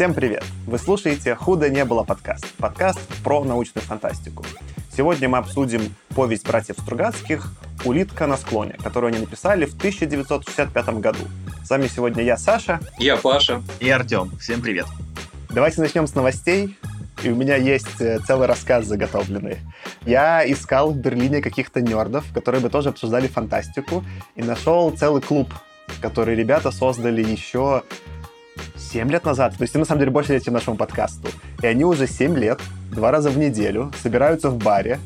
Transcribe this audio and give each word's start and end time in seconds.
Всем 0.00 0.14
привет! 0.14 0.42
Вы 0.66 0.78
слушаете 0.78 1.34
«Худо 1.34 1.68
не 1.68 1.84
было» 1.84 2.04
подкаст. 2.04 2.46
Подкаст 2.56 2.98
про 3.22 3.44
научную 3.44 3.84
фантастику. 3.84 4.46
Сегодня 4.96 5.28
мы 5.28 5.36
обсудим 5.36 5.94
повесть 6.16 6.46
братьев 6.46 6.76
Стругацких 6.78 7.52
«Улитка 7.84 8.26
на 8.26 8.38
склоне», 8.38 8.78
которую 8.82 9.12
они 9.12 9.18
написали 9.18 9.66
в 9.66 9.76
1965 9.76 10.88
году. 11.00 11.18
С 11.62 11.68
вами 11.68 11.86
сегодня 11.86 12.22
я, 12.22 12.38
Саша. 12.38 12.80
Я, 12.98 13.18
Паша. 13.18 13.62
И 13.78 13.90
Артем. 13.90 14.34
Всем 14.38 14.62
привет. 14.62 14.86
Давайте 15.50 15.82
начнем 15.82 16.06
с 16.06 16.14
новостей. 16.14 16.78
И 17.22 17.28
у 17.28 17.34
меня 17.34 17.56
есть 17.56 18.00
э, 18.00 18.20
целый 18.20 18.48
рассказ 18.48 18.86
заготовленный. 18.86 19.58
Я 20.06 20.50
искал 20.50 20.92
в 20.92 20.96
Берлине 20.96 21.42
каких-то 21.42 21.82
нердов, 21.82 22.24
которые 22.32 22.62
бы 22.62 22.70
тоже 22.70 22.88
обсуждали 22.88 23.26
фантастику, 23.26 24.02
и 24.34 24.42
нашел 24.42 24.90
целый 24.92 25.20
клуб, 25.20 25.52
который 26.00 26.36
ребята 26.36 26.70
создали 26.70 27.22
еще 27.22 27.82
7 28.92 29.10
лет 29.10 29.24
назад. 29.24 29.56
То 29.56 29.62
есть, 29.62 29.74
на 29.74 29.84
самом 29.84 30.00
деле, 30.00 30.10
больше 30.10 30.32
лет, 30.32 30.44
чем 30.44 30.54
нашему 30.54 30.76
подкасту. 30.76 31.28
И 31.62 31.66
они 31.66 31.84
уже 31.84 32.06
7 32.06 32.36
лет, 32.36 32.60
два 32.90 33.10
раза 33.10 33.30
в 33.30 33.38
неделю, 33.38 33.92
собираются 34.02 34.50
в 34.50 34.56
баре. 34.56 34.98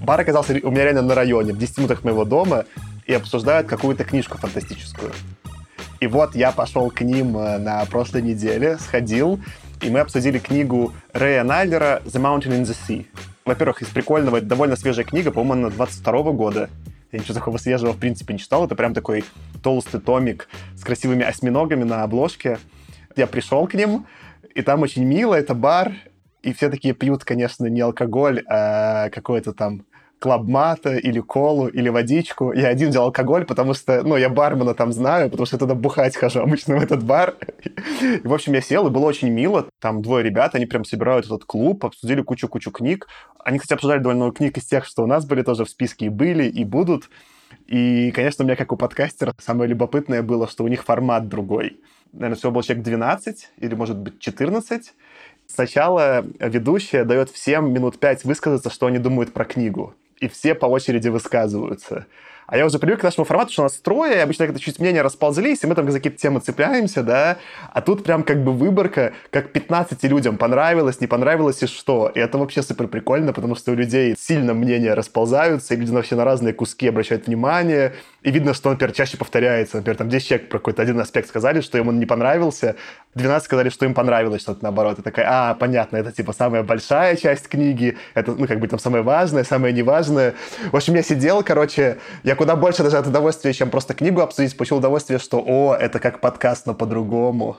Бар 0.00 0.20
оказался 0.20 0.54
у 0.62 0.70
меня 0.70 0.84
реально 0.84 1.02
на 1.02 1.14
районе, 1.14 1.52
в 1.52 1.58
10 1.58 1.78
минутах 1.78 2.04
моего 2.04 2.24
дома, 2.24 2.64
и 3.06 3.14
обсуждают 3.14 3.68
какую-то 3.68 4.04
книжку 4.04 4.38
фантастическую. 4.38 5.12
И 6.00 6.06
вот 6.06 6.34
я 6.34 6.52
пошел 6.52 6.90
к 6.90 7.00
ним 7.00 7.36
э, 7.36 7.58
на 7.58 7.84
прошлой 7.86 8.22
неделе, 8.22 8.78
сходил, 8.78 9.40
и 9.80 9.90
мы 9.90 10.00
обсудили 10.00 10.38
книгу 10.38 10.92
Рэя 11.12 11.42
Найлера 11.42 12.02
«The 12.04 12.20
Mountain 12.20 12.60
in 12.60 12.62
the 12.62 12.76
Sea». 12.88 13.06
Во-первых, 13.44 13.82
из 13.82 13.88
прикольного, 13.88 14.36
это 14.36 14.46
довольно 14.46 14.76
свежая 14.76 15.04
книга, 15.04 15.30
по-моему, 15.30 15.66
она 15.66 15.74
22 15.74 16.32
года. 16.32 16.70
Я 17.10 17.18
ничего 17.20 17.34
такого 17.34 17.56
свежего, 17.56 17.92
в 17.92 17.98
принципе, 17.98 18.34
не 18.34 18.38
читал. 18.38 18.66
Это 18.66 18.74
прям 18.74 18.92
такой 18.92 19.24
толстый 19.62 20.00
томик 20.00 20.48
с 20.76 20.82
красивыми 20.82 21.24
осьминогами 21.24 21.84
на 21.84 22.02
обложке. 22.02 22.58
Я 23.18 23.26
пришел 23.26 23.66
к 23.66 23.74
ним, 23.74 24.06
и 24.54 24.62
там 24.62 24.82
очень 24.82 25.04
мило, 25.04 25.34
это 25.34 25.52
бар, 25.52 25.92
и 26.42 26.52
все 26.52 26.70
такие 26.70 26.94
пьют, 26.94 27.24
конечно, 27.24 27.66
не 27.66 27.80
алкоголь, 27.80 28.44
а 28.48 29.10
какой-то 29.10 29.52
там 29.52 29.86
клабмата 30.20 30.94
или 30.94 31.18
колу 31.18 31.66
или 31.66 31.88
водичку. 31.88 32.52
Я 32.52 32.68
один 32.68 32.90
взял 32.90 33.06
алкоголь, 33.06 33.44
потому 33.44 33.74
что, 33.74 34.04
ну, 34.04 34.16
я 34.16 34.28
бармена 34.28 34.72
там 34.74 34.92
знаю, 34.92 35.30
потому 35.30 35.46
что 35.46 35.56
я 35.56 35.58
туда 35.58 35.74
бухать 35.74 36.16
хожу 36.16 36.40
обычно 36.40 36.76
в 36.76 36.82
этот 36.82 37.02
бар. 37.02 37.34
И, 38.00 38.20
в 38.22 38.32
общем, 38.32 38.52
я 38.52 38.60
сел, 38.60 38.86
и 38.86 38.90
было 38.90 39.06
очень 39.06 39.30
мило. 39.30 39.68
Там 39.80 40.00
двое 40.00 40.22
ребят, 40.22 40.54
они 40.54 40.66
прям 40.66 40.84
собирают 40.84 41.26
этот 41.26 41.44
клуб, 41.44 41.84
обсудили 41.84 42.22
кучу-кучу 42.22 42.70
книг. 42.70 43.08
Они, 43.44 43.58
кстати, 43.58 43.74
обсуждали 43.74 44.00
довольно 44.00 44.26
много 44.26 44.36
книг 44.36 44.56
из 44.58 44.64
тех, 44.64 44.84
что 44.84 45.02
у 45.02 45.06
нас 45.06 45.26
были 45.26 45.42
тоже 45.42 45.64
в 45.64 45.68
списке 45.68 46.06
и 46.06 46.08
были, 46.08 46.44
и 46.44 46.64
будут. 46.64 47.10
И, 47.66 48.12
конечно, 48.12 48.44
у 48.44 48.46
меня, 48.46 48.56
как 48.56 48.72
у 48.72 48.76
подкастера, 48.76 49.34
самое 49.38 49.68
любопытное 49.68 50.22
было, 50.22 50.46
что 50.46 50.62
у 50.62 50.68
них 50.68 50.84
формат 50.84 51.28
другой. 51.28 51.80
Наверное, 52.12 52.36
всего 52.36 52.52
было 52.52 52.62
человек 52.62 52.84
12 52.84 53.50
или, 53.58 53.74
может 53.74 53.98
быть, 53.98 54.18
14. 54.18 54.94
Сначала 55.46 56.24
ведущая 56.38 57.04
дает 57.04 57.30
всем 57.30 57.72
минут 57.72 57.98
пять 57.98 58.24
высказаться, 58.24 58.70
что 58.70 58.86
они 58.86 58.98
думают 58.98 59.32
про 59.32 59.44
книгу 59.44 59.94
и 60.20 60.28
все 60.28 60.54
по 60.54 60.66
очереди 60.66 61.08
высказываются. 61.08 62.06
А 62.46 62.56
я 62.56 62.64
уже 62.64 62.78
привык 62.78 63.00
к 63.00 63.02
нашему 63.02 63.26
формату, 63.26 63.52
что 63.52 63.62
у 63.62 63.64
нас 63.66 63.74
трое, 63.74 64.16
и 64.16 64.20
обычно 64.20 64.46
как-то 64.46 64.58
чуть 64.58 64.78
мнения 64.78 65.02
расползлись, 65.02 65.62
и 65.62 65.66
мы 65.66 65.74
там 65.74 65.90
за 65.90 65.98
какие-то 65.98 66.18
темы 66.18 66.40
цепляемся, 66.40 67.02
да, 67.02 67.36
а 67.74 67.82
тут 67.82 68.04
прям 68.04 68.22
как 68.22 68.42
бы 68.42 68.52
выборка, 68.52 69.12
как 69.30 69.52
15 69.52 70.02
людям 70.04 70.38
понравилось, 70.38 70.98
не 71.02 71.06
понравилось 71.06 71.62
и 71.62 71.66
что. 71.66 72.10
И 72.14 72.18
это 72.18 72.38
вообще 72.38 72.62
супер 72.62 72.88
прикольно, 72.88 73.34
потому 73.34 73.54
что 73.54 73.72
у 73.72 73.74
людей 73.74 74.16
сильно 74.18 74.54
мнения 74.54 74.94
расползаются, 74.94 75.74
и 75.74 75.76
люди 75.76 75.90
вообще 75.90 76.16
на 76.16 76.24
разные 76.24 76.54
куски 76.54 76.88
обращают 76.88 77.26
внимание, 77.26 77.92
и 78.22 78.30
видно, 78.30 78.52
что, 78.52 78.70
например, 78.70 78.94
чаще 78.94 79.16
повторяется. 79.16 79.76
Например, 79.76 79.96
там 79.96 80.08
10 80.08 80.26
человек 80.28 80.48
про 80.48 80.58
какой-то 80.58 80.82
один 80.82 80.98
аспект 81.00 81.28
сказали, 81.28 81.60
что 81.60 81.78
ему 81.78 81.92
не 81.92 82.06
понравился, 82.06 82.76
12 83.14 83.44
сказали, 83.44 83.68
что 83.68 83.84
им 83.84 83.94
понравилось 83.94 84.42
что-то 84.42 84.62
наоборот. 84.62 84.98
И 84.98 85.02
такая, 85.02 85.26
а, 85.28 85.54
понятно, 85.54 85.96
это 85.96 86.10
типа 86.10 86.32
самая 86.32 86.62
большая 86.62 87.16
часть 87.16 87.48
книги, 87.48 87.96
это, 88.14 88.32
ну, 88.32 88.46
как 88.46 88.58
бы 88.58 88.66
там 88.66 88.78
самое 88.78 89.02
важное, 89.02 89.44
самое 89.44 89.72
неважное. 89.72 90.34
В 90.72 90.76
общем, 90.76 90.94
я 90.94 91.02
сидел, 91.02 91.42
короче, 91.44 91.98
я 92.24 92.34
куда 92.34 92.56
больше 92.56 92.82
даже 92.82 92.98
от 92.98 93.06
удовольствия, 93.06 93.52
чем 93.52 93.70
просто 93.70 93.94
книгу 93.94 94.20
обсудить, 94.20 94.56
получил 94.56 94.78
удовольствие, 94.78 95.18
что, 95.18 95.42
о, 95.46 95.74
это 95.74 96.00
как 96.00 96.20
подкаст, 96.20 96.66
но 96.66 96.74
по-другому. 96.74 97.58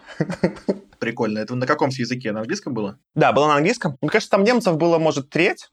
Прикольно. 1.00 1.40
Это 1.40 1.56
на 1.56 1.66
каком 1.66 1.90
языке? 1.90 2.32
На 2.34 2.42
английском 2.42 2.74
было? 2.74 3.00
Да, 3.16 3.32
было 3.32 3.48
на 3.48 3.56
английском. 3.56 3.98
Ну, 4.02 4.10
конечно, 4.10 4.30
там 4.30 4.44
немцев 4.44 4.76
было, 4.78 5.00
может, 5.00 5.30
треть, 5.30 5.70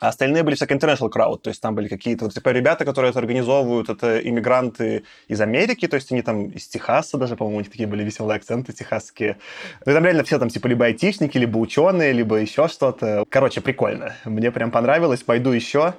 а 0.00 0.08
остальные 0.08 0.42
были 0.42 0.54
всякие 0.54 0.78
international 0.78 1.10
crowd, 1.10 1.38
то 1.38 1.50
есть 1.50 1.60
там 1.60 1.74
были 1.74 1.88
какие-то 1.88 2.24
вот 2.24 2.34
типа 2.34 2.50
ребята, 2.50 2.84
которые 2.84 3.10
это 3.10 3.18
организовывают, 3.18 3.88
это 3.88 4.18
иммигранты 4.18 5.04
из 5.28 5.40
Америки, 5.40 5.86
то 5.88 5.96
есть 5.96 6.12
они 6.12 6.22
там 6.22 6.46
из 6.48 6.66
Техаса 6.68 7.18
даже, 7.18 7.36
по-моему, 7.36 7.58
у 7.58 7.60
них 7.60 7.70
такие 7.70 7.88
были 7.88 8.04
веселые 8.04 8.36
акценты 8.36 8.72
техасские. 8.72 9.38
Ну 9.84 9.92
там 9.92 10.04
реально 10.04 10.24
все 10.24 10.38
там 10.38 10.48
типа 10.48 10.66
либо 10.66 10.86
айтишники, 10.86 11.38
либо 11.38 11.58
ученые, 11.58 12.12
либо 12.12 12.36
еще 12.36 12.68
что-то. 12.68 13.24
Короче, 13.28 13.60
прикольно. 13.60 14.14
Мне 14.24 14.50
прям 14.50 14.70
понравилось, 14.70 15.22
пойду 15.22 15.50
еще 15.50 15.94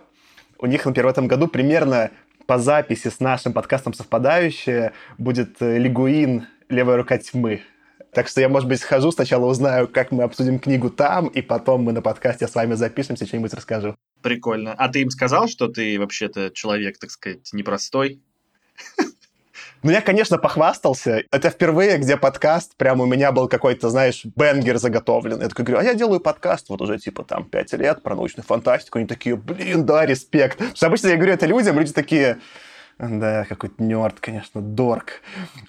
у 0.60 0.66
них, 0.66 0.86
например, 0.86 1.08
в 1.08 1.10
этом 1.10 1.28
году 1.28 1.48
примерно 1.48 2.12
по 2.46 2.58
записи 2.58 3.10
с 3.10 3.20
нашим 3.20 3.54
подкастом 3.54 3.94
совпадающее 3.94 4.94
будет 5.18 5.62
э, 5.62 5.78
Лигуин 5.78 6.48
«Левая 6.70 6.98
рука 6.98 7.18
тьмы». 7.18 7.62
Так 8.18 8.30
что 8.30 8.42
я, 8.42 8.50
может 8.50 8.68
быть, 8.68 8.80
схожу, 8.80 9.12
сначала 9.12 9.46
узнаю, 9.46 9.88
как 9.88 10.12
мы 10.12 10.24
обсудим 10.24 10.58
книгу 10.58 10.90
там, 10.90 11.28
и 11.28 11.44
потом 11.44 11.84
мы 11.84 11.92
на 11.92 12.02
подкасте 12.02 12.48
с 12.48 12.56
вами 12.56 12.74
запишемся, 12.74 13.28
что-нибудь 13.28 13.54
расскажу. 13.54 13.96
Прикольно. 14.24 14.74
А 14.74 14.90
ты 14.90 15.04
им 15.04 15.12
сказал, 15.12 15.48
что 15.48 15.68
ты 15.68 16.00
вообще-то 16.00 16.50
человек, 16.50 16.98
так 16.98 17.12
сказать, 17.12 17.48
непростой? 17.54 18.20
Ну, 19.84 19.92
я, 19.92 20.02
конечно, 20.02 20.40
похвастался. 20.40 21.26
Это 21.32 21.52
впервые, 21.52 22.00
где 22.00 22.18
подкаст, 22.18 22.76
прямо 22.76 23.04
у 23.04 23.06
меня 23.06 23.32
был 23.32 23.48
какой-то, 23.48 23.92
знаешь, 23.92 24.26
бенгер 24.26 24.80
заготовлен. 24.80 25.40
Я 25.40 25.50
такой 25.50 25.66
говорю, 25.66 25.82
а 25.82 25.84
я 25.84 25.94
делаю 25.94 26.20
подкаст 26.20 26.70
вот 26.70 26.82
уже, 26.82 26.98
типа, 26.98 27.24
там, 27.24 27.48
пять 27.48 27.72
лет 27.74 28.02
про 28.02 28.16
научную 28.16 28.48
фантастику. 28.48 28.98
Они 28.98 29.06
такие, 29.06 29.36
блин, 29.36 29.86
да, 29.86 30.08
респект. 30.08 30.58
Потому 30.58 30.76
что 30.76 30.88
обычно 30.88 31.10
я 31.10 31.18
говорю 31.18 31.34
это 31.34 31.46
людям, 31.46 31.78
люди 31.78 31.94
такие, 31.94 32.40
да, 33.00 33.46
какой-то 33.46 33.82
нерд, 33.84 34.20
конечно, 34.20 34.62
дорк. 34.62 35.22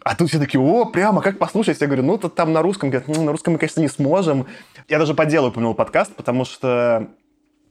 А 0.02 0.16
тут 0.16 0.28
все 0.28 0.38
такие, 0.38 0.60
о, 0.60 0.86
прямо, 0.86 1.20
как 1.20 1.38
послушать? 1.38 1.80
Я 1.80 1.86
говорю, 1.86 2.02
ну, 2.02 2.16
то 2.16 2.28
там 2.28 2.52
на 2.52 2.62
русском. 2.62 2.90
Говорят, 2.90 3.08
ну, 3.08 3.22
на 3.22 3.32
русском 3.32 3.52
мы, 3.52 3.58
конечно, 3.58 3.80
не 3.80 3.88
сможем. 3.88 4.46
Я 4.88 4.98
даже 4.98 5.14
по 5.14 5.26
делу 5.26 5.48
упомянул 5.48 5.74
подкаст, 5.74 6.14
потому 6.14 6.44
что 6.44 7.08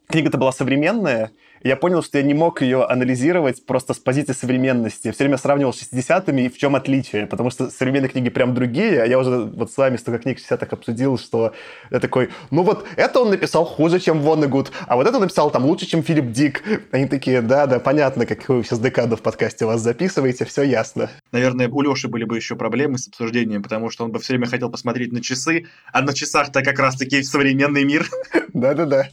книга-то 0.08 0.38
была 0.38 0.52
современная, 0.52 1.32
я 1.68 1.76
понял, 1.76 2.02
что 2.02 2.18
я 2.18 2.24
не 2.24 2.34
мог 2.34 2.62
ее 2.62 2.84
анализировать 2.84 3.66
просто 3.66 3.94
с 3.94 4.00
позиции 4.00 4.34
современности. 4.34 5.12
Все 5.12 5.24
время 5.24 5.38
сравнивал 5.38 5.74
с 5.74 5.82
60-ми 5.82 6.46
и 6.46 6.50
в 6.50 6.58
чем 6.58 6.76
отличие, 6.76 7.28
потому 7.28 7.50
что 7.50 7.70
современные 7.70 8.10
книги 8.10 8.30
прям 8.30 8.54
другие, 8.54 9.04
а 9.04 9.06
я 9.06 9.20
уже 9.20 9.38
вот 9.42 9.72
с 9.72 9.78
вами 9.78 9.98
столько 9.98 10.20
книг 10.20 10.40
60-х 10.40 10.68
обсудил, 10.72 11.18
что 11.18 11.54
я 11.92 12.00
такой, 12.00 12.30
ну 12.52 12.64
вот 12.64 12.86
это 12.96 13.20
он 13.20 13.30
написал 13.30 13.66
хуже, 13.66 14.00
чем 14.00 14.22
Воннегуд, 14.22 14.72
а 14.88 14.96
вот 14.96 15.08
это 15.08 15.20
написал 15.20 15.52
там 15.52 15.66
лучше, 15.66 15.86
чем 15.86 16.04
Филипп 16.04 16.32
Дик. 16.32 16.64
Они 16.92 17.06
такие, 17.06 17.42
да-да, 17.42 17.80
понятно, 17.80 18.26
как 18.26 18.48
вы 18.50 18.64
сейчас 18.64 18.80
декаду 18.80 19.18
в 19.18 19.22
подкасте 19.22 19.66
вас 19.66 19.82
записываете, 19.82 20.46
все 20.46 20.64
ясно. 20.64 21.10
Наверное, 21.32 21.68
у 21.68 21.82
Леши 21.82 22.08
были 22.08 22.24
бы 22.24 22.38
еще 22.38 22.56
проблемы 22.56 22.98
с 22.98 23.08
обсуждением, 23.08 23.62
потому 23.62 23.90
что 23.90 24.06
он 24.06 24.12
бы 24.12 24.20
все 24.20 24.34
время 24.34 24.48
хотел 24.48 24.70
посмотреть 24.70 25.12
на 25.12 25.22
часы, 25.22 25.66
а 25.92 26.02
на 26.02 26.14
часах-то 26.14 26.64
как 26.64 26.80
раз-таки 26.80 27.22
современный 27.24 27.84
мир. 27.84 28.10
Да-да-да. 28.54 29.10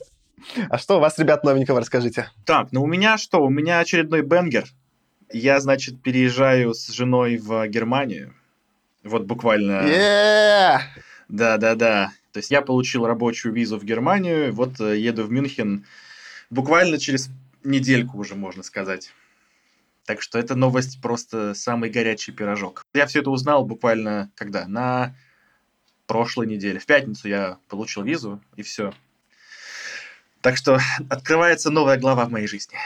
А 0.69 0.79
что 0.79 0.97
у 0.97 1.01
вас, 1.01 1.19
ребят, 1.19 1.45
новенького 1.45 1.81
расскажите? 1.81 2.31
Так, 2.45 2.73
ну 2.73 2.83
у 2.83 2.87
меня 2.87 3.19
что? 3.19 3.45
У 3.45 3.51
меня 3.51 3.81
очередной 3.81 4.23
бенгер. 4.23 4.65
Я, 5.33 5.61
значит, 5.61 6.03
переезжаю 6.03 6.75
с 6.75 6.89
женой 6.89 7.39
в 7.39 7.67
Германию. 7.69 8.35
Вот 9.03 9.25
буквально... 9.25 9.83
Yeah! 9.83 10.81
Да-да-да. 11.29 12.13
То 12.33 12.39
есть 12.39 12.51
я 12.51 12.63
получил 12.63 13.07
рабочую 13.07 13.55
визу 13.55 13.79
в 13.79 13.85
Германию, 13.85 14.53
вот 14.53 14.81
э, 14.81 14.99
еду 14.99 15.25
в 15.25 15.31
Мюнхен 15.31 15.87
буквально 16.51 16.99
через 16.99 17.31
недельку 17.63 18.19
уже, 18.19 18.35
можно 18.35 18.63
сказать. 18.63 19.13
Так 20.05 20.21
что 20.21 20.39
эта 20.39 20.55
новость 20.55 21.01
просто 21.01 21.55
самый 21.55 21.91
горячий 21.91 22.33
пирожок. 22.33 22.85
Я 22.93 23.07
все 23.07 23.21
это 23.21 23.31
узнал 23.31 23.65
буквально 23.65 24.31
когда? 24.35 24.67
На 24.67 25.15
прошлой 26.07 26.47
неделе. 26.47 26.79
В 26.79 26.87
пятницу 26.87 27.29
я 27.29 27.59
получил 27.69 28.03
визу, 28.03 28.43
и 28.57 28.63
все. 28.63 28.93
Так 30.45 30.59
что 30.59 30.79
открывается 31.09 31.71
новая 31.71 31.97
глава 31.97 32.27
в 32.27 32.31
моей 32.31 32.47
жизни. 32.47 32.77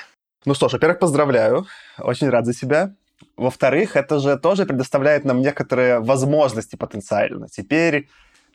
Ну 0.44 0.54
что 0.54 0.68
ж, 0.68 0.74
во-первых, 0.74 1.00
поздравляю. 1.00 1.66
Очень 1.98 2.28
рад 2.28 2.46
за 2.46 2.54
себя. 2.54 2.94
Во-вторых, 3.36 3.96
это 3.96 4.20
же 4.20 4.38
тоже 4.38 4.64
предоставляет 4.64 5.24
нам 5.24 5.40
некоторые 5.40 5.98
возможности 5.98 6.76
потенциально. 6.76 7.48
Теперь 7.48 8.08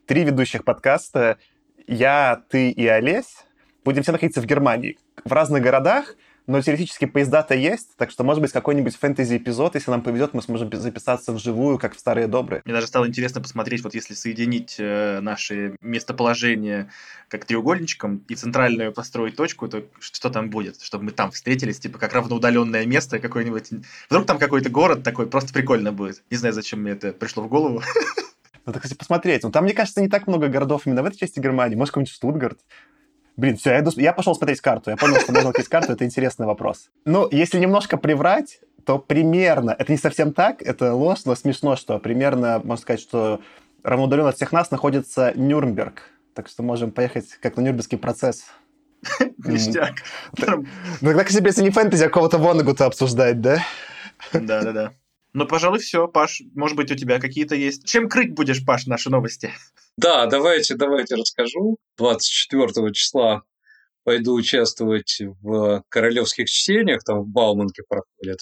три 0.06 0.24
ведущих 0.24 0.64
подкаста, 0.64 1.38
я, 1.86 2.44
ты 2.50 2.70
и 2.70 2.88
Олесь, 2.88 3.44
будем 3.84 4.04
все 4.04 4.14
находиться 4.14 4.40
в 4.40 4.46
Германии, 4.46 4.98
в 5.26 5.34
разных 5.34 5.62
городах, 5.62 6.16
но 6.46 6.62
теоретически 6.62 7.06
поезда-то 7.06 7.56
есть, 7.56 7.96
так 7.98 8.12
что, 8.12 8.24
может 8.24 8.42
быть, 8.42 8.52
какой-нибудь 8.52 8.96
фэнтези-эпизод, 8.96 9.76
если 9.76 9.92
нам 9.92 10.02
повезет, 10.02 10.34
мы 10.34 10.42
сможем 10.42 10.72
записаться 10.74 11.32
вживую, 11.32 11.78
как 11.78 11.96
в 11.96 12.00
старые 12.00 12.28
добрые. 12.28 12.62
Мне 12.66 12.74
даже 12.74 12.88
стало 12.88 13.08
интересно 13.08 13.42
посмотреть, 13.42 13.84
вот 13.84 13.94
если 13.96 14.14
соединить 14.14 14.76
э, 14.78 15.20
наши 15.22 15.76
местоположения 15.82 16.90
как 17.30 17.46
треугольничком 17.46 18.24
и 18.28 18.36
центральную 18.36 18.92
построить 18.92 19.36
точку, 19.36 19.68
то 19.68 19.84
что 20.00 20.30
там 20.30 20.50
будет, 20.50 20.82
чтобы 20.82 21.06
мы 21.06 21.12
там 21.12 21.32
встретились, 21.32 21.80
типа 21.80 21.98
как 21.98 22.14
равноудаленное 22.14 22.86
место 22.86 23.20
какое-нибудь. 23.20 23.70
Вдруг 24.10 24.26
там 24.26 24.38
какой-то 24.38 24.70
город 24.70 25.04
такой, 25.04 25.28
просто 25.28 25.54
прикольно 25.54 25.92
будет. 25.92 26.24
Не 26.30 26.38
знаю, 26.38 26.54
зачем 26.54 26.82
мне 26.82 26.92
это 26.92 27.14
пришло 27.14 27.44
в 27.44 27.48
голову. 27.48 27.82
Надо, 28.66 28.80
кстати, 28.80 28.98
посмотреть. 28.98 29.44
Ну, 29.44 29.52
там, 29.52 29.66
мне 29.66 29.74
кажется, 29.74 30.02
не 30.02 30.08
так 30.08 30.28
много 30.28 30.48
городов 30.48 30.84
именно 30.86 31.04
в 31.04 31.06
этой 31.06 31.18
части 31.18 31.40
Германии. 31.40 31.76
Может, 31.76 31.92
какой-нибудь 31.92 32.14
Штутгарт. 32.14 32.60
Блин, 33.36 33.58
все, 33.58 33.72
я, 33.72 33.80
иду... 33.80 33.92
я 33.96 34.14
пошел 34.14 34.36
смотреть 34.36 34.62
карту. 34.62 34.92
Я 34.92 34.98
понял, 34.98 35.20
что 35.20 35.32
можно 35.32 35.50
открыть 35.50 35.68
карту. 35.68 35.94
Это 35.94 36.06
интересный 36.06 36.46
вопрос. 36.46 36.90
Ну, 37.06 37.28
если 37.32 37.60
немножко 37.60 37.98
приврать, 37.98 38.60
то 38.86 39.00
примерно, 39.00 39.76
это 39.78 39.92
не 39.92 39.98
совсем 39.98 40.34
так, 40.34 40.62
это 40.62 40.94
ложь, 40.94 41.26
но 41.26 41.36
смешно, 41.36 41.76
что 41.76 42.00
примерно, 42.00 42.62
можно 42.64 42.82
сказать, 42.82 43.02
что 43.02 43.42
равноудаленно 43.84 44.30
от 44.30 44.36
всех 44.36 44.52
нас 44.52 44.72
находится 44.72 45.34
Нюрнберг. 45.36 46.04
Так 46.36 46.48
что 46.48 46.64
можем 46.64 46.92
поехать 46.92 47.28
как 47.42 47.58
на 47.58 47.62
Нюрнбергский 47.62 47.98
процесс. 47.98 48.46
Ништяк. 49.38 49.96
Ну, 50.38 50.66
тогда, 51.02 51.24
кстати, 51.24 51.46
если 51.46 51.64
не 51.64 51.70
фэнтези, 51.70 52.06
а 52.06 52.10
кого-то 52.10 52.38
Воннегута 52.38 52.86
обсуждать, 52.86 53.42
да? 53.42 53.60
Да-да-да. 54.32 54.94
Ну, 55.34 55.48
пожалуй, 55.48 55.80
все, 55.80 56.08
Паш. 56.08 56.42
Может 56.54 56.78
быть, 56.78 56.92
у 56.92 56.96
тебя 56.96 57.20
какие-то 57.20 57.56
есть. 57.56 57.88
Чем 57.88 58.08
крыть 58.08 58.34
будешь, 58.34 58.64
Паш, 58.64 58.86
наши 58.86 59.10
новости? 59.10 59.52
Да, 59.98 60.28
давайте, 60.28 60.76
давайте 60.76 61.16
расскажу. 61.16 61.78
24 61.98 62.92
числа 62.94 63.44
пойду 64.04 64.34
участвовать 64.34 65.22
в 65.42 65.84
королевских 65.90 66.50
чтениях, 66.50 67.04
там 67.04 67.24
в 67.24 67.28
Бауманке 67.28 67.84
проходят. 67.88 68.40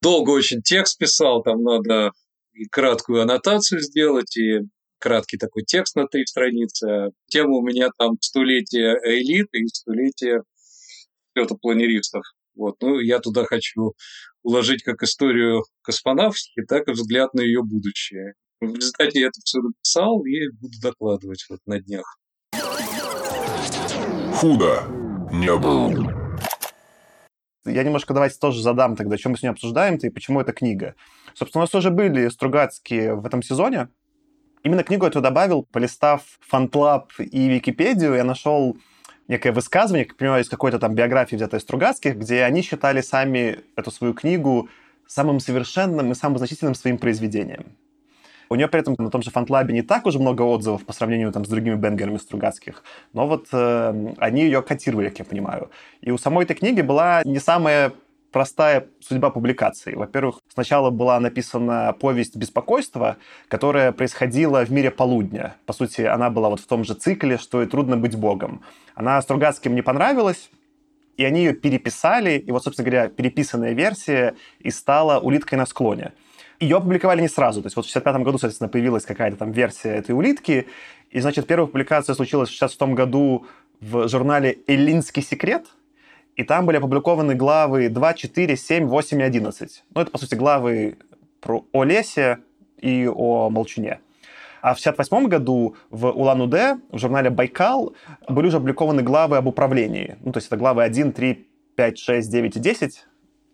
Долго 0.00 0.30
очень 0.30 0.62
текст 0.62 0.98
писал, 0.98 1.42
там 1.42 1.62
надо 1.62 2.12
и 2.52 2.64
краткую 2.66 3.22
аннотацию 3.22 3.80
сделать, 3.80 4.36
и 4.36 4.60
краткий 4.98 5.36
такой 5.36 5.64
текст 5.64 5.96
на 5.96 6.06
три 6.06 6.26
страницы. 6.26 7.10
Тема 7.28 7.56
у 7.56 7.62
меня 7.62 7.90
там 7.96 8.16
столетие 8.20 8.98
элиты 9.04 9.58
и 9.58 9.68
столетие 9.68 10.42
планеристов. 11.60 12.24
Вот. 12.54 12.76
Ну, 12.80 13.00
я 13.00 13.18
туда 13.18 13.44
хочу 13.44 13.94
уложить 14.44 14.84
как 14.84 15.02
историю 15.02 15.64
космонавтики, 15.82 16.62
так 16.68 16.86
и 16.86 16.92
взгляд 16.92 17.34
на 17.34 17.40
ее 17.40 17.62
будущее. 17.62 18.34
В 18.60 18.74
результате 18.74 19.20
я 19.20 19.26
это 19.26 19.40
все 19.42 19.60
написал 19.60 20.24
и 20.24 20.48
буду 20.52 20.78
докладывать 20.80 21.44
вот 21.50 21.58
на 21.66 21.80
днях. 21.80 22.18
Худо 24.36 24.84
не 25.32 25.56
было. 25.56 26.24
Я 27.66 27.82
немножко 27.82 28.12
давайте 28.12 28.36
тоже 28.38 28.62
задам 28.62 28.94
тогда, 28.94 29.16
чем 29.16 29.32
мы 29.32 29.38
сегодня 29.38 29.54
обсуждаем-то 29.54 30.06
и 30.06 30.10
почему 30.10 30.40
эта 30.40 30.52
книга. 30.52 30.94
Собственно, 31.34 31.62
у 31.62 31.64
нас 31.64 31.74
уже 31.74 31.90
были 31.90 32.28
Стругацкие 32.28 33.14
в 33.14 33.24
этом 33.24 33.42
сезоне. 33.42 33.88
Именно 34.62 34.82
книгу 34.82 35.06
эту 35.06 35.20
добавил, 35.20 35.62
полистав 35.62 36.22
Фантлаб 36.40 37.12
и 37.18 37.48
Википедию, 37.48 38.14
я 38.14 38.24
нашел 38.24 38.76
некое 39.28 39.52
высказывание, 39.52 40.04
как 40.04 40.16
понимаю, 40.16 40.42
из 40.42 40.48
какой-то 40.48 40.78
там 40.78 40.94
биографии, 40.94 41.36
взятой 41.36 41.60
Стругацких, 41.60 42.16
где 42.16 42.42
они 42.42 42.62
считали 42.62 43.00
сами 43.00 43.60
эту 43.76 43.90
свою 43.90 44.14
книгу 44.14 44.68
самым 45.06 45.40
совершенным 45.40 46.12
и 46.12 46.14
самым 46.14 46.38
значительным 46.38 46.74
своим 46.74 46.98
произведением. 46.98 47.76
У 48.50 48.56
нее 48.56 48.68
при 48.68 48.80
этом 48.80 48.94
на 48.98 49.10
том 49.10 49.22
же 49.22 49.30
фантлабе 49.30 49.72
не 49.74 49.82
так 49.82 50.06
уже 50.06 50.18
много 50.18 50.42
отзывов 50.42 50.84
по 50.84 50.92
сравнению 50.92 51.32
там, 51.32 51.44
с 51.44 51.48
другими 51.48 51.76
бенгерами 51.76 52.18
Стругацких, 52.18 52.84
но 53.12 53.26
вот 53.26 53.48
э, 53.52 54.14
они 54.18 54.42
ее 54.42 54.62
котировали, 54.62 55.08
как 55.08 55.20
я 55.20 55.24
понимаю. 55.24 55.70
И 56.02 56.10
у 56.10 56.18
самой 56.18 56.44
этой 56.44 56.54
книги 56.54 56.82
была 56.82 57.22
не 57.24 57.38
самая 57.38 57.92
простая 58.34 58.88
судьба 59.00 59.30
публикации. 59.30 59.94
Во-первых, 59.94 60.40
сначала 60.52 60.90
была 60.90 61.20
написана 61.20 61.94
повесть 61.98 62.36
«Беспокойство», 62.36 63.16
которая 63.46 63.92
происходила 63.92 64.64
в 64.64 64.72
мире 64.72 64.90
полудня. 64.90 65.54
По 65.66 65.72
сути, 65.72 66.00
она 66.00 66.30
была 66.30 66.48
вот 66.50 66.58
в 66.58 66.66
том 66.66 66.82
же 66.82 66.94
цикле, 66.94 67.38
что 67.38 67.62
и 67.62 67.66
«Трудно 67.66 67.96
быть 67.96 68.16
богом». 68.16 68.62
Она 68.94 69.20
Стругацким 69.20 69.74
не 69.74 69.82
понравилась, 69.82 70.50
и 71.16 71.24
они 71.24 71.44
ее 71.44 71.54
переписали, 71.54 72.38
и 72.38 72.50
вот, 72.50 72.64
собственно 72.64 72.88
говоря, 72.88 73.08
переписанная 73.08 73.72
версия 73.72 74.34
и 74.60 74.70
стала 74.70 75.20
«Улиткой 75.20 75.58
на 75.58 75.66
склоне». 75.66 76.12
Ее 76.60 76.76
опубликовали 76.76 77.20
не 77.20 77.28
сразу, 77.28 77.62
то 77.62 77.66
есть 77.66 77.76
вот 77.76 77.84
в 77.84 77.88
65 77.88 78.22
году, 78.22 78.38
соответственно, 78.38 78.68
появилась 78.68 79.04
какая-то 79.04 79.36
там 79.36 79.50
версия 79.50 79.90
этой 79.90 80.12
улитки, 80.12 80.68
и, 81.10 81.20
значит, 81.20 81.46
первая 81.46 81.66
публикация 81.66 82.14
случилась 82.14 82.48
в 82.48 82.52
66 82.52 82.94
году 82.94 83.46
в 83.80 84.08
журнале 84.08 84.58
«Эллинский 84.66 85.22
секрет», 85.22 85.66
и 86.36 86.42
там 86.42 86.66
были 86.66 86.78
опубликованы 86.78 87.34
главы 87.34 87.88
2, 87.88 88.14
4, 88.14 88.56
7, 88.56 88.86
8 88.86 89.20
и 89.20 89.24
11. 89.24 89.84
Ну, 89.94 90.00
это, 90.00 90.10
по 90.10 90.18
сути, 90.18 90.34
главы 90.34 90.98
про, 91.40 91.64
о 91.72 91.84
лесе 91.84 92.38
и 92.80 93.08
о 93.08 93.50
молчуне. 93.50 94.00
А 94.64 94.72
в 94.72 94.80
1968 94.80 95.28
году 95.28 95.76
в 95.90 96.06
Улан-Удэ, 96.06 96.78
в 96.90 96.96
журнале 96.96 97.28
«Байкал», 97.28 97.94
были 98.26 98.46
уже 98.46 98.56
опубликованы 98.56 99.02
главы 99.02 99.36
об 99.36 99.46
управлении. 99.46 100.16
Ну, 100.22 100.32
то 100.32 100.38
есть 100.38 100.46
это 100.46 100.56
главы 100.56 100.84
1, 100.84 101.12
3, 101.12 101.46
5, 101.76 101.98
6, 101.98 102.30
9 102.30 102.56
и 102.56 102.60
10 102.60 103.04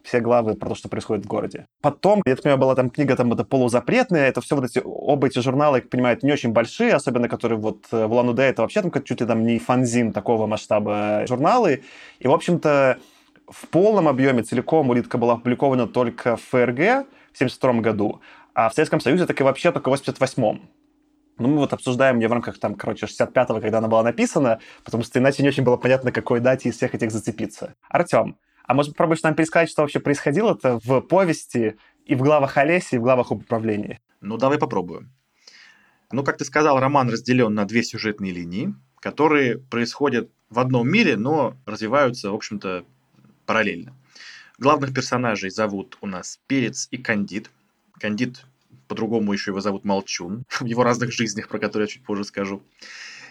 все 0.04 0.20
главы 0.20 0.54
про 0.54 0.68
то, 0.68 0.74
что 0.76 0.88
происходит 0.88 1.24
в 1.24 1.28
городе. 1.28 1.66
Потом, 1.82 2.22
я 2.24 2.36
так 2.36 2.44
понимаю, 2.44 2.60
была 2.60 2.76
там 2.76 2.90
книга 2.90 3.16
там 3.16 3.32
это 3.32 3.42
полузапретная, 3.42 4.28
это 4.28 4.40
все 4.40 4.54
вот 4.54 4.64
эти, 4.66 4.80
оба 4.84 5.26
эти 5.26 5.40
журналы, 5.40 5.78
я 5.78 5.82
понимаю, 5.82 6.16
не 6.22 6.32
очень 6.32 6.52
большие, 6.52 6.94
особенно 6.94 7.28
которые 7.28 7.58
вот 7.58 7.86
э, 7.90 8.06
в 8.06 8.12
Улан-Удэ, 8.12 8.44
это 8.44 8.62
вообще 8.62 8.80
там 8.80 8.92
чуть 9.02 9.20
ли 9.20 9.26
там 9.26 9.44
не 9.44 9.58
фанзин 9.58 10.12
такого 10.12 10.46
масштаба 10.46 11.24
журналы. 11.26 11.82
И, 12.20 12.28
в 12.28 12.32
общем-то, 12.32 12.98
в 13.48 13.66
полном 13.66 14.06
объеме 14.06 14.44
целиком 14.44 14.88
улитка 14.90 15.18
была 15.18 15.32
опубликована 15.32 15.88
только 15.88 16.36
в 16.36 16.42
ФРГ 16.42 17.08
в 17.32 17.38
72 17.38 17.80
году, 17.80 18.20
а 18.54 18.68
в 18.68 18.74
Советском 18.74 19.00
Союзе 19.00 19.26
так 19.26 19.40
и 19.40 19.42
вообще 19.42 19.72
только 19.72 19.90
в 19.90 19.94
88-м. 19.94 20.60
Ну, 21.40 21.48
мы 21.48 21.56
вот 21.56 21.72
обсуждаем 21.72 22.18
ее 22.18 22.28
в 22.28 22.32
рамках, 22.32 22.58
там, 22.58 22.74
короче, 22.74 23.06
65-го, 23.06 23.62
когда 23.62 23.78
она 23.78 23.88
была 23.88 24.02
написана, 24.02 24.60
потому 24.84 25.02
что 25.02 25.18
иначе 25.18 25.42
не 25.42 25.48
очень 25.48 25.62
было 25.64 25.78
понятно, 25.78 26.12
какой 26.12 26.38
дате 26.38 26.68
из 26.68 26.76
всех 26.76 26.94
этих 26.94 27.10
зацепиться. 27.10 27.74
Артем, 27.88 28.36
а 28.66 28.74
может, 28.74 28.92
попробуешь 28.92 29.22
нам 29.22 29.34
пересказать, 29.34 29.70
что 29.70 29.80
вообще 29.80 30.00
происходило-то 30.00 30.78
в 30.84 31.00
повести 31.00 31.78
и 32.04 32.14
в 32.14 32.18
главах 32.18 32.58
Олеси, 32.58 32.96
и 32.96 32.98
в 32.98 33.02
главах 33.02 33.32
об 33.32 33.38
управлении? 33.38 34.00
Ну, 34.20 34.36
давай 34.36 34.58
попробуем. 34.58 35.10
Ну, 36.12 36.24
как 36.24 36.36
ты 36.36 36.44
сказал, 36.44 36.78
роман 36.78 37.08
разделен 37.08 37.54
на 37.54 37.64
две 37.64 37.84
сюжетные 37.84 38.34
линии, 38.34 38.74
которые 39.00 39.56
происходят 39.56 40.30
в 40.50 40.58
одном 40.58 40.90
мире, 40.90 41.16
но 41.16 41.56
развиваются, 41.64 42.32
в 42.32 42.34
общем-то, 42.34 42.84
параллельно. 43.46 43.96
Главных 44.58 44.92
персонажей 44.92 45.48
зовут 45.48 45.96
у 46.02 46.06
нас 46.06 46.38
Перец 46.46 46.86
и 46.90 46.98
Кандид. 46.98 47.50
Кандид, 47.98 48.44
по-другому 48.90 49.32
еще 49.32 49.52
его 49.52 49.60
зовут 49.60 49.84
Молчун, 49.84 50.44
в 50.60 50.66
его 50.66 50.82
разных 50.82 51.12
жизнях, 51.12 51.48
про 51.48 51.60
которые 51.60 51.84
я 51.84 51.92
чуть 51.92 52.02
позже 52.02 52.24
скажу. 52.24 52.60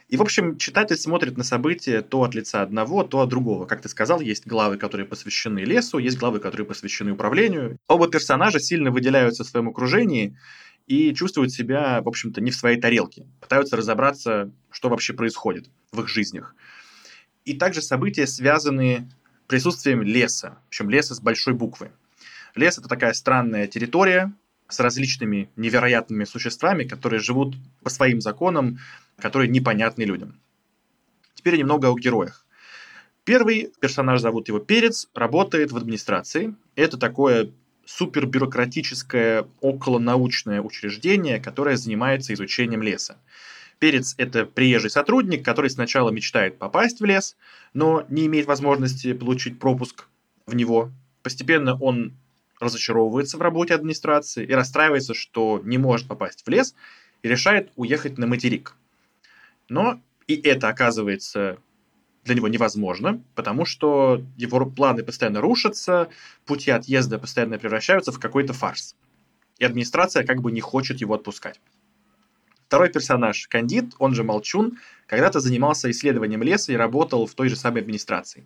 И, 0.08 0.18
в 0.18 0.22
общем, 0.22 0.58
читатель 0.58 0.96
смотрит 0.96 1.38
на 1.38 1.44
события 1.44 2.02
то 2.02 2.24
от 2.24 2.34
лица 2.34 2.64
одного, 2.64 3.04
то 3.04 3.20
от 3.20 3.30
другого. 3.30 3.66
Как 3.66 3.82
ты 3.82 3.90
сказал, 3.90 4.22
есть 4.22 4.48
главы, 4.48 4.78
которые 4.78 5.06
посвящены 5.06 5.60
лесу, 5.60 6.00
есть 6.00 6.18
главы, 6.18 6.40
которые 6.40 6.66
посвящены 6.66 7.12
управлению. 7.12 7.78
Оба 7.88 8.08
персонажа 8.08 8.60
сильно 8.60 8.90
выделяются 8.90 9.44
в 9.44 9.48
своем 9.48 9.68
окружении 9.68 10.36
и 10.88 11.14
чувствуют 11.14 11.52
себя, 11.52 12.02
в 12.02 12.08
общем-то, 12.08 12.42
не 12.42 12.52
в 12.52 12.56
своей 12.56 12.80
тарелке. 12.80 13.28
Пытаются 13.42 13.76
разобраться, 13.76 14.52
что 14.72 14.90
вообще 14.90 15.14
происходит 15.14 15.70
в 15.92 16.02
их 16.02 16.08
жизнях. 16.08 16.56
И 17.44 17.54
также 17.54 17.82
события 17.82 18.26
связаны 18.26 19.08
присутствием 19.48 20.02
леса, 20.02 20.58
причем 20.70 20.90
леса 20.90 21.14
с 21.14 21.20
большой 21.20 21.54
буквы. 21.54 21.92
Лес– 22.56 22.78
это 22.80 22.88
такая 22.88 23.14
странная 23.14 23.68
территория, 23.68 24.34
с 24.70 24.80
различными 24.80 25.50
невероятными 25.56 26.24
существами, 26.24 26.84
которые 26.84 27.20
живут 27.20 27.56
по 27.84 27.90
своим 27.90 28.22
законам, 28.22 28.80
которые 29.18 29.50
непонятны 29.50 30.04
людям. 30.04 30.40
Теперь 31.34 31.58
немного 31.58 31.88
о 31.88 31.98
героях. 31.98 32.46
Первый 33.24 33.72
персонаж, 33.80 34.22
зовут 34.22 34.48
его 34.48 34.60
Перец, 34.60 35.10
работает 35.14 35.72
в 35.72 35.78
администрации. 35.78 36.56
Это 36.76 36.98
такое 36.98 37.52
супербюрократическое 37.86 39.48
околонаучное 39.62 40.62
учреждение, 40.62 41.40
которое 41.40 41.76
занимается 41.76 42.34
изучением 42.34 42.84
леса. 42.84 43.18
Перец– 43.80 44.14
это 44.18 44.46
приезжий 44.46 44.90
сотрудник, 44.90 45.44
который 45.44 45.70
сначала 45.70 46.10
мечтает 46.10 46.60
попасть 46.60 47.00
в 47.00 47.06
лес, 47.06 47.36
но 47.74 48.06
не 48.10 48.26
имеет 48.28 48.46
возможности 48.46 49.14
получить 49.14 49.58
пропуск 49.58 50.08
в 50.46 50.54
него. 50.54 50.92
Постепенно 51.24 51.76
он 51.80 52.14
разочаровывается 52.60 53.38
в 53.38 53.42
работе 53.42 53.74
администрации 53.74 54.46
и 54.46 54.54
расстраивается, 54.54 55.14
что 55.14 55.62
не 55.64 55.78
может 55.78 56.08
попасть 56.08 56.44
в 56.46 56.50
лес, 56.50 56.76
и 57.22 57.28
решает 57.28 57.72
уехать 57.76 58.18
на 58.18 58.28
материк. 58.28 58.76
Но 59.68 60.02
и 60.28 60.36
это 60.36 60.70
оказывается 60.70 61.58
для 62.24 62.36
него 62.36 62.48
невозможно, 62.48 63.22
потому 63.36 63.66
что 63.66 64.24
его 64.38 64.66
планы 64.66 65.04
постоянно 65.04 65.42
рушатся, 65.42 66.10
пути 66.46 66.70
отъезда 66.70 67.18
постоянно 67.18 67.58
превращаются 67.58 68.12
в 68.12 68.20
какой-то 68.20 68.54
фарс. 68.54 68.96
И 69.58 69.66
администрация 69.66 70.24
как 70.24 70.42
бы 70.42 70.52
не 70.52 70.62
хочет 70.62 71.02
его 71.02 71.16
отпускать. 71.16 71.60
Второй 72.68 72.90
персонаж, 72.90 73.48
Кандид, 73.48 73.96
он 73.98 74.14
же 74.14 74.24
Молчун, 74.24 74.78
когда-то 75.08 75.40
занимался 75.40 75.90
исследованием 75.90 76.44
леса 76.44 76.72
и 76.72 76.76
работал 76.76 77.26
в 77.26 77.34
той 77.34 77.50
же 77.50 77.56
самой 77.56 77.82
администрации. 77.82 78.46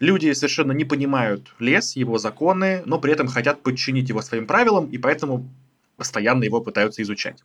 Люди 0.00 0.32
совершенно 0.32 0.72
не 0.72 0.84
понимают 0.84 1.54
лес, 1.58 1.96
его 1.96 2.18
законы, 2.18 2.82
но 2.86 2.98
при 2.98 3.12
этом 3.12 3.28
хотят 3.28 3.62
подчинить 3.62 4.08
его 4.08 4.22
своим 4.22 4.46
правилам, 4.46 4.86
и 4.86 4.98
поэтому 4.98 5.48
постоянно 5.96 6.44
его 6.44 6.60
пытаются 6.60 7.02
изучать. 7.02 7.44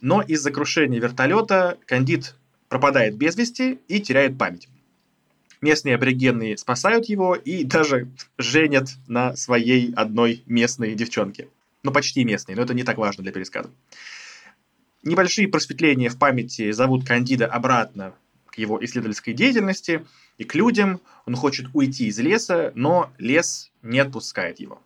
Но 0.00 0.22
из-за 0.22 0.50
крушения 0.50 1.00
вертолета 1.00 1.78
Кандид 1.86 2.34
пропадает 2.68 3.16
без 3.16 3.36
вести 3.36 3.78
и 3.88 4.00
теряет 4.00 4.38
память. 4.38 4.68
Местные 5.60 5.94
аборигены 5.94 6.56
спасают 6.56 7.06
его 7.06 7.34
и 7.34 7.64
даже 7.64 8.08
женят 8.38 8.88
на 9.06 9.34
своей 9.36 9.92
одной 9.94 10.42
местной 10.46 10.94
девчонке. 10.94 11.48
Ну, 11.82 11.92
почти 11.92 12.24
местной, 12.24 12.54
но 12.54 12.62
это 12.62 12.74
не 12.74 12.82
так 12.82 12.98
важно 12.98 13.22
для 13.22 13.32
пересказа. 13.32 13.70
Небольшие 15.02 15.48
просветления 15.48 16.10
в 16.10 16.18
памяти 16.18 16.72
зовут 16.72 17.06
Кандида 17.06 17.46
обратно 17.46 18.14
его 18.58 18.82
исследовательской 18.84 19.34
деятельности 19.34 20.06
и 20.38 20.44
к 20.44 20.54
людям. 20.54 21.00
Он 21.26 21.36
хочет 21.36 21.66
уйти 21.72 22.06
из 22.06 22.18
леса, 22.18 22.72
но 22.74 23.12
лес 23.18 23.72
не 23.82 23.98
отпускает 23.98 24.60
его. 24.60 24.82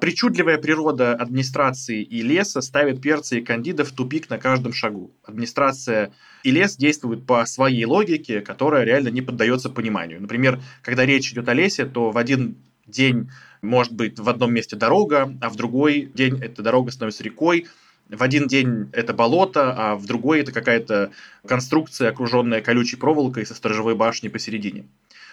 Причудливая 0.00 0.58
природа 0.58 1.14
администрации 1.14 2.02
и 2.02 2.22
леса 2.22 2.60
ставит 2.60 3.02
перца 3.02 3.36
и 3.36 3.40
кандида 3.40 3.84
в 3.84 3.90
тупик 3.90 4.30
на 4.30 4.38
каждом 4.38 4.72
шагу. 4.72 5.12
Администрация 5.24 6.12
и 6.44 6.52
лес 6.52 6.76
действуют 6.76 7.26
по 7.26 7.44
своей 7.46 7.84
логике, 7.84 8.40
которая 8.40 8.84
реально 8.84 9.08
не 9.08 9.22
поддается 9.22 9.70
пониманию. 9.70 10.20
Например, 10.20 10.60
когда 10.82 11.04
речь 11.04 11.32
идет 11.32 11.48
о 11.48 11.54
лесе, 11.54 11.84
то 11.84 12.12
в 12.12 12.16
один 12.16 12.58
день 12.86 13.28
может 13.60 13.92
быть 13.92 14.20
в 14.20 14.28
одном 14.28 14.54
месте 14.54 14.76
дорога, 14.76 15.36
а 15.40 15.48
в 15.48 15.56
другой 15.56 16.10
день 16.14 16.40
эта 16.40 16.62
дорога 16.62 16.92
становится 16.92 17.24
рекой, 17.24 17.66
в 18.10 18.22
один 18.22 18.46
день 18.46 18.88
это 18.92 19.12
болото, 19.12 19.74
а 19.76 19.96
в 19.96 20.06
другой 20.06 20.40
это 20.40 20.52
какая-то 20.52 21.12
конструкция, 21.46 22.10
окруженная 22.10 22.60
колючей 22.60 22.96
проволокой 22.96 23.46
со 23.46 23.54
сторожевой 23.54 23.94
башней 23.94 24.30
посередине. 24.30 24.86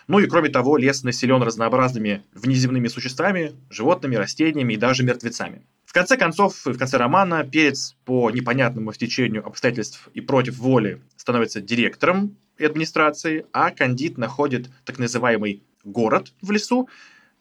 Ну 0.07 0.19
и 0.19 0.27
кроме 0.27 0.49
того, 0.49 0.77
лес 0.77 1.03
населен 1.03 1.41
разнообразными 1.41 2.23
внеземными 2.33 2.87
существами, 2.87 3.53
животными, 3.69 4.15
растениями 4.15 4.73
и 4.73 4.77
даже 4.77 5.03
мертвецами. 5.03 5.63
В 5.85 5.93
конце 5.93 6.17
концов, 6.17 6.65
в 6.65 6.77
конце 6.77 6.97
романа 6.97 7.43
Перец 7.43 7.95
по 8.05 8.29
непонятному 8.29 8.93
стечению 8.93 9.47
обстоятельств 9.47 10.09
и 10.13 10.21
против 10.21 10.57
воли 10.57 11.01
становится 11.15 11.61
директором 11.61 12.35
администрации, 12.59 13.45
а 13.51 13.71
Кандид 13.71 14.17
находит 14.17 14.69
так 14.83 14.99
называемый 14.99 15.63
город 15.83 16.33
в 16.41 16.51
лесу, 16.51 16.89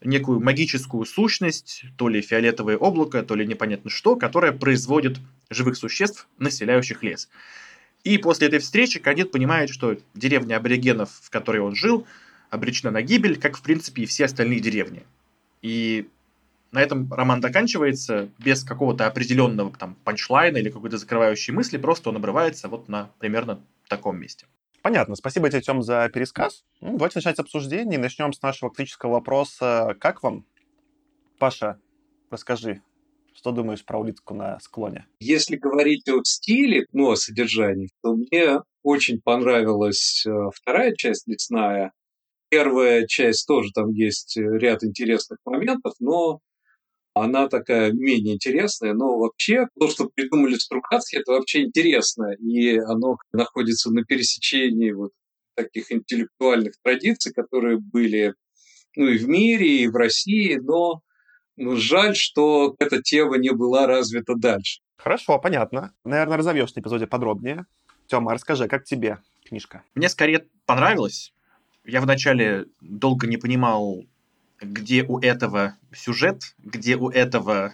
некую 0.05 0.39
магическую 0.39 1.05
сущность, 1.05 1.85
то 1.97 2.07
ли 2.07 2.21
фиолетовое 2.21 2.77
облако, 2.77 3.23
то 3.23 3.35
ли 3.35 3.45
непонятно 3.45 3.89
что, 3.89 4.15
которое 4.15 4.51
производит 4.51 5.17
живых 5.49 5.77
существ, 5.77 6.27
населяющих 6.37 7.03
лес. 7.03 7.29
И 8.03 8.17
после 8.17 8.47
этой 8.47 8.59
встречи 8.59 8.99
Кандид 8.99 9.31
понимает, 9.31 9.69
что 9.69 9.97
деревня 10.13 10.57
аборигенов, 10.57 11.09
в 11.21 11.29
которой 11.29 11.57
он 11.57 11.75
жил, 11.75 12.05
обречена 12.49 12.91
на 12.91 13.01
гибель, 13.01 13.39
как, 13.39 13.57
в 13.57 13.61
принципе, 13.61 14.03
и 14.03 14.05
все 14.05 14.25
остальные 14.25 14.59
деревни. 14.59 15.03
И 15.61 16.07
на 16.71 16.81
этом 16.81 17.11
роман 17.11 17.41
заканчивается 17.41 18.29
без 18.37 18.63
какого-то 18.63 19.07
определенного 19.07 19.71
там 19.71 19.95
панчлайна 20.03 20.57
или 20.57 20.69
какой-то 20.69 20.97
закрывающей 20.97 21.53
мысли, 21.53 21.77
просто 21.77 22.09
он 22.09 22.17
обрывается 22.17 22.67
вот 22.67 22.89
на 22.89 23.09
примерно 23.19 23.59
таком 23.87 24.19
месте. 24.19 24.45
Понятно. 24.85 25.15
Спасибо 25.15 25.49
тебе, 25.49 25.61
Тем, 25.61 25.81
за 25.81 26.07
пересказ. 26.13 26.63
Ну, 26.79 26.91
давайте 26.91 27.17
начать 27.17 27.39
обсуждение. 27.39 27.97
Начнем 27.97 28.31
с 28.31 28.41
нашего 28.43 28.69
критического 28.71 29.13
вопроса. 29.13 29.95
Как 29.99 30.21
вам? 30.21 30.45
Паша, 31.39 31.79
расскажи, 32.29 32.83
что 33.33 33.49
думаешь 33.49 33.83
про 33.83 33.99
улитку 33.99 34.35
на 34.35 34.59
склоне? 34.59 35.07
Если 35.19 35.55
говорить 35.55 36.07
о 36.07 36.23
стиле, 36.23 36.85
ну, 36.91 37.09
о 37.09 37.15
содержании, 37.15 37.89
то 38.03 38.13
мне 38.13 38.59
очень 38.83 39.19
понравилась 39.23 40.23
э, 40.23 40.31
вторая 40.53 40.93
часть 40.93 41.27
«Лесная». 41.27 41.91
Первая 42.49 43.07
часть 43.07 43.47
тоже 43.47 43.71
там 43.73 43.89
есть 43.89 44.37
ряд 44.37 44.83
интересных 44.83 45.39
моментов, 45.45 45.95
но 45.99 46.41
она 47.15 47.47
такая 47.47 47.93
менее 47.93 48.35
интересная, 48.35 48.93
но 48.93 49.17
вообще 49.17 49.67
то, 49.79 49.87
что 49.87 50.09
придумали 50.13 50.55
Стругацкие, 50.55 51.21
это 51.21 51.31
вообще 51.31 51.63
интересно, 51.63 52.33
и 52.33 52.77
оно 52.77 53.17
находится 53.31 53.89
на 53.89 54.03
пересечении 54.03 54.91
вот 54.91 55.11
таких 55.55 55.91
интеллектуальных 55.93 56.73
традиций, 56.83 57.33
которые 57.33 57.79
были 57.79 58.33
ну, 58.97 59.07
и 59.07 59.17
в 59.17 59.29
мире, 59.29 59.83
и 59.83 59.87
в 59.87 59.95
России, 59.95 60.59
но 60.61 61.01
ну, 61.55 61.77
жаль, 61.77 62.17
что 62.17 62.75
эта 62.79 63.01
тема 63.01 63.37
не 63.37 63.51
была 63.51 63.87
развита 63.87 64.35
дальше. 64.35 64.81
Хорошо, 64.97 65.39
понятно. 65.39 65.93
Наверное, 66.03 66.37
разовьешь 66.37 66.75
на 66.75 66.81
эпизоде 66.81 67.07
подробнее. 67.07 67.65
Тёма, 68.07 68.33
расскажи, 68.33 68.67
как 68.67 68.83
тебе 68.83 69.19
книжка? 69.47 69.83
Мне 69.95 70.09
скорее 70.09 70.47
понравилось. 70.65 71.33
Я 71.85 72.01
вначале 72.01 72.65
долго 72.81 73.25
не 73.27 73.37
понимал, 73.37 74.03
где 74.61 75.03
у 75.03 75.19
этого 75.19 75.75
сюжет, 75.93 76.55
где 76.63 76.95
у 76.95 77.09
этого 77.09 77.73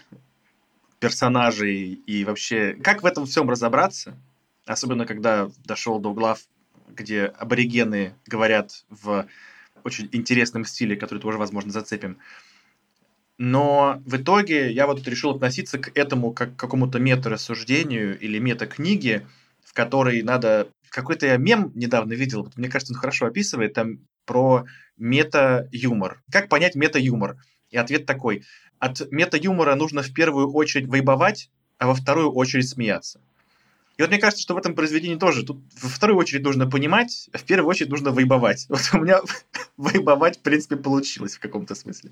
персонажей 1.00 1.94
и 1.94 2.24
вообще... 2.26 2.74
Как 2.74 3.04
в 3.04 3.06
этом 3.06 3.26
всем 3.26 3.50
разобраться? 3.50 4.18
Особенно, 4.66 5.06
когда 5.06 5.50
дошел 5.66 6.00
до 6.00 6.14
глав, 6.14 6.42
где 6.88 7.26
аборигены 7.26 8.14
говорят 8.26 8.86
в 8.90 9.28
очень 9.84 10.10
интересном 10.12 10.66
стиле, 10.66 10.96
который 10.96 11.20
тоже, 11.20 11.38
возможно, 11.38 11.72
зацепим. 11.72 12.18
Но 13.38 14.02
в 14.06 14.18
итоге 14.18 14.72
я 14.72 14.86
вот 14.86 15.08
решил 15.08 15.32
относиться 15.32 15.80
к 15.80 15.92
этому 15.98 16.32
как 16.32 16.56
к 16.56 16.60
какому-то 16.60 17.00
мета-рассуждению 17.00 18.20
или 18.20 18.38
мета-книге, 18.38 19.28
в 19.64 19.74
которой 19.74 20.22
надо... 20.22 20.68
Какой-то 20.90 21.26
я 21.26 21.38
мем 21.38 21.72
недавно 21.74 22.14
видел, 22.14 22.52
мне 22.56 22.70
кажется, 22.70 22.94
он 22.94 23.00
хорошо 23.00 23.26
описывает, 23.26 23.74
там 23.74 24.00
про 24.26 24.66
мета-юмор. 24.98 26.22
Как 26.32 26.50
понять 26.50 26.76
мета-юмор? 26.76 27.38
И 27.70 27.78
ответ 27.78 28.06
такой. 28.06 28.44
От 28.80 29.12
мета-юмора 29.12 29.76
нужно 29.76 30.02
в 30.02 30.14
первую 30.14 30.52
очередь 30.54 30.88
вайбовать, 30.88 31.50
а 31.78 31.88
во 31.88 31.96
вторую 31.96 32.32
очередь 32.32 32.70
смеяться. 32.70 33.22
И 33.98 34.02
вот 34.02 34.10
мне 34.10 34.20
кажется, 34.20 34.42
что 34.42 34.56
в 34.56 34.58
этом 34.58 34.74
произведении 34.74 35.16
тоже. 35.16 35.46
Тут 35.46 35.62
во 35.82 35.90
вторую 35.90 36.18
очередь 36.18 36.44
нужно 36.44 36.68
понимать, 36.68 37.30
а 37.34 37.38
в 37.38 37.44
первую 37.44 37.70
очередь 37.70 37.92
нужно 37.92 38.12
вайбовать. 38.12 38.66
Вот 38.70 38.82
у 38.94 38.98
меня 39.00 39.22
вайбовать, 39.78 40.40
в 40.40 40.42
принципе, 40.42 40.76
получилось 40.76 41.36
в 41.36 41.40
каком-то 41.40 41.76
смысле. 41.76 42.12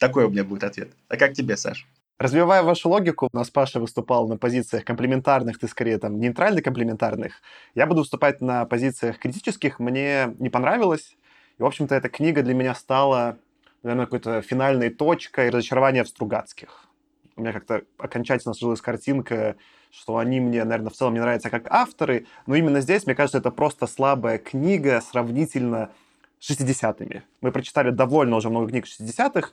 Такой 0.00 0.24
у 0.24 0.30
меня 0.30 0.44
будет 0.44 0.64
ответ. 0.64 0.90
А 1.08 1.16
как 1.16 1.34
тебе, 1.34 1.56
Саш? 1.56 1.86
Развивая 2.18 2.64
вашу 2.64 2.88
логику, 2.88 3.28
у 3.32 3.36
нас 3.36 3.50
Паша 3.50 3.78
выступал 3.78 4.26
на 4.26 4.36
позициях 4.36 4.84
комплементарных, 4.84 5.60
ты 5.60 5.68
скорее 5.68 5.98
там 5.98 6.18
нейтрально-комплементарных. 6.18 7.34
Я 7.76 7.86
буду 7.86 8.00
выступать 8.00 8.40
на 8.40 8.64
позициях 8.64 9.20
критических. 9.20 9.78
Мне 9.78 10.34
не 10.40 10.50
понравилось. 10.50 11.14
И, 11.58 11.62
в 11.62 11.66
общем-то, 11.66 11.94
эта 11.94 12.08
книга 12.08 12.42
для 12.42 12.54
меня 12.54 12.74
стала, 12.74 13.38
наверное, 13.82 14.06
какой-то 14.06 14.42
финальной 14.42 14.90
точкой 14.90 15.50
разочарования 15.50 16.04
в 16.04 16.08
Стругацких. 16.08 16.88
У 17.36 17.40
меня 17.40 17.52
как-то 17.52 17.82
окончательно 17.98 18.54
сложилась 18.54 18.80
картинка, 18.80 19.56
что 19.90 20.18
они 20.18 20.40
мне, 20.40 20.64
наверное, 20.64 20.90
в 20.90 20.94
целом 20.94 21.14
не 21.14 21.20
нравятся 21.20 21.50
как 21.50 21.68
авторы, 21.70 22.26
но 22.46 22.54
именно 22.54 22.80
здесь, 22.80 23.06
мне 23.06 23.14
кажется, 23.14 23.38
это 23.38 23.50
просто 23.50 23.86
слабая 23.86 24.38
книга 24.38 25.00
сравнительно 25.00 25.90
с 26.38 26.50
60-ми. 26.50 27.22
Мы 27.40 27.52
прочитали 27.52 27.90
довольно 27.90 28.36
уже 28.36 28.50
много 28.50 28.68
книг 28.68 28.86
60-х, 28.86 29.50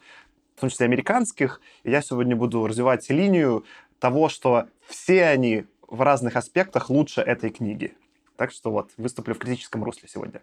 в 0.56 0.62
том 0.62 0.70
числе 0.70 0.86
американских, 0.86 1.62
и 1.84 1.92
я 1.92 2.02
сегодня 2.02 2.36
буду 2.36 2.66
развивать 2.68 3.10
линию 3.10 3.66
того, 4.00 4.30
что 4.30 4.68
все 4.88 5.26
они 5.26 5.66
в 5.88 6.02
разных 6.02 6.36
аспектах 6.36 6.90
лучше 6.90 7.22
этой 7.22 7.50
книги. 7.50 7.96
Так 8.36 8.52
что 8.52 8.72
вот, 8.72 8.92
выступлю 8.98 9.34
в 9.34 9.38
критическом 9.38 9.84
русле 9.84 10.10
сегодня. 10.10 10.42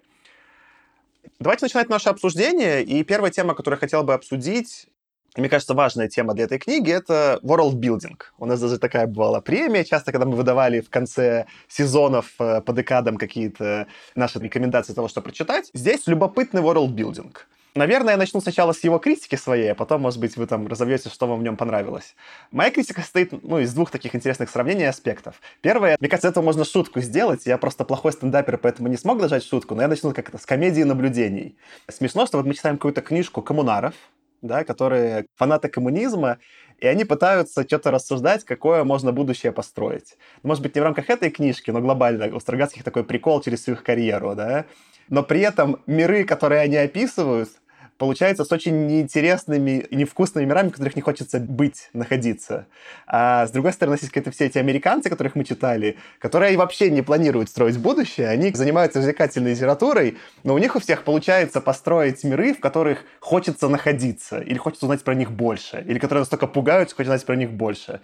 Давайте 1.38 1.64
начинать 1.64 1.88
наше 1.88 2.08
обсуждение. 2.08 2.82
И 2.82 3.02
первая 3.04 3.30
тема, 3.30 3.54
которую 3.54 3.78
я 3.78 3.80
хотел 3.80 4.04
бы 4.04 4.14
обсудить, 4.14 4.88
мне 5.36 5.48
кажется, 5.48 5.72
важная 5.74 6.08
тема 6.08 6.34
для 6.34 6.44
этой 6.44 6.58
книги— 6.58 6.92
это 6.92 7.40
world 7.42 7.74
building. 7.74 8.18
У 8.38 8.44
нас 8.44 8.60
даже 8.60 8.78
такая 8.78 9.06
бывала 9.06 9.40
премия. 9.40 9.84
Часто, 9.84 10.12
когда 10.12 10.26
мы 10.26 10.36
выдавали 10.36 10.80
в 10.80 10.90
конце 10.90 11.46
сезонов 11.68 12.26
э, 12.38 12.60
по 12.60 12.72
декадам 12.74 13.16
какие-то 13.16 13.86
наши 14.14 14.38
рекомендации 14.38 14.92
того, 14.92 15.08
что 15.08 15.22
прочитать, 15.22 15.70
здесь 15.72 16.06
любопытный 16.06 16.60
world 16.60 16.94
building— 16.94 17.34
Наверное, 17.74 18.12
я 18.12 18.18
начну 18.18 18.40
сначала 18.42 18.72
с 18.72 18.84
его 18.84 18.98
критики 18.98 19.36
своей, 19.36 19.72
а 19.72 19.74
потом, 19.74 20.02
может 20.02 20.20
быть, 20.20 20.36
вы 20.36 20.46
там 20.46 20.66
разовьете, 20.66 21.08
что 21.08 21.26
вам 21.26 21.40
в 21.40 21.42
нем 21.42 21.56
понравилось. 21.56 22.14
Моя 22.50 22.70
критика 22.70 23.00
состоит 23.00 23.32
ну, 23.42 23.60
из 23.60 23.72
двух 23.72 23.90
таких 23.90 24.14
интересных 24.14 24.50
сравнений 24.50 24.82
и 24.82 24.86
аспектов. 24.86 25.40
Первое, 25.62 25.96
мне 25.98 26.10
кажется, 26.10 26.28
этого 26.28 26.44
можно 26.44 26.66
шутку 26.66 27.00
сделать. 27.00 27.46
Я 27.46 27.56
просто 27.56 27.84
плохой 27.84 28.12
стендапер, 28.12 28.58
поэтому 28.58 28.88
не 28.88 28.98
смог 28.98 29.18
дожать 29.18 29.42
шутку, 29.42 29.74
но 29.74 29.82
я 29.82 29.88
начну 29.88 30.12
как-то 30.12 30.36
с 30.36 30.44
комедии 30.44 30.82
наблюдений. 30.82 31.56
Смешно, 31.88 32.26
что 32.26 32.36
вот 32.36 32.46
мы 32.46 32.52
читаем 32.52 32.76
какую-то 32.76 33.00
книжку 33.00 33.40
коммунаров, 33.40 33.94
да, 34.42 34.64
которые 34.64 35.24
фанаты 35.36 35.68
коммунизма, 35.68 36.38
и 36.78 36.86
они 36.86 37.06
пытаются 37.06 37.62
что-то 37.62 37.90
рассуждать, 37.90 38.44
какое 38.44 38.84
можно 38.84 39.12
будущее 39.12 39.52
построить. 39.52 40.18
Может 40.42 40.62
быть, 40.62 40.74
не 40.74 40.80
в 40.82 40.84
рамках 40.84 41.08
этой 41.08 41.30
книжки, 41.30 41.70
но 41.70 41.80
глобально 41.80 42.34
у 42.36 42.40
Строгацких 42.40 42.84
такой 42.84 43.04
прикол 43.04 43.40
через 43.40 43.64
свою 43.64 43.78
карьеру, 43.82 44.34
да. 44.34 44.66
Но 45.08 45.22
при 45.22 45.40
этом 45.40 45.80
миры, 45.86 46.24
которые 46.24 46.60
они 46.60 46.76
описывают, 46.76 47.50
получается 47.98 48.44
с 48.44 48.52
очень 48.52 48.86
неинтересными 48.86 49.86
и 49.90 49.96
невкусными 49.96 50.44
мирами, 50.44 50.68
в 50.68 50.72
которых 50.72 50.96
не 50.96 51.02
хочется 51.02 51.38
быть, 51.38 51.90
находиться. 51.92 52.66
А 53.06 53.46
с 53.46 53.50
другой 53.50 53.72
стороны, 53.72 53.94
есть 53.94 54.08
какие-то 54.08 54.30
все 54.30 54.46
эти 54.46 54.58
американцы, 54.58 55.10
которых 55.10 55.34
мы 55.34 55.44
читали, 55.44 55.96
которые 56.18 56.56
вообще 56.56 56.90
не 56.90 57.02
планируют 57.02 57.48
строить 57.48 57.78
будущее, 57.78 58.28
они 58.28 58.50
занимаются 58.52 58.98
развлекательной 58.98 59.52
литературой, 59.52 60.18
но 60.44 60.54
у 60.54 60.58
них 60.58 60.76
у 60.76 60.80
всех 60.80 61.04
получается 61.04 61.60
построить 61.60 62.24
миры, 62.24 62.54
в 62.54 62.60
которых 62.60 63.04
хочется 63.20 63.68
находиться, 63.68 64.40
или 64.40 64.58
хочется 64.58 64.86
узнать 64.86 65.02
про 65.04 65.14
них 65.14 65.30
больше, 65.30 65.84
или 65.86 65.98
которые 65.98 66.22
настолько 66.22 66.46
пугают, 66.46 66.88
что 66.88 66.96
хочется 66.96 67.16
знать 67.16 67.26
про 67.26 67.36
них 67.36 67.52
больше. 67.52 68.00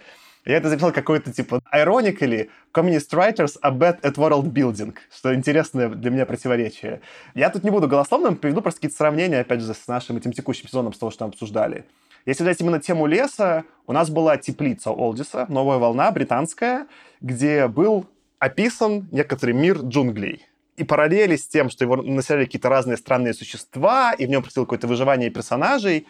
Я 0.49 0.57
это 0.57 0.67
записал 0.67 0.91
какой-то 0.91 1.31
типа 1.31 1.61
ironically 1.71 2.49
communist 2.73 3.11
writers 3.11 3.55
are 3.61 3.71
bad 3.71 4.01
at 4.01 4.15
world 4.15 4.51
building, 4.51 4.95
что 5.15 5.35
интересное 5.35 5.89
для 5.89 6.09
меня 6.09 6.25
противоречие. 6.25 7.01
Я 7.35 7.51
тут 7.51 7.63
не 7.63 7.69
буду 7.69 7.87
голословным, 7.87 8.35
приведу 8.35 8.63
просто 8.63 8.79
какие-то 8.79 8.97
сравнения, 8.97 9.41
опять 9.41 9.61
же, 9.61 9.71
с 9.75 9.87
нашим 9.87 10.17
этим 10.17 10.31
текущим 10.31 10.67
сезоном, 10.67 10.91
с 10.91 10.97
того, 10.97 11.11
что 11.11 11.25
мы 11.25 11.29
обсуждали. 11.29 11.85
Если 12.25 12.41
взять 12.41 12.59
именно 12.61 12.79
тему 12.79 13.05
леса, 13.05 13.63
у 13.85 13.93
нас 13.93 14.09
была 14.09 14.37
теплица 14.37 14.89
Олдиса, 14.89 15.45
новая 15.49 15.77
волна, 15.77 16.09
британская, 16.09 16.87
где 17.21 17.67
был 17.67 18.07
описан 18.39 19.07
некоторый 19.11 19.51
мир 19.51 19.77
джунглей. 19.77 20.47
И 20.77 20.83
параллели 20.83 21.35
с 21.35 21.47
тем, 21.47 21.69
что 21.69 21.83
его 21.83 21.97
населяли 21.97 22.45
какие-то 22.45 22.69
разные 22.69 22.97
странные 22.97 23.35
существа, 23.35 24.13
и 24.13 24.25
в 24.25 24.29
нем 24.29 24.41
происходило 24.41 24.65
какое-то 24.65 24.87
выживание 24.87 25.29
персонажей, 25.29 26.07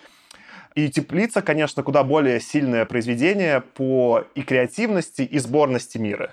и 0.85 0.89
«Теплица», 0.89 1.41
конечно, 1.41 1.83
куда 1.83 2.03
более 2.03 2.39
сильное 2.39 2.85
произведение 2.85 3.61
по 3.61 4.23
и 4.35 4.41
креативности, 4.41 5.23
и 5.23 5.39
сборности 5.39 5.97
мира. 5.97 6.31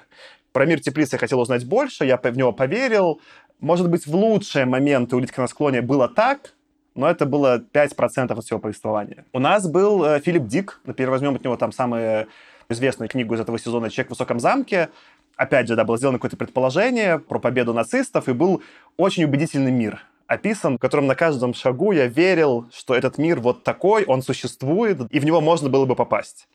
Про 0.52 0.66
мир 0.66 0.80
«Теплицы» 0.80 1.16
я 1.16 1.18
хотел 1.18 1.40
узнать 1.40 1.66
больше, 1.66 2.04
я 2.04 2.16
в 2.16 2.36
него 2.36 2.52
поверил. 2.52 3.20
Может 3.60 3.90
быть, 3.90 4.06
в 4.06 4.14
лучшие 4.14 4.64
моменты 4.64 5.16
«Улитка 5.16 5.40
на 5.40 5.48
склоне» 5.48 5.82
было 5.82 6.08
так, 6.08 6.54
но 6.94 7.08
это 7.10 7.26
было 7.26 7.58
5% 7.72 8.32
от 8.32 8.44
всего 8.44 8.58
повествования. 8.58 9.24
У 9.32 9.38
нас 9.38 9.68
был 9.68 10.04
э, 10.04 10.20
Филипп 10.20 10.46
Дик, 10.46 10.80
например, 10.84 11.10
возьмем 11.10 11.34
от 11.34 11.44
него 11.44 11.56
там 11.56 11.72
самую 11.72 12.28
известную 12.68 13.08
книгу 13.08 13.34
из 13.34 13.40
этого 13.40 13.58
сезона 13.58 13.90
«Человек 13.90 14.08
в 14.08 14.10
высоком 14.10 14.40
замке», 14.40 14.90
опять 15.36 15.68
же, 15.68 15.76
да, 15.76 15.84
было 15.84 15.98
сделано 15.98 16.18
какое-то 16.18 16.36
предположение 16.36 17.18
про 17.18 17.38
победу 17.38 17.74
нацистов, 17.74 18.28
и 18.28 18.32
был 18.32 18.62
очень 18.96 19.24
убедительный 19.24 19.72
мир 19.72 20.04
описан, 20.26 20.76
в 20.76 20.78
котором 20.78 21.06
на 21.06 21.14
каждом 21.14 21.54
шагу 21.54 21.92
я 21.92 22.06
верил, 22.06 22.66
что 22.72 22.94
этот 22.94 23.18
мир 23.18 23.40
вот 23.40 23.62
такой, 23.64 24.04
он 24.04 24.22
существует, 24.22 25.00
и 25.10 25.18
в 25.18 25.24
него 25.24 25.40
можно 25.40 25.68
было 25.68 25.84
бы 25.84 25.94
попасть. 25.94 26.48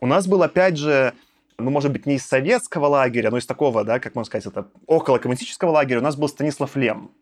У 0.00 0.06
нас 0.06 0.26
был, 0.26 0.42
опять 0.42 0.76
же, 0.76 1.14
ну, 1.58 1.70
может 1.70 1.92
быть, 1.92 2.06
не 2.06 2.14
из 2.16 2.26
советского 2.26 2.86
лагеря, 2.86 3.30
но 3.30 3.38
из 3.38 3.46
такого, 3.46 3.84
да, 3.84 4.00
как 4.00 4.14
можно 4.14 4.26
сказать, 4.26 4.46
это 4.46 4.66
около 4.86 5.18
коммунистического 5.18 5.70
лагеря, 5.70 6.00
у 6.00 6.02
нас 6.02 6.16
был 6.16 6.28
Станислав 6.28 6.74
Лем. 6.76 7.12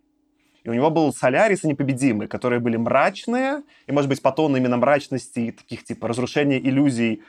И 0.63 0.69
у 0.69 0.75
него 0.75 0.91
был 0.91 1.13
Солярис 1.13 1.65
и 1.65 1.69
Непобедимый, 1.69 2.29
которые 2.29 2.61
были 2.61 2.77
мрачные, 2.77 3.63
и, 3.87 3.93
может 3.93 4.09
быть, 4.09 4.21
по 4.21 4.31
тону 4.31 4.57
именно 4.57 4.77
мрачности 4.77 5.41
и 5.41 5.53
таких, 5.53 5.85
типа, 5.85 6.09
разрушения 6.09 6.59
иллюзий 6.59 7.23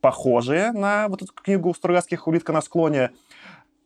похожие 0.00 0.72
на 0.72 1.06
вот 1.08 1.22
эту 1.22 1.32
книгу 1.32 1.72
Стругацких 1.74 2.26
«Улитка 2.26 2.52
на 2.52 2.60
склоне», 2.60 3.12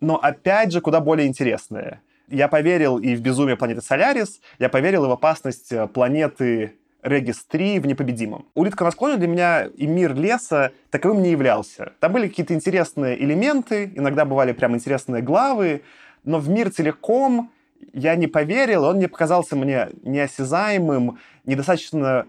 но, 0.01 0.17
опять 0.17 0.73
же, 0.73 0.81
куда 0.81 1.01
более 1.01 1.27
интересные. 1.27 2.01
Я 2.29 2.49
поверил 2.49 2.99
и 2.99 3.15
в 3.15 3.21
безумие 3.21 3.57
планеты 3.57 3.83
Солярис, 3.83 4.41
я 4.59 4.69
поверил 4.69 5.05
и 5.05 5.09
в 5.09 5.13
опасность 5.13 5.73
э, 5.73 5.87
планеты 5.87 6.75
Регис-3 7.03 7.81
в 7.81 7.87
«Непобедимом». 7.87 8.47
«Улитка 8.55 8.85
на 8.85 8.91
склоне» 8.91 9.17
для 9.17 9.29
меня 9.29 9.65
и 9.67 9.87
мир 9.87 10.15
леса 10.15 10.73
таковым 10.91 11.23
не 11.23 11.31
являлся. 11.31 11.93
Там 12.01 12.13
были 12.13 12.27
какие-то 12.27 12.53
интересные 12.55 13.23
элементы, 13.23 13.93
иногда 13.95 14.25
бывали 14.25 14.53
прям 14.53 14.75
интересные 14.75 15.23
главы, 15.23 15.83
но 16.25 16.39
в 16.39 16.49
мир 16.49 16.71
целиком 16.71 17.53
я 17.93 18.17
не 18.17 18.27
поверил, 18.27 18.85
он 18.85 18.99
не 18.99 19.07
показался 19.07 19.55
мне 19.55 19.91
неосязаемым, 20.03 21.19
недостаточно 21.45 22.27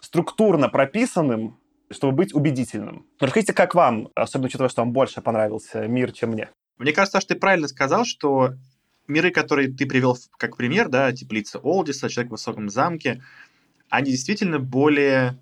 структурно 0.00 0.68
прописанным, 0.68 1.56
чтобы 1.90 2.14
быть 2.14 2.34
убедительным. 2.34 3.06
Расскажите, 3.20 3.52
как 3.52 3.74
вам, 3.74 4.08
особенно 4.14 4.46
учитывая, 4.46 4.68
что 4.68 4.82
вам 4.82 4.92
больше 4.92 5.20
понравился 5.20 5.86
мир, 5.86 6.12
чем 6.12 6.30
мне? 6.30 6.48
Мне 6.78 6.92
кажется, 6.92 7.20
что 7.20 7.34
ты 7.34 7.40
правильно 7.40 7.68
сказал, 7.68 8.04
что 8.04 8.54
миры, 9.08 9.30
которые 9.30 9.72
ты 9.72 9.86
привел 9.86 10.16
как 10.36 10.56
пример, 10.56 10.88
да, 10.88 11.12
теплица 11.12 11.58
Олдиса, 11.58 12.08
человек 12.08 12.30
в 12.30 12.32
высоком 12.32 12.68
замке, 12.68 13.22
они 13.88 14.10
действительно 14.10 14.58
более 14.58 15.38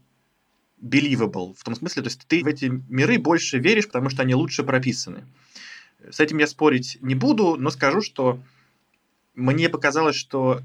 believable, 0.80 1.54
в 1.54 1.64
том 1.64 1.74
смысле, 1.74 2.02
то 2.02 2.08
есть 2.08 2.26
ты 2.26 2.42
в 2.42 2.46
эти 2.46 2.66
миры 2.88 3.18
больше 3.18 3.58
веришь, 3.58 3.86
потому 3.86 4.10
что 4.10 4.22
они 4.22 4.34
лучше 4.34 4.62
прописаны. 4.62 5.24
С 6.10 6.20
этим 6.20 6.38
я 6.38 6.46
спорить 6.46 6.98
не 7.00 7.14
буду, 7.14 7.56
но 7.56 7.70
скажу, 7.70 8.02
что 8.02 8.40
мне 9.34 9.68
показалось, 9.68 10.16
что 10.16 10.62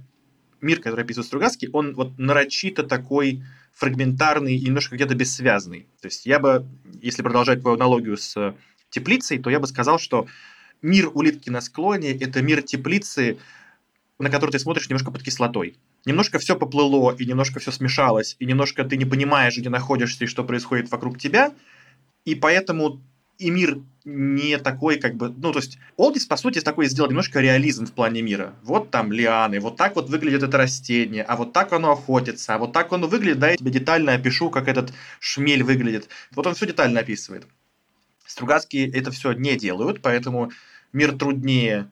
мир, 0.60 0.80
который 0.80 1.04
описывает 1.04 1.28
Стругацкий, 1.28 1.70
он 1.72 1.94
вот 1.96 2.18
нарочито 2.18 2.84
такой 2.84 3.44
фрагментарный 3.74 4.56
и 4.56 4.66
немножко 4.66 4.96
где-то 4.96 5.16
бессвязный. 5.16 5.88
То 6.02 6.08
есть 6.08 6.26
я 6.26 6.40
бы, 6.40 6.68
если 7.02 7.24
продолжать 7.24 7.62
твою 7.62 7.78
аналогию 7.78 8.18
с 8.18 8.56
теплицей, 8.90 9.40
то 9.40 9.50
я 9.50 9.60
бы 9.60 9.68
сказал, 9.68 9.98
что 9.98 10.28
мир 10.82 11.10
улитки 11.14 11.50
на 11.50 11.62
склоне– 11.62 12.12
это 12.20 12.42
мир 12.42 12.62
теплицы, 12.62 13.38
на 14.20 14.30
который 14.30 14.52
ты 14.52 14.60
смотришь 14.60 14.90
немножко 14.90 15.12
под 15.12 15.24
кислотой. 15.24 15.78
Немножко 16.06 16.40
все 16.40 16.56
поплыло, 16.56 17.16
и 17.18 17.26
немножко 17.26 17.60
все 17.60 17.72
смешалось, 17.72 18.36
и 18.40 18.46
немножко 18.46 18.84
ты 18.84 18.98
не 18.98 19.06
понимаешь, 19.06 19.58
где 19.58 19.70
находишься 19.70 20.24
и 20.24 20.28
что 20.28 20.44
происходит 20.44 20.92
вокруг 20.92 21.20
тебя, 21.20 21.54
и 22.26 22.36
поэтому 22.36 23.02
и 23.42 23.50
мир 23.50 23.80
не 24.06 24.58
такой, 24.60 25.00
как 25.00 25.16
бы, 25.16 25.30
ну, 25.30 25.52
то 25.52 25.60
есть, 25.60 25.80
Олдис, 25.98 26.26
по 26.26 26.38
сути, 26.38 26.62
такой 26.62 26.88
сделал 26.88 27.10
немножко 27.10 27.40
реализм 27.40 27.88
в 27.88 27.92
плане 27.92 28.22
мира. 28.22 28.54
Вот 28.62 28.92
там 28.92 29.12
лианы, 29.12 29.60
вот 29.60 29.78
так 29.78 29.96
вот 29.96 30.10
выглядит 30.10 30.44
это 30.44 30.58
растение, 30.58 31.24
а 31.24 31.36
вот 31.36 31.52
так 31.52 31.74
оно 31.74 31.92
охотится, 31.92 32.54
а 32.54 32.58
вот 32.60 32.72
так 32.72 32.94
оно 32.94 33.08
выглядит, 33.08 33.40
да, 33.40 33.50
я 33.50 33.58
тебе 33.58 33.72
детально 33.72 34.14
опишу, 34.14 34.52
как 34.52 34.68
этот 34.68 34.94
шмель 35.20 35.64
выглядит. 35.64 36.08
Вот 36.32 36.46
он 36.46 36.54
все 36.54 36.68
детально 36.68 37.00
описывает. 37.00 37.48
Стругацкие 38.28 38.92
это 38.92 39.10
все 39.10 39.34
не 39.34 39.56
делают, 39.56 40.02
поэтому 40.02 40.52
мир 40.94 41.18
труднее 41.18 41.90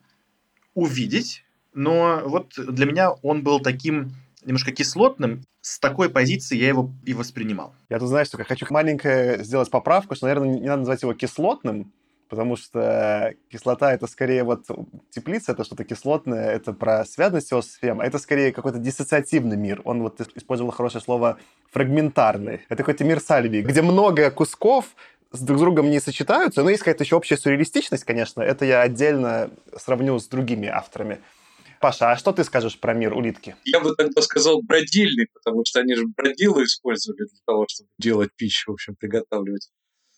увидеть, 0.74 1.44
но 1.74 2.22
вот 2.26 2.54
для 2.58 2.86
меня 2.86 3.12
он 3.12 3.44
был 3.44 3.60
таким 3.60 4.12
немножко 4.44 4.72
кислотным. 4.72 5.44
С 5.62 5.80
такой 5.80 6.10
позиции 6.10 6.58
я 6.58 6.70
его 6.70 6.92
и 7.06 7.14
воспринимал. 7.14 7.76
Я 7.90 8.00
тут, 8.00 8.08
знаешь, 8.08 8.30
только 8.30 8.46
хочу 8.46 8.66
маленькое 8.70 9.44
сделать 9.44 9.70
поправку, 9.70 10.16
что, 10.16 10.26
наверное, 10.26 10.60
не 10.60 10.68
надо 10.68 10.80
называть 10.80 11.02
его 11.02 11.14
кислотным, 11.14 11.92
потому 12.30 12.56
что 12.56 13.34
кислота— 13.52 13.94
это 13.94 14.08
скорее 14.08 14.44
вот 14.44 14.66
теплица, 15.10 15.52
это 15.52 15.66
что-то 15.66 15.84
кислотное, 15.84 16.52
это 16.52 16.72
про 16.72 17.04
связанность 17.04 17.52
его 17.52 17.62
с 17.62 17.74
фем, 17.74 18.00
а 18.00 18.06
это 18.06 18.20
скорее 18.20 18.54
какой-то 18.54 18.78
диссоциативный 18.78 19.58
мир. 19.58 19.82
Он 19.84 20.02
вот 20.02 20.22
использовал 20.36 20.72
хорошее 20.72 21.04
слово 21.04 21.40
фрагментарный. 21.72 22.62
Это 22.70 22.78
какой-то 22.78 23.04
мир 23.04 23.20
Сальви, 23.20 23.62
где 23.62 23.82
много 23.82 24.32
кусков, 24.32 24.96
с 25.32 25.42
друг 25.42 25.60
с 25.60 25.62
другом 25.62 25.90
не 25.90 26.00
сочетаются, 26.00 26.64
но 26.64 26.70
есть 26.70 26.82
какая-то 26.82 27.04
еще 27.04 27.16
общая 27.16 27.38
сюрреалистичность, 27.38 28.04
конечно. 28.04 28.42
Это 28.42 28.66
я 28.66 28.82
отдельно 28.82 29.52
сравню 29.78 30.20
с 30.20 30.28
другими 30.28 30.68
авторами. 30.68 31.20
Паша, 31.80 32.12
а 32.12 32.18
что 32.18 32.34
ты 32.34 32.44
скажешь 32.44 32.78
про 32.78 32.94
мир 32.94 33.14
улитки? 33.14 33.56
Я 33.64 33.80
бы 33.80 33.96
тогда 33.96 34.22
сказал 34.22 34.62
бродильный, 34.62 35.28
потому 35.34 35.64
что 35.66 35.80
они 35.80 35.96
же 35.96 36.06
бродилы 36.08 36.64
использовали 36.64 37.20
для 37.20 37.40
того, 37.46 37.68
чтобы 37.70 37.90
делать 37.98 38.32
пищу, 38.36 38.72
в 38.72 38.74
общем, 38.74 38.96
приготавливать. 38.96 39.70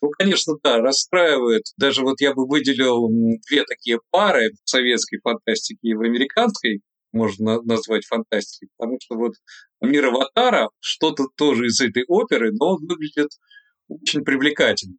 Ну, 0.01 0.09
конечно, 0.17 0.55
да, 0.63 0.79
расстраивает. 0.79 1.65
Даже 1.77 2.01
вот 2.01 2.19
я 2.21 2.33
бы 2.33 2.47
выделил 2.47 3.07
две 3.47 3.63
такие 3.65 3.99
пары 4.09 4.51
в 4.63 4.69
советской 4.69 5.19
фантастике 5.19 5.79
и 5.83 5.93
в 5.93 6.01
американской, 6.01 6.81
можно 7.13 7.61
назвать 7.61 8.05
фантастикой, 8.05 8.69
потому 8.77 8.97
что 9.01 9.15
вот 9.15 9.33
мир 9.81 10.07
Аватара, 10.07 10.69
что-то 10.79 11.27
тоже 11.35 11.67
из 11.67 11.79
этой 11.81 12.05
оперы, 12.07 12.51
но 12.53 12.75
он 12.75 12.87
выглядит 12.87 13.31
очень 14.01 14.23
привлекательно. 14.23 14.97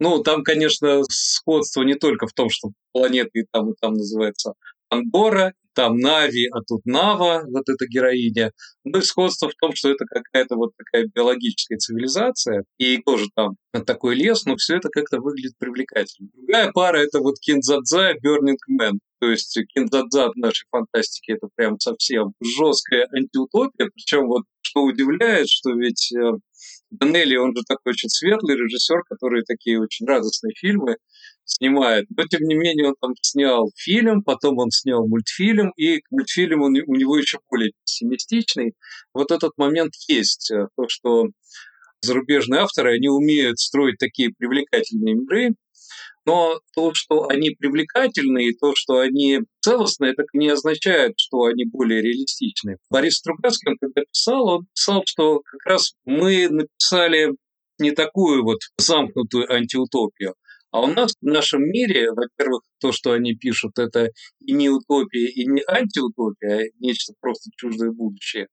Ну, 0.00 0.22
там, 0.22 0.44
конечно, 0.44 1.02
сходство 1.08 1.82
не 1.82 1.94
только 1.94 2.26
в 2.26 2.32
том, 2.32 2.50
что 2.50 2.70
планеты 2.92 3.40
и 3.40 3.46
там, 3.50 3.72
и 3.72 3.74
там 3.80 3.94
называется 3.94 4.54
Андора, 4.90 5.54
там 5.74 5.98
Нави, 5.98 6.48
а 6.52 6.60
тут 6.66 6.84
Нава, 6.86 7.44
вот 7.46 7.68
эта 7.68 7.86
героиня. 7.86 8.50
Ну 8.82 8.98
и 8.98 9.02
сходство 9.02 9.48
в 9.48 9.54
том, 9.54 9.74
что 9.74 9.90
это 9.90 10.06
какая-то 10.06 10.56
вот 10.56 10.72
такая 10.76 11.06
биологическая 11.14 11.78
цивилизация, 11.78 12.64
и 12.78 12.98
тоже 12.98 13.26
там 13.34 13.54
такой 13.86 14.16
лес, 14.16 14.44
но 14.44 14.56
все 14.56 14.76
это 14.76 14.88
как-то 14.88 15.20
выглядит 15.20 15.52
привлекательно. 15.58 16.30
Другая 16.34 16.72
пара— 16.72 16.96
это 16.98 17.20
вот 17.20 17.36
Кинзадза 17.40 18.10
и 18.10 18.18
Burning 18.18 18.56
Man. 18.68 18.98
То 19.20 19.30
есть 19.30 19.56
Кинзадза 19.72 20.30
в 20.32 20.36
нашей 20.36 20.66
фантастике— 20.70 21.32
это 21.34 21.48
прям 21.54 21.78
совсем 21.78 22.32
жесткая 22.40 23.06
антиутопия, 23.12 23.88
причем 23.94 24.26
вот 24.26 24.44
что 24.60 24.82
удивляет, 24.82 25.48
что 25.48 25.70
ведь 25.74 26.12
э, 26.12 26.32
Данелли, 26.90 27.36
он 27.36 27.54
же 27.54 27.62
такой 27.66 27.92
очень 27.92 28.08
светлый 28.08 28.56
режиссер, 28.56 29.02
который 29.08 29.42
такие 29.44 29.80
очень 29.80 30.06
радостные 30.06 30.54
фильмы 30.54 30.96
снимает. 31.44 32.06
Но, 32.16 32.24
тем 32.26 32.42
не 32.42 32.54
менее, 32.54 32.88
он 32.88 32.94
там 33.00 33.12
снял 33.20 33.70
фильм, 33.76 34.22
потом 34.22 34.58
он 34.58 34.70
снял 34.70 35.06
мультфильм, 35.06 35.72
и 35.76 36.00
мультфильм 36.10 36.62
он, 36.62 36.76
у 36.86 36.94
него 36.94 37.18
еще 37.18 37.38
более 37.50 37.72
пессимистичный. 37.84 38.74
Вот 39.12 39.30
этот 39.30 39.52
момент 39.56 39.92
есть, 40.08 40.50
э, 40.50 40.68
то, 40.76 40.88
что 40.88 41.26
зарубежные 42.00 42.60
авторы, 42.60 42.94
они 42.94 43.08
умеют 43.08 43.58
строить 43.58 43.98
такие 43.98 44.30
привлекательные 44.36 45.14
миры, 45.14 45.54
но 46.28 46.60
то, 46.74 46.92
что 46.92 47.26
они 47.28 47.56
привлекательны, 47.58 48.48
и 48.48 48.54
то, 48.54 48.74
что 48.74 48.98
они 48.98 49.40
целостные, 49.62 50.12
это 50.12 50.24
не 50.34 50.50
означает, 50.50 51.14
что 51.16 51.44
они 51.44 51.64
более 51.64 52.02
реалистичны. 52.02 52.76
Борис 52.90 53.16
Стругацкий, 53.16 53.74
когда 53.80 54.02
писал, 54.02 54.46
он 54.46 54.66
писал, 54.74 55.02
что 55.06 55.40
как 55.40 55.64
раз 55.64 55.94
мы 56.04 56.50
написали 56.50 57.30
не 57.78 57.92
такую 57.92 58.44
вот 58.44 58.58
замкнутую 58.76 59.50
антиутопию, 59.50 60.34
а 60.70 60.82
у 60.82 60.86
нас 60.88 61.14
в 61.18 61.24
нашем 61.24 61.62
мире, 61.62 62.12
во-первых, 62.12 62.60
то, 62.78 62.92
что 62.92 63.12
они 63.12 63.32
пишут, 63.32 63.78
это 63.78 64.10
и 64.40 64.52
не 64.52 64.68
утопия, 64.68 65.30
и 65.30 65.46
не 65.46 65.62
антиутопия, 65.66 66.58
а 66.58 66.64
нечто 66.78 67.14
просто 67.22 67.48
чуждое 67.56 67.90
будущее. 67.90 68.48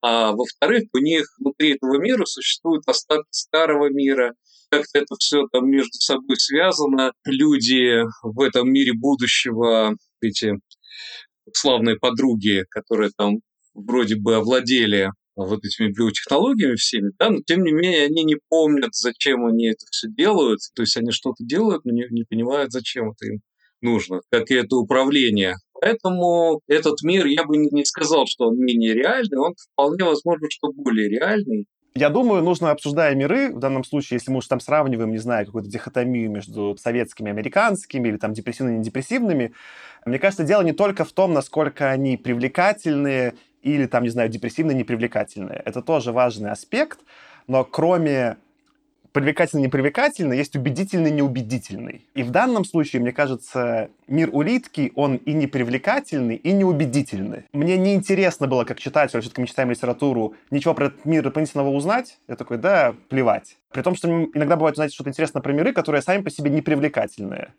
А 0.00 0.32
во-вторых, 0.32 0.88
у 0.92 0.98
них 0.98 1.26
внутри 1.38 1.76
этого 1.76 2.02
мира 2.02 2.24
существуют 2.24 2.82
остатки 2.88 3.28
старого 3.30 3.90
мира, 3.90 4.34
как-то 4.72 5.00
это 5.00 5.14
все 5.18 5.46
там 5.52 5.70
между 5.70 5.98
собой 5.98 6.36
связано. 6.38 7.12
Люди 7.26 8.02
в 8.22 8.40
этом 8.40 8.72
мире 8.72 8.94
будущего, 8.94 9.94
эти 10.22 10.54
славные 11.52 11.96
подруги, 11.96 12.64
которые 12.70 13.10
там 13.16 13.40
вроде 13.74 14.16
бы 14.16 14.36
овладели 14.36 15.10
вот 15.36 15.64
этими 15.64 15.92
биотехнологиями 15.92 16.76
всеми, 16.76 17.10
да, 17.18 17.30
но 17.30 17.40
тем 17.44 17.64
не 17.64 17.72
менее 17.72 18.06
они 18.06 18.24
не 18.24 18.36
помнят, 18.48 18.94
зачем 18.94 19.46
они 19.46 19.68
это 19.68 19.84
все 19.90 20.08
делают, 20.08 20.60
то 20.74 20.82
есть 20.82 20.96
они 20.96 21.10
что-то 21.10 21.42
делают, 21.44 21.84
но 21.84 21.92
не, 21.92 22.06
не 22.10 22.24
понимают, 22.24 22.70
зачем 22.70 23.12
это 23.12 23.26
им 23.26 23.40
нужно, 23.80 24.20
как 24.30 24.50
и 24.50 24.54
это 24.54 24.76
управление. 24.76 25.56
Поэтому 25.72 26.60
этот 26.68 27.02
мир, 27.02 27.26
я 27.26 27.44
бы 27.44 27.56
не 27.56 27.84
сказал, 27.84 28.26
что 28.26 28.48
он 28.48 28.58
менее 28.58 28.94
реальный, 28.94 29.38
он 29.38 29.54
вполне 29.56 30.04
возможно, 30.04 30.48
что 30.50 30.70
более 30.72 31.08
реальный. 31.08 31.66
Я 31.94 32.08
думаю, 32.08 32.42
нужно, 32.42 32.70
обсуждая 32.70 33.14
миры, 33.14 33.52
в 33.52 33.58
данном 33.58 33.84
случае, 33.84 34.16
если 34.16 34.30
мы 34.30 34.38
уж 34.38 34.46
там 34.46 34.60
сравниваем, 34.60 35.10
не 35.10 35.18
знаю, 35.18 35.44
какую-то 35.44 35.68
дихотомию 35.68 36.30
между 36.30 36.74
советскими 36.78 37.28
и 37.28 37.32
американскими, 37.32 38.08
или 38.08 38.16
там 38.16 38.32
депрессивными 38.32 38.76
и 38.76 38.78
недепрессивными, 38.78 39.52
мне 40.06 40.18
кажется, 40.18 40.44
дело 40.44 40.62
не 40.62 40.72
только 40.72 41.04
в 41.04 41.12
том, 41.12 41.34
насколько 41.34 41.90
они 41.90 42.16
привлекательные 42.16 43.34
или 43.62 43.86
там, 43.86 44.04
не 44.04 44.08
знаю, 44.08 44.30
депрессивно 44.30 44.72
непривлекательные. 44.72 45.62
Это 45.64 45.82
тоже 45.82 46.12
важный 46.12 46.50
аспект, 46.50 47.00
но 47.46 47.62
кроме 47.62 48.38
привлекательный 49.12 49.64
непривлекательный, 49.64 50.36
есть 50.36 50.56
убедительный 50.56 51.10
неубедительный. 51.10 52.06
И 52.14 52.22
в 52.22 52.30
данном 52.30 52.64
случае, 52.64 53.02
мне 53.02 53.12
кажется, 53.12 53.90
мир 54.08 54.30
улитки, 54.32 54.92
он 54.94 55.16
и 55.16 55.32
непривлекательный, 55.32 56.36
и 56.36 56.52
неубедительный. 56.52 57.44
Мне 57.52 57.76
неинтересно 57.76 58.46
было, 58.46 58.64
как 58.64 58.80
читателю, 58.80 59.20
все-таки 59.20 59.40
мы 59.40 59.46
читаем 59.46 59.70
литературу, 59.70 60.34
ничего 60.50 60.74
про 60.74 60.86
этот 60.86 61.04
мир 61.04 61.22
дополнительного 61.22 61.68
узнать. 61.68 62.18
Я 62.28 62.36
такой, 62.36 62.58
да, 62.58 62.94
плевать. 63.08 63.58
При 63.72 63.82
том, 63.82 63.94
что 63.94 64.08
иногда 64.08 64.56
бывает 64.56 64.74
узнать 64.74 64.92
что-то 64.92 65.10
интересное 65.10 65.42
про 65.42 65.52
миры, 65.52 65.72
которые 65.72 66.02
сами 66.02 66.22
по 66.22 66.30
себе 66.30 66.50
непривлекательные 66.50 67.52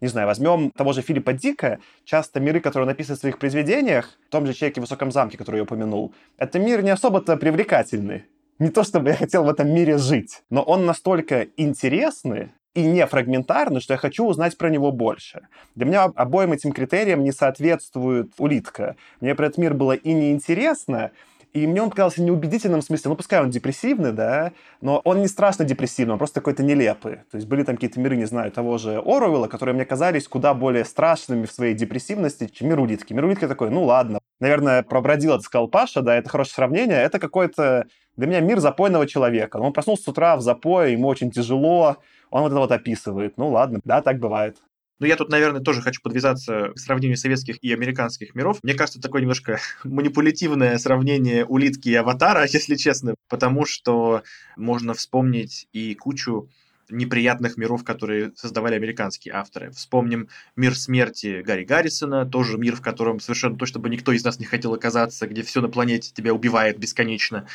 не 0.00 0.08
знаю, 0.08 0.26
возьмем 0.26 0.70
того 0.70 0.92
же 0.92 1.02
Филиппа 1.02 1.32
Дика, 1.32 1.78
часто 2.04 2.40
миры, 2.40 2.60
которые 2.60 2.86
он 2.86 2.92
описывает 2.92 3.18
в 3.18 3.20
своих 3.20 3.38
произведениях, 3.38 4.18
в 4.28 4.30
том 4.30 4.46
же 4.46 4.54
«Человеке 4.54 4.80
в 4.80 4.84
высоком 4.84 5.12
замке», 5.12 5.36
который 5.36 5.56
я 5.56 5.62
упомянул, 5.62 6.14
это 6.38 6.58
мир 6.58 6.82
не 6.82 6.90
особо-то 6.90 7.36
привлекательный. 7.36 8.24
Не 8.60 8.68
то, 8.68 8.84
чтобы 8.84 9.08
я 9.08 9.16
хотел 9.16 9.44
в 9.44 9.48
этом 9.48 9.72
мире 9.72 9.96
жить, 9.96 10.42
но 10.50 10.62
он 10.62 10.84
настолько 10.84 11.46
интересный, 11.56 12.50
и 12.74 12.82
не 12.82 13.04
фрагментарный, 13.06 13.80
что 13.80 13.94
я 13.94 13.98
хочу 13.98 14.24
узнать 14.26 14.56
про 14.56 14.68
него 14.68 14.92
больше. 14.92 15.48
Для 15.74 15.86
меня 15.86 16.04
обоим 16.04 16.52
этим 16.52 16.72
критериям 16.72 17.24
не 17.24 17.32
соответствует 17.32 18.32
улитка. 18.38 18.96
Мне 19.20 19.34
про 19.34 19.46
этот 19.46 19.58
мир 19.58 19.74
было 19.74 19.92
и 19.92 20.12
неинтересно, 20.12 21.10
и 21.52 21.66
мне 21.66 21.82
он 21.82 21.90
показался 21.90 22.22
неубедительным 22.22 22.80
в 22.80 22.84
смысле, 22.84 23.10
ну, 23.10 23.16
пускай 23.16 23.40
он 23.40 23.50
депрессивный, 23.50 24.12
да, 24.12 24.52
но 24.80 25.00
он 25.04 25.20
не 25.20 25.28
страшно 25.28 25.64
депрессивный, 25.64 26.12
он 26.12 26.18
просто 26.18 26.40
какой-то 26.40 26.62
нелепый. 26.62 27.16
То 27.30 27.36
есть 27.36 27.46
были 27.46 27.64
там 27.64 27.76
какие-то 27.76 27.98
миры, 28.00 28.16
не 28.16 28.26
знаю, 28.26 28.52
того 28.52 28.78
же 28.78 28.98
Оруэлла, 29.04 29.48
которые 29.48 29.74
мне 29.74 29.84
казались 29.84 30.28
куда 30.28 30.54
более 30.54 30.84
страшными 30.84 31.46
в 31.46 31.52
своей 31.52 31.74
депрессивности, 31.74 32.46
чем 32.46 32.68
мир 32.68 32.78
улитки. 32.78 33.12
Мир 33.12 33.24
улитки 33.24 33.46
такой, 33.48 33.70
ну, 33.70 33.84
ладно. 33.84 34.20
Наверное, 34.38 34.82
пробродил 34.82 35.34
от 35.34 35.42
сказал 35.42 35.68
Паша, 35.68 36.02
да, 36.02 36.16
это 36.16 36.28
хорошее 36.28 36.54
сравнение. 36.54 36.98
Это 36.98 37.18
какой-то 37.18 37.86
для 38.16 38.26
меня 38.26 38.40
мир 38.40 38.60
запойного 38.60 39.06
человека. 39.06 39.56
Он 39.56 39.72
проснулся 39.72 40.04
с 40.04 40.08
утра 40.08 40.36
в 40.36 40.40
запое, 40.42 40.90
ему 40.90 41.08
очень 41.08 41.30
тяжело, 41.30 41.96
он 42.30 42.42
вот 42.42 42.52
это 42.52 42.60
вот 42.60 42.72
описывает. 42.72 43.36
Ну 43.36 43.48
ладно, 43.48 43.80
да, 43.84 44.02
так 44.02 44.18
бывает. 44.18 44.58
Ну, 45.00 45.06
я 45.06 45.16
тут, 45.16 45.30
наверное, 45.30 45.62
тоже 45.62 45.80
хочу 45.80 46.02
подвязаться 46.02 46.72
к 46.74 46.78
сравнению 46.78 47.16
советских 47.16 47.56
и 47.62 47.72
американских 47.72 48.34
миров. 48.34 48.58
Мне 48.62 48.74
кажется, 48.74 49.00
такое 49.00 49.22
немножко 49.22 49.58
манипулятивное 49.84 50.76
сравнение 50.78 51.46
улитки 51.46 51.88
и 51.88 51.94
аватара, 51.94 52.46
если 52.52 52.76
честно, 52.76 53.14
потому 53.28 53.64
что 53.64 54.22
можно 54.56 54.92
вспомнить 54.92 55.66
и 55.72 55.94
кучу 55.94 56.48
неприятных 56.90 57.56
миров, 57.56 57.84
которые 57.84 58.32
создавали 58.34 58.74
американские 58.74 59.32
авторы. 59.32 59.70
Вспомним 59.70 60.28
«Мир 60.56 60.76
смерти» 60.76 61.40
Гарри 61.46 61.64
Гаррисона, 61.64 62.26
тоже 62.26 62.58
мир, 62.58 62.76
в 62.76 62.82
котором 62.82 63.20
совершенно 63.20 63.56
то, 63.56 63.64
чтобы 63.64 63.88
никто 63.88 64.12
из 64.12 64.24
нас 64.24 64.38
не 64.38 64.44
хотел 64.44 64.74
оказаться, 64.74 65.28
где 65.28 65.42
все 65.42 65.60
на 65.60 65.68
планете 65.68 66.12
тебя 66.12 66.34
убивает 66.34 66.78
бесконечно. 66.78 67.46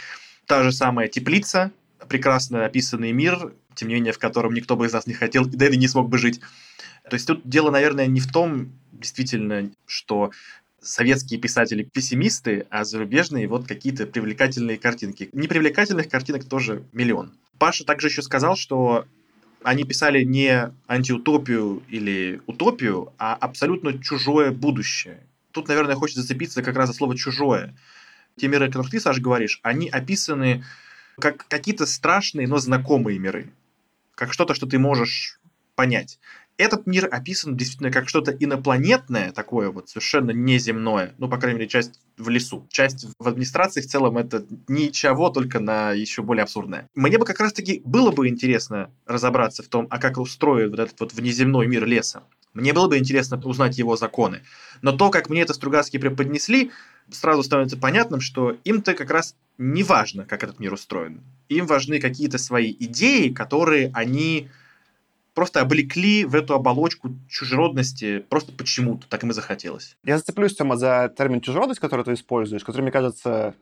Та 0.46 0.64
же 0.64 0.72
самая 0.72 1.10
«Теплица», 1.10 1.72
прекрасно 2.08 2.66
описанный 2.66 3.12
мир, 3.12 3.54
тем 3.76 3.90
не 3.90 3.96
менее, 3.96 4.14
в 4.14 4.20
котором 4.20 4.54
никто 4.54 4.76
бы 4.76 4.86
из 4.86 4.94
нас 4.94 5.06
не 5.06 5.14
хотел, 5.14 5.46
да 5.46 5.68
и 5.68 5.78
не 5.78 5.88
смог 5.88 6.10
бы 6.10 6.18
жить. 6.18 6.40
То 7.10 7.16
есть 7.16 7.28
тут 7.28 7.42
дело, 7.48 7.70
наверное, 7.72 8.08
не 8.08 8.20
в 8.20 8.32
том, 8.32 8.72
действительно, 8.92 9.70
что 9.86 10.32
советские 10.82 11.40
писатели 11.40 11.84
пессимисты, 11.84 12.68
а 12.70 12.84
зарубежные 12.84 13.48
вот 13.48 13.68
какие-то 13.68 14.06
привлекательные 14.06 14.78
картинки. 14.78 15.30
Непривлекательных 15.34 16.10
картинок 16.10 16.46
тоже 16.46 16.84
миллион. 16.94 17.34
Паша 17.58 17.86
также 17.86 18.08
еще 18.08 18.22
сказал, 18.22 18.56
что 18.56 19.06
они 19.64 19.84
писали 19.84 20.24
не 20.24 20.72
антиутопию 20.88 21.82
или 21.90 22.42
утопию, 22.46 23.14
а 23.18 23.34
абсолютно 23.34 24.00
чужое 24.00 24.52
будущее. 24.52 25.20
Тут, 25.52 25.68
наверное, 25.68 25.96
хочется 25.96 26.22
зацепиться 26.22 26.62
как 26.62 26.76
раз 26.76 26.90
за 26.90 26.94
слово 26.94 27.18
«чужое». 27.18 27.76
Те 28.38 28.48
миры, 28.48 28.66
о 28.66 28.68
которых 28.68 28.92
ты, 28.92 29.00
Саш, 29.00 29.20
говоришь, 29.20 29.60
они 29.64 29.88
описаны 29.88 30.66
как 31.18 31.48
какие-то 31.48 31.86
страшные, 31.86 32.48
но 32.48 32.58
знакомые 32.58 33.18
миры. 33.18 33.50
Как 34.16 34.34
что-то, 34.34 34.54
что 34.54 34.68
ты 34.68 34.78
можешь 34.78 35.40
понять 35.76 36.20
этот 36.58 36.88
мир 36.88 37.08
описан 37.12 37.58
действительно 37.58 37.92
как 37.92 38.08
что-то 38.08 38.32
инопланетное, 38.32 39.32
такое 39.32 39.70
вот 39.70 39.90
совершенно 39.90 40.32
неземное, 40.32 41.14
ну, 41.18 41.28
по 41.28 41.38
крайней 41.38 41.60
мере, 41.60 41.70
часть 41.70 42.00
в 42.18 42.30
лесу. 42.30 42.66
Часть 42.70 43.08
в 43.20 43.28
администрации 43.28 43.82
в 43.82 43.88
целом 43.88 44.18
это 44.18 44.46
ничего, 44.68 45.30
только 45.30 45.60
на 45.60 45.92
еще 45.92 46.22
более 46.22 46.44
абсурдное. 46.44 46.88
Мне 46.96 47.18
бы 47.18 47.26
как 47.26 47.40
раз-таки 47.40 47.82
было 47.84 48.12
бы 48.12 48.28
интересно 48.28 48.90
разобраться 49.06 49.64
в 49.64 49.68
том, 49.68 49.88
а 49.90 50.00
как 50.00 50.18
устроен 50.18 50.72
вот 50.72 50.80
этот 50.80 51.00
вот 51.00 51.14
внеземной 51.14 51.68
мир 51.68 51.86
леса. 51.86 52.24
Мне 52.54 52.72
было 52.72 52.88
бы 52.88 52.98
интересно 52.98 53.38
узнать 53.44 53.78
его 53.78 53.98
законы. 53.98 54.42
Но 54.82 54.94
то, 54.94 55.10
как 55.10 55.30
мне 55.30 55.42
это 55.42 55.54
Стругацкие 55.54 56.00
преподнесли, 56.00 56.72
сразу 57.12 57.44
становится 57.44 57.76
понятным, 57.76 58.22
что 58.22 58.56
им-то 58.64 58.94
как 58.94 59.12
раз 59.12 59.36
не 59.58 59.84
важно, 59.84 60.24
как 60.26 60.42
этот 60.44 60.60
мир 60.60 60.74
устроен. 60.74 61.22
Им 61.50 61.68
важны 61.68 62.00
какие-то 62.00 62.38
свои 62.38 62.74
идеи, 62.80 63.30
которые 63.30 63.92
они 63.94 64.50
просто 65.36 65.62
облекли 65.62 66.26
в 66.26 66.34
эту 66.34 66.56
оболочку 66.56 67.10
чужеродности 67.30 68.20
просто 68.30 68.52
почему-то, 68.54 69.08
так 69.08 69.24
им 69.24 69.30
и 69.30 69.34
захотелось. 69.34 69.98
Я 70.04 70.18
зацеплюсь, 70.18 70.56
Тёма, 70.56 70.78
за 70.78 71.14
термин 71.16 71.42
чужеродность, 71.42 71.82
который 71.82 72.04
ты 72.04 72.14
используешь, 72.14 72.64
который, 72.64 72.82
мне 72.82 72.92
кажется, 72.92 73.54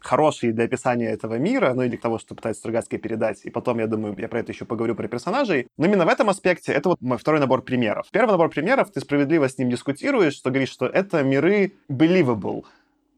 хороший 0.00 0.52
для 0.52 0.64
описания 0.64 1.10
этого 1.10 1.34
мира, 1.38 1.74
ну 1.74 1.82
или 1.82 1.96
того, 1.96 2.18
что 2.18 2.34
пытается 2.34 2.60
Стругацкий 2.60 2.98
передать. 2.98 3.40
И 3.44 3.50
потом, 3.50 3.80
я 3.80 3.86
думаю, 3.86 4.14
я 4.18 4.28
про 4.28 4.40
это 4.40 4.52
еще 4.52 4.64
поговорю 4.64 4.94
про 4.94 5.08
персонажей. 5.08 5.66
Но 5.76 5.86
именно 5.86 6.06
в 6.06 6.08
этом 6.08 6.30
аспекте 6.30 6.72
это 6.72 6.90
вот 6.90 7.00
мой 7.00 7.18
второй 7.18 7.40
набор 7.40 7.62
примеров. 7.62 8.06
Первый 8.12 8.30
набор 8.30 8.48
примеров, 8.48 8.90
ты 8.90 9.00
справедливо 9.00 9.48
с 9.48 9.58
ним 9.58 9.70
дискутируешь, 9.70 10.34
что 10.34 10.50
говоришь, 10.50 10.70
что 10.70 10.86
это 10.86 11.22
миры 11.22 11.72
believable, 11.90 12.64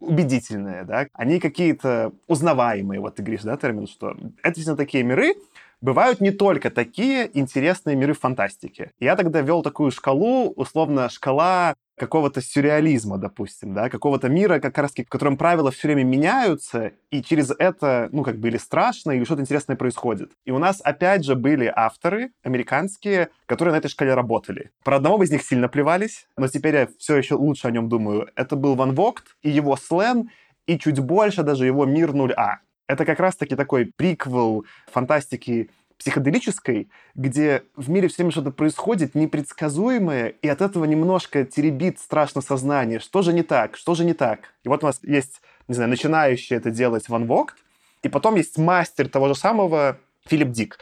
убедительные, 0.00 0.84
да, 0.84 1.06
они 1.12 1.38
какие-то 1.38 2.12
узнаваемые, 2.26 3.00
вот 3.00 3.16
ты 3.16 3.22
говоришь, 3.22 3.42
да, 3.42 3.56
термин, 3.58 3.86
что 3.86 4.12
это 4.42 4.54
действительно 4.54 4.76
такие 4.76 5.04
миры, 5.04 5.34
бывают 5.80 6.20
не 6.20 6.30
только 6.30 6.70
такие 6.70 7.30
интересные 7.38 7.96
миры 7.96 8.14
фантастики. 8.14 8.90
Я 8.98 9.16
тогда 9.16 9.40
вел 9.40 9.62
такую 9.62 9.90
шкалу, 9.90 10.52
условно, 10.56 11.08
шкала 11.08 11.74
какого-то 12.00 12.40
сюрреализма, 12.40 13.18
допустим, 13.18 13.74
да, 13.74 13.90
какого-то 13.90 14.30
мира, 14.30 14.58
как 14.58 14.78
раз 14.78 14.92
в 14.92 15.04
котором 15.04 15.36
правила 15.36 15.70
все 15.70 15.88
время 15.88 16.04
меняются, 16.04 16.92
и 17.10 17.22
через 17.22 17.52
это, 17.58 18.08
ну, 18.10 18.22
как 18.22 18.38
бы 18.38 18.48
или 18.48 18.56
страшно, 18.56 19.10
или 19.10 19.24
что-то 19.24 19.42
интересное 19.42 19.76
происходит. 19.76 20.32
И 20.46 20.50
у 20.50 20.58
нас, 20.58 20.80
опять 20.82 21.26
же, 21.26 21.34
были 21.34 21.70
авторы 21.74 22.32
американские, 22.42 23.28
которые 23.44 23.74
на 23.74 23.78
этой 23.78 23.88
шкале 23.88 24.14
работали. 24.14 24.70
Про 24.82 24.96
одного 24.96 25.22
из 25.22 25.30
них 25.30 25.42
сильно 25.42 25.68
плевались, 25.68 26.26
но 26.38 26.48
теперь 26.48 26.74
я 26.74 26.88
все 26.98 27.16
еще 27.16 27.34
лучше 27.34 27.68
о 27.68 27.70
нем 27.70 27.90
думаю. 27.90 28.30
Это 28.34 28.56
был 28.56 28.76
Ван 28.76 28.94
Вогт 28.94 29.36
и 29.42 29.50
его 29.50 29.76
Слен, 29.76 30.30
и 30.66 30.78
чуть 30.78 31.00
больше 31.00 31.42
даже 31.42 31.66
его 31.66 31.84
Мир 31.84 32.12
0А. 32.12 32.60
Это 32.90 33.04
как 33.04 33.20
раз-таки 33.20 33.54
такой 33.54 33.86
приквел 33.86 34.64
фантастики 34.90 35.70
психоделической, 35.96 36.88
где 37.14 37.62
в 37.76 37.88
мире 37.88 38.08
все 38.08 38.16
время 38.16 38.32
что-то 38.32 38.50
происходит 38.50 39.14
непредсказуемое, 39.14 40.28
и 40.42 40.48
от 40.48 40.60
этого 40.60 40.86
немножко 40.86 41.44
теребит 41.44 42.00
страшно 42.00 42.40
сознание. 42.40 42.98
Что 42.98 43.22
же 43.22 43.32
не 43.32 43.44
так? 43.44 43.76
Что 43.76 43.94
же 43.94 44.04
не 44.04 44.12
так? 44.12 44.40
И 44.64 44.68
вот 44.68 44.82
у 44.82 44.86
нас 44.86 44.98
есть, 45.04 45.40
не 45.68 45.76
знаю, 45.76 45.88
начинающий 45.88 46.56
это 46.56 46.72
делать 46.72 47.08
Ван 47.08 47.26
Вогт, 47.26 47.54
и 48.02 48.08
потом 48.08 48.34
есть 48.34 48.58
мастер 48.58 49.08
того 49.08 49.28
же 49.28 49.36
самого 49.36 50.00
Филипп 50.26 50.50
Дик. 50.50 50.78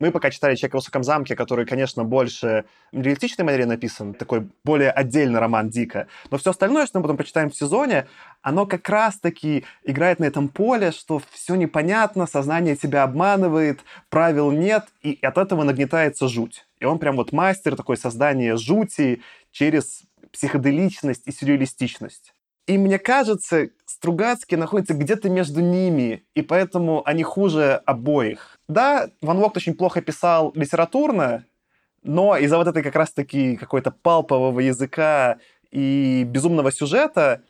Мы 0.00 0.10
пока 0.12 0.30
читали 0.30 0.54
«Человек 0.54 0.72
в 0.72 0.76
высоком 0.76 1.04
замке», 1.04 1.36
который, 1.36 1.66
конечно, 1.66 2.04
больше 2.04 2.64
в 2.90 3.02
реалистичной 3.02 3.44
манере 3.44 3.66
написан, 3.66 4.14
такой 4.14 4.48
более 4.64 4.90
отдельный 4.90 5.38
роман 5.38 5.68
Дика. 5.68 6.08
Но 6.30 6.38
все 6.38 6.50
остальное, 6.50 6.86
что 6.86 6.98
мы 6.98 7.02
потом 7.02 7.18
почитаем 7.18 7.50
в 7.50 7.54
сезоне, 7.54 8.06
оно 8.40 8.64
как 8.64 8.88
раз-таки 8.88 9.64
играет 9.84 10.18
на 10.18 10.24
этом 10.24 10.48
поле, 10.48 10.90
что 10.90 11.20
все 11.30 11.54
непонятно, 11.54 12.26
сознание 12.26 12.76
тебя 12.76 13.02
обманывает, 13.02 13.80
правил 14.08 14.50
нет, 14.50 14.86
и 15.02 15.18
от 15.20 15.36
этого 15.36 15.64
нагнетается 15.64 16.28
жуть. 16.28 16.66
И 16.78 16.86
он 16.86 16.98
прям 16.98 17.16
вот 17.16 17.32
мастер 17.32 17.76
такой 17.76 17.98
создания 17.98 18.56
жути 18.56 19.20
через 19.52 20.04
психоделичность 20.32 21.26
и 21.26 21.32
сюрреалистичность. 21.32 22.32
И 22.66 22.78
мне 22.78 22.98
кажется, 22.98 23.70
Стругацкий 23.86 24.56
находится 24.56 24.94
где-то 24.94 25.28
между 25.28 25.60
ними, 25.60 26.24
и 26.34 26.42
поэтому 26.42 27.02
они 27.06 27.22
хуже 27.22 27.82
обоих. 27.86 28.58
Да, 28.68 29.10
Ван 29.20 29.38
Вогт 29.38 29.56
очень 29.56 29.74
плохо 29.74 30.00
писал 30.02 30.52
литературно, 30.54 31.46
но 32.02 32.36
из-за 32.36 32.56
вот 32.56 32.66
этой 32.66 32.82
как 32.82 32.94
раз-таки 32.94 33.56
какой-то 33.56 33.90
палпового 33.90 34.60
языка 34.60 35.38
и 35.70 36.24
безумного 36.26 36.70
сюжета 36.72 37.42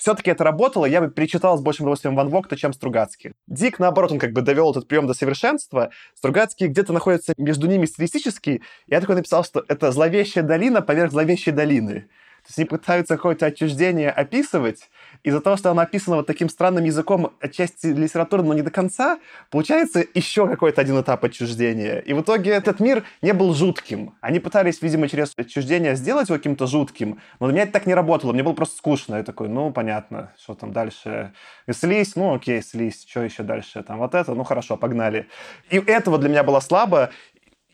все-таки 0.00 0.30
это 0.30 0.44
работало, 0.44 0.86
я 0.86 1.02
бы 1.02 1.10
перечитал 1.10 1.58
с 1.58 1.60
большим 1.60 1.84
удовольствием 1.84 2.16
Ван 2.16 2.30
Вогта, 2.30 2.56
чем 2.56 2.72
Стругацкий. 2.72 3.34
Дик, 3.46 3.78
наоборот, 3.78 4.10
он 4.10 4.18
как 4.18 4.32
бы 4.32 4.40
довел 4.40 4.70
этот 4.70 4.88
прием 4.88 5.06
до 5.06 5.12
совершенства. 5.12 5.90
Стругацкий 6.14 6.68
где-то 6.68 6.94
находится 6.94 7.34
между 7.36 7.66
ними 7.66 7.84
стилистически. 7.84 8.62
Я 8.86 9.02
такой 9.02 9.16
написал, 9.16 9.44
что 9.44 9.62
это 9.68 9.92
зловещая 9.92 10.42
долина 10.42 10.80
поверх 10.80 11.10
зловещей 11.10 11.52
долины. 11.52 12.08
То 12.42 12.48
есть 12.48 12.58
они 12.58 12.66
пытаются 12.66 13.16
какое-то 13.16 13.46
отчуждение 13.46 14.10
описывать, 14.10 14.90
из-за 15.22 15.40
того, 15.40 15.56
что 15.56 15.70
оно 15.70 15.82
описано 15.82 16.16
вот 16.16 16.26
таким 16.26 16.48
странным 16.48 16.84
языком, 16.84 17.32
отчасти 17.40 17.88
литературно, 17.88 18.48
но 18.48 18.54
не 18.54 18.62
до 18.62 18.70
конца, 18.70 19.18
получается 19.50 20.04
еще 20.14 20.48
какой-то 20.48 20.80
один 20.80 21.00
этап 21.00 21.24
отчуждения. 21.24 21.98
И 21.98 22.12
в 22.12 22.22
итоге 22.22 22.50
этот 22.52 22.80
мир 22.80 23.04
не 23.20 23.32
был 23.32 23.54
жутким. 23.54 24.14
Они 24.20 24.40
пытались, 24.40 24.80
видимо, 24.80 25.08
через 25.08 25.32
отчуждение 25.36 25.94
сделать 25.94 26.28
его 26.28 26.38
каким-то 26.38 26.66
жутким, 26.66 27.20
но 27.38 27.46
для 27.46 27.54
меня 27.54 27.62
это 27.64 27.72
так 27.72 27.86
не 27.86 27.94
работало. 27.94 28.32
Мне 28.32 28.42
было 28.42 28.54
просто 28.54 28.76
скучно. 28.78 29.16
Я 29.16 29.22
такой, 29.22 29.48
ну, 29.48 29.72
понятно, 29.72 30.32
что 30.42 30.54
там 30.54 30.72
дальше. 30.72 31.32
И 31.66 31.72
слизь, 31.72 32.16
ну, 32.16 32.34
окей, 32.34 32.62
слизь, 32.62 33.06
что 33.08 33.20
еще 33.20 33.42
дальше? 33.42 33.82
Там 33.82 33.98
вот 33.98 34.14
это, 34.14 34.34
ну, 34.34 34.44
хорошо, 34.44 34.76
погнали. 34.76 35.28
И 35.68 35.76
этого 35.78 36.18
для 36.18 36.28
меня 36.30 36.42
было 36.42 36.60
слабо, 36.60 37.10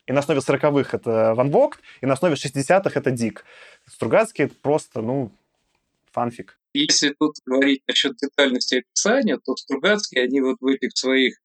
и 0.07 0.13
на 0.13 0.21
основе 0.21 0.41
40-х 0.41 0.97
это 0.97 1.35
Ван 1.35 1.51
Вогт, 1.51 1.81
и 2.01 2.07
на 2.07 2.15
основе 2.15 2.35
60-х 2.35 2.99
это 2.99 3.11
Дик. 3.11 3.45
Стругацкий 3.87 4.49
просто, 4.49 5.03
ну, 5.03 5.33
фанфик. 6.13 6.59
Если 6.73 7.15
тут 7.19 7.37
говорить 7.45 7.83
насчет 7.89 8.17
детальности 8.17 8.85
описания, 8.87 9.39
то 9.39 9.57
Стругацкие, 9.57 10.25
они 10.25 10.41
вот 10.41 10.59
в 10.61 10.67
этих 10.67 10.91
своих 10.95 11.37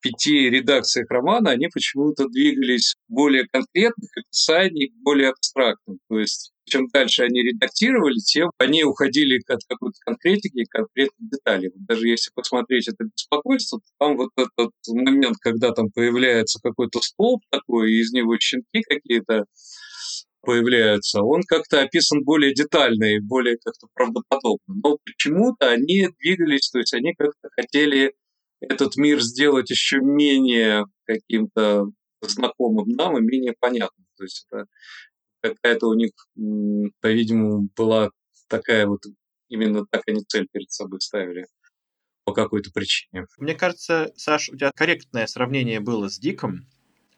пяти 0.00 0.50
редакциях 0.50 1.10
романа, 1.10 1.50
они 1.50 1.68
почему-то 1.72 2.28
двигались 2.28 2.96
более 3.08 3.46
конкретных 3.50 4.10
описаний, 4.16 4.92
более 5.02 5.30
абстрактным. 5.30 5.98
То 6.08 6.18
есть 6.18 6.52
чем 6.70 6.86
дальше 6.92 7.24
они 7.24 7.42
редактировали, 7.42 8.18
тем 8.18 8.50
они 8.58 8.84
уходили 8.84 9.40
от 9.48 9.60
какой-то 9.68 9.98
конкретики, 10.00 10.64
конкретных 10.70 11.30
деталей. 11.30 11.70
Даже 11.74 12.08
если 12.08 12.30
посмотреть 12.34 12.88
это 12.88 13.04
беспокойство, 13.04 13.80
там 13.98 14.16
вот 14.16 14.30
этот 14.36 14.70
момент, 14.88 15.36
когда 15.40 15.72
там 15.72 15.90
появляется 15.90 16.60
какой-то 16.62 17.00
столб 17.00 17.42
такой, 17.50 17.92
и 17.92 18.00
из 18.00 18.12
него 18.12 18.36
щенки 18.38 18.82
какие-то 18.82 19.44
появляются, 20.42 21.22
он 21.22 21.42
как-то 21.46 21.82
описан 21.82 22.24
более 22.24 22.54
детально 22.54 23.16
и 23.16 23.20
более 23.20 23.58
как-то 23.62 23.88
правдоподобно. 23.92 24.58
Но 24.68 24.98
почему-то 25.04 25.68
они 25.68 26.08
двигались, 26.18 26.70
то 26.70 26.78
есть 26.78 26.94
они 26.94 27.14
как-то 27.14 27.48
хотели 27.54 28.14
этот 28.60 28.96
мир 28.96 29.20
сделать 29.20 29.70
еще 29.70 30.00
менее 30.00 30.84
каким-то 31.04 31.86
знакомым 32.20 32.88
нам 32.88 33.18
и 33.18 33.20
менее 33.20 33.54
понятным. 33.58 34.06
То 34.16 34.24
есть 34.24 34.46
это 34.50 34.66
какая-то 35.42 35.88
у 35.88 35.94
них, 35.94 36.10
по-видимому, 37.00 37.68
была 37.76 38.10
такая 38.48 38.86
вот, 38.86 39.00
именно 39.48 39.86
так 39.90 40.02
они 40.06 40.22
цель 40.26 40.46
перед 40.52 40.70
собой 40.70 41.00
ставили 41.00 41.46
по 42.24 42.32
какой-то 42.32 42.70
причине. 42.70 43.26
Мне 43.38 43.54
кажется, 43.54 44.12
Саш, 44.16 44.50
у 44.50 44.56
тебя 44.56 44.70
корректное 44.74 45.26
сравнение 45.26 45.80
было 45.80 46.08
с 46.08 46.18
Диком, 46.18 46.66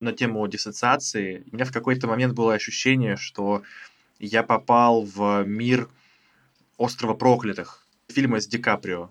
на 0.02 0.12
тему 0.12 0.46
диссоциации, 0.48 1.44
у 1.52 1.54
меня 1.54 1.64
в 1.64 1.72
какой-то 1.72 2.08
момент 2.08 2.34
было 2.34 2.54
ощущение, 2.54 3.16
что 3.16 3.62
я 4.18 4.42
попал 4.42 5.04
в 5.04 5.44
мир 5.44 5.88
острова 6.76 7.14
проклятых, 7.14 7.86
фильма 8.08 8.40
с 8.40 8.46
Ди 8.48 8.58
Каприо. 8.58 9.10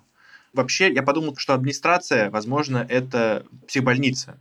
Вообще, 0.54 0.92
я 0.92 1.04
подумал, 1.04 1.36
что 1.38 1.54
администрация, 1.54 2.30
возможно, 2.30 2.86
это 2.90 3.46
психбольница. 3.68 4.38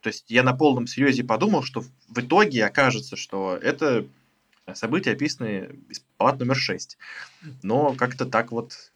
То 0.00 0.08
есть 0.08 0.24
я 0.28 0.42
на 0.42 0.54
полном 0.54 0.86
серьезе 0.86 1.24
подумал, 1.24 1.62
что 1.62 1.80
в 2.08 2.18
итоге 2.18 2.64
окажется, 2.64 3.16
что 3.16 3.56
это 3.60 4.06
события, 4.74 5.12
описанные 5.12 5.76
из 5.88 6.02
палат 6.16 6.38
номер 6.38 6.56
6. 6.56 6.96
Но 7.62 7.94
как-то 7.94 8.26
так 8.26 8.50
вот 8.50 8.92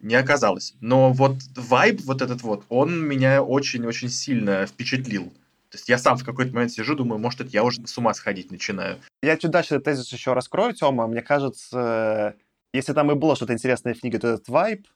не 0.00 0.14
оказалось. 0.14 0.74
Но 0.80 1.12
вот 1.12 1.36
вайб 1.56 2.00
вот 2.02 2.22
этот 2.22 2.42
вот, 2.42 2.64
он 2.68 3.06
меня 3.06 3.42
очень-очень 3.42 4.10
сильно 4.10 4.66
впечатлил. 4.66 5.32
То 5.70 5.78
есть 5.78 5.88
я 5.88 5.98
сам 5.98 6.16
в 6.16 6.24
какой-то 6.24 6.54
момент 6.54 6.72
сижу, 6.72 6.94
думаю, 6.94 7.18
может, 7.18 7.40
это 7.40 7.50
я 7.50 7.64
уже 7.64 7.84
с 7.86 7.98
ума 7.98 8.14
сходить 8.14 8.52
начинаю. 8.52 9.00
Я 9.22 9.36
чуть 9.36 9.50
дальше 9.50 9.80
тезис 9.80 10.12
еще 10.12 10.32
раскрою, 10.32 10.72
Тёма. 10.72 11.06
Мне 11.08 11.20
кажется, 11.20 12.36
если 12.72 12.92
там 12.92 13.10
и 13.10 13.14
было 13.14 13.34
что-то 13.34 13.54
интересное 13.54 13.94
в 13.94 14.00
книге, 14.00 14.20
то 14.20 14.28
этот 14.28 14.48
вайп, 14.48 14.86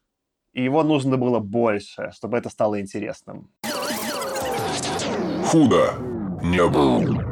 и 0.52 0.62
его 0.62 0.82
нужно 0.82 1.16
было 1.16 1.38
больше, 1.38 2.10
чтобы 2.14 2.38
это 2.38 2.48
стало 2.50 2.80
интересным. 2.80 3.50
Худо 5.46 5.94
не 6.42 6.66
было. 6.68 7.24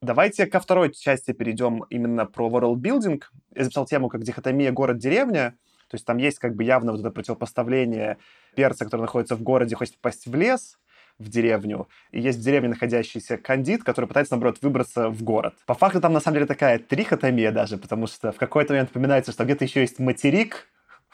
Давайте 0.00 0.46
ко 0.46 0.60
второй 0.60 0.92
части 0.92 1.32
перейдем 1.32 1.84
именно 1.90 2.24
про 2.24 2.48
world 2.48 3.20
Я 3.54 3.64
записал 3.64 3.86
тему 3.86 4.08
как 4.08 4.22
дихотомия 4.22 4.70
город-деревня. 4.70 5.54
То 5.88 5.94
есть 5.94 6.04
там 6.04 6.18
есть 6.18 6.38
как 6.38 6.54
бы 6.54 6.64
явно 6.64 6.92
вот 6.92 7.00
это 7.00 7.10
противопоставление 7.10 8.18
перца, 8.54 8.84
который 8.84 9.02
находится 9.02 9.34
в 9.34 9.42
городе, 9.42 9.74
хочет 9.74 9.96
попасть 9.96 10.26
в 10.26 10.34
лес, 10.34 10.78
в 11.18 11.28
деревню, 11.28 11.88
и 12.12 12.20
есть 12.20 12.38
в 12.38 12.42
деревне 12.42 12.68
находящийся 12.68 13.38
кандид, 13.38 13.82
который 13.82 14.06
пытается, 14.06 14.34
наоборот, 14.34 14.58
выбраться 14.62 15.08
в 15.08 15.22
город. 15.22 15.54
По 15.66 15.74
факту 15.74 16.00
там, 16.00 16.12
на 16.12 16.20
самом 16.20 16.36
деле, 16.36 16.46
такая 16.46 16.78
трихотомия 16.78 17.50
даже, 17.50 17.76
потому 17.76 18.06
что 18.06 18.30
в 18.30 18.36
какой-то 18.36 18.72
момент 18.72 18.90
упоминается, 18.90 19.32
что 19.32 19.44
где-то 19.44 19.64
еще 19.64 19.80
есть 19.80 19.98
материк, 19.98 20.68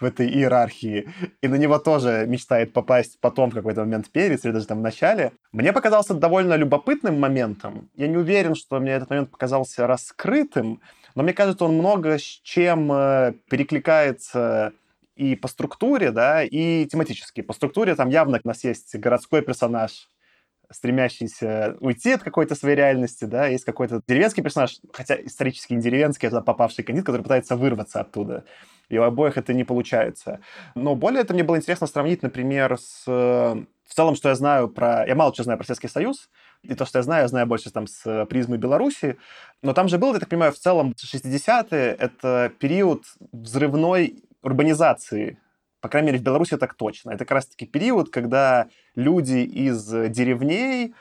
в 0.05 0.07
этой 0.07 0.29
иерархии, 0.29 1.09
и 1.41 1.49
на 1.49 1.55
него 1.55 1.79
тоже 1.79 2.27
мечтает 2.29 2.73
попасть 2.75 3.19
потом 3.21 3.51
в 3.51 3.55
какой-то 3.55 3.81
момент 3.81 4.11
перец, 4.11 4.45
или 4.45 4.53
даже 4.53 4.67
там 4.67 4.79
в 4.79 4.83
начале. 4.83 5.33
Мне 5.53 5.73
показался 5.73 6.13
довольно 6.13 6.55
любопытным 6.55 7.19
моментом. 7.19 7.89
Я 7.97 8.07
не 8.07 8.19
уверен, 8.19 8.55
что 8.55 8.79
мне 8.81 8.93
этот 8.93 9.11
момент 9.11 9.31
показался 9.31 9.87
раскрытым, 9.87 10.81
но 11.15 11.23
мне 11.23 11.33
кажется, 11.33 11.65
он 11.65 11.75
много 11.75 12.19
с 12.19 12.23
чем 12.23 12.93
э, 12.93 13.33
перекликается 13.49 14.73
и 15.17 15.37
по 15.37 15.49
структуре, 15.49 16.11
да, 16.11 16.43
и 16.43 16.87
тематически. 16.87 17.41
По 17.41 17.55
структуре 17.55 17.95
там 17.95 18.11
явно 18.11 18.41
у 18.45 18.49
нас 18.49 18.65
есть 18.65 18.95
городской 18.97 19.41
персонаж, 19.43 20.09
стремящийся 20.71 21.77
уйти 21.81 22.13
от 22.13 22.23
какой-то 22.23 22.55
своей 22.55 22.77
реальности, 22.77 23.25
да, 23.25 23.47
есть 23.47 23.65
какой-то 23.65 24.03
деревенский 24.07 24.43
персонаж, 24.43 24.81
хотя 24.93 25.15
исторически 25.15 25.73
не 25.73 25.81
деревенский, 25.81 26.29
это 26.29 26.41
попавший 26.41 26.85
кандидат, 26.85 27.07
который 27.07 27.23
пытается 27.23 27.57
вырваться 27.57 28.01
оттуда. 28.01 28.45
И 28.95 28.99
у 28.99 29.03
обоих 29.03 29.37
это 29.37 29.53
не 29.53 29.65
получается. 29.65 30.41
Но 30.75 30.95
более 30.95 31.23
это 31.23 31.35
мне 31.35 31.43
было 31.43 31.57
интересно 31.57 31.87
сравнить, 31.87 32.23
например, 32.23 32.79
с... 32.79 33.05
В 33.07 33.93
целом, 33.95 34.17
что 34.17 34.29
я 34.31 34.35
знаю 34.35 34.69
про... 34.69 35.07
Я 35.07 35.15
мало 35.15 35.35
что 35.35 35.43
знаю 35.43 35.59
про 35.59 35.67
Советский 35.67 35.89
Союз, 35.89 36.31
и 36.63 36.75
то, 36.75 36.87
что 36.87 36.99
я 36.99 37.03
знаю, 37.03 37.23
я 37.23 37.29
знаю 37.29 37.47
больше 37.47 37.71
там 37.71 37.87
с 37.87 38.25
призмы 38.27 38.57
Беларуси. 38.57 39.19
Но 39.63 39.75
там 39.75 39.89
же 39.89 39.99
был, 39.99 40.15
я 40.15 40.21
так 40.21 40.29
понимаю, 40.29 40.53
в 40.53 40.59
целом 40.59 40.95
60-е— 40.97 41.97
это 41.99 42.53
период 42.59 43.05
взрывной 43.33 44.23
урбанизации, 44.43 45.39
по 45.81 45.89
крайней 45.89 46.07
мере, 46.07 46.19
в 46.19 46.23
Беларуси 46.23 46.57
так 46.57 46.75
точно. 46.75 47.11
Это 47.11 47.27
как 47.27 47.33
раз-таки 47.33 47.67
период, 47.67 48.11
когда 48.11 48.69
люди 48.95 49.39
из 49.39 49.87
деревней 49.87 50.95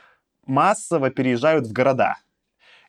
массово 0.45 1.09
переезжают 1.09 1.67
в 1.67 1.71
города. 1.71 2.17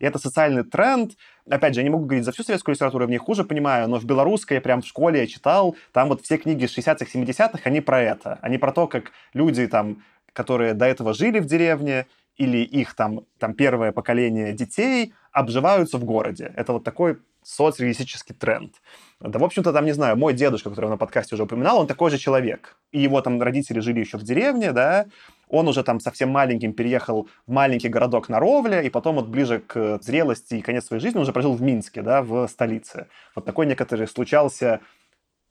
И 0.01 0.05
это 0.05 0.19
социальный 0.19 0.65
тренд. 0.65 1.13
Опять 1.49 1.75
же, 1.75 1.81
я 1.81 1.85
не 1.85 1.91
могу 1.91 2.07
говорить 2.07 2.25
за 2.25 2.33
всю 2.33 2.43
советскую 2.43 2.75
литературу, 2.75 3.05
я 3.05 3.09
в 3.09 3.11
ней 3.11 3.19
хуже 3.19 3.45
понимаю, 3.45 3.89
но 3.89 3.99
в 3.99 4.05
белорусской, 4.05 4.61
прям 4.61 4.81
в 4.81 4.87
школе 4.87 5.21
я 5.21 5.27
читал, 5.27 5.77
там 5.93 6.09
вот 6.09 6.23
все 6.23 6.39
книги 6.39 6.65
60-х, 6.65 7.07
70-х, 7.13 7.61
они 7.65 7.81
про 7.81 8.01
это. 8.01 8.39
Они 8.41 8.57
про 8.57 8.73
то, 8.73 8.87
как 8.87 9.13
люди 9.35 9.67
там, 9.67 10.03
которые 10.33 10.75
до 10.75 10.87
этого 10.87 11.13
жили 11.13 11.41
в 11.41 11.47
деревне, 11.47 12.07
или 12.37 12.59
их 12.59 12.95
там, 12.95 13.21
там 13.39 13.55
первое 13.55 13.93
поколение 13.93 14.53
детей 14.53 15.15
обживаются 15.33 15.99
в 15.99 16.05
городе. 16.05 16.53
Это 16.57 16.73
вот 16.73 16.85
такой 16.85 17.19
соцреалистический 17.43 18.35
тренд. 18.35 18.75
Да, 19.21 19.39
в 19.39 19.45
общем-то, 19.45 19.73
там, 19.73 19.85
не 19.85 19.93
знаю, 19.93 20.17
мой 20.17 20.33
дедушка, 20.33 20.71
который 20.71 20.91
на 20.91 20.97
подкасте 20.97 21.35
уже 21.35 21.45
упоминал, 21.45 21.79
он 21.79 21.87
такой 21.87 22.11
же 22.11 22.19
человек. 22.19 22.77
И 22.91 23.01
его 23.01 23.21
там 23.21 23.41
родители 23.41 23.81
жили 23.81 24.01
еще 24.01 24.19
в 24.19 24.23
деревне, 24.23 24.73
да, 24.73 25.07
он 25.49 25.69
уже 25.69 25.83
там 25.83 26.01
совсем 26.01 26.31
маленьким 26.31 26.73
переехал 26.73 27.29
в 27.47 27.53
маленький 27.53 27.89
городок 27.89 28.29
на 28.29 28.41
Ровле, 28.41 28.85
и 28.87 28.91
потом 28.91 29.17
вот 29.17 29.29
ближе 29.29 29.61
к 29.61 29.99
зрелости 30.03 30.55
и 30.55 30.63
конец 30.63 30.87
своей 30.87 31.01
жизни 31.01 31.19
он 31.19 31.23
уже 31.23 31.33
прожил 31.33 31.55
в 31.55 31.63
Минске, 31.63 32.03
да, 32.03 32.23
в 32.23 32.47
столице. 32.49 33.09
Вот 33.35 33.45
такой 33.45 33.67
некоторый 33.67 34.07
случался 34.09 34.81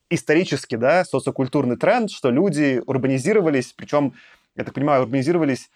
исторически, 0.10 0.76
да, 0.76 1.04
социокультурный 1.06 1.78
тренд, 1.78 2.12
что 2.12 2.30
люди 2.30 2.82
урбанизировались, 2.86 3.74
причем, 3.74 4.14
я 4.56 4.64
так 4.64 4.74
понимаю, 4.74 5.04
урбанизировались 5.04 5.70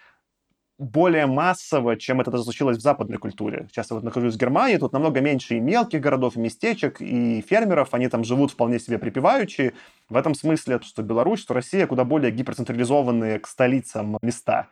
более 0.78 1.26
массово, 1.26 1.98
чем 1.98 2.22
это 2.22 2.38
случилось 2.38 2.78
в 2.78 2.82
западной 2.82 3.18
культуре. 3.18 3.68
Сейчас 3.72 3.90
я 3.90 3.96
вот 3.96 4.04
нахожусь 4.04 4.36
в 4.36 4.38
Германии, 4.38 4.78
тут 4.78 4.94
намного 4.94 5.22
меньше 5.22 5.56
и 5.56 5.60
мелких 5.60 6.02
городов, 6.02 6.36
и 6.36 6.40
местечек, 6.40 7.02
и 7.02 7.42
фермеров, 7.42 7.94
они 7.94 8.08
там 8.08 8.24
живут 8.24 8.52
вполне 8.52 8.80
себе 8.80 9.00
припеваючи. 9.00 9.74
В 10.10 10.16
этом 10.16 10.36
смысле, 10.36 10.80
что 10.84 11.02
Беларусь, 11.02 11.40
что 11.40 11.54
Россия 11.54 11.88
куда 11.88 12.04
более 12.04 12.32
гиперцентрализованные 12.32 13.40
к 13.40 13.48
столицам 13.48 14.18
места. 14.22 14.68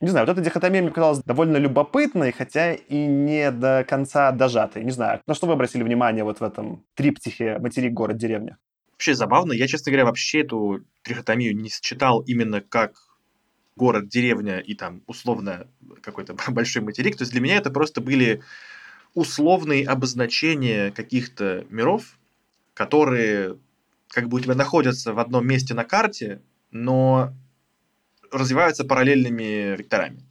Не 0.00 0.08
знаю, 0.08 0.26
вот 0.26 0.32
эта 0.32 0.44
дихотомия 0.44 0.80
мне 0.80 0.90
показалась 0.90 1.22
довольно 1.22 1.56
любопытной, 1.58 2.32
хотя 2.32 2.74
и 2.74 3.06
не 3.06 3.52
до 3.52 3.84
конца 3.88 4.32
дожатой. 4.32 4.82
Не 4.82 4.90
знаю, 4.90 5.20
на 5.28 5.34
что 5.34 5.46
вы 5.46 5.52
обратили 5.52 5.84
внимание 5.84 6.24
вот 6.24 6.40
в 6.40 6.42
этом 6.42 6.84
триптихе 6.94 7.58
«Материк, 7.58 7.92
город, 7.92 8.16
деревня»? 8.16 8.58
Вообще 8.92 9.14
забавно. 9.14 9.52
Я, 9.52 9.68
честно 9.68 9.90
говоря, 9.90 10.06
вообще 10.06 10.40
эту 10.40 10.80
трихотомию 11.02 11.56
не 11.56 11.68
считал 11.68 12.20
именно 12.20 12.60
как 12.60 12.94
город, 13.76 14.08
деревня 14.08 14.58
и 14.58 14.74
там 14.74 15.02
условно 15.06 15.66
какой-то 16.02 16.34
большой 16.48 16.82
материк. 16.82 17.16
То 17.16 17.22
есть 17.22 17.32
для 17.32 17.40
меня 17.40 17.56
это 17.56 17.70
просто 17.70 18.00
были 18.00 18.42
условные 19.14 19.86
обозначения 19.86 20.90
каких-то 20.90 21.66
миров, 21.70 22.18
которые 22.74 23.58
как 24.08 24.28
бы 24.28 24.38
у 24.38 24.40
тебя 24.40 24.54
находятся 24.54 25.12
в 25.12 25.18
одном 25.18 25.46
месте 25.46 25.74
на 25.74 25.84
карте, 25.84 26.40
но 26.70 27.32
развиваются 28.30 28.84
параллельными 28.84 29.76
векторами. 29.76 30.22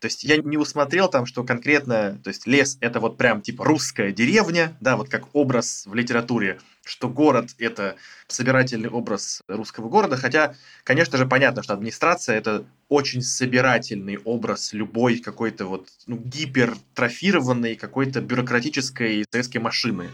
То 0.00 0.06
есть 0.06 0.22
я 0.24 0.36
не 0.36 0.58
усмотрел 0.58 1.08
там, 1.08 1.24
что 1.24 1.44
конкретно, 1.44 2.20
то 2.22 2.28
есть 2.28 2.46
лес 2.46 2.76
это 2.80 3.00
вот 3.00 3.16
прям 3.16 3.40
типа 3.40 3.64
русская 3.64 4.12
деревня, 4.12 4.76
да, 4.80 4.96
вот 4.96 5.08
как 5.08 5.34
образ 5.34 5.86
в 5.86 5.94
литературе, 5.94 6.60
что 6.84 7.08
город 7.08 7.50
это 7.58 7.96
собирательный 8.28 8.88
образ 8.88 9.42
русского 9.48 9.88
города, 9.88 10.16
хотя, 10.16 10.54
конечно 10.84 11.18
же, 11.18 11.26
понятно, 11.26 11.62
что 11.62 11.74
администрация 11.74 12.36
это 12.36 12.64
очень 12.88 13.22
собирательный 13.22 14.18
образ 14.18 14.72
любой 14.72 15.18
какой-то 15.18 15.66
вот 15.66 15.88
ну, 16.06 16.16
гипертрофированной 16.16 17.76
какой-то 17.76 18.20
бюрократической 18.20 19.24
советской 19.30 19.58
машины 19.58 20.10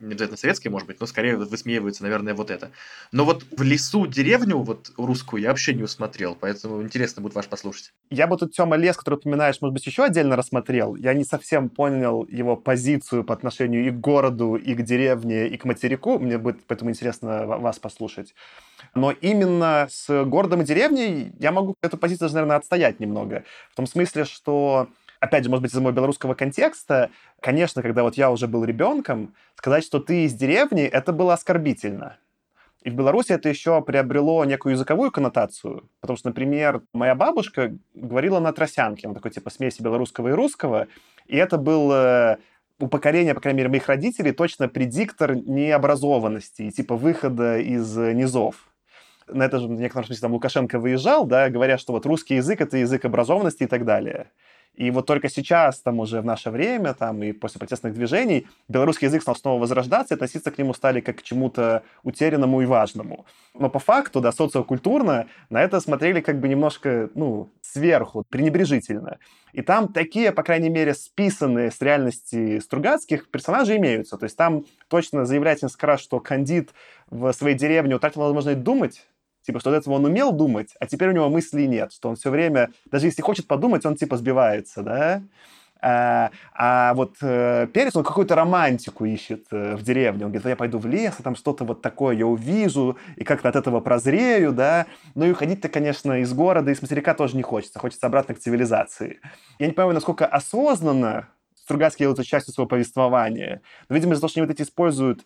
не 0.00 0.12
обязательно 0.12 0.36
советской, 0.36 0.68
может 0.68 0.86
быть, 0.88 1.00
но 1.00 1.06
скорее 1.06 1.36
высмеивается, 1.36 2.02
наверное, 2.02 2.34
вот 2.34 2.50
это. 2.50 2.70
Но 3.12 3.24
вот 3.24 3.44
в 3.50 3.62
лесу 3.62 4.06
деревню 4.06 4.58
вот 4.58 4.90
русскую 4.96 5.42
я 5.42 5.50
вообще 5.50 5.74
не 5.74 5.82
усмотрел, 5.82 6.36
поэтому 6.38 6.82
интересно 6.82 7.22
будет 7.22 7.34
ваш 7.34 7.46
послушать. 7.46 7.92
Я 8.10 8.26
бы 8.26 8.36
тут 8.36 8.52
Тёма 8.52 8.76
лес, 8.76 8.96
который 8.96 9.16
упоминаешь, 9.16 9.60
может 9.60 9.74
быть, 9.74 9.86
еще 9.86 10.04
отдельно 10.04 10.36
рассмотрел. 10.36 10.96
Я 10.96 11.14
не 11.14 11.24
совсем 11.24 11.68
понял 11.68 12.26
его 12.28 12.56
позицию 12.56 13.24
по 13.24 13.34
отношению 13.34 13.86
и 13.86 13.90
к 13.90 14.00
городу, 14.00 14.54
и 14.54 14.74
к 14.74 14.82
деревне, 14.82 15.48
и 15.48 15.56
к 15.56 15.64
материку. 15.64 16.18
Мне 16.18 16.38
будет 16.38 16.64
поэтому 16.66 16.90
интересно 16.90 17.46
вас 17.46 17.78
послушать. 17.78 18.34
Но 18.94 19.10
именно 19.10 19.86
с 19.90 20.24
городом 20.24 20.62
и 20.62 20.64
деревней 20.64 21.32
я 21.38 21.52
могу 21.52 21.76
эту 21.82 21.96
позицию 21.96 22.30
наверное, 22.32 22.56
отстоять 22.56 23.00
немного. 23.00 23.44
В 23.72 23.76
том 23.76 23.86
смысле, 23.86 24.24
что 24.24 24.88
опять 25.20 25.44
же, 25.44 25.50
может 25.50 25.62
быть, 25.62 25.70
из-за 25.70 25.80
моего 25.80 25.96
белорусского 25.96 26.34
контекста, 26.34 27.10
конечно, 27.40 27.82
когда 27.82 28.02
вот 28.02 28.16
я 28.16 28.30
уже 28.30 28.48
был 28.48 28.64
ребенком, 28.64 29.34
сказать, 29.54 29.84
что 29.84 30.00
ты 30.00 30.24
из 30.24 30.34
деревни, 30.34 30.82
это 30.82 31.12
было 31.12 31.34
оскорбительно. 31.34 32.16
И 32.82 32.88
в 32.88 32.94
Беларуси 32.94 33.32
это 33.32 33.50
еще 33.50 33.82
приобрело 33.82 34.42
некую 34.46 34.72
языковую 34.72 35.10
коннотацию, 35.10 35.88
потому 36.00 36.16
что, 36.16 36.28
например, 36.28 36.80
моя 36.94 37.14
бабушка 37.14 37.76
говорила 37.94 38.40
на 38.40 38.54
тросянке, 38.54 39.06
на 39.06 39.14
такой 39.14 39.30
типа 39.30 39.50
смеси 39.50 39.82
белорусского 39.82 40.28
и 40.28 40.32
русского, 40.32 40.86
и 41.26 41.36
это 41.36 41.58
был 41.58 41.92
э, 41.92 42.38
у 42.78 42.88
поколения, 42.88 43.34
по 43.34 43.40
крайней 43.42 43.58
мере, 43.58 43.68
моих 43.68 43.86
родителей 43.86 44.32
точно 44.32 44.66
предиктор 44.66 45.36
необразованности 45.36 46.62
и 46.62 46.70
типа 46.70 46.96
выхода 46.96 47.58
из 47.58 47.94
низов. 47.96 48.70
На 49.28 49.44
это 49.44 49.58
же 49.58 49.68
в 49.68 49.72
некотором 49.72 50.06
смысле 50.06 50.22
там 50.22 50.32
Лукашенко 50.32 50.78
выезжал, 50.78 51.26
да, 51.26 51.50
говоря, 51.50 51.76
что 51.76 51.92
вот 51.92 52.06
русский 52.06 52.36
язык— 52.36 52.60
это 52.62 52.78
язык 52.78 53.04
образованности 53.04 53.64
и 53.64 53.66
так 53.66 53.84
далее. 53.84 54.28
И 54.74 54.90
вот 54.90 55.06
только 55.06 55.28
сейчас, 55.28 55.80
там 55.80 55.98
уже 56.00 56.20
в 56.20 56.24
наше 56.24 56.50
время, 56.50 56.94
там 56.94 57.22
и 57.22 57.32
после 57.32 57.58
протестных 57.58 57.92
движений, 57.92 58.46
белорусский 58.68 59.08
язык 59.08 59.22
стал 59.22 59.36
снова 59.36 59.60
возрождаться, 59.60 60.14
и 60.14 60.16
относиться 60.16 60.50
к 60.50 60.58
нему 60.58 60.72
стали 60.72 61.00
как 61.00 61.18
к 61.18 61.22
чему-то 61.22 61.82
утерянному 62.02 62.62
и 62.62 62.66
важному. 62.66 63.26
Но 63.54 63.68
по 63.68 63.78
факту, 63.78 64.20
да, 64.20 64.32
социокультурно 64.32 65.26
на 65.50 65.62
это 65.62 65.80
смотрели 65.80 66.20
как 66.20 66.40
бы 66.40 66.48
немножко, 66.48 67.10
ну, 67.14 67.50
сверху, 67.60 68.24
пренебрежительно. 68.28 69.18
И 69.52 69.62
там 69.62 69.92
такие, 69.92 70.32
по 70.32 70.42
крайней 70.42 70.70
мере, 70.70 70.94
списанные 70.94 71.70
с 71.70 71.80
реальности 71.80 72.60
Стругацких 72.60 73.28
персонажи 73.30 73.76
имеются. 73.76 74.16
То 74.16 74.24
есть 74.24 74.36
там 74.36 74.64
точно 74.88 75.26
заявлять 75.26 75.62
несколько 75.62 75.88
раз, 75.88 76.00
что 76.00 76.20
Кандид 76.20 76.70
в 77.10 77.32
своей 77.32 77.56
деревне 77.56 77.96
утратил 77.96 78.22
возможность 78.22 78.62
думать, 78.62 79.06
Типа, 79.42 79.60
что 79.60 79.70
до 79.70 79.76
этого 79.76 79.94
он 79.94 80.04
умел 80.04 80.32
думать, 80.32 80.74
а 80.80 80.86
теперь 80.86 81.08
у 81.08 81.12
него 81.12 81.28
мыслей 81.28 81.66
нет, 81.66 81.92
что 81.92 82.08
он 82.08 82.16
все 82.16 82.30
время, 82.30 82.70
даже 82.90 83.06
если 83.06 83.22
хочет 83.22 83.46
подумать, 83.46 83.86
он 83.86 83.96
типа 83.96 84.16
сбивается, 84.16 84.82
да? 84.82 85.22
А, 85.82 86.30
а 86.54 86.92
вот 86.94 87.16
э, 87.22 87.66
Перец, 87.72 87.96
он 87.96 88.04
какую-то 88.04 88.34
романтику 88.34 89.06
ищет 89.06 89.46
э, 89.50 89.76
в 89.76 89.82
деревне. 89.82 90.26
Он 90.26 90.30
говорит, 90.30 90.46
я 90.46 90.56
пойду 90.56 90.78
в 90.78 90.86
лес, 90.86 91.14
и 91.18 91.22
там 91.22 91.34
что-то 91.36 91.64
вот 91.64 91.80
такое 91.80 92.14
я 92.14 92.26
увижу, 92.26 92.98
и 93.16 93.24
как-то 93.24 93.48
от 93.48 93.56
этого 93.56 93.80
прозрею, 93.80 94.52
да. 94.52 94.86
Ну 95.14 95.24
и 95.24 95.30
уходить-то, 95.30 95.68
конечно, 95.70 96.20
из 96.20 96.32
города, 96.34 96.70
из 96.70 96.82
материка 96.82 97.14
тоже 97.14 97.36
не 97.36 97.42
хочется. 97.42 97.78
Хочется 97.78 98.06
обратно 98.06 98.34
к 98.34 98.40
цивилизации. 98.40 99.20
Я 99.58 99.66
не 99.66 99.72
понимаю, 99.72 99.94
насколько 99.94 100.26
осознанно 100.26 101.28
Стругацкий 101.54 102.04
делает 102.04 102.26
частью 102.26 102.52
своего 102.52 102.68
повествования. 102.68 103.62
Но, 103.88 103.94
видимо, 103.94 104.12
из-за 104.12 104.22
того, 104.22 104.28
что 104.28 104.40
они 104.40 104.48
вот 104.48 104.54
эти 104.54 104.62
используют 104.62 105.24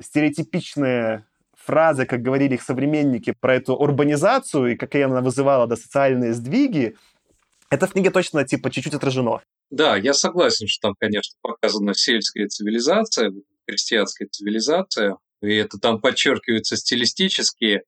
стереотипичные 0.00 1.24
фразы, 1.66 2.06
как 2.06 2.22
говорили 2.22 2.54
их 2.54 2.62
современники, 2.62 3.34
про 3.40 3.56
эту 3.56 3.74
урбанизацию 3.74 4.72
и 4.72 4.76
какие 4.76 5.02
она 5.02 5.20
вызывала 5.20 5.66
да, 5.66 5.76
социальные 5.76 6.32
сдвиги, 6.32 6.96
это 7.70 7.86
в 7.86 7.92
книге 7.92 8.10
точно 8.10 8.44
типа 8.44 8.70
чуть-чуть 8.70 8.94
отражено. 8.94 9.40
Да, 9.70 9.96
я 9.96 10.14
согласен, 10.14 10.68
что 10.68 10.88
там, 10.88 10.94
конечно, 10.98 11.36
показана 11.42 11.94
сельская 11.94 12.46
цивилизация, 12.46 13.32
крестьянская 13.66 14.28
цивилизация, 14.28 15.16
и 15.42 15.54
это 15.54 15.78
там 15.78 16.00
подчеркивается 16.00 16.76
стилистически 16.76 17.82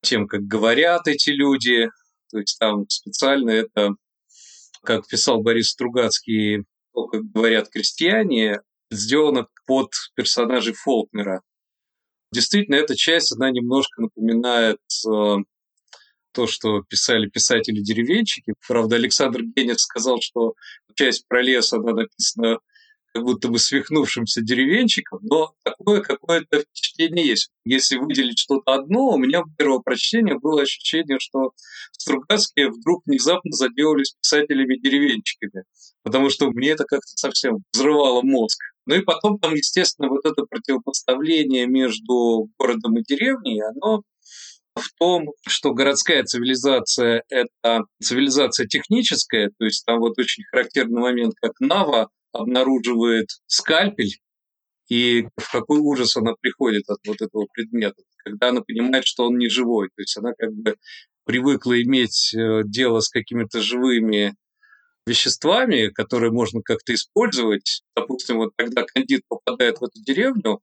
тем, 0.00 0.26
как 0.28 0.42
говорят 0.42 1.08
эти 1.08 1.30
люди, 1.30 1.88
то 2.30 2.38
есть 2.38 2.58
там 2.58 2.88
специально 2.88 3.50
это, 3.50 3.90
как 4.82 5.06
писал 5.06 5.42
Борис 5.42 5.70
Стругацкий, 5.70 6.64
то, 6.94 7.06
как 7.06 7.22
говорят 7.22 7.68
крестьяне, 7.68 8.60
сделано 8.90 9.46
под 9.66 9.92
персонажей 10.14 10.74
Фолкнера. 10.74 11.42
Действительно, 12.32 12.76
эта 12.76 12.96
часть, 12.96 13.32
она 13.32 13.50
немножко 13.50 14.00
напоминает 14.00 14.78
э, 15.06 15.36
то, 16.32 16.46
что 16.46 16.82
писали 16.82 17.28
писатели-деревенщики. 17.28 18.54
Правда, 18.66 18.96
Александр 18.96 19.42
Генец 19.42 19.82
сказал, 19.82 20.18
что 20.20 20.54
часть 20.94 21.26
про 21.28 21.42
лес, 21.42 21.72
она 21.72 21.92
написана 21.92 22.58
как 23.12 23.24
будто 23.24 23.48
бы 23.48 23.58
свихнувшимся 23.58 24.40
деревенщиком, 24.42 25.20
но 25.22 25.54
такое 25.64 26.00
какое-то 26.00 26.60
впечатление 26.60 27.26
есть. 27.26 27.50
Если 27.64 27.96
выделить 27.96 28.38
что-то 28.38 28.72
одно, 28.72 29.10
у 29.10 29.18
меня 29.18 29.42
первого 29.58 29.80
прочтения 29.80 30.38
было 30.38 30.62
ощущение, 30.62 31.18
что 31.20 31.52
Стругацкие 31.92 32.70
вдруг 32.70 33.02
внезапно 33.06 33.52
заделались 33.52 34.14
писателями-деревенщиками, 34.20 35.64
потому 36.02 36.30
что 36.30 36.50
мне 36.50 36.70
это 36.70 36.84
как-то 36.84 37.12
совсем 37.14 37.58
взрывало 37.72 38.22
мозг. 38.22 38.58
Ну 38.86 38.96
и 38.96 39.00
потом 39.00 39.38
там, 39.38 39.54
естественно, 39.54 40.08
вот 40.08 40.24
это 40.24 40.44
противопоставление 40.44 41.66
между 41.66 42.48
городом 42.58 42.98
и 42.98 43.02
деревней, 43.02 43.62
оно 43.62 44.02
в 44.74 44.88
том, 44.98 45.28
что 45.46 45.74
городская 45.74 46.24
цивилизация– 46.24 47.24
это 47.28 47.84
цивилизация 48.02 48.66
техническая, 48.66 49.50
то 49.58 49.64
есть 49.64 49.84
там 49.84 50.00
вот 50.00 50.18
очень 50.18 50.44
характерный 50.44 51.00
момент, 51.00 51.34
как 51.40 51.52
Нава 51.60 52.08
обнаруживает 52.32 53.28
скальпель, 53.46 54.18
и 54.88 55.26
в 55.36 55.52
какой 55.52 55.78
ужас 55.78 56.16
она 56.16 56.34
приходит 56.40 56.88
от 56.88 56.98
вот 57.06 57.22
этого 57.22 57.46
предмета, 57.52 58.02
когда 58.18 58.48
она 58.48 58.60
понимает, 58.60 59.06
что 59.06 59.26
он 59.26 59.38
не 59.38 59.48
живой. 59.48 59.88
То 59.88 60.02
есть 60.02 60.16
она 60.16 60.32
как 60.36 60.52
бы 60.52 60.76
привыкла 61.24 61.80
иметь 61.82 62.34
э, 62.34 62.62
дело 62.64 63.00
с 63.00 63.08
какими-то 63.08 63.60
живыми 63.60 64.34
веществами, 65.06 65.88
которые 65.88 66.30
можно 66.30 66.62
как-то 66.62 66.94
использовать. 66.94 67.82
Допустим, 67.96 68.36
вот 68.36 68.52
когда 68.56 68.84
кандид 68.84 69.22
попадает 69.28 69.78
в 69.80 69.84
эту 69.84 70.00
деревню, 70.04 70.60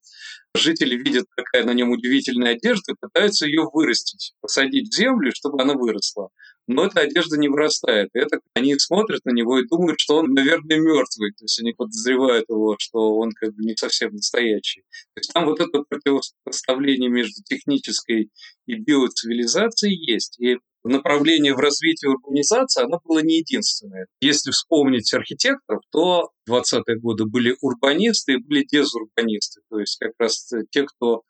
жители 0.56 0.96
видят, 0.96 1.26
какая 1.36 1.64
на 1.64 1.74
нем 1.74 1.92
удивительная 1.92 2.54
одежда, 2.54 2.96
пытаются 3.00 3.46
ее 3.46 3.64
вырастить, 3.72 4.34
посадить 4.42 4.90
в 4.90 4.96
землю, 4.96 5.32
чтобы 5.34 5.62
она 5.62 5.74
выросла. 5.74 6.30
Но 6.70 6.86
эта 6.86 7.02
одежда 7.02 7.36
не 7.36 7.50
вырастает. 7.50 8.10
Это 8.14 8.42
они 8.54 8.78
смотрят 8.78 9.26
на 9.26 9.32
него 9.32 9.58
и 9.58 9.68
думают, 9.68 10.00
что 10.00 10.18
он, 10.18 10.34
наверное, 10.34 10.78
мертвый. 10.78 11.32
То 11.32 11.46
есть 11.46 11.60
они 11.60 11.74
подозревают 11.74 12.46
его, 12.48 12.76
что 12.78 13.18
он 13.18 13.32
как 13.32 13.56
бы 13.56 13.64
не 13.64 13.76
совсем 13.76 14.14
настоящий. 14.14 14.82
То 15.16 15.20
есть 15.20 15.34
там 15.34 15.46
вот 15.48 15.60
это 15.60 15.82
противопоставление 15.90 17.10
между 17.10 17.42
технической 17.44 18.30
и 18.68 18.76
биоцивилизацией 18.76 19.96
есть. 19.96 20.40
И 20.40 20.58
направление 20.84 21.56
в 21.56 21.60
развитии 21.60 22.06
урбанизации, 22.06 22.84
оно 22.84 23.00
было 23.04 23.18
не 23.24 23.40
единственное. 23.40 24.06
Если 24.22 24.52
вспомнить 24.52 25.12
архитекторов, 25.12 25.82
то 25.92 26.30
в 26.46 26.52
20-е 26.52 27.00
годы 27.00 27.26
были 27.26 27.56
урбанисты 27.62 28.34
и 28.34 28.38
были 28.38 28.64
дезурбанисты, 28.64 29.62
то 29.70 29.80
есть 29.80 29.98
как 30.00 30.12
раз 30.20 30.52
те, 30.70 30.84
кто 30.84 31.24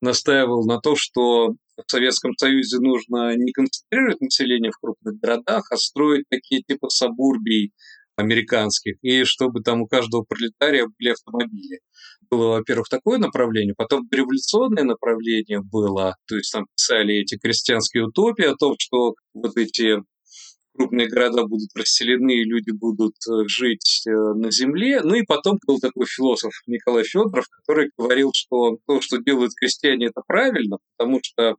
настаивал 0.00 0.64
на 0.64 0.80
том, 0.80 0.94
что 0.96 1.56
в 1.76 1.90
Советском 1.90 2.32
Союзе 2.36 2.78
нужно 2.78 3.34
не 3.36 3.52
концентрировать 3.52 4.20
население 4.20 4.70
в 4.72 4.78
крупных 4.78 5.18
городах, 5.18 5.70
а 5.70 5.76
строить 5.76 6.24
такие 6.30 6.62
типа 6.62 6.88
сабурбий 6.88 7.72
американских, 8.16 8.96
и 9.02 9.24
чтобы 9.24 9.60
там 9.60 9.82
у 9.82 9.86
каждого 9.86 10.22
пролетария 10.22 10.86
были 10.98 11.10
автомобили. 11.10 11.80
Было, 12.30 12.56
во-первых, 12.56 12.88
такое 12.88 13.18
направление, 13.18 13.74
потом 13.76 14.08
революционное 14.10 14.84
направление 14.84 15.60
было, 15.60 16.16
то 16.26 16.36
есть 16.36 16.52
там 16.52 16.66
писали 16.74 17.14
эти 17.16 17.36
крестьянские 17.36 18.04
утопии 18.04 18.46
о 18.46 18.56
том, 18.56 18.74
что 18.78 19.14
вот 19.34 19.56
эти 19.56 19.98
крупные 20.76 21.08
города 21.08 21.44
будут 21.44 21.70
расселены, 21.74 22.36
и 22.36 22.44
люди 22.44 22.70
будут 22.70 23.16
э, 23.28 23.48
жить 23.48 24.04
э, 24.06 24.10
на 24.10 24.50
земле. 24.50 25.00
Ну 25.02 25.14
и 25.14 25.22
потом 25.22 25.58
был 25.66 25.78
такой 25.78 26.06
философ 26.06 26.52
Николай 26.66 27.04
Федоров, 27.04 27.46
который 27.48 27.90
говорил, 27.96 28.30
что 28.34 28.78
то, 28.86 29.00
что 29.00 29.18
делают 29.18 29.52
крестьяне, 29.54 30.06
это 30.06 30.22
правильно, 30.26 30.78
потому 30.96 31.20
что 31.22 31.56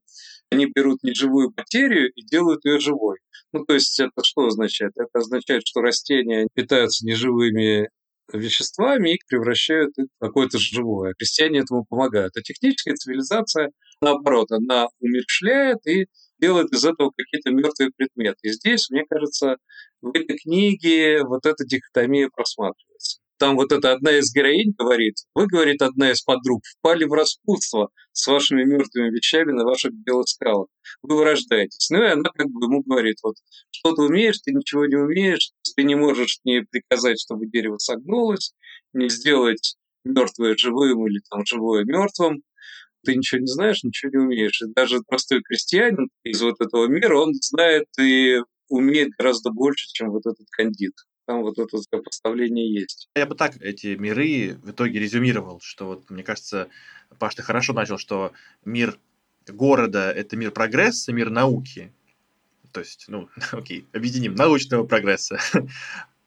они 0.52 0.68
берут 0.74 1.04
неживую 1.04 1.54
материю 1.56 2.12
и 2.14 2.26
делают 2.26 2.64
ее 2.66 2.80
живой. 2.80 3.18
Ну, 3.54 3.66
то 3.66 3.74
есть 3.74 4.00
это 4.00 4.24
что 4.24 4.46
означает? 4.46 4.94
Это 4.96 5.20
означает, 5.20 5.64
что 5.66 5.82
растения 5.82 6.48
питаются 6.54 7.06
неживыми 7.06 7.90
веществами 8.34 9.16
и 9.16 9.20
превращают 9.28 9.98
их 9.98 10.08
в 10.20 10.26
какое-то 10.26 10.58
живое. 10.58 11.14
Крестьяне 11.18 11.60
этому 11.60 11.86
помогают. 11.86 12.36
А 12.36 12.42
техническая 12.42 12.96
цивилизация, 12.96 13.72
наоборот, 14.02 14.52
она 14.52 14.88
умершляет 15.00 15.86
и 15.88 16.08
делает 16.40 16.72
из 16.74 16.86
этого 16.86 17.12
какие-то 17.16 17.52
мертвые 17.52 17.92
предметы. 17.96 18.40
И 18.44 18.52
здесь, 18.52 18.90
мне 18.90 19.04
кажется, 19.10 19.58
в 20.02 20.10
этой 20.10 20.38
книге 20.38 21.24
вот 21.24 21.46
эта 21.46 21.66
дихотомия 21.66 22.30
просматривается. 22.30 23.20
Там 23.40 23.56
вот 23.56 23.72
эта 23.72 23.92
одна 23.92 24.18
из 24.18 24.34
героинь 24.34 24.74
говорит, 24.76 25.16
вы, 25.36 25.46
говорит, 25.46 25.82
одна 25.84 26.12
из 26.12 26.22
подруг, 26.24 26.64
впали 26.66 27.04
в 27.06 27.14
распутство 27.14 27.90
с 28.12 28.26
вашими 28.26 28.64
мертвыми 28.64 29.12
вещами 29.12 29.52
на 29.52 29.64
ваших 29.64 29.94
белых 29.94 30.28
скалах. 30.28 30.68
Вы 31.04 31.18
вырождаетесь. 31.18 31.90
Ну 31.92 32.02
и 32.04 32.08
она 32.08 32.32
как 32.36 32.48
бы 32.48 32.66
ему 32.66 32.82
говорит, 32.82 33.18
вот, 33.22 33.36
что 33.70 33.94
ты 33.94 34.02
умеешь, 34.02 34.40
ты 34.40 34.54
ничего 34.54 34.88
не 34.88 34.96
умеешь, 34.96 35.52
ты 35.76 35.84
не 35.84 35.94
можешь 35.94 36.40
не 36.46 36.64
приказать, 36.64 37.20
чтобы 37.20 37.46
дерево 37.46 37.78
согнулось, 37.78 38.54
не 38.94 39.08
сделать 39.10 39.78
мертвое 40.04 40.56
живым 40.58 41.08
или 41.08 41.20
там 41.30 41.46
живое 41.46 41.84
мертвым, 41.84 42.42
ты 43.04 43.16
ничего 43.16 43.42
не 43.42 43.48
знаешь, 43.48 43.84
ничего 43.84 44.12
не 44.12 44.26
умеешь. 44.26 44.62
И 44.62 44.74
даже 44.74 45.02
простой 45.08 45.42
крестьянин 45.42 46.10
из 46.24 46.42
вот 46.42 46.56
этого 46.60 46.88
мира, 46.88 47.18
он 47.18 47.34
знает 47.34 47.86
и 48.00 48.42
умеет 48.70 49.10
гораздо 49.18 49.52
больше, 49.52 49.88
чем 49.94 50.12
вот 50.12 50.26
этот 50.26 50.48
кандид. 50.52 50.94
Там 51.26 51.42
вот 51.42 51.60
это 51.60 51.78
сопоставление 51.78 52.74
есть. 52.74 53.10
Я 53.16 53.26
бы 53.26 53.36
так 53.36 53.58
эти 53.62 53.96
миры 53.96 54.58
в 54.64 54.72
итоге 54.72 55.00
резюмировал, 55.00 55.60
что 55.62 55.88
вот, 55.88 56.10
мне 56.10 56.24
кажется, 56.24 56.70
Паш, 57.20 57.36
ты 57.36 57.44
хорошо 57.44 57.74
начал, 57.74 57.98
что 57.98 58.32
мир 58.64 58.98
города– 59.48 60.12
это 60.16 60.38
мир 60.38 60.52
прогресса, 60.52 61.12
мир 61.12 61.30
науки. 61.30 61.92
То 62.72 62.80
есть, 62.80 63.06
ну, 63.08 63.30
окей, 63.52 63.86
объединим, 63.94 64.36
научного 64.36 64.86
прогресса. 64.86 65.40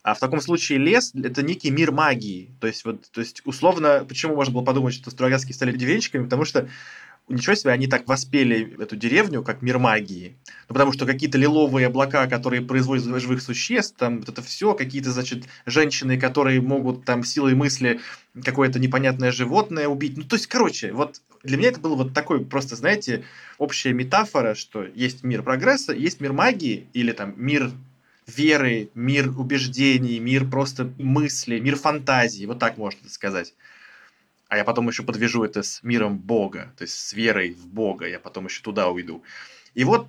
А 0.03 0.15
в 0.15 0.19
таком 0.19 0.41
случае 0.41 0.79
лес– 0.79 1.13
это 1.15 1.43
некий 1.43 1.71
мир 1.71 1.93
магии. 1.93 2.51
То 2.61 2.67
есть, 2.67 2.85
вот, 2.85 3.11
то 3.11 3.21
есть, 3.21 3.43
условно, 3.45 4.05
почему 4.09 4.35
можно 4.35 4.55
было 4.55 4.63
подумать, 4.63 4.95
что 4.95 5.11
Строгацкие 5.11 5.55
стали 5.55 5.73
деревенщиками? 5.73 6.25
Потому 6.25 6.45
что 6.47 6.69
ничего 7.29 7.55
себе, 7.55 7.73
они 7.73 7.87
так 7.87 8.09
воспели 8.09 8.77
эту 8.83 8.97
деревню, 8.97 9.43
как 9.43 9.61
мир 9.61 9.79
магии. 9.79 10.37
Ну, 10.69 10.75
потому 10.75 10.93
что 10.93 11.07
какие-то 11.07 11.37
лиловые 11.37 11.87
облака, 11.87 12.27
которые 12.27 12.63
производят 12.63 13.05
живых 13.21 13.43
существ, 13.43 13.97
там 13.99 14.21
вот 14.21 14.29
это 14.31 14.43
все, 14.43 14.75
какие-то, 14.75 15.13
значит, 15.13 15.45
женщины, 15.67 16.19
которые 16.19 16.61
могут 16.61 17.05
там 17.05 17.23
силой 17.23 17.55
мысли 17.55 18.01
какое-то 18.43 18.79
непонятное 18.79 19.33
животное 19.33 19.87
убить. 19.87 20.17
Ну, 20.17 20.25
то 20.25 20.37
есть, 20.37 20.47
короче, 20.47 20.93
вот 20.93 21.21
для 21.43 21.57
меня 21.57 21.69
это 21.69 21.81
было 21.81 21.95
вот 21.95 22.15
такой 22.15 22.45
просто, 22.45 22.75
знаете, 22.75 23.25
общая 23.59 23.93
метафора, 23.93 24.55
что 24.55 24.85
есть 24.95 25.23
мир 25.25 25.43
прогресса, 25.43 25.93
есть 25.93 26.21
мир 26.21 26.33
магии 26.33 26.87
или 26.93 27.13
там 27.13 27.35
мир 27.37 27.71
веры, 28.37 28.91
мир 28.95 29.29
убеждений, 29.39 30.19
мир 30.19 30.49
просто 30.49 30.93
мысли, 30.99 31.59
мир 31.59 31.77
фантазии, 31.77 32.47
вот 32.47 32.59
так 32.59 32.79
можно 32.79 33.09
сказать. 33.09 33.55
А 34.49 34.57
я 34.57 34.65
потом 34.65 34.89
еще 34.89 35.03
подвяжу 35.03 35.45
это 35.45 35.63
с 35.63 35.83
миром 35.83 36.19
Бога, 36.19 36.73
то 36.77 36.83
есть 36.83 36.95
с 36.95 37.13
верой 37.13 37.53
в 37.53 37.67
Бога, 37.69 38.09
я 38.09 38.19
потом 38.19 38.47
еще 38.47 38.63
туда 38.63 38.89
уйду. 38.89 39.23
И 39.75 39.85
вот 39.85 40.09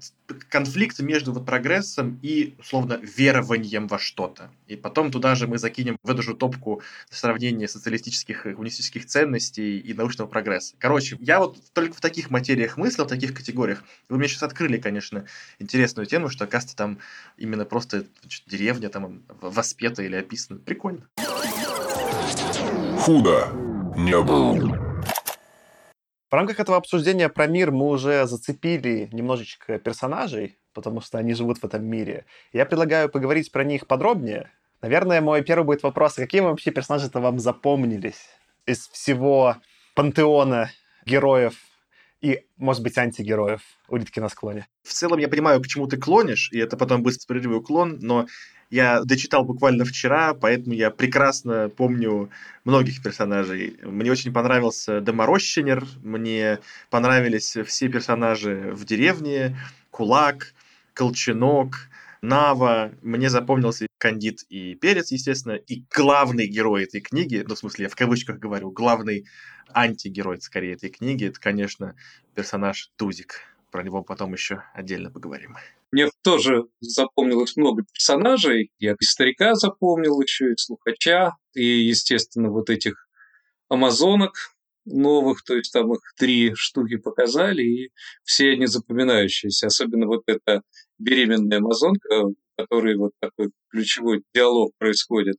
конфликт 0.49 0.99
между 0.99 1.33
вот 1.33 1.45
прогрессом 1.45 2.19
и, 2.21 2.55
условно, 2.59 2.99
верованием 3.01 3.87
во 3.87 3.99
что-то. 3.99 4.49
И 4.67 4.75
потом 4.75 5.11
туда 5.11 5.35
же 5.35 5.47
мы 5.47 5.57
закинем 5.57 5.97
в 6.03 6.09
эту 6.09 6.21
же 6.21 6.35
топку 6.35 6.81
сравнение 7.09 7.67
социалистических 7.67 8.45
и 8.45 8.53
коммунистических 8.53 9.05
ценностей 9.05 9.79
и 9.79 9.93
научного 9.93 10.27
прогресса. 10.27 10.75
Короче, 10.79 11.17
я 11.19 11.39
вот 11.39 11.57
только 11.73 11.93
в 11.93 12.01
таких 12.01 12.29
материях 12.29 12.77
мыслил, 12.77 13.05
в 13.05 13.09
таких 13.09 13.33
категориях. 13.33 13.83
Вы 14.09 14.17
мне 14.17 14.27
сейчас 14.27 14.43
открыли, 14.43 14.77
конечно, 14.77 15.25
интересную 15.59 16.05
тему, 16.05 16.29
что, 16.29 16.45
оказывается, 16.45 16.77
там 16.77 16.99
именно 17.37 17.65
просто 17.65 18.05
значит, 18.21 18.43
деревня 18.47 18.89
там 18.89 19.23
воспета 19.41 20.03
или 20.03 20.15
описана. 20.15 20.59
Прикольно. 20.59 21.07
Худо 22.99 23.47
не 23.97 24.19
был. 24.21 24.90
В 26.31 26.33
рамках 26.33 26.61
этого 26.61 26.77
обсуждения 26.77 27.27
про 27.27 27.45
мир 27.45 27.71
мы 27.71 27.89
уже 27.89 28.25
зацепили 28.25 29.09
немножечко 29.11 29.77
персонажей, 29.79 30.57
потому 30.73 31.01
что 31.01 31.17
они 31.17 31.33
живут 31.33 31.57
в 31.57 31.65
этом 31.65 31.83
мире. 31.83 32.23
Я 32.53 32.65
предлагаю 32.65 33.09
поговорить 33.09 33.51
про 33.51 33.65
них 33.65 33.85
подробнее. 33.85 34.49
Наверное, 34.81 35.19
мой 35.19 35.43
первый 35.43 35.65
будет 35.65 35.83
вопрос, 35.83 36.17
а 36.17 36.21
какие 36.21 36.39
вообще 36.39 36.71
персонажи-то 36.71 37.19
вам 37.19 37.37
запомнились 37.37 38.29
из 38.65 38.87
всего 38.87 39.57
пантеона 39.93 40.71
героев 41.05 41.55
и, 42.21 42.45
может 42.55 42.81
быть, 42.81 42.97
антигероев 42.97 43.61
улитки 43.89 44.21
на 44.21 44.29
склоне? 44.29 44.69
В 44.83 44.93
целом 44.93 45.19
я 45.19 45.27
понимаю, 45.27 45.61
к 45.61 45.67
чему 45.67 45.85
ты 45.87 45.97
клонишь, 45.97 46.49
и 46.53 46.59
это 46.59 46.77
потом 46.77 47.03
быстро 47.03 47.23
справедливый 47.23 47.57
уклон, 47.57 47.97
но 47.99 48.25
я 48.71 49.03
дочитал 49.03 49.43
буквально 49.43 49.83
вчера, 49.83 50.33
поэтому 50.33 50.73
я 50.73 50.89
прекрасно 50.89 51.69
помню 51.69 52.29
многих 52.63 53.03
персонажей. 53.03 53.77
Мне 53.83 54.11
очень 54.11 54.31
понравился 54.33 55.01
Доморощенер, 55.01 55.85
мне 56.01 56.59
понравились 56.89 57.57
все 57.65 57.89
персонажи 57.89 58.71
в 58.73 58.85
деревне, 58.85 59.57
Кулак, 59.91 60.53
Колченок, 60.93 61.89
Нава. 62.21 62.91
Мне 63.01 63.29
запомнился 63.29 63.87
Кандид 63.97 64.45
и 64.49 64.75
Перец, 64.75 65.11
естественно, 65.11 65.53
и 65.53 65.83
главный 65.93 66.47
герой 66.47 66.85
этой 66.85 67.01
книги, 67.01 67.43
ну, 67.45 67.55
в 67.55 67.59
смысле, 67.59 67.83
я 67.83 67.89
в 67.89 67.95
кавычках 67.95 68.39
говорю, 68.39 68.71
главный 68.71 69.25
антигерой, 69.73 70.39
скорее, 70.41 70.73
этой 70.73 70.89
книги, 70.89 71.25
это, 71.25 71.39
конечно, 71.39 71.95
персонаж 72.35 72.89
Тузик. 72.95 73.41
Про 73.71 73.83
него 73.83 74.03
потом 74.03 74.33
еще 74.33 74.63
отдельно 74.73 75.09
поговорим. 75.09 75.55
Мне 75.91 76.09
тоже 76.23 76.65
запомнилось 76.81 77.55
много 77.55 77.83
персонажей. 77.83 78.71
Я 78.79 78.93
и 78.99 79.03
старика 79.03 79.55
запомнил 79.55 80.19
еще, 80.21 80.51
и 80.51 80.57
слухача, 80.57 81.35
и, 81.53 81.63
естественно, 81.63 82.49
вот 82.49 82.69
этих 82.69 83.07
амазонок 83.69 84.33
новых, 84.85 85.43
то 85.43 85.55
есть 85.55 85.71
там 85.71 85.93
их 85.93 86.01
три 86.17 86.53
штуки 86.55 86.97
показали, 86.97 87.63
и 87.63 87.91
все 88.23 88.51
они 88.51 88.65
запоминающиеся. 88.65 89.67
Особенно 89.67 90.07
вот 90.07 90.23
эта 90.27 90.61
беременная 90.99 91.59
амазонка, 91.59 92.25
в 92.25 92.35
которой 92.57 92.95
вот 92.97 93.11
такой 93.19 93.51
ключевой 93.69 94.23
диалог 94.33 94.73
происходит. 94.77 95.37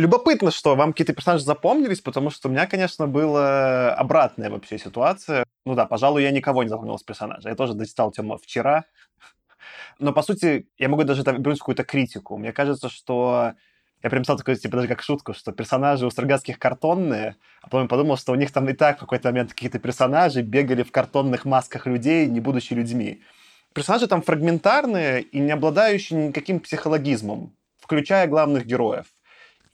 Любопытно, 0.00 0.50
что 0.50 0.76
вам 0.76 0.92
какие-то 0.92 1.12
персонажи 1.12 1.44
запомнились, 1.44 2.00
потому 2.00 2.30
что 2.30 2.48
у 2.48 2.50
меня, 2.50 2.66
конечно, 2.66 3.06
была 3.06 3.92
обратная 3.92 4.48
вообще 4.48 4.78
ситуация. 4.78 5.44
Ну 5.66 5.74
да, 5.74 5.84
пожалуй, 5.84 6.22
я 6.22 6.30
никого 6.30 6.62
не 6.62 6.70
запомнил 6.70 6.98
с 6.98 7.02
персонажа. 7.02 7.50
Я 7.50 7.54
тоже 7.54 7.74
дочитал 7.74 8.10
Тему 8.10 8.38
вчера, 8.38 8.86
но, 9.98 10.14
по 10.14 10.22
сути, 10.22 10.68
я 10.78 10.88
могу 10.88 11.04
даже 11.04 11.22
вернуть 11.22 11.58
какую-то 11.58 11.84
критику. 11.84 12.38
Мне 12.38 12.50
кажется, 12.50 12.88
что 12.88 13.52
я 14.02 14.08
прям 14.08 14.24
стал 14.24 14.38
такой, 14.38 14.56
типа, 14.56 14.76
даже 14.78 14.88
как 14.88 15.02
шутку, 15.02 15.34
что 15.34 15.52
персонажи 15.52 16.06
у 16.06 16.10
Строгацких 16.10 16.58
картонные, 16.58 17.36
а 17.60 17.68
потом 17.68 17.86
подумал, 17.86 18.16
что 18.16 18.32
у 18.32 18.36
них 18.36 18.52
там 18.52 18.70
и 18.70 18.72
так 18.72 18.96
в 18.96 19.00
какой-то 19.00 19.28
момент 19.28 19.50
какие-то 19.50 19.78
персонажи 19.78 20.40
бегали 20.40 20.82
в 20.82 20.92
картонных 20.92 21.44
масках 21.44 21.86
людей, 21.86 22.26
не 22.26 22.40
будучи 22.40 22.72
людьми. 22.72 23.22
Персонажи 23.74 24.06
там 24.06 24.22
фрагментарные 24.22 25.20
и 25.20 25.38
не 25.40 25.50
обладающие 25.50 26.28
никаким 26.28 26.60
психологизмом, 26.60 27.54
включая 27.78 28.26
главных 28.26 28.64
героев. 28.64 29.04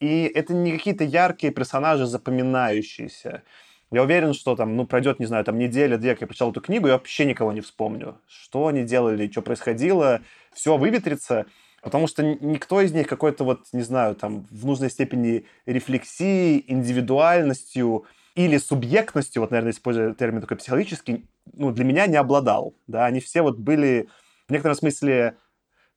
И 0.01 0.31
это 0.35 0.53
не 0.55 0.73
какие-то 0.73 1.05
яркие 1.05 1.53
персонажи, 1.53 2.07
запоминающиеся. 2.07 3.43
Я 3.91 4.03
уверен, 4.03 4.35
что 4.35 4.57
там, 4.57 4.77
ну, 4.77 4.87
пройдет, 4.87 5.21
не 5.21 5.27
знаю, 5.27 5.45
там 5.45 5.59
неделя-две, 5.59 6.13
как 6.13 6.23
я 6.23 6.27
прочитал 6.27 6.51
эту 6.51 6.61
книгу, 6.61 6.89
я 6.89 6.95
вообще 6.95 7.25
никого 7.25 7.53
не 7.53 7.61
вспомню. 7.61 8.21
Что 8.27 8.67
они 8.67 8.83
делали, 8.83 9.31
что 9.31 9.43
происходило, 9.43 10.21
все 10.53 10.77
выветрится, 10.77 11.47
потому 11.83 12.09
что 12.09 12.23
никто 12.23 12.81
из 12.81 12.93
них 12.93 13.07
какой-то 13.07 13.45
вот, 13.45 13.67
не 13.73 13.83
знаю, 13.83 14.17
там, 14.17 14.47
в 14.51 14.67
нужной 14.67 14.91
степени 14.91 15.47
рефлексии, 15.67 16.65
индивидуальностью 16.67 18.07
или 18.35 18.59
субъектностью, 18.59 19.41
вот, 19.41 19.53
наверное, 19.53 19.73
используя 19.73 20.13
термин 20.15 20.41
такой 20.41 20.57
психологический, 20.57 21.25
ну, 21.53 21.71
для 21.71 21.85
меня 21.85 22.07
не 22.07 22.17
обладал, 22.17 22.75
да, 22.89 23.07
они 23.07 23.21
все 23.21 23.41
вот 23.41 23.57
были 23.57 24.09
в 24.49 24.53
некотором 24.53 24.77
смысле 24.77 25.37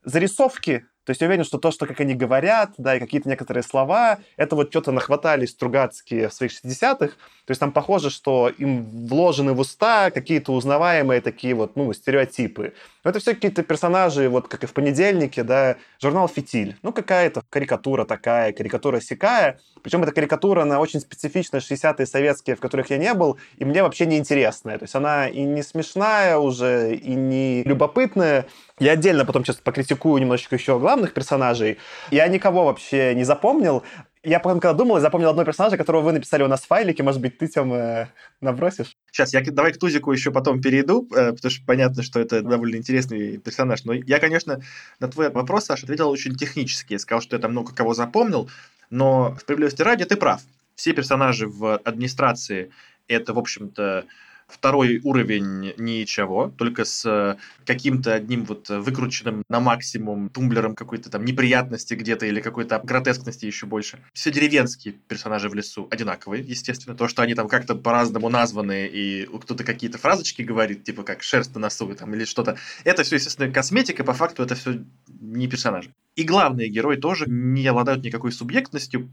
зарисовки 0.03 0.85
то 1.05 1.11
есть 1.11 1.21
я 1.21 1.27
уверен, 1.27 1.43
что 1.43 1.57
то, 1.57 1.71
что 1.71 1.85
как 1.85 1.99
они 2.01 2.13
говорят, 2.13 2.73
да, 2.77 2.95
и 2.95 2.99
какие-то 2.99 3.29
некоторые 3.29 3.63
слова, 3.63 4.19
это 4.37 4.55
вот 4.55 4.69
что-то 4.69 4.91
нахватались 4.91 5.51
Стругацкие 5.51 6.29
в 6.29 6.33
своих 6.33 6.51
60-х. 6.51 7.07
То 7.07 7.51
есть 7.51 7.59
там 7.59 7.71
похоже, 7.71 8.09
что 8.11 8.49
им 8.49 8.85
вложены 9.07 9.53
в 9.53 9.59
уста 9.59 10.11
какие-то 10.11 10.53
узнаваемые 10.53 11.21
такие 11.21 11.55
вот, 11.55 11.75
ну, 11.75 11.91
стереотипы. 11.93 12.73
Но 13.03 13.11
это 13.11 13.19
все 13.19 13.33
какие-то 13.33 13.63
персонажи, 13.63 14.27
вот 14.29 14.47
как 14.47 14.63
и 14.63 14.67
в 14.67 14.73
понедельнике, 14.73 15.43
да, 15.43 15.77
журнал 16.01 16.27
«Фитиль». 16.27 16.77
Ну, 16.81 16.91
какая-то 16.91 17.43
карикатура 17.49 18.05
такая, 18.05 18.51
карикатура 18.51 18.99
сякая. 18.99 19.59
Причем 19.81 20.03
эта 20.03 20.11
карикатура, 20.11 20.63
она 20.63 20.79
очень 20.79 20.99
специфичная, 20.99 21.61
60-е 21.61 22.05
советские, 22.05 22.55
в 22.55 22.59
которых 22.59 22.89
я 22.89 22.97
не 22.97 23.13
был, 23.13 23.37
и 23.57 23.65
мне 23.65 23.83
вообще 23.83 24.05
не 24.05 24.17
интересная. 24.17 24.77
То 24.77 24.83
есть 24.83 24.95
она 24.95 25.29
и 25.29 25.41
не 25.43 25.63
смешная 25.63 26.37
уже, 26.37 26.95
и 26.95 27.15
не 27.15 27.63
любопытная, 27.63 28.45
я 28.79 28.93
отдельно 28.93 29.25
потом 29.25 29.43
сейчас 29.43 29.57
покритикую 29.57 30.21
немножечко 30.21 30.55
еще 30.55 30.79
главных 30.79 31.13
персонажей. 31.13 31.77
Я 32.11 32.27
никого 32.29 32.63
вообще 32.63 33.13
не 33.13 33.25
запомнил. 33.25 33.83
Я 34.23 34.39
потом, 34.41 34.59
когда 34.59 34.73
думал, 34.73 34.97
я 34.97 35.01
запомнил 35.01 35.29
одного 35.29 35.45
персонажа, 35.45 35.77
которого 35.77 36.01
вы 36.01 36.11
написали 36.11 36.43
у 36.43 36.47
нас 36.47 36.61
в 36.61 36.67
файлике. 36.67 37.03
Может 37.03 37.21
быть, 37.21 37.37
ты, 37.37 37.47
Тем, 37.47 37.73
э, 37.73 38.07
набросишь? 38.41 38.97
Сейчас, 39.11 39.33
я 39.33 39.41
давай 39.41 39.71
к 39.71 39.77
Тузику 39.77 40.11
еще 40.11 40.31
потом 40.31 40.61
перейду, 40.61 41.07
э, 41.11 41.31
потому 41.31 41.49
что 41.49 41.65
понятно, 41.65 42.03
что 42.03 42.19
это 42.19 42.41
довольно 42.41 42.75
интересный 42.75 43.37
персонаж. 43.37 43.85
Но 43.85 43.93
я, 43.93 44.19
конечно, 44.19 44.61
на 44.99 45.07
твой 45.07 45.29
вопрос, 45.29 45.65
Саша, 45.65 45.85
ответил 45.85 46.09
очень 46.09 46.35
технически. 46.35 46.93
Я 46.93 46.99
сказал, 46.99 47.21
что 47.21 47.37
я 47.37 47.41
там 47.41 47.51
много 47.51 47.73
кого 47.73 47.93
запомнил. 47.93 48.49
Но 48.89 49.37
справедливости 49.39 49.81
ради 49.83 50.03
ты 50.03 50.17
прав. 50.17 50.41
Все 50.75 50.91
персонажи 50.91 51.47
в 51.47 51.77
администрации 51.77 52.71
это, 53.07 53.33
в 53.33 53.39
общем-то, 53.39 54.05
второй 54.49 54.99
уровень 55.03 55.73
ничего, 55.77 56.51
только 56.57 56.85
с 56.85 57.37
каким-то 57.65 58.13
одним 58.13 58.45
вот 58.45 58.69
выкрученным 58.69 59.43
на 59.49 59.59
максимум 59.59 60.29
тумблером 60.29 60.75
какой-то 60.75 61.09
там 61.09 61.25
неприятности 61.25 61.93
где-то 61.93 62.25
или 62.25 62.41
какой-то 62.41 62.79
гротескности 62.83 63.45
еще 63.45 63.65
больше. 63.65 63.99
Все 64.13 64.31
деревенские 64.31 64.95
персонажи 65.07 65.49
в 65.49 65.53
лесу 65.53 65.87
одинаковые, 65.91 66.43
естественно. 66.43 66.95
То, 66.95 67.07
что 67.07 67.21
они 67.21 67.35
там 67.35 67.47
как-то 67.47 67.75
по-разному 67.75 68.29
названы, 68.29 68.87
и 68.87 69.25
кто-то 69.25 69.63
какие-то 69.63 69.97
фразочки 69.97 70.41
говорит, 70.41 70.83
типа 70.83 71.03
как 71.03 71.23
шерсть 71.23 71.53
на 71.55 71.61
носу 71.61 71.93
там, 71.95 72.13
или 72.13 72.25
что-то. 72.25 72.57
Это 72.83 73.03
все, 73.03 73.15
естественно, 73.15 73.51
косметика, 73.51 74.03
по 74.03 74.13
факту 74.13 74.43
это 74.43 74.55
все 74.55 74.83
не 75.19 75.47
персонажи. 75.47 75.91
И 76.15 76.23
главные 76.23 76.69
герои 76.69 76.97
тоже 76.97 77.25
не 77.27 77.65
обладают 77.67 78.03
никакой 78.03 78.31
субъектностью, 78.31 79.09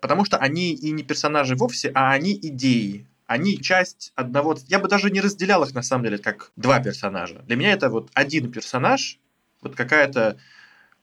потому 0.00 0.24
что 0.24 0.36
они 0.36 0.72
и 0.72 0.90
не 0.90 1.02
персонажи 1.02 1.54
вовсе, 1.54 1.90
а 1.94 2.12
они 2.12 2.38
идеи 2.42 3.06
они 3.30 3.60
часть 3.60 4.12
одного... 4.16 4.58
Я 4.66 4.80
бы 4.80 4.88
даже 4.88 5.08
не 5.08 5.20
разделял 5.20 5.62
их, 5.62 5.72
на 5.72 5.82
самом 5.82 6.02
деле, 6.02 6.18
как 6.18 6.50
два 6.56 6.80
персонажа. 6.80 7.44
Для 7.46 7.54
меня 7.54 7.72
это 7.72 7.88
вот 7.88 8.10
один 8.12 8.50
персонаж, 8.50 9.20
вот 9.60 9.76
какая-то 9.76 10.36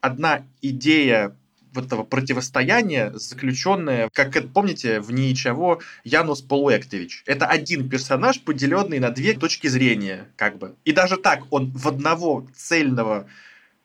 одна 0.02 0.44
идея 0.62 1.34
вот 1.72 1.86
этого 1.86 2.04
противостояния, 2.04 3.14
заключенная, 3.14 4.10
как 4.12 4.34
помните, 4.52 5.00
в 5.00 5.14
ничего 5.14 5.80
Янус 6.04 6.42
Полуэктович. 6.42 7.24
Это 7.26 7.46
один 7.46 7.88
персонаж, 7.88 8.42
поделенный 8.42 9.00
на 9.00 9.12
две 9.12 9.34
точки 9.34 9.68
зрения, 9.68 10.28
как 10.36 10.58
бы. 10.58 10.76
И 10.84 10.92
даже 10.92 11.16
так 11.16 11.44
он 11.50 11.72
в 11.72 11.88
одного 11.88 12.46
цельного 12.54 13.30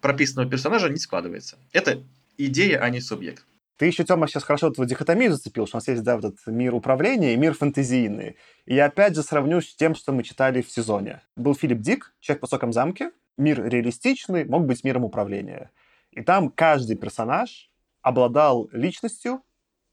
прописанного 0.01 0.51
персонажа 0.51 0.89
не 0.89 0.99
складывается. 0.99 1.59
Это 1.71 2.03
идея, 2.37 2.81
а 2.81 2.91
не 2.91 3.01
субъект. 3.01 3.45
Ты 3.83 3.87
еще, 3.87 4.05
Тёма, 4.05 4.29
сейчас 4.29 4.45
хорошо 4.45 4.69
эту 4.69 4.85
дихотомию 4.85 5.33
зацепил, 5.33 5.67
что 5.67 5.77
у 5.77 5.79
нас 5.79 5.89
есть, 5.89 6.05
да, 6.05 6.15
вот 6.15 6.27
этот 6.27 6.47
мир 6.47 6.73
управления 6.73 7.35
и 7.35 7.37
мир 7.37 7.53
фэнтезийный. 7.53 8.37
И 8.65 8.77
я 8.77 8.85
опять 8.85 9.17
же 9.17 9.25
сравню 9.25 9.61
с 9.61 9.75
тем, 9.75 9.97
что 9.97 10.13
мы 10.13 10.23
читали 10.23 10.63
в 10.63 10.71
сезоне. 10.71 11.21
Был 11.35 11.57
Филипп 11.57 11.81
Дик, 11.81 12.15
«Человек 12.21 12.43
в 12.43 12.45
высоком 12.45 12.73
замке», 12.73 13.11
мир 13.37 13.61
реалистичный, 13.61 14.45
мог 14.45 14.67
быть 14.67 14.85
миром 14.85 15.05
управления. 15.05 15.73
И 16.13 16.23
там 16.23 16.51
каждый 16.51 16.95
персонаж 16.95 17.73
обладал 18.03 18.69
личностью, 18.71 19.43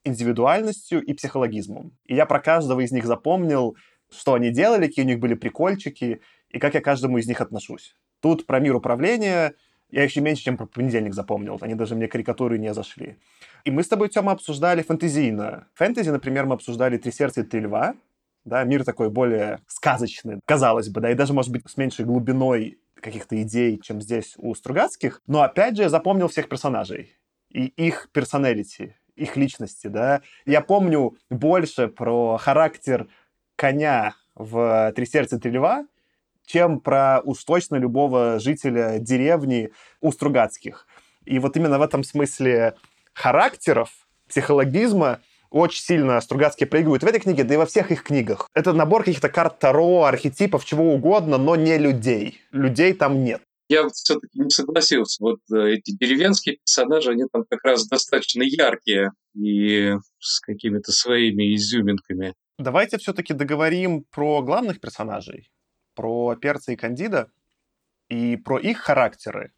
индивидуальностью 0.03 1.03
и 1.03 1.15
психологизмом. 1.15 1.97
И 2.05 2.13
я 2.13 2.27
про 2.27 2.39
каждого 2.39 2.81
из 2.81 2.91
них 2.91 3.07
запомнил, 3.07 3.75
что 4.11 4.35
они 4.35 4.51
делали, 4.51 4.85
какие 4.85 5.03
у 5.03 5.07
них 5.07 5.17
были 5.17 5.33
прикольчики, 5.33 6.21
и 6.51 6.59
как 6.59 6.75
я 6.75 6.81
к 6.81 6.83
каждому 6.83 7.17
из 7.17 7.25
них 7.25 7.41
отношусь. 7.41 7.95
Тут 8.19 8.45
про 8.45 8.59
мир 8.59 8.75
управления 8.75 9.55
я 9.91 10.03
еще 10.03 10.21
меньше, 10.21 10.43
чем 10.43 10.57
про 10.57 10.65
понедельник 10.65 11.13
запомнил. 11.13 11.57
Они 11.61 11.75
даже 11.75 11.95
мне 11.95 12.07
карикатуры 12.07 12.57
не 12.57 12.73
зашли. 12.73 13.17
И 13.63 13.71
мы 13.71 13.83
с 13.83 13.87
тобой, 13.87 14.09
Тёма, 14.09 14.33
обсуждали 14.33 14.81
фэнтезийно. 14.81 15.67
Фэнтези, 15.75 16.09
например, 16.09 16.45
мы 16.45 16.55
обсуждали 16.55 16.97
«Три 16.97 17.11
сердца 17.11 17.41
и 17.41 17.43
три 17.43 17.61
льва», 17.61 17.95
да, 18.45 18.63
мир 18.63 18.83
такой 18.83 19.09
более 19.09 19.59
сказочный, 19.67 20.39
казалось 20.45 20.89
бы, 20.89 21.01
да, 21.01 21.11
и 21.11 21.15
даже, 21.15 21.33
может 21.33 21.51
быть, 21.51 21.63
с 21.67 21.77
меньшей 21.77 22.05
глубиной 22.05 22.79
каких-то 22.95 23.41
идей, 23.41 23.79
чем 23.79 24.01
здесь 24.01 24.35
у 24.37 24.53
Стругацких. 24.55 25.21
Но, 25.27 25.41
опять 25.41 25.75
же, 25.75 25.83
я 25.83 25.89
запомнил 25.89 26.27
всех 26.27 26.49
персонажей 26.49 27.15
и 27.49 27.65
их 27.65 28.09
персоналити, 28.11 28.95
их 29.15 29.35
личности, 29.35 29.87
да. 29.87 30.21
Я 30.45 30.61
помню 30.61 31.17
больше 31.29 31.87
про 31.87 32.37
характер 32.37 33.07
коня 33.55 34.15
в 34.35 34.93
«Три 34.95 35.05
сердца 35.05 35.35
и 35.35 35.39
три 35.39 35.51
льва», 35.51 35.85
чем 36.49 36.79
про 36.79 37.21
уж 37.23 37.43
точно 37.43 37.75
любого 37.75 38.39
жителя 38.39 38.97
деревни 38.99 39.71
у 40.01 40.11
Стругацких. 40.11 40.87
И 41.25 41.37
вот 41.37 41.55
именно 41.55 41.77
в 41.77 41.83
этом 41.83 42.03
смысле 42.03 42.73
характеров, 43.13 43.91
психологизма 44.27 45.19
очень 45.51 45.83
сильно 45.83 46.19
Стругацкие 46.21 46.67
проигрывают 46.67 47.03
в 47.03 47.07
этой 47.07 47.19
книге, 47.19 47.43
да 47.43 47.53
и 47.53 47.57
во 47.57 47.67
всех 47.67 47.91
их 47.91 48.03
книгах. 48.03 48.47
Это 48.55 48.73
набор 48.73 49.03
каких-то 49.03 49.29
карт 49.29 49.59
Таро, 49.59 50.05
архетипов, 50.05 50.65
чего 50.65 50.93
угодно, 50.93 51.37
но 51.37 51.55
не 51.55 51.77
людей. 51.77 52.41
Людей 52.51 52.93
там 52.93 53.23
нет. 53.23 53.41
Я 53.67 53.83
вот 53.83 53.93
все-таки 53.93 54.39
не 54.39 54.49
согласился. 54.49 55.17
Вот 55.21 55.39
э, 55.53 55.73
эти 55.73 55.91
деревенские 55.91 56.57
персонажи, 56.57 57.11
они 57.11 57.25
там 57.31 57.43
как 57.47 57.63
раз 57.63 57.87
достаточно 57.87 58.41
яркие 58.41 59.11
и 59.35 59.93
с 60.19 60.39
какими-то 60.39 60.91
своими 60.91 61.55
изюминками. 61.55 62.33
Давайте 62.57 62.97
все-таки 62.97 63.33
договорим 63.33 64.05
про 64.11 64.41
главных 64.41 64.81
персонажей 64.81 65.49
про 65.99 66.37
Перца 66.37 66.71
и 66.71 66.77
Кандида 66.77 67.29
и 68.07 68.37
про 68.37 68.57
их 68.57 68.77
характеры. 68.77 69.51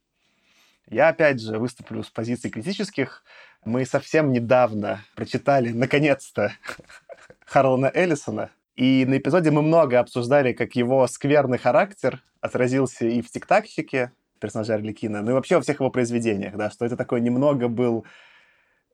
Я, 0.88 1.10
опять 1.10 1.40
же, 1.40 1.60
выступлю 1.60 2.02
с 2.02 2.10
позиций 2.10 2.50
критических. 2.50 3.24
Мы 3.64 3.86
совсем 3.86 4.32
недавно 4.32 5.06
прочитали, 5.14 5.70
наконец-то, 5.70 6.54
Харлана 7.46 7.92
Эллисона, 7.94 8.50
и 8.76 9.06
на 9.08 9.20
эпизоде 9.20 9.52
мы 9.52 9.62
много 9.62 10.00
обсуждали, 10.00 10.52
как 10.54 10.76
его 10.76 11.06
скверный 11.06 11.60
характер 11.60 12.24
отразился 12.40 13.06
и 13.06 13.22
в 13.22 13.30
«Тиктакщике», 13.30 14.12
персонажа 14.40 14.74
Арлекина, 14.74 15.22
ну 15.22 15.30
и 15.30 15.34
вообще 15.36 15.58
во 15.58 15.62
всех 15.62 15.80
его 15.80 15.92
произведениях, 15.92 16.56
да, 16.56 16.72
что 16.72 16.86
это 16.86 16.98
такой 16.98 17.22
немного 17.22 17.68
был 17.68 18.04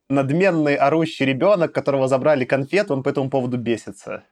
надменный, 0.09 0.75
орущий 0.75 1.25
ребенок, 1.25 1.71
которого 1.71 2.09
забрали 2.09 2.43
конфет, 2.43 2.91
он 2.91 3.03
по 3.03 3.09
этому 3.09 3.29
поводу 3.29 3.57
бесится. 3.57 4.25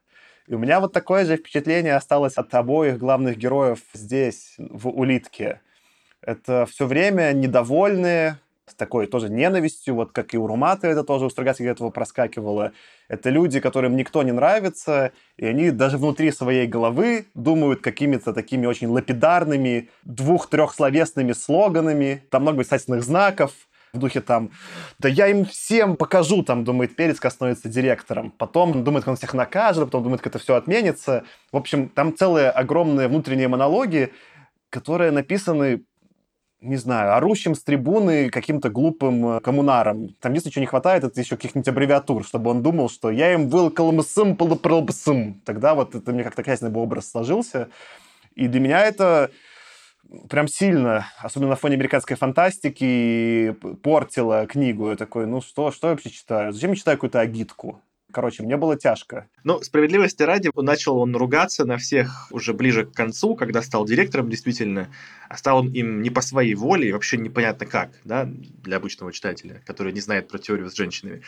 И 0.47 0.53
у 0.53 0.59
меня 0.59 0.79
вот 0.79 0.93
такое 0.93 1.25
же 1.25 1.37
впечатление 1.37 1.95
осталось 1.95 2.35
от 2.35 2.53
обоих 2.53 2.97
главных 2.99 3.37
героев 3.37 3.79
здесь, 3.93 4.55
в 4.57 4.89
«Улитке». 4.89 5.61
Это 6.21 6.65
все 6.65 6.85
время 6.85 7.31
недовольные, 7.33 8.39
с 8.67 8.73
такой 8.73 9.05
тоже 9.05 9.29
ненавистью, 9.29 9.95
вот 9.95 10.11
как 10.11 10.33
и 10.33 10.37
у 10.37 10.47
Румата 10.47 10.87
это 10.87 11.03
тоже 11.03 11.25
у 11.25 11.29
Стругацких 11.29 11.67
этого 11.67 11.91
проскакивало. 11.91 12.71
Это 13.07 13.29
люди, 13.29 13.59
которым 13.59 13.95
никто 13.95 14.23
не 14.23 14.31
нравится, 14.31 15.11
и 15.37 15.45
они 15.45 15.69
даже 15.69 15.97
внутри 15.97 16.31
своей 16.31 16.65
головы 16.65 17.27
думают 17.35 17.81
какими-то 17.81 18.33
такими 18.33 18.65
очень 18.65 18.87
лапидарными, 18.87 19.89
двух-трехсловесными 20.03 21.33
слоганами. 21.33 22.23
Там 22.31 22.41
много 22.41 22.63
писательных 22.63 23.03
знаков, 23.03 23.51
в 23.95 23.99
духе 23.99 24.21
там, 24.21 24.51
да 24.99 25.09
я 25.09 25.27
им 25.27 25.45
всем 25.45 25.95
покажу, 25.97 26.43
там, 26.43 26.63
думает 26.63 26.95
Перецка 26.95 27.29
становится 27.29 27.69
директором. 27.69 28.31
Потом 28.31 28.83
думает, 28.83 29.07
он 29.07 29.15
всех 29.15 29.33
накажет, 29.33 29.85
потом 29.85 30.03
думает, 30.03 30.21
как 30.21 30.35
это 30.35 30.43
все 30.43 30.55
отменится. 30.55 31.23
В 31.51 31.57
общем, 31.57 31.89
там 31.89 32.15
целые 32.15 32.49
огромные 32.49 33.07
внутренние 33.07 33.47
монологи, 33.47 34.13
которые 34.69 35.11
написаны 35.11 35.83
не 36.61 36.77
знаю, 36.77 37.15
орущим 37.15 37.53
с 37.53 37.63
трибуны 37.63 38.29
каким-то 38.29 38.69
глупым 38.69 39.27
э, 39.27 39.39
коммунаром. 39.39 40.15
Там 40.19 40.31
единственное, 40.31 40.53
чего 40.53 40.61
не 40.61 40.67
хватает, 40.67 41.03
это 41.03 41.19
еще 41.19 41.35
каких-нибудь 41.35 41.67
аббревиатур, 41.67 42.25
чтобы 42.25 42.49
он 42.49 42.63
думал, 42.63 42.89
что 42.89 43.11
я 43.11 43.33
им 43.33 43.49
вылкалмсым, 43.49 44.35
полупролбсым. 44.35 45.41
Тогда 45.45 45.75
вот 45.75 45.93
это 45.93 46.11
мне 46.11 46.23
как-то 46.23 46.43
красный 46.43 46.71
бы 46.71 46.81
образ 46.81 47.11
сложился. 47.11 47.69
И 48.33 48.47
для 48.47 48.59
меня 48.59 48.83
это 48.83 49.31
прям 50.29 50.47
сильно, 50.47 51.07
особенно 51.19 51.51
на 51.51 51.55
фоне 51.55 51.75
американской 51.75 52.15
фантастики, 52.15 53.55
портила 53.83 54.45
книгу. 54.47 54.89
Я 54.89 54.95
такой, 54.95 55.25
ну 55.25 55.41
что, 55.41 55.71
что 55.71 55.87
я 55.87 55.93
вообще 55.93 56.09
читаю? 56.09 56.53
Зачем 56.53 56.71
я 56.71 56.75
читаю 56.75 56.97
какую-то 56.97 57.19
агитку? 57.19 57.81
Короче, 58.11 58.43
мне 58.43 58.55
было 58.55 58.77
тяжко. 58.77 59.27
Ну, 59.43 59.61
справедливости 59.61 60.23
ради, 60.23 60.49
начал 60.55 60.99
он 60.99 61.13
ругаться 61.17 61.65
на 61.65 61.75
всех 61.75 62.31
уже 62.31 62.53
ближе 62.53 62.85
к 62.85 62.93
концу, 62.93 63.35
когда 63.35 63.61
стал 63.61 63.85
директором, 63.85 64.29
действительно. 64.29 64.89
А 65.27 65.35
стал 65.35 65.59
он 65.59 65.73
им 65.73 66.01
не 66.01 66.09
по 66.09 66.21
своей 66.21 66.55
воле, 66.55 66.93
вообще 66.93 67.17
непонятно 67.17 67.65
как, 67.65 67.89
да, 68.05 68.23
для 68.25 68.77
обычного 68.77 69.11
читателя, 69.11 69.61
который 69.65 69.91
не 69.91 69.99
знает 69.99 70.29
про 70.29 70.37
теорию 70.37 70.69
с 70.69 70.75
женщинами. 70.75 71.23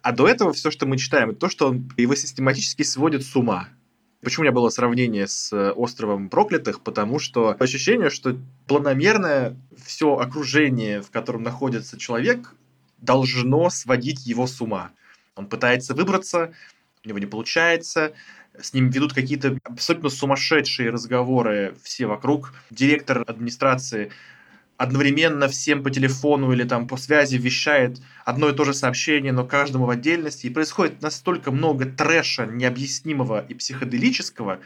А 0.00 0.12
до 0.12 0.26
этого 0.26 0.54
все, 0.54 0.70
что 0.70 0.86
мы 0.86 0.96
читаем, 0.96 1.30
это 1.30 1.38
то, 1.38 1.48
что 1.50 1.68
он 1.68 1.92
его 1.98 2.14
систематически 2.14 2.82
сводит 2.82 3.24
с 3.24 3.36
ума. 3.36 3.68
Почему 4.22 4.42
у 4.42 4.44
меня 4.44 4.52
было 4.52 4.68
сравнение 4.68 5.26
с 5.26 5.52
э, 5.52 5.72
островом 5.72 6.28
проклятых? 6.28 6.80
Потому 6.82 7.18
что 7.18 7.56
ощущение, 7.58 8.08
что 8.08 8.38
планомерное 8.68 9.56
все 9.84 10.16
окружение, 10.16 11.02
в 11.02 11.10
котором 11.10 11.42
находится 11.42 11.98
человек, 11.98 12.54
должно 12.98 13.68
сводить 13.68 14.24
его 14.24 14.46
с 14.46 14.60
ума. 14.60 14.92
Он 15.34 15.46
пытается 15.46 15.94
выбраться, 15.94 16.52
у 17.04 17.08
него 17.08 17.18
не 17.18 17.26
получается, 17.26 18.12
с 18.60 18.72
ним 18.72 18.90
ведут 18.90 19.12
какие-то 19.12 19.58
абсолютно 19.64 20.08
сумасшедшие 20.08 20.90
разговоры 20.90 21.74
все 21.82 22.06
вокруг. 22.06 22.54
Директор 22.70 23.24
администрации 23.26 24.12
одновременно 24.82 25.46
всем 25.46 25.84
по 25.84 25.90
телефону 25.90 26.52
или 26.52 26.64
там 26.64 26.88
по 26.88 26.96
связи 26.96 27.36
вещает 27.36 28.00
одно 28.24 28.48
и 28.48 28.52
то 28.52 28.64
же 28.64 28.74
сообщение, 28.74 29.30
но 29.30 29.44
каждому 29.44 29.86
в 29.86 29.90
отдельности. 29.90 30.46
И 30.46 30.50
происходит 30.50 31.00
настолько 31.02 31.52
много 31.52 31.84
трэша 31.84 32.46
необъяснимого 32.46 33.46
и 33.48 33.54
психоделического, 33.54 34.58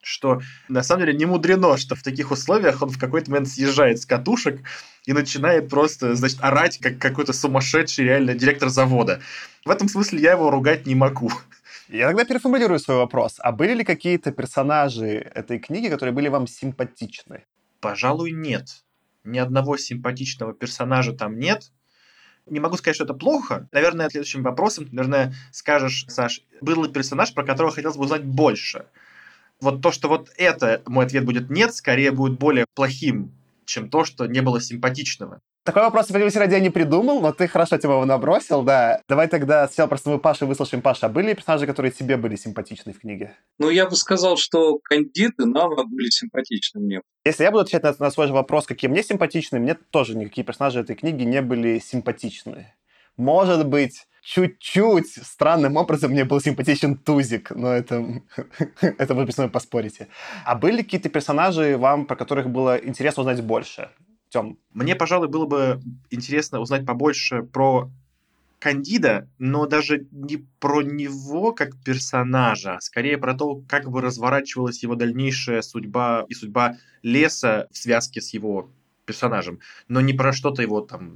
что 0.00 0.40
на 0.68 0.84
самом 0.84 1.04
деле 1.06 1.18
не 1.18 1.26
мудрено, 1.26 1.76
что 1.78 1.96
в 1.96 2.04
таких 2.04 2.30
условиях 2.30 2.80
он 2.80 2.90
в 2.90 2.98
какой-то 2.98 3.28
момент 3.32 3.48
съезжает 3.48 4.00
с 4.00 4.06
катушек 4.06 4.60
и 5.04 5.12
начинает 5.12 5.68
просто, 5.68 6.14
значит, 6.14 6.38
орать, 6.42 6.78
как 6.78 6.98
какой-то 6.98 7.32
сумасшедший 7.32 8.04
реально 8.04 8.34
директор 8.34 8.68
завода. 8.68 9.20
В 9.64 9.70
этом 9.70 9.88
смысле 9.88 10.20
я 10.20 10.32
его 10.32 10.48
ругать 10.48 10.86
не 10.86 10.94
могу. 10.94 11.32
Я 11.88 12.06
тогда 12.06 12.24
переформулирую 12.24 12.78
свой 12.78 12.98
вопрос. 12.98 13.38
А 13.40 13.50
были 13.50 13.74
ли 13.74 13.84
какие-то 13.84 14.30
персонажи 14.30 15.28
этой 15.34 15.58
книги, 15.58 15.88
которые 15.88 16.12
были 16.12 16.28
вам 16.28 16.46
симпатичны? 16.46 17.42
Пожалуй, 17.80 18.30
нет 18.30 18.85
ни 19.26 19.38
одного 19.38 19.76
симпатичного 19.76 20.54
персонажа 20.54 21.12
там 21.12 21.38
нет. 21.38 21.72
Не 22.46 22.60
могу 22.60 22.76
сказать, 22.76 22.94
что 22.94 23.04
это 23.04 23.14
плохо. 23.14 23.68
Наверное, 23.72 24.08
следующим 24.08 24.42
вопросом, 24.42 24.88
наверное, 24.92 25.34
скажешь, 25.52 26.06
Саш, 26.08 26.42
был 26.60 26.84
ли 26.84 26.92
персонаж, 26.92 27.34
про 27.34 27.44
которого 27.44 27.72
хотелось 27.72 27.96
бы 27.96 28.04
узнать 28.04 28.24
больше? 28.24 28.86
Вот 29.60 29.82
то, 29.82 29.90
что 29.90 30.08
вот 30.08 30.30
это, 30.36 30.82
мой 30.86 31.06
ответ 31.06 31.24
будет 31.24 31.50
нет, 31.50 31.74
скорее 31.74 32.12
будет 32.12 32.38
более 32.38 32.66
плохим, 32.74 33.32
чем 33.64 33.88
то, 33.90 34.04
что 34.04 34.26
не 34.26 34.40
было 34.42 34.60
симпатичного. 34.60 35.40
Такой 35.66 35.82
вопрос, 35.82 36.04
справедливости 36.04 36.38
ради, 36.38 36.54
я 36.54 36.60
не 36.60 36.70
придумал, 36.70 37.20
но 37.20 37.32
ты 37.32 37.48
хорошо 37.48 37.76
типа 37.76 37.90
его 37.90 38.04
набросил, 38.04 38.62
да. 38.62 39.00
Давай 39.08 39.26
тогда 39.26 39.66
сначала 39.66 39.88
просто 39.88 40.10
мы 40.10 40.20
Паша 40.20 40.46
выслушаем 40.46 40.80
Паша. 40.80 41.06
А 41.06 41.08
были 41.08 41.34
персонажи, 41.34 41.66
которые 41.66 41.90
тебе 41.90 42.16
были 42.16 42.36
симпатичны 42.36 42.92
в 42.92 43.00
книге? 43.00 43.36
Ну, 43.58 43.68
я 43.68 43.88
бы 43.88 43.96
сказал, 43.96 44.36
что 44.36 44.78
кандиды 44.78 45.44
Нава 45.44 45.82
были 45.82 46.08
симпатичны 46.08 46.80
мне. 46.80 47.00
Если 47.24 47.42
я 47.42 47.50
буду 47.50 47.62
отвечать 47.62 47.82
на, 47.82 47.92
на 47.98 48.12
свой 48.12 48.28
же 48.28 48.32
вопрос, 48.32 48.64
какие 48.64 48.88
мне 48.88 49.02
симпатичны, 49.02 49.58
мне 49.58 49.74
тоже 49.74 50.16
никакие 50.16 50.44
персонажи 50.44 50.78
этой 50.78 50.94
книги 50.94 51.24
не 51.24 51.42
были 51.42 51.80
симпатичны. 51.80 52.72
Может 53.16 53.66
быть, 53.66 54.06
чуть-чуть 54.22 55.14
странным 55.26 55.76
образом 55.76 56.12
мне 56.12 56.24
был 56.24 56.40
симпатичен 56.40 56.96
Тузик, 56.96 57.50
но 57.50 57.72
это, 57.72 58.22
это 58.80 59.14
вы 59.14 59.32
со 59.32 59.40
мной 59.40 59.50
поспорите. 59.50 60.06
А 60.44 60.54
были 60.54 60.82
какие-то 60.82 61.08
персонажи 61.08 61.76
вам, 61.76 62.06
про 62.06 62.14
которых 62.14 62.50
было 62.50 62.76
интересно 62.76 63.22
узнать 63.22 63.42
больше? 63.42 63.90
Тем. 64.28 64.58
Мне, 64.72 64.96
пожалуй, 64.96 65.28
было 65.28 65.46
бы 65.46 65.80
интересно 66.10 66.60
узнать 66.60 66.84
побольше 66.84 67.42
про 67.42 67.90
Кандида, 68.58 69.28
но 69.38 69.66
даже 69.66 70.06
не 70.10 70.38
про 70.60 70.82
него 70.82 71.52
как 71.52 71.76
персонажа, 71.84 72.76
а 72.76 72.80
скорее 72.80 73.18
про 73.18 73.34
то, 73.34 73.62
как 73.68 73.90
бы 73.90 74.00
разворачивалась 74.00 74.82
его 74.82 74.94
дальнейшая 74.94 75.62
судьба 75.62 76.24
и 76.28 76.34
судьба 76.34 76.76
леса 77.02 77.68
в 77.70 77.76
связке 77.76 78.20
с 78.20 78.32
его 78.32 78.70
персонажем, 79.06 79.60
но 79.88 80.00
не 80.00 80.12
про 80.12 80.32
что-то 80.32 80.62
его 80.62 80.80
там 80.80 81.12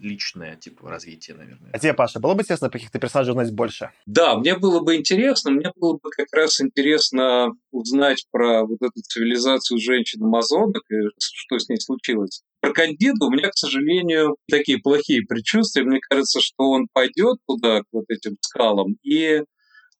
личное, 0.00 0.56
типа 0.56 0.88
развитие, 0.88 1.36
наверное. 1.36 1.70
А 1.72 1.78
тебе, 1.78 1.94
Паша, 1.94 2.18
было 2.18 2.34
бы 2.34 2.42
интересно 2.42 2.68
про 2.68 2.78
каких-то 2.78 2.98
персонажей 2.98 3.32
узнать 3.32 3.52
больше? 3.52 3.90
Да, 4.06 4.36
мне 4.36 4.56
было 4.56 4.80
бы 4.80 4.96
интересно, 4.96 5.50
мне 5.50 5.70
было 5.76 5.94
бы 5.94 6.10
как 6.10 6.28
раз 6.32 6.60
интересно 6.60 7.52
узнать 7.70 8.26
про 8.30 8.64
вот 8.64 8.82
эту 8.82 9.00
цивилизацию 9.02 9.78
женщин-амазонок 9.78 10.82
и 10.90 11.10
что 11.18 11.58
с 11.58 11.68
ней 11.68 11.78
случилось. 11.78 12.42
Про 12.64 12.72
Кандиду 12.72 13.26
у 13.26 13.30
меня, 13.30 13.50
к 13.50 13.56
сожалению, 13.58 14.36
такие 14.50 14.78
плохие 14.78 15.20
предчувствия. 15.20 15.84
Мне 15.84 16.00
кажется, 16.00 16.40
что 16.40 16.70
он 16.70 16.88
пойдет 16.90 17.36
туда, 17.46 17.80
к 17.82 17.86
вот 17.92 18.06
этим 18.08 18.38
скалам, 18.40 18.96
и 19.02 19.42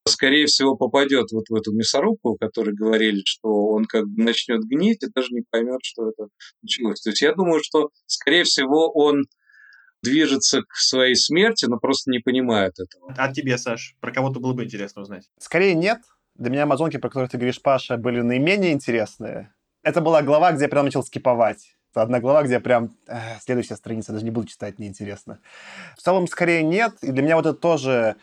скорее 0.09 0.47
всего, 0.47 0.75
попадет 0.75 1.31
вот 1.33 1.45
в 1.51 1.55
эту 1.55 1.73
мясорубку, 1.73 2.31
о 2.31 2.39
которой 2.39 2.75
говорили, 2.75 3.21
что 3.27 3.51
он 3.67 3.85
как 3.85 4.07
бы 4.07 4.23
начнет 4.23 4.63
гнить 4.63 5.03
и 5.03 5.09
даже 5.15 5.29
не 5.33 5.43
поймет, 5.51 5.81
что 5.83 6.09
это 6.09 6.29
началось. 6.63 7.03
То 7.03 7.11
есть 7.11 7.21
я 7.21 7.35
думаю, 7.35 7.61
что, 7.63 7.91
скорее 8.07 8.45
всего, 8.45 8.91
он 8.91 9.25
движется 10.03 10.63
к 10.63 10.75
своей 10.75 11.17
смерти, 11.17 11.67
но 11.67 11.77
просто 11.79 12.11
не 12.11 12.21
понимает 12.21 12.73
этого. 12.79 13.15
А 13.19 13.31
тебе, 13.31 13.59
Саш, 13.59 13.95
про 14.01 14.11
кого-то 14.11 14.41
было 14.41 14.55
бы 14.55 14.65
интересно 14.65 15.03
узнать? 15.03 15.29
Скорее 15.39 15.75
нет. 15.75 15.99
Для 16.35 16.49
меня 16.49 16.63
амазонки, 16.63 16.97
про 16.97 17.11
которые 17.11 17.29
ты 17.29 17.37
говоришь, 17.37 17.61
Паша, 17.61 17.99
были 17.99 18.23
наименее 18.23 18.73
интересные. 18.73 19.55
Это 19.83 20.01
была 20.01 20.23
глава, 20.23 20.53
где 20.53 20.65
я 20.65 20.69
прям 20.71 20.87
начал 20.87 21.03
скиповать. 21.03 21.77
Одна 21.95 22.21
глава, 22.21 22.43
где 22.43 22.61
прям... 22.61 22.91
Эх, 23.07 23.43
следующая 23.43 23.77
страница, 23.77 24.13
даже 24.13 24.25
не 24.25 24.31
буду 24.31 24.47
читать, 24.47 24.79
неинтересно. 24.79 25.39
В 25.97 26.03
целом, 26.03 26.27
скорее 26.27 26.63
нет. 26.63 26.95
И 27.03 27.13
для 27.13 27.23
меня 27.23 27.37
вот 27.37 27.47
это 27.47 27.59
тоже 27.59 28.17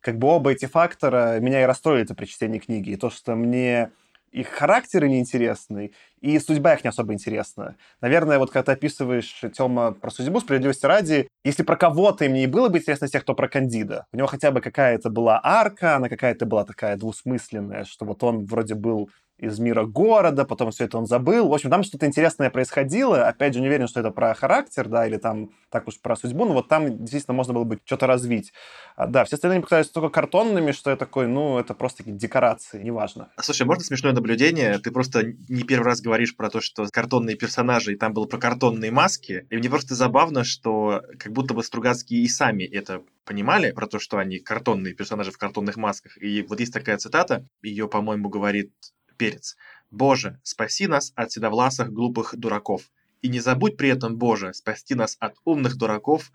как 0.00 0.18
бы 0.18 0.28
оба 0.28 0.52
эти 0.52 0.66
фактора 0.66 1.38
меня 1.40 1.62
и 1.62 1.66
расстроили 1.66 2.12
при 2.12 2.26
чтении 2.26 2.58
книги. 2.58 2.90
И 2.90 2.96
то, 2.96 3.10
что 3.10 3.34
мне 3.34 3.90
их 4.32 4.48
характеры 4.48 5.08
неинтересны, 5.08 5.92
и 6.20 6.38
судьба 6.38 6.74
их 6.74 6.84
не 6.84 6.90
особо 6.90 7.14
интересна. 7.14 7.76
Наверное, 8.00 8.38
вот 8.38 8.50
когда 8.50 8.64
ты 8.64 8.72
описываешь, 8.72 9.42
Тёма, 9.56 9.92
про 9.92 10.10
судьбу, 10.10 10.40
справедливости 10.40 10.86
ради, 10.86 11.28
если 11.44 11.62
про 11.62 11.76
кого-то 11.76 12.24
им 12.24 12.34
не 12.34 12.46
было 12.46 12.68
бы 12.68 12.78
интересно 12.78 13.08
тех, 13.08 13.22
кто 13.22 13.34
про 13.34 13.48
Кандида, 13.48 14.06
у 14.12 14.16
него 14.16 14.26
хотя 14.26 14.50
бы 14.50 14.60
какая-то 14.60 15.10
была 15.10 15.40
арка, 15.42 15.96
она 15.96 16.08
какая-то 16.08 16.46
была 16.46 16.64
такая 16.64 16.96
двусмысленная, 16.96 17.84
что 17.84 18.04
вот 18.04 18.22
он 18.22 18.44
вроде 18.44 18.74
был 18.74 19.10
из 19.38 19.58
мира 19.58 19.84
города, 19.84 20.44
потом 20.44 20.70
все 20.70 20.84
это 20.84 20.98
он 20.98 21.06
забыл. 21.06 21.48
В 21.48 21.54
общем, 21.54 21.70
там 21.70 21.84
что-то 21.84 22.06
интересное 22.06 22.50
происходило. 22.50 23.26
Опять 23.26 23.54
же, 23.54 23.60
не 23.60 23.68
уверен, 23.68 23.86
что 23.86 24.00
это 24.00 24.10
про 24.10 24.34
характер, 24.34 24.88
да, 24.88 25.06
или 25.06 25.16
там 25.16 25.50
так 25.70 25.86
уж 25.86 26.00
про 26.00 26.16
судьбу, 26.16 26.44
но 26.44 26.54
вот 26.54 26.68
там 26.68 26.98
действительно 26.98 27.34
можно 27.34 27.54
было 27.54 27.64
бы 27.64 27.78
что-то 27.84 28.06
развить. 28.06 28.52
А, 28.96 29.06
да, 29.06 29.24
все 29.24 29.36
остальные 29.36 29.60
показались 29.60 29.90
только 29.90 30.08
картонными, 30.08 30.72
что 30.72 30.90
я 30.90 30.96
такой, 30.96 31.28
ну, 31.28 31.58
это 31.58 31.74
просто 31.74 31.98
такие 31.98 32.16
декорации, 32.16 32.82
неважно. 32.82 33.28
Слушай, 33.40 33.66
можно 33.66 33.84
смешное 33.84 34.12
наблюдение? 34.12 34.78
Ты 34.78 34.90
просто 34.90 35.22
не 35.48 35.62
первый 35.62 35.84
раз 35.84 36.00
говоришь 36.00 36.36
про 36.36 36.50
то, 36.50 36.60
что 36.60 36.86
картонные 36.86 37.36
персонажи, 37.36 37.92
и 37.92 37.96
там 37.96 38.14
было 38.14 38.24
про 38.24 38.38
картонные 38.38 38.90
маски, 38.90 39.46
и 39.50 39.56
мне 39.56 39.70
просто 39.70 39.94
забавно, 39.94 40.42
что 40.42 41.02
как 41.18 41.32
будто 41.32 41.54
бы 41.54 41.62
Стругацкие 41.62 42.22
и 42.22 42.28
сами 42.28 42.64
это 42.64 43.02
понимали, 43.24 43.72
про 43.72 43.86
то, 43.86 43.98
что 43.98 44.16
они 44.16 44.38
картонные 44.38 44.94
персонажи 44.94 45.30
в 45.30 45.38
картонных 45.38 45.76
масках. 45.76 46.20
И 46.20 46.42
вот 46.48 46.60
есть 46.60 46.72
такая 46.72 46.96
цитата, 46.96 47.46
ее, 47.62 47.86
по-моему, 47.86 48.30
говорит 48.30 48.72
перец. 49.18 49.56
«Боже, 49.90 50.38
спаси 50.42 50.86
нас 50.86 51.12
от 51.14 51.32
седовласых 51.32 51.92
глупых 51.92 52.34
дураков. 52.36 52.82
И 53.20 53.28
не 53.28 53.40
забудь 53.40 53.76
при 53.76 53.90
этом, 53.90 54.16
Боже, 54.16 54.54
спасти 54.54 54.94
нас 54.94 55.16
от 55.18 55.34
умных 55.44 55.76
дураков 55.76 56.32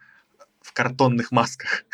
в 0.62 0.74
картонных 0.74 1.32
масках». 1.32 1.86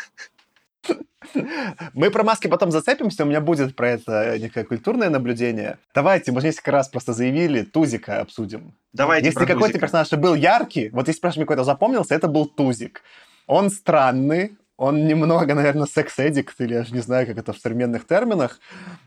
Мы 1.94 2.10
про 2.10 2.24
маски 2.24 2.48
потом 2.48 2.70
зацепимся, 2.70 3.24
у 3.24 3.26
меня 3.26 3.40
будет 3.40 3.76
про 3.76 3.90
это 3.90 4.38
некое 4.38 4.64
культурное 4.64 5.10
наблюдение. 5.10 5.78
Давайте, 5.94 6.32
мы 6.32 6.40
же 6.40 6.48
несколько 6.48 6.70
раз 6.70 6.88
просто 6.88 7.12
заявили, 7.12 7.62
Тузика 7.62 8.20
обсудим. 8.20 8.74
Давайте 8.92 9.26
Если 9.26 9.44
какой-то 9.44 9.78
персонаж 9.78 10.10
был 10.12 10.34
яркий, 10.34 10.88
вот 10.90 11.06
если 11.08 11.18
спрашиваешь, 11.18 11.46
какой-то 11.46 11.64
запомнился, 11.64 12.14
это 12.14 12.26
был 12.26 12.46
Тузик. 12.46 13.02
Он 13.46 13.70
странный, 13.70 14.56
он 14.76 15.06
немного, 15.06 15.54
наверное, 15.54 15.86
секс-эдикт, 15.86 16.58
или 16.60 16.74
я 16.74 16.84
же 16.84 16.94
не 16.94 17.00
знаю, 17.00 17.26
как 17.26 17.36
это 17.36 17.52
в 17.52 17.58
современных 17.58 18.06
терминах, 18.06 18.58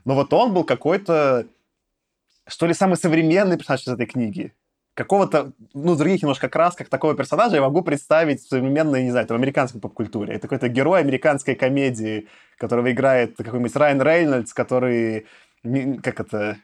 но 0.06 0.14
вот 0.14 0.32
он 0.34 0.54
был 0.54 0.64
какой-то 0.64 1.48
что 2.48 2.68
ли, 2.68 2.74
самый 2.74 2.98
современный 2.98 3.58
персонаж 3.58 3.82
из 3.82 3.88
этой 3.88 4.06
книги. 4.06 4.54
Какого-то, 4.96 5.54
ну, 5.74 5.96
других 5.96 6.22
немножко 6.22 6.50
красках 6.50 6.88
такого 6.88 7.16
персонажа 7.16 7.56
я 7.56 7.62
могу 7.62 7.82
представить 7.82 8.42
в 8.42 8.48
современной, 8.48 9.04
не 9.04 9.12
знаю, 9.12 9.26
в 9.28 9.32
американской 9.32 9.82
поп-культуре. 9.82 10.36
Это 10.36 10.48
какой-то 10.48 10.68
герой 10.68 11.00
американской 11.00 11.56
комедии, 11.56 12.28
которого 12.58 12.92
играет 12.92 13.36
какой-нибудь 13.38 13.76
Райан 13.76 14.02
Рейнольдс, 14.02 14.54
который, 14.54 15.26
как 15.64 16.20
это, 16.20 16.58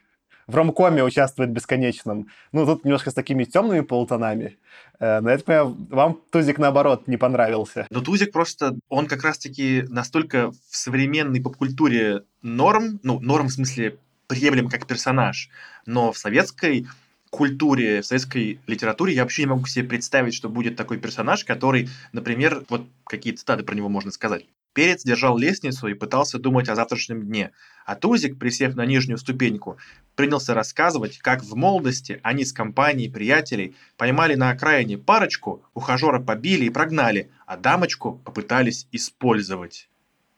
в 0.49 0.55
ромкоме 0.55 1.03
участвует 1.03 1.51
бесконечном. 1.51 2.27
Ну, 2.51 2.65
тут 2.65 2.83
немножко 2.83 3.11
с 3.11 3.13
такими 3.13 3.43
темными 3.43 3.81
полутонами. 3.81 4.57
Э, 4.99 5.21
но 5.21 5.29
это, 5.29 5.63
вам 5.89 6.19
Тузик, 6.31 6.57
наоборот, 6.57 7.07
не 7.07 7.17
понравился. 7.17 7.87
Но 7.91 8.01
Тузик 8.01 8.31
просто, 8.31 8.75
он 8.89 9.05
как 9.05 9.23
раз-таки 9.23 9.85
настолько 9.89 10.51
в 10.51 10.75
современной 10.75 11.41
поп-культуре 11.41 12.23
норм, 12.41 12.99
ну, 13.03 13.19
норм 13.19 13.47
в 13.47 13.51
смысле 13.51 13.97
приемлем 14.29 14.69
как 14.69 14.85
персонаж. 14.85 15.49
Но 15.85 16.13
в 16.13 16.17
советской 16.17 16.87
культуре, 17.31 18.01
в 18.01 18.05
советской 18.05 18.59
литературе 18.67 19.13
я 19.13 19.23
вообще 19.23 19.43
не 19.43 19.49
могу 19.49 19.65
себе 19.65 19.87
представить, 19.87 20.33
что 20.33 20.49
будет 20.49 20.75
такой 20.75 20.97
персонаж, 20.97 21.43
который, 21.43 21.89
например, 22.13 22.63
вот 22.69 22.87
какие 23.03 23.33
цитаты 23.33 23.63
про 23.63 23.75
него 23.75 23.89
можно 23.89 24.11
сказать. 24.11 24.45
Перец 24.73 25.03
держал 25.03 25.37
лестницу 25.37 25.87
и 25.87 25.95
пытался 25.95 26.37
думать 26.37 26.69
о 26.69 26.75
завтрашнем 26.75 27.23
дне, 27.23 27.51
а 27.85 27.95
Тузик, 27.95 28.37
присев 28.37 28.75
на 28.75 28.85
нижнюю 28.85 29.17
ступеньку, 29.17 29.77
принялся 30.15 30.53
рассказывать, 30.53 31.17
как 31.17 31.43
в 31.43 31.55
молодости 31.55 32.19
они 32.21 32.45
с 32.45 32.53
компанией 32.53 33.09
приятелей 33.09 33.75
поймали 33.97 34.35
на 34.35 34.51
окраине 34.51 34.99
парочку, 34.99 35.63
ухажера 35.73 36.19
побили 36.19 36.65
и 36.65 36.69
прогнали, 36.69 37.31
а 37.47 37.57
дамочку 37.57 38.21
попытались 38.23 38.87
использовать. 38.91 39.89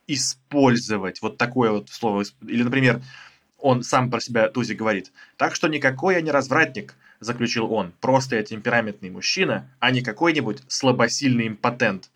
Использовать. 0.07 1.21
Вот 1.21 1.37
такое 1.37 1.71
вот 1.71 1.89
слово. 1.89 2.23
Или, 2.47 2.63
например, 2.63 3.01
он 3.61 3.83
сам 3.83 4.09
про 4.09 4.19
себя 4.19 4.49
Тузи 4.49 4.73
говорит. 4.73 5.11
Так 5.37 5.55
что 5.55 5.67
никакой 5.67 6.15
я 6.15 6.21
не 6.21 6.31
развратник, 6.31 6.95
заключил 7.19 7.71
он. 7.71 7.93
Просто 8.01 8.35
я 8.35 8.43
темпераментный 8.43 9.09
мужчина, 9.09 9.69
а 9.79 9.91
не 9.91 10.01
какой-нибудь 10.01 10.63
слабосильный 10.67 11.47
импотент. 11.47 12.09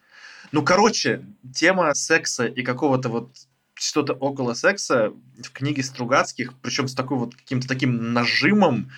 Ну, 0.51 0.63
короче, 0.63 1.25
тема 1.53 1.93
секса 1.93 2.45
и 2.45 2.63
какого-то 2.63 3.09
вот 3.09 3.29
что-то 3.73 4.13
около 4.13 4.53
секса 4.53 5.13
в 5.43 5.51
книге 5.51 5.83
Стругацких, 5.83 6.53
причем 6.61 6.87
с 6.87 6.95
такой 6.95 7.17
вот 7.17 7.35
каким-то 7.35 7.67
таким 7.67 8.13
нажимом, 8.13 8.89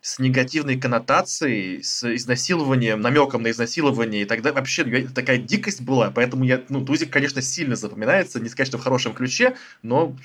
с 0.00 0.18
негативной 0.18 0.78
коннотацией, 0.78 1.82
с 1.82 2.14
изнасилованием, 2.14 3.00
намеком 3.00 3.42
на 3.42 3.50
изнасилование 3.50 4.22
и 4.22 4.24
тогда 4.24 4.52
вообще 4.52 5.08
такая 5.08 5.38
дикость 5.38 5.82
была, 5.82 6.10
поэтому 6.10 6.44
я, 6.44 6.62
ну, 6.68 6.84
Тузик, 6.84 7.10
конечно, 7.10 7.42
сильно 7.42 7.74
запоминается, 7.76 8.40
не 8.40 8.48
сказать, 8.48 8.68
что 8.68 8.78
в 8.78 8.82
хорошем 8.82 9.12
ключе, 9.12 9.56
но 9.82 10.16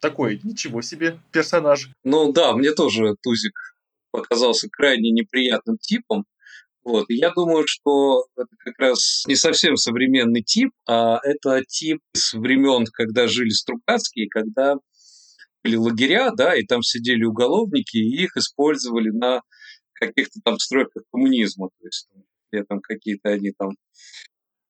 такой, 0.00 0.40
ничего 0.42 0.82
себе, 0.82 1.20
персонаж. 1.32 1.90
Ну 2.04 2.32
да, 2.32 2.54
мне 2.54 2.72
тоже 2.72 3.16
Тузик 3.22 3.76
показался 4.10 4.68
крайне 4.70 5.10
неприятным 5.10 5.78
типом. 5.78 6.24
Вот. 6.82 7.10
И 7.10 7.16
я 7.16 7.30
думаю, 7.30 7.64
что 7.66 8.26
это 8.36 8.48
как 8.58 8.78
раз 8.78 9.24
не 9.26 9.36
совсем 9.36 9.76
современный 9.76 10.42
тип, 10.42 10.70
а 10.88 11.18
это 11.22 11.62
тип 11.64 12.00
с 12.14 12.32
времен, 12.32 12.86
когда 12.92 13.28
жили 13.28 13.50
Стругацкие, 13.50 14.28
когда 14.28 14.76
были 15.62 15.76
лагеря, 15.76 16.30
да, 16.30 16.56
и 16.56 16.64
там 16.64 16.82
сидели 16.82 17.22
уголовники, 17.24 17.98
и 17.98 18.24
их 18.24 18.36
использовали 18.36 19.10
на 19.10 19.42
каких-то 19.92 20.40
там 20.42 20.58
стройках 20.58 21.02
коммунизма. 21.12 21.68
То 21.78 21.86
есть 21.86 22.08
где 22.50 22.64
там 22.64 22.80
какие-то 22.80 23.28
они 23.28 23.52
там 23.56 23.76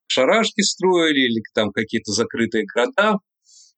шарашки 0.08 0.60
строили 0.62 1.20
или 1.20 1.42
там 1.54 1.70
какие-то 1.70 2.12
закрытые 2.12 2.64
города. 2.66 3.18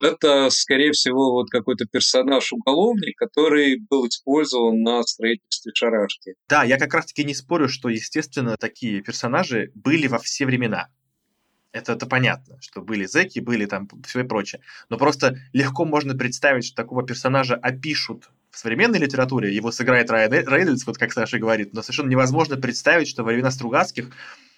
Это, 0.02 0.50
скорее 0.50 0.90
всего, 0.90 1.30
вот 1.30 1.48
какой-то 1.48 1.84
персонаж-уголовник, 1.86 3.16
который 3.16 3.78
был 3.88 4.08
использован 4.08 4.82
на 4.82 5.00
строительстве 5.04 5.70
шарашки. 5.74 6.34
Да, 6.48 6.64
я 6.64 6.76
как 6.76 6.92
раз-таки 6.92 7.22
не 7.22 7.34
спорю, 7.34 7.68
что, 7.68 7.88
естественно, 7.88 8.56
такие 8.56 9.00
персонажи 9.00 9.70
были 9.76 10.08
во 10.08 10.18
все 10.18 10.44
времена. 10.44 10.88
Это, 11.70 11.92
это 11.92 12.06
понятно, 12.06 12.58
что 12.60 12.82
были 12.82 13.06
зеки, 13.06 13.38
были 13.38 13.64
там 13.66 13.88
все 14.04 14.20
и 14.20 14.24
прочее. 14.24 14.60
Но 14.88 14.98
просто 14.98 15.38
легко 15.52 15.84
можно 15.84 16.14
представить, 16.14 16.66
что 16.66 16.74
такого 16.74 17.06
персонажа 17.06 17.54
опишут 17.54 18.28
в 18.50 18.58
современной 18.58 18.98
литературе, 18.98 19.54
его 19.54 19.70
сыграет 19.70 20.10
Рейнольдс, 20.10 20.84
вот 20.84 20.98
как 20.98 21.12
Саша 21.12 21.38
говорит, 21.38 21.72
но 21.72 21.80
совершенно 21.80 22.10
невозможно 22.10 22.56
представить, 22.56 23.08
что 23.08 23.22
во 23.22 23.28
времена 23.28 23.52
Стругацких 23.52 24.10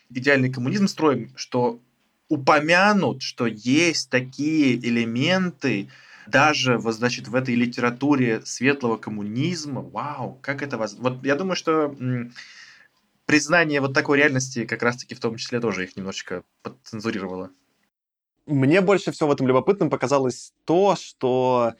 идеальный 0.08 0.50
коммунизм 0.50 0.88
строим, 0.88 1.32
что 1.36 1.80
упомянут, 2.28 3.22
что 3.22 3.46
есть 3.46 4.10
такие 4.10 4.76
элементы 4.76 5.88
даже 6.26 6.78
вот, 6.78 6.94
значит, 6.94 7.28
в 7.28 7.34
этой 7.34 7.54
литературе 7.54 8.40
светлого 8.44 8.96
коммунизма. 8.96 9.82
Вау, 9.82 10.38
как 10.40 10.62
это 10.62 10.78
вас... 10.78 10.94
Вот 10.94 11.24
я 11.24 11.34
думаю, 11.36 11.56
что 11.56 11.94
признание 13.26 13.80
вот 13.80 13.94
такой 13.94 14.18
реальности 14.18 14.64
как 14.64 14.82
раз-таки 14.82 15.14
в 15.14 15.20
том 15.20 15.36
числе 15.36 15.60
тоже 15.60 15.84
их 15.84 15.96
немножечко 15.96 16.44
подцензурировало. 16.62 17.50
Мне 18.46 18.80
больше 18.80 19.10
всего 19.12 19.30
в 19.30 19.32
этом 19.32 19.46
любопытным 19.46 19.90
показалось 19.90 20.52
то, 20.64 20.96
что 20.96 21.74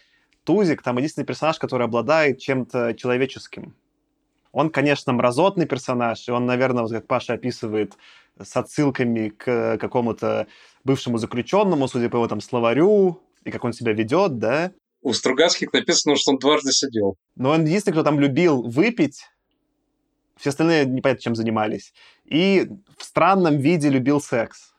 Тузик 0.45 0.82
там 0.82 0.97
единственный 0.97 1.26
персонаж, 1.26 1.59
который 1.59 1.84
обладает 1.84 2.38
чем-то 2.38 2.95
человеческим. 2.95 3.74
Он, 4.53 4.70
конечно, 4.70 5.12
мразотный 5.12 5.66
персонаж, 5.66 6.28
и 6.28 6.30
он, 6.30 6.47
наверное, 6.47 6.82
вот 6.82 6.92
как 6.92 7.07
Паша 7.07 7.34
описывает, 7.34 7.95
с 8.43 8.57
отсылками 8.57 9.28
к 9.28 9.78
какому-то 9.78 10.47
бывшему 10.85 11.18
заключенному, 11.18 11.89
судя 11.89 12.09
по 12.09 12.16
его 12.16 12.28
там 12.28 12.41
словарю, 12.41 13.20
и 13.45 13.51
как 13.51 13.64
он 13.64 13.72
себя 13.72 13.93
ведет, 13.93 14.39
да. 14.39 14.72
У 15.03 15.12
Стругацких 15.12 15.72
написано, 15.72 16.16
что 16.16 16.32
он 16.32 16.39
дважды 16.39 16.72
сидел. 16.72 17.16
Но 17.37 17.51
он 17.51 17.64
единственный, 17.64 17.93
кто 17.93 18.03
там 18.03 18.18
любил 18.18 18.62
выпить, 18.62 19.26
все 20.37 20.51
остальные 20.51 20.87
непонятно 20.87 21.22
чем 21.22 21.35
занимались. 21.35 21.93
И 22.24 22.68
в 22.97 23.05
странном 23.05 23.59
виде 23.59 23.89
любил 23.89 24.20
секс. 24.20 24.74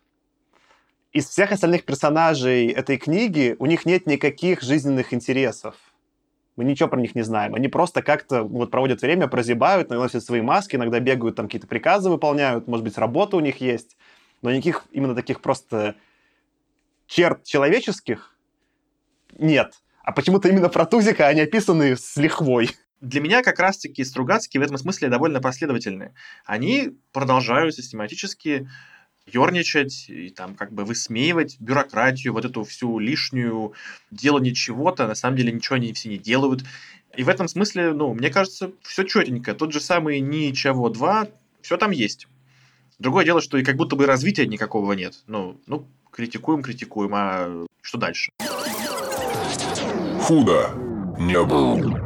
Из 1.14 1.28
всех 1.30 1.51
остальных 1.51 1.86
персонажей 1.86 2.68
этой 2.68 2.97
книги 2.97 3.56
у 3.60 3.68
них 3.68 3.86
нет 3.86 4.06
никаких 4.06 4.62
жизненных 4.62 5.14
интересов. 5.14 5.76
Мы 6.56 6.64
ничего 6.64 6.88
про 6.88 7.01
них 7.01 7.16
не 7.16 7.22
знаем. 7.22 7.53
Они 7.53 7.68
просто 7.68 8.01
как-то 8.01 8.43
вот 8.43 8.72
проводят 8.72 9.01
время, 9.01 9.28
прозябают, 9.28 9.89
наносят 9.89 10.24
свои 10.24 10.41
маски, 10.41 10.76
иногда 10.76 10.99
бегают, 10.99 11.36
там 11.36 11.47
какие-то 11.47 11.68
приказы 11.68 12.10
выполняют, 12.10 12.68
может 12.68 12.84
быть, 12.84 12.97
работа 12.97 13.36
у 13.38 13.41
них 13.41 13.60
есть. 13.60 13.97
Но 14.41 14.51
никаких 14.51 14.86
именно 14.91 15.16
таких 15.16 15.41
просто 15.41 15.95
черт 17.08 17.43
человеческих 17.43 18.36
нет. 19.38 19.74
А 20.03 20.12
почему-то 20.12 20.47
именно 20.47 20.70
про 20.70 20.86
Тузика 20.86 21.28
они 21.28 21.41
описаны 21.41 21.97
с 21.97 22.16
лихвой. 22.16 22.70
Для 23.01 23.22
меня 23.22 23.43
как 23.43 23.60
раз-таки 23.60 24.03
Стругацкие 24.03 24.62
в 24.62 24.64
этом 24.64 24.78
смысле 24.78 25.10
довольно 25.10 25.41
последовательны. 25.41 26.14
Они 26.45 26.97
продолжают 27.12 27.76
систематически 27.76 28.70
ерничать 29.28 30.05
и 30.09 30.30
там 30.30 30.55
как 30.55 30.71
бы 30.71 30.86
высмеивать 30.86 31.57
бюрократию, 31.59 32.34
вот 32.34 32.45
эту 32.45 32.63
всю 32.63 32.99
лишнюю 32.99 33.73
делание 34.11 34.53
чего-то, 34.53 35.07
на 35.07 35.15
самом 35.15 35.38
деле 35.38 35.51
ничего 35.51 35.76
они 35.76 35.93
все 35.93 36.09
не 36.09 36.17
делают. 36.17 36.63
И 37.17 37.23
в 37.23 37.30
этом 37.30 37.47
смысле, 37.47 37.93
ну, 37.93 38.13
мне 38.13 38.30
кажется, 38.30 38.71
все 38.82 39.03
четенько. 39.03 39.53
Тот 39.53 39.71
же 39.71 39.80
самый 39.80 40.19
«Ничего 40.19 40.89
2», 40.89 41.30
все 41.61 41.78
там 41.78 41.91
есть. 41.91 42.28
Другое 42.99 43.26
дело, 43.26 43.41
что 43.41 43.57
и 43.57 43.63
как 43.63 43.78
будто 43.78 43.95
бы 43.95 44.05
развития 44.05 44.45
никакого 44.47 44.93
нет. 44.93 45.23
Ну, 45.28 45.59
ну 45.65 45.88
критикуем, 46.11 46.61
критикуем, 46.61 47.11
а 47.13 47.65
что 47.82 47.97
дальше? 47.97 48.32
Худо 50.21 50.71
не 51.19 51.41
было. 51.43 52.05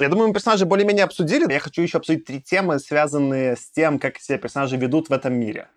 Я 0.00 0.08
думаю, 0.08 0.28
мы 0.28 0.34
персонажи 0.34 0.64
более-менее 0.64 1.04
обсудили. 1.04 1.52
Я 1.52 1.58
хочу 1.58 1.82
еще 1.82 1.98
обсудить 1.98 2.24
три 2.24 2.40
темы, 2.40 2.78
связанные 2.78 3.56
с 3.56 3.68
тем, 3.70 3.98
как 3.98 4.18
себя 4.18 4.38
персонажи 4.38 4.76
ведут 4.76 5.08
в 5.08 5.12
этом 5.12 5.34
мире. 5.34 5.68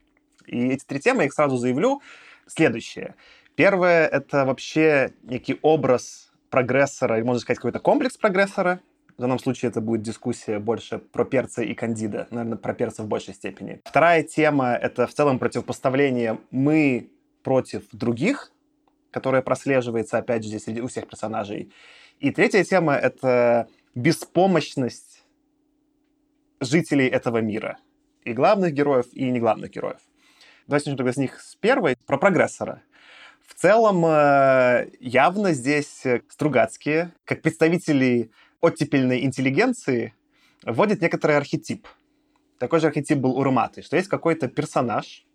И 0.45 0.69
эти 0.69 0.85
три 0.85 0.99
темы, 0.99 1.23
я 1.23 1.25
их 1.25 1.33
сразу 1.33 1.57
заявлю, 1.57 2.01
следующие. 2.45 3.15
Первое— 3.55 4.07
это 4.11 4.45
вообще 4.45 5.13
некий 5.23 5.57
образ 5.63 6.31
прогрессора, 6.51 7.17
или, 7.17 7.23
можно 7.23 7.39
сказать, 7.39 7.57
какой-то 7.57 7.79
комплекс 7.79 8.15
прогрессора. 8.15 8.79
В 9.17 9.21
данном 9.21 9.39
случае 9.39 9.69
это 9.69 9.81
будет 9.81 10.03
дискуссия 10.03 10.59
больше 10.59 10.99
про 10.99 11.25
перца 11.25 11.63
и 11.63 11.73
кандида, 11.73 12.27
наверное, 12.29 12.57
про 12.57 12.73
перца 12.73 13.03
в 13.03 13.07
большей 13.07 13.33
степени. 13.33 13.81
Вторая 13.85 14.23
тема— 14.23 14.73
это 14.81 15.07
в 15.07 15.13
целом 15.13 15.39
противопоставление 15.39 16.39
«мы 16.51 17.09
против 17.41 17.83
других», 17.91 18.51
которое 19.09 19.41
прослеживается, 19.41 20.19
опять 20.19 20.43
же, 20.43 20.49
здесь 20.49 20.65
среди 20.65 20.81
у 20.81 20.87
всех 20.87 21.07
персонажей. 21.07 21.71
И 22.19 22.31
третья 22.31 22.63
тема— 22.63 22.95
это 22.95 23.67
беспомощность 23.95 25.23
жителей 26.59 27.07
этого 27.07 27.39
мира. 27.39 27.77
И 28.23 28.33
главных 28.33 28.73
героев, 28.73 29.07
и 29.13 29.29
не 29.29 29.39
главных 29.39 29.71
героев. 29.71 29.99
Давайте 30.67 30.89
начнем 30.89 30.97
тогда 30.97 31.13
с 31.13 31.17
них 31.17 31.41
с 31.41 31.55
первой, 31.55 31.97
про 32.05 32.17
прогрессора. 32.17 32.83
В 33.45 33.55
целом, 33.55 34.05
э, 34.05 34.89
явно 34.99 35.53
здесь 35.53 36.03
Стругацкие, 36.29 37.11
как 37.25 37.41
представители 37.41 38.31
оттепельной 38.61 39.23
интеллигенции, 39.25 40.13
вводят 40.63 41.01
некоторый 41.01 41.37
архетип. 41.37 41.87
Такой 42.59 42.79
же 42.79 42.87
архетип 42.87 43.17
был 43.17 43.35
у 43.37 43.43
Руматы, 43.43 43.81
что 43.81 43.97
есть 43.97 44.07
какой-то 44.07 44.47
персонаж, 44.47 45.25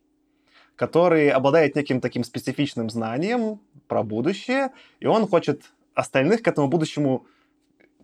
который 0.77 1.29
обладает 1.31 1.75
неким 1.75 2.01
таким 2.01 2.23
специфичным 2.23 2.89
знанием 2.89 3.61
про 3.89 4.05
будущее, 4.05 4.71
и 5.01 5.07
он 5.07 5.27
хочет 5.27 5.73
остальных 5.95 6.43
к 6.43 6.49
этому 6.49 6.69
будущему 6.69 7.27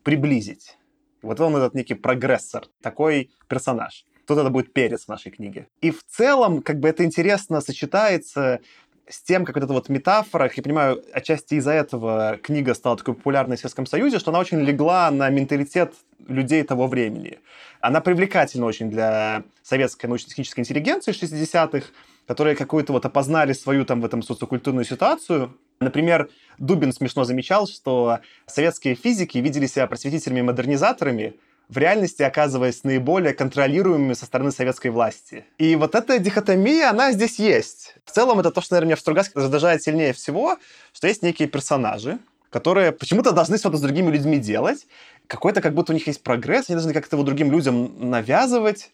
приблизить. 0.03 0.77
Вот 1.23 1.41
он 1.41 1.57
этот 1.57 1.75
некий 1.75 1.95
прогрессор, 1.95 2.65
такой 2.83 3.31
персонаж. 3.49 4.05
Тут 4.27 4.39
это 4.39 4.51
будет 4.51 4.73
перец 4.73 5.05
в 5.05 5.09
нашей 5.09 5.31
книге. 5.31 5.69
И 5.81 5.91
в 5.91 6.05
целом, 6.05 6.63
как 6.63 6.81
бы 6.81 6.89
это 6.89 7.05
интересно 7.05 7.61
сочетается 7.61 8.61
с 9.09 9.21
тем, 9.23 9.45
как 9.45 9.57
вот 9.57 9.65
эта 9.65 9.73
вот 9.73 9.89
метафора, 9.89 10.51
я 10.55 10.63
понимаю, 10.63 11.03
отчасти 11.13 11.55
из-за 11.55 11.73
этого 11.73 12.39
книга 12.43 12.75
стала 12.75 12.97
такой 12.97 13.15
популярной 13.15 13.57
в 13.57 13.61
Советском 13.61 13.87
Союзе, 13.87 14.19
что 14.19 14.31
она 14.31 14.39
очень 14.39 14.61
легла 14.61 15.11
на 15.11 15.29
менталитет 15.29 15.93
людей 16.29 16.63
того 16.63 16.87
времени. 16.87 17.39
Она 17.81 18.01
привлекательна 18.01 18.65
очень 18.65 18.91
для 18.91 19.43
советской 19.63 20.07
научно-технической 20.07 20.63
интеллигенции 20.63 21.13
60-х, 21.13 21.89
которые 22.27 22.55
какую-то 22.55 22.93
вот 22.93 23.05
опознали 23.05 23.53
свою 23.53 23.85
там 23.85 24.01
в 24.01 24.05
этом 24.05 24.23
социокультурную 24.23 24.85
ситуацию. 24.85 25.53
Например, 25.83 26.31
Дубин 26.59 26.93
смешно 26.93 27.25
замечал, 27.25 27.67
что 27.67 28.21
советские 28.47 28.95
физики 28.95 29.39
видели 29.39 29.67
себя 29.67 29.87
просветителями-модернизаторами, 29.87 31.35
в 31.69 31.79
реальности 31.79 32.23
оказываясь 32.23 32.85
наиболее 32.85 33.35
контролируемыми 33.35 34.13
со 34.15 34.27
стороны 34.27 34.53
советской 34.53 34.89
власти. 34.89 35.45
И 35.59 35.75
вот 35.77 35.95
эта 35.95 36.19
дихотомия, 36.19 36.91
она 36.91 37.13
здесь 37.13 37.39
есть. 37.39 37.95
В 38.05 38.11
целом, 38.11 38.41
это 38.41 38.51
то, 38.51 38.61
что, 38.61 38.75
наверное, 38.75 38.89
меня 38.89 38.97
в 38.97 39.01
Стругацке 39.01 39.33
раздражает 39.37 39.83
сильнее 39.83 40.13
всего, 40.13 40.59
что 40.93 41.07
есть 41.07 41.23
некие 41.23 41.49
персонажи, 41.49 42.19
которые 42.51 42.93
почему-то 42.93 43.33
должны 43.33 43.57
что-то 43.57 43.79
с 43.79 43.81
другими 43.81 44.11
людьми 44.11 44.39
делать. 44.39 44.87
Какой-то, 45.27 45.63
как 45.63 45.75
будто 45.75 45.93
у 45.93 45.95
них 45.95 46.07
есть 46.07 46.23
прогресс, 46.23 46.69
они 46.69 46.77
должны 46.77 46.93
как-то 46.93 47.17
его 47.17 47.25
другим 47.25 47.51
людям 47.51 48.11
навязывать 48.11 48.91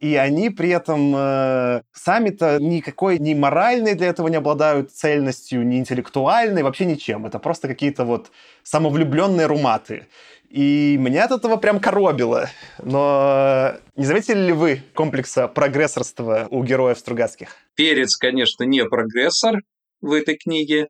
и 0.00 0.14
они 0.14 0.50
при 0.50 0.70
этом 0.70 1.14
э, 1.14 1.82
сами-то 1.92 2.58
никакой 2.60 3.18
ни 3.18 3.34
моральной 3.34 3.94
для 3.94 4.08
этого 4.08 4.28
не 4.28 4.36
обладают 4.36 4.92
цельностью, 4.92 5.66
ни 5.66 5.78
интеллектуальной, 5.78 6.62
вообще 6.62 6.84
ничем. 6.84 7.26
Это 7.26 7.38
просто 7.38 7.68
какие-то 7.68 8.04
вот 8.04 8.30
самовлюбленные 8.62 9.46
руматы. 9.46 10.06
И 10.48 10.96
меня 10.98 11.24
от 11.24 11.32
этого 11.32 11.56
прям 11.56 11.78
коробило. 11.78 12.48
Но 12.82 13.74
не 13.96 14.04
заметили 14.04 14.46
ли 14.46 14.52
вы 14.52 14.82
комплекса 14.94 15.46
прогрессорства 15.46 16.46
у 16.50 16.64
героев 16.64 16.98
Стругацких? 16.98 17.48
Перец, 17.74 18.16
конечно, 18.16 18.64
не 18.64 18.84
прогрессор 18.84 19.60
в 20.00 20.12
этой 20.12 20.36
книге, 20.36 20.88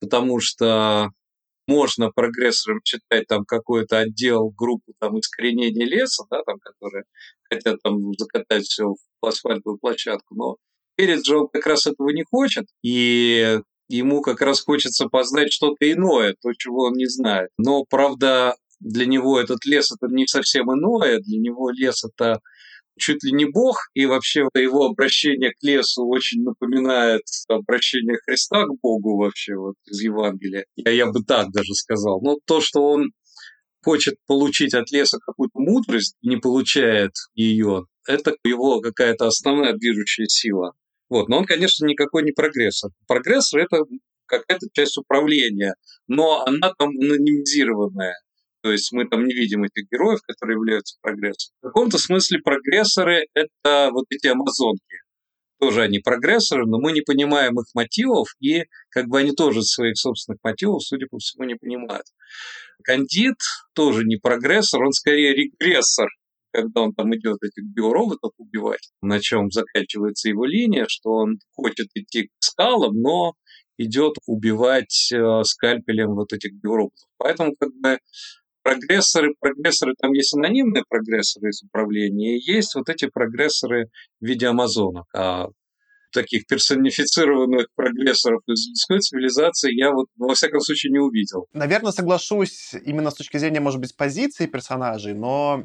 потому 0.00 0.40
что 0.40 1.10
можно 1.68 2.10
прогрессором 2.10 2.80
читать 2.82 3.26
там 3.28 3.44
какой-то 3.44 3.98
отдел, 3.98 4.50
группу 4.50 4.94
там 4.98 5.18
искоренения 5.20 5.86
леса, 5.86 6.24
да, 6.28 6.42
там, 6.44 6.58
которые 6.58 7.04
хотят 7.52 7.82
там 7.82 8.12
закатать 8.18 8.64
все 8.64 8.94
в 9.20 9.26
асфальтовую 9.26 9.78
площадку, 9.78 10.34
но 10.34 10.56
перец 10.96 11.24
же 11.24 11.38
он 11.38 11.48
как 11.52 11.66
раз 11.66 11.86
этого 11.86 12.10
не 12.10 12.24
хочет, 12.24 12.66
и 12.82 13.58
ему 13.88 14.22
как 14.22 14.40
раз 14.40 14.62
хочется 14.62 15.08
познать 15.08 15.52
что-то 15.52 15.90
иное, 15.90 16.34
то, 16.40 16.52
чего 16.56 16.84
он 16.84 16.94
не 16.94 17.06
знает. 17.06 17.50
Но, 17.58 17.84
правда, 17.88 18.56
для 18.80 19.06
него 19.06 19.38
этот 19.38 19.64
лес 19.64 19.92
это 19.92 20.12
не 20.12 20.26
совсем 20.26 20.72
иное, 20.72 21.20
для 21.20 21.38
него 21.38 21.70
лес 21.70 22.04
это 22.04 22.40
чуть 22.98 23.24
ли 23.24 23.32
не 23.32 23.46
бог, 23.46 23.88
и 23.94 24.06
вообще 24.06 24.48
его 24.54 24.86
обращение 24.86 25.50
к 25.50 25.62
лесу 25.62 26.06
очень 26.06 26.42
напоминает 26.42 27.22
обращение 27.48 28.18
Христа 28.24 28.64
к 28.64 28.80
Богу 28.82 29.16
вообще 29.16 29.56
вот 29.56 29.74
из 29.86 30.00
Евангелия. 30.00 30.66
Я, 30.76 30.90
я 30.90 31.06
бы 31.06 31.22
так 31.26 31.50
даже 31.52 31.74
сказал. 31.74 32.20
Но 32.20 32.38
то, 32.46 32.60
что 32.60 32.82
он 32.82 33.12
хочет 33.82 34.14
получить 34.26 34.74
от 34.74 34.90
леса 34.90 35.18
какую-то 35.18 35.58
мудрость, 35.58 36.16
не 36.22 36.36
получает 36.36 37.12
ее, 37.34 37.86
это 38.06 38.34
его 38.44 38.80
какая-то 38.80 39.26
основная 39.26 39.74
движущая 39.74 40.26
сила. 40.26 40.72
Вот. 41.08 41.28
Но 41.28 41.38
он, 41.38 41.44
конечно, 41.44 41.86
никакой 41.86 42.22
не 42.22 42.32
прогрессор. 42.32 42.90
Прогрессор– 43.06 43.60
это 43.62 43.84
какая-то 44.26 44.66
часть 44.72 44.96
управления, 44.96 45.74
но 46.08 46.42
она 46.46 46.72
там 46.78 46.90
анонимизированная. 46.90 48.14
То 48.62 48.70
есть 48.70 48.92
мы 48.92 49.06
там 49.06 49.26
не 49.26 49.34
видим 49.34 49.64
этих 49.64 49.90
героев, 49.90 50.20
которые 50.26 50.54
являются 50.54 50.96
прогрессором. 51.02 51.54
В 51.60 51.66
каком-то 51.66 51.98
смысле 51.98 52.38
прогрессоры– 52.38 53.26
это 53.34 53.90
вот 53.92 54.06
эти 54.10 54.28
амазонки. 54.28 55.01
Тоже 55.62 55.82
они 55.82 56.00
прогрессоры, 56.00 56.66
но 56.66 56.80
мы 56.80 56.90
не 56.90 57.02
понимаем 57.02 57.60
их 57.60 57.66
мотивов, 57.72 58.34
и 58.40 58.64
как 58.90 59.06
бы 59.06 59.20
они 59.20 59.30
тоже 59.30 59.62
своих 59.62 59.96
собственных 59.96 60.40
мотивов, 60.42 60.82
судя 60.82 61.06
по 61.08 61.18
всему, 61.18 61.44
не 61.44 61.54
понимают. 61.54 62.02
Кандид 62.82 63.36
тоже 63.72 64.02
не 64.04 64.16
прогрессор, 64.16 64.82
он 64.82 64.90
скорее 64.90 65.32
регрессор, 65.36 66.08
когда 66.52 66.80
он 66.80 66.92
там 66.94 67.14
идет 67.14 67.38
этих 67.44 67.62
биороботов 67.62 68.32
убивать, 68.38 68.90
на 69.02 69.20
чем 69.20 69.52
заканчивается 69.52 70.28
его 70.28 70.46
линия, 70.46 70.86
что 70.88 71.10
он 71.10 71.38
хочет 71.54 71.86
идти 71.94 72.24
к 72.24 72.30
скалам, 72.40 73.00
но 73.00 73.34
идет 73.78 74.14
убивать 74.26 75.12
э, 75.12 75.44
скальпелем 75.44 76.16
вот 76.16 76.32
этих 76.32 76.54
биороботов. 76.54 77.08
Поэтому 77.18 77.54
как 77.56 77.70
бы 77.80 78.00
прогрессоры, 78.62 79.34
прогрессоры, 79.40 79.94
там 80.00 80.12
есть 80.12 80.34
анонимные 80.34 80.84
прогрессоры 80.88 81.50
из 81.50 81.62
управления, 81.62 82.38
и 82.38 82.52
есть 82.52 82.74
вот 82.74 82.88
эти 82.88 83.08
прогрессоры 83.08 83.88
в 84.20 84.24
виде 84.24 84.46
амазонок. 84.46 85.06
А 85.14 85.48
таких 86.12 86.46
персонифицированных 86.46 87.66
прогрессоров 87.74 88.42
из 88.46 88.68
людской 88.68 89.00
цивилизации 89.00 89.74
я 89.74 89.92
вот 89.92 90.06
во 90.16 90.34
всяком 90.34 90.60
случае 90.60 90.92
не 90.92 90.98
увидел. 90.98 91.46
Наверное, 91.52 91.92
соглашусь 91.92 92.74
именно 92.84 93.10
с 93.10 93.14
точки 93.14 93.38
зрения, 93.38 93.60
может 93.60 93.80
быть, 93.80 93.96
позиции 93.96 94.46
персонажей, 94.46 95.14
но 95.14 95.64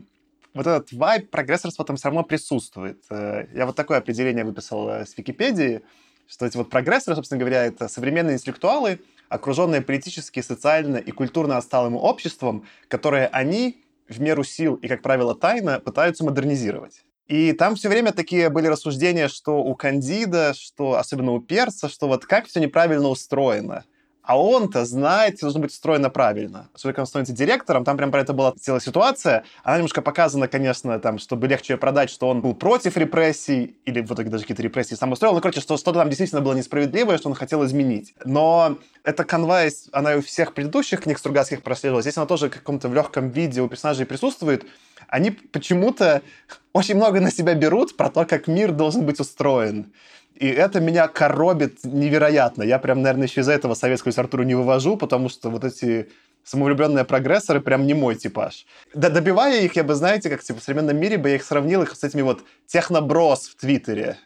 вот 0.53 0.65
этот 0.65 0.91
вайб 0.91 1.29
прогрессорства 1.29 1.85
там 1.85 1.97
все 1.97 2.07
равно 2.07 2.23
присутствует. 2.23 3.03
Э, 3.09 3.45
я 3.53 3.65
вот 3.65 3.75
такое 3.75 3.99
определение 3.99 4.43
выписал 4.43 4.89
э, 4.89 5.05
с 5.05 5.17
Википедии, 5.17 5.81
что 6.27 6.45
эти 6.45 6.57
вот 6.57 6.69
прогрессоры, 6.69 7.15
собственно 7.15 7.39
говоря, 7.39 7.65
это 7.65 7.87
современные 7.87 8.35
интеллектуалы, 8.35 8.99
окруженные 9.30 9.82
политически, 9.82 10.41
социально 10.41 10.97
и 10.97 11.11
культурно 11.11 11.57
отсталым 11.57 11.95
обществом, 11.95 12.65
которые 12.88 13.28
они 13.28 13.84
в 14.07 14.19
меру 14.21 14.43
сил 14.43 14.75
и, 14.75 14.88
как 14.88 15.01
правило, 15.01 15.36
тайно 15.36 15.80
пытаются 15.80 16.23
модернизировать. 16.23 17.03
И 17.28 17.51
там 17.51 17.75
все 17.75 17.89
время 17.89 18.13
такие 18.13 18.49
были 18.49 18.67
рассуждения, 18.67 19.28
что 19.28 19.57
у 19.57 19.75
Кандида, 19.75 20.53
что 20.53 20.95
особенно 20.95 21.34
у 21.34 21.41
Перца, 21.41 21.89
что 21.89 22.07
вот 22.07 22.25
как 22.25 22.47
все 22.47 22.59
неправильно 22.59 23.09
устроено– 23.09 23.84
а 24.28 24.38
он-то 24.38 24.84
знает, 24.84 25.38
все 25.38 25.45
должно 25.45 25.61
быть 25.61 25.71
устроено 25.71 26.09
правильно. 26.09 26.67
Когда 26.84 27.01
он 27.01 27.07
становится 27.07 27.34
директором, 27.34 27.86
там 27.86 27.95
прям 27.95 28.11
про 28.11 28.19
это 28.19 28.34
была 28.34 28.53
целая 28.59 28.82
ситуация. 28.82 29.45
Она 29.63 29.78
немножко 29.78 30.01
показана, 30.01 30.49
конечно, 30.49 30.99
там, 30.99 31.17
чтобы 31.17 31.47
легче 31.47 31.73
ее 31.73 31.78
продать, 31.78 32.09
что 32.09 32.28
он 32.28 32.41
был 32.41 32.53
против 32.53 32.97
репрессий, 32.97 33.78
или 33.86 34.01
в 34.01 34.11
итоге 34.11 34.30
даже 34.30 34.43
какие-то 34.43 34.61
репрессии 34.61 34.95
сам 34.95 35.13
устроил. 35.13 35.34
Ну, 35.34 35.39
короче, 35.39 35.61
что 35.61 35.78
что-то 35.78 35.99
там 35.99 36.09
действительно 36.09 36.41
было 36.41 36.53
несправедливое, 36.55 37.17
что 37.17 37.30
он 37.30 37.36
хотел 37.36 37.63
изменить. 37.63 38.15
Но 38.25 38.78
эта 39.05 39.23
канва, 39.23 39.61
она 39.93 40.15
и 40.15 40.17
у 40.17 40.21
всех 40.21 40.53
предыдущих 40.53 41.03
книг 41.03 41.19
Стругацких 41.19 41.63
прослеживалась. 41.63 42.03
Здесь 42.03 42.17
она 42.17 42.25
тоже 42.25 42.49
в 42.49 42.53
каком-то 42.53 42.89
в 42.89 42.93
легком 42.93 43.30
виде 43.30 43.61
у 43.61 43.69
персонажей 43.69 44.05
присутствует. 44.05 44.65
Они 45.07 45.32
почему-то 45.32 46.21
очень 46.73 46.95
много 46.95 47.21
на 47.21 47.32
себя 47.32 47.53
берут 47.53 47.95
про 47.95 48.09
то, 48.09 48.25
как 48.25 48.47
мир 48.47 48.73
должен 48.73 49.05
быть 49.05 49.21
устроен. 49.21 49.93
И 50.39 50.47
это 50.47 50.79
меня 50.79 51.07
коробит 51.07 51.79
невероятно. 51.83 52.63
Я 52.63 52.77
прям, 52.79 53.01
наверное, 53.01 53.27
еще 53.27 53.41
из-за 53.41 53.53
этого 53.53 53.73
советскую 53.73 54.11
литературу 54.11 54.43
не 54.43 54.55
вывожу, 54.55 54.95
потому 54.95 55.29
что 55.29 55.49
вот 55.49 55.63
эти 55.63 56.09
самовлюбленные 56.43 57.05
прогрессоры 57.05 57.59
прям 57.59 57.85
не 57.85 57.93
мой 57.93 58.15
типаж. 58.15 58.65
Да, 58.93 59.09
добивая 59.09 59.61
их, 59.61 59.75
я 59.75 59.83
бы, 59.83 59.95
знаете, 59.95 60.29
как 60.29 60.43
типа, 60.43 60.59
в 60.59 60.63
современном 60.63 60.97
мире 60.97 61.17
бы 61.17 61.29
я 61.29 61.35
их 61.35 61.43
сравнил 61.43 61.81
их 61.81 61.95
с 61.95 62.03
этими 62.03 62.21
вот 62.21 62.43
техноброс 62.67 63.47
в 63.47 63.55
Твиттере. 63.55 64.17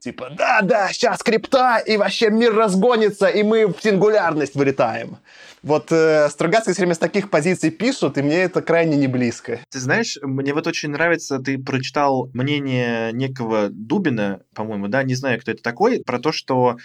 Типа, 0.00 0.30
да-да, 0.30 0.88
сейчас 0.92 1.22
крипта, 1.22 1.76
и 1.76 1.98
вообще 1.98 2.30
мир 2.30 2.54
разгонится, 2.54 3.26
и 3.26 3.42
мы 3.42 3.66
в 3.66 3.82
сингулярность 3.82 4.54
вылетаем. 4.54 5.18
Вот 5.62 5.92
э, 5.92 6.30
Стругацкий 6.30 6.72
все 6.72 6.80
время 6.80 6.94
с 6.94 6.98
таких 6.98 7.28
позиций 7.28 7.70
пишут, 7.70 8.16
и 8.16 8.22
мне 8.22 8.38
это 8.44 8.62
крайне 8.62 8.96
не 8.96 9.08
близко. 9.08 9.60
Ты 9.68 9.78
знаешь, 9.78 10.16
мне 10.22 10.54
вот 10.54 10.66
очень 10.66 10.88
нравится, 10.88 11.38
ты 11.38 11.58
прочитал 11.58 12.30
мнение 12.32 13.12
некого 13.12 13.68
Дубина, 13.68 14.40
по-моему, 14.54 14.88
да, 14.88 15.02
не 15.02 15.14
знаю, 15.14 15.38
кто 15.38 15.50
это 15.50 15.62
такой, 15.62 16.02
про 16.02 16.18
то, 16.18 16.32
что 16.32 16.78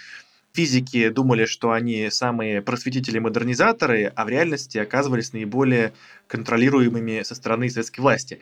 физики 0.52 1.08
думали, 1.08 1.44
что 1.44 1.72
они 1.72 2.08
самые 2.10 2.62
просветители-модернизаторы, 2.62 4.12
а 4.14 4.24
в 4.24 4.28
реальности 4.28 4.78
оказывались 4.78 5.32
наиболее 5.32 5.92
контролируемыми 6.26 7.22
со 7.22 7.34
стороны 7.34 7.68
советской 7.70 8.00
власти. 8.00 8.40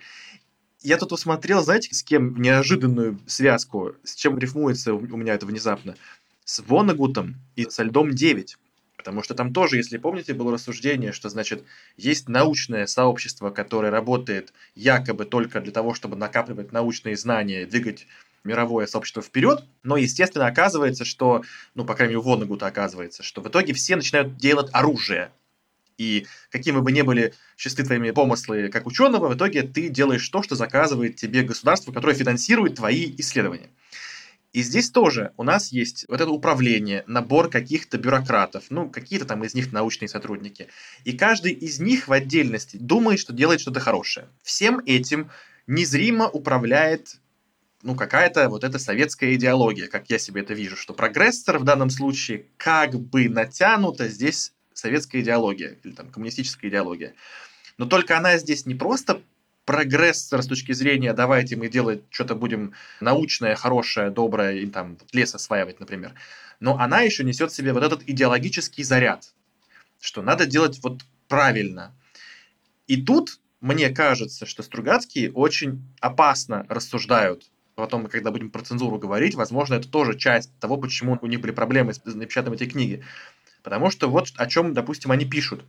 Я 0.85 0.99
тут 0.99 1.13
усмотрел, 1.13 1.63
знаете, 1.63 1.95
с 1.95 2.03
кем 2.03 2.43
неожиданную 2.43 3.19
связку, 3.27 3.95
с 4.05 4.15
чем 4.15 4.39
рифмуется 4.39 4.93
у 4.93 5.17
меня 5.17 5.33
это 5.33 5.47
внезапно? 5.47 5.97
С 6.45 6.59
Вонагутом 6.59 7.37
и 7.57 7.65
со 7.71 7.85
Льдом 7.85 8.11
9. 8.11 8.59
Потому 8.99 9.23
что 9.23 9.35
там 9.35 9.55
тоже, 9.55 9.79
если 9.79 9.97
помните, 9.97 10.35
было 10.35 10.53
рассуждение, 10.53 11.13
что, 11.13 11.31
значит, 11.31 11.65
есть 11.97 12.29
научное 12.29 12.87
сообщество, 12.87 13.49
которое 13.49 13.91
работает 13.91 14.53
якобы 14.75 15.25
только 15.25 15.63
для 15.63 15.73
того, 15.73 15.95
чтобы 15.95 16.17
накапливать 16.17 16.71
научные 16.71 17.17
знания, 17.17 17.65
двигать 17.65 18.07
мировое 18.45 18.87
сообщество 18.87 19.23
вперед, 19.23 19.65
но, 19.85 19.97
естественно, 19.97 20.47
оказывается, 20.47 21.07
что, 21.07 21.45
ну, 21.75 21.87
по 21.87 21.95
крайней 21.95 22.17
мере, 22.17 22.27
у 22.27 22.29
Воннегута 22.29 22.67
оказывается, 22.67 23.23
что 23.23 23.41
в 23.41 23.49
итоге 23.49 23.73
все 23.73 23.97
начинают 23.97 24.37
делать 24.37 24.69
оружие. 24.75 25.31
И 25.97 26.27
какими 26.51 26.81
бы 26.81 26.91
ни 26.93 27.03
были 27.03 27.35
чисты 27.57 27.85
твоими 27.85 28.11
помыслы 28.11 28.69
как 28.69 28.87
ученого, 28.87 29.29
в 29.29 29.37
итоге 29.37 29.63
ты 29.63 29.89
делаешь 29.89 30.29
то, 30.29 30.43
что 30.43 30.57
заказывает 30.57 31.17
тебе 31.17 31.43
государство, 31.43 31.93
которое 31.93 32.15
финансирует 32.15 32.77
твои 32.77 33.15
исследования. 33.19 33.71
И 34.55 34.63
здесь 34.63 34.91
тоже 34.91 35.33
у 35.37 35.43
нас 35.43 35.73
есть 35.73 36.05
вот 36.09 36.21
это 36.21 36.31
управление, 36.31 37.03
набор 37.09 37.51
каких-то 37.51 37.99
бюрократов, 37.99 38.65
ну, 38.71 38.89
какие-то 38.89 39.25
там 39.25 39.43
из 39.45 39.55
них 39.55 39.73
научные 39.73 40.09
сотрудники. 40.09 40.69
И 41.03 41.13
каждый 41.13 41.53
из 41.53 41.81
них 41.81 42.07
в 42.07 42.13
отдельности 42.13 42.77
думает, 42.77 43.19
что 43.19 43.33
делает 43.33 43.61
что-то 43.61 43.81
хорошее. 43.81 44.29
Всем 44.45 44.81
этим 44.87 45.29
незримо 45.67 46.29
управляет 46.29 47.17
ну, 47.83 47.95
какая-то 47.95 48.49
вот 48.49 48.65
эта 48.65 48.79
советская 48.79 49.35
идеология, 49.35 49.89
как 49.89 50.09
я 50.09 50.19
себе 50.19 50.41
это 50.41 50.55
вижу, 50.55 50.77
что 50.77 50.95
прогрессор 50.95 51.59
в 51.59 51.65
данном 51.65 51.91
случае 51.91 52.47
как 52.57 52.95
бы 52.95 53.29
натянута 53.29 54.09
здесь 54.09 54.54
советская 54.75 55.23
идеология 55.23 55.79
или 55.83 55.93
там 55.93 56.11
коммунистическая 56.11 56.69
идеология. 56.69 57.15
Но 57.79 57.87
только 57.87 58.19
она 58.19 58.37
здесь 58.39 58.67
не 58.67 58.75
просто 58.75 59.23
прогрессор 59.65 60.43
с 60.43 60.47
точки 60.47 60.73
зрения 60.73 61.15
давайте 61.15 61.57
мы 61.57 61.69
делать 61.69 62.03
что-то 62.11 62.35
будем 62.35 62.75
научное, 63.01 63.55
хорошее, 63.55 64.11
доброе, 64.11 64.59
и 64.59 64.67
там 64.67 64.99
лес 65.13 65.35
осваивать, 65.35 65.81
например. 65.81 66.13
Но 66.61 66.79
она 66.79 67.01
еще 67.01 67.25
несет 67.25 67.51
в 67.51 67.55
себе 67.55 67.73
вот 67.73 67.83
этот 67.83 68.03
идеологический 68.07 68.83
заряд, 68.83 69.33
что 70.01 70.23
надо 70.23 70.47
делать 70.47 70.81
вот 70.83 71.03
правильно. 71.29 71.95
И 72.87 73.01
тут 73.01 73.41
мне 73.61 73.89
кажется, 73.89 74.45
что 74.45 74.63
Стругацкие 74.63 75.33
очень 75.33 75.83
опасно 76.01 76.67
рассуждают. 76.69 77.51
Потом, 77.75 78.07
когда 78.07 78.31
будем 78.31 78.51
про 78.51 78.63
цензуру 78.63 78.99
говорить, 78.99 79.35
возможно, 79.35 79.75
это 79.75 79.89
тоже 79.89 80.17
часть 80.17 80.51
того, 80.61 80.77
почему 80.77 81.19
у 81.21 81.27
них 81.27 81.41
были 81.41 81.51
проблемы 81.51 81.95
с 81.95 82.05
напечатанием 82.05 82.55
этой 82.55 82.69
книги. 82.69 83.03
Потому 83.65 83.91
что 83.91 84.09
вот 84.09 84.29
о 84.37 84.47
чем, 84.47 84.75
допустим, 84.75 85.11
они 85.11 85.25
пишут. 85.25 85.65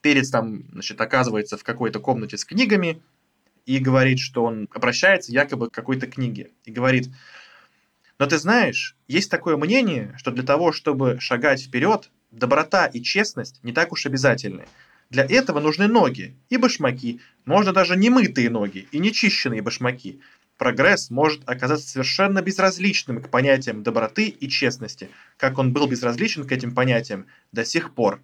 Перец 0.00 0.30
там, 0.30 0.64
значит, 0.72 1.00
оказывается 1.00 1.58
в 1.58 1.62
какой-то 1.62 2.00
комнате 2.00 2.38
с 2.38 2.44
книгами 2.44 3.02
и 3.66 3.78
говорит, 3.78 4.18
что 4.18 4.42
он 4.44 4.66
обращается 4.72 5.30
якобы 5.30 5.68
к 5.68 5.74
какой-то 5.74 6.06
книге. 6.06 6.50
И 6.64 6.72
говорит, 6.72 7.10
но 8.18 8.26
ты 8.26 8.38
знаешь, 8.38 8.96
есть 9.08 9.30
такое 9.30 9.58
мнение, 9.58 10.14
что 10.16 10.30
для 10.30 10.42
того, 10.42 10.72
чтобы 10.72 11.20
шагать 11.20 11.62
вперед, 11.62 12.10
доброта 12.30 12.86
и 12.86 13.02
честность 13.02 13.62
не 13.62 13.72
так 13.72 13.92
уж 13.92 14.06
обязательны. 14.06 14.64
Для 15.10 15.24
этого 15.24 15.60
нужны 15.60 15.88
ноги 15.88 16.34
и 16.48 16.56
башмаки, 16.56 17.20
можно 17.44 17.74
даже 17.74 17.94
не 17.96 18.08
мытые 18.08 18.48
ноги 18.48 18.88
и 18.90 18.98
не 18.98 19.12
чищенные 19.12 19.60
башмаки. 19.60 20.20
Прогресс 20.58 21.10
может 21.10 21.48
оказаться 21.48 21.88
совершенно 21.88 22.40
безразличным 22.42 23.22
к 23.22 23.28
понятиям 23.28 23.82
доброты 23.82 24.28
и 24.28 24.48
честности, 24.48 25.10
как 25.36 25.58
он 25.58 25.72
был 25.72 25.86
безразличен 25.86 26.46
к 26.46 26.52
этим 26.52 26.74
понятиям 26.74 27.26
до 27.52 27.64
сих 27.64 27.94
пор. 27.94 28.20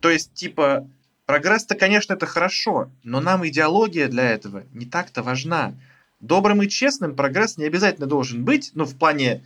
То 0.00 0.10
есть, 0.10 0.34
типа, 0.34 0.88
Прогресс-то, 1.26 1.74
конечно, 1.74 2.14
это 2.14 2.26
хорошо, 2.26 2.90
но 3.04 3.20
нам 3.20 3.46
идеология 3.46 4.08
для 4.08 4.30
этого 4.30 4.64
не 4.72 4.86
так-то 4.86 5.22
важна. 5.22 5.74
Добрым 6.20 6.62
и 6.62 6.68
честным 6.68 7.14
прогресс 7.14 7.56
не 7.56 7.64
обязательно 7.64 8.06
должен 8.06 8.44
быть, 8.44 8.72
ну, 8.74 8.84
в 8.84 8.96
плане, 8.96 9.44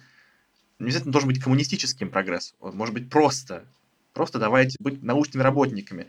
не 0.79 0.87
обязательно 0.87 1.13
должен 1.13 1.29
быть 1.29 1.43
коммунистическим 1.43 2.11
прогресс. 2.11 2.55
Он 2.61 2.77
может 2.77 2.95
быть 2.95 3.11
просто. 3.11 3.65
Просто 4.15 4.39
давайте 4.39 4.77
быть 4.81 5.03
научными 5.03 5.43
работниками. 5.43 6.07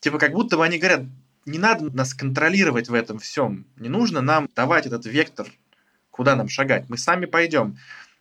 Типа 0.00 0.18
как 0.18 0.32
будто 0.32 0.56
бы 0.56 0.64
они 0.64 0.78
говорят, 0.78 1.02
не 1.46 1.58
надо 1.58 1.90
нас 1.94 2.14
контролировать 2.14 2.88
в 2.88 2.94
этом 2.94 3.18
всем. 3.18 3.66
Не 3.76 3.88
нужно 3.88 4.20
нам 4.20 4.48
давать 4.54 4.86
этот 4.86 5.06
вектор, 5.06 5.46
куда 6.10 6.36
нам 6.36 6.48
шагать. 6.48 6.88
Мы 6.88 6.98
сами 6.98 7.26
пойдем. 7.26 7.78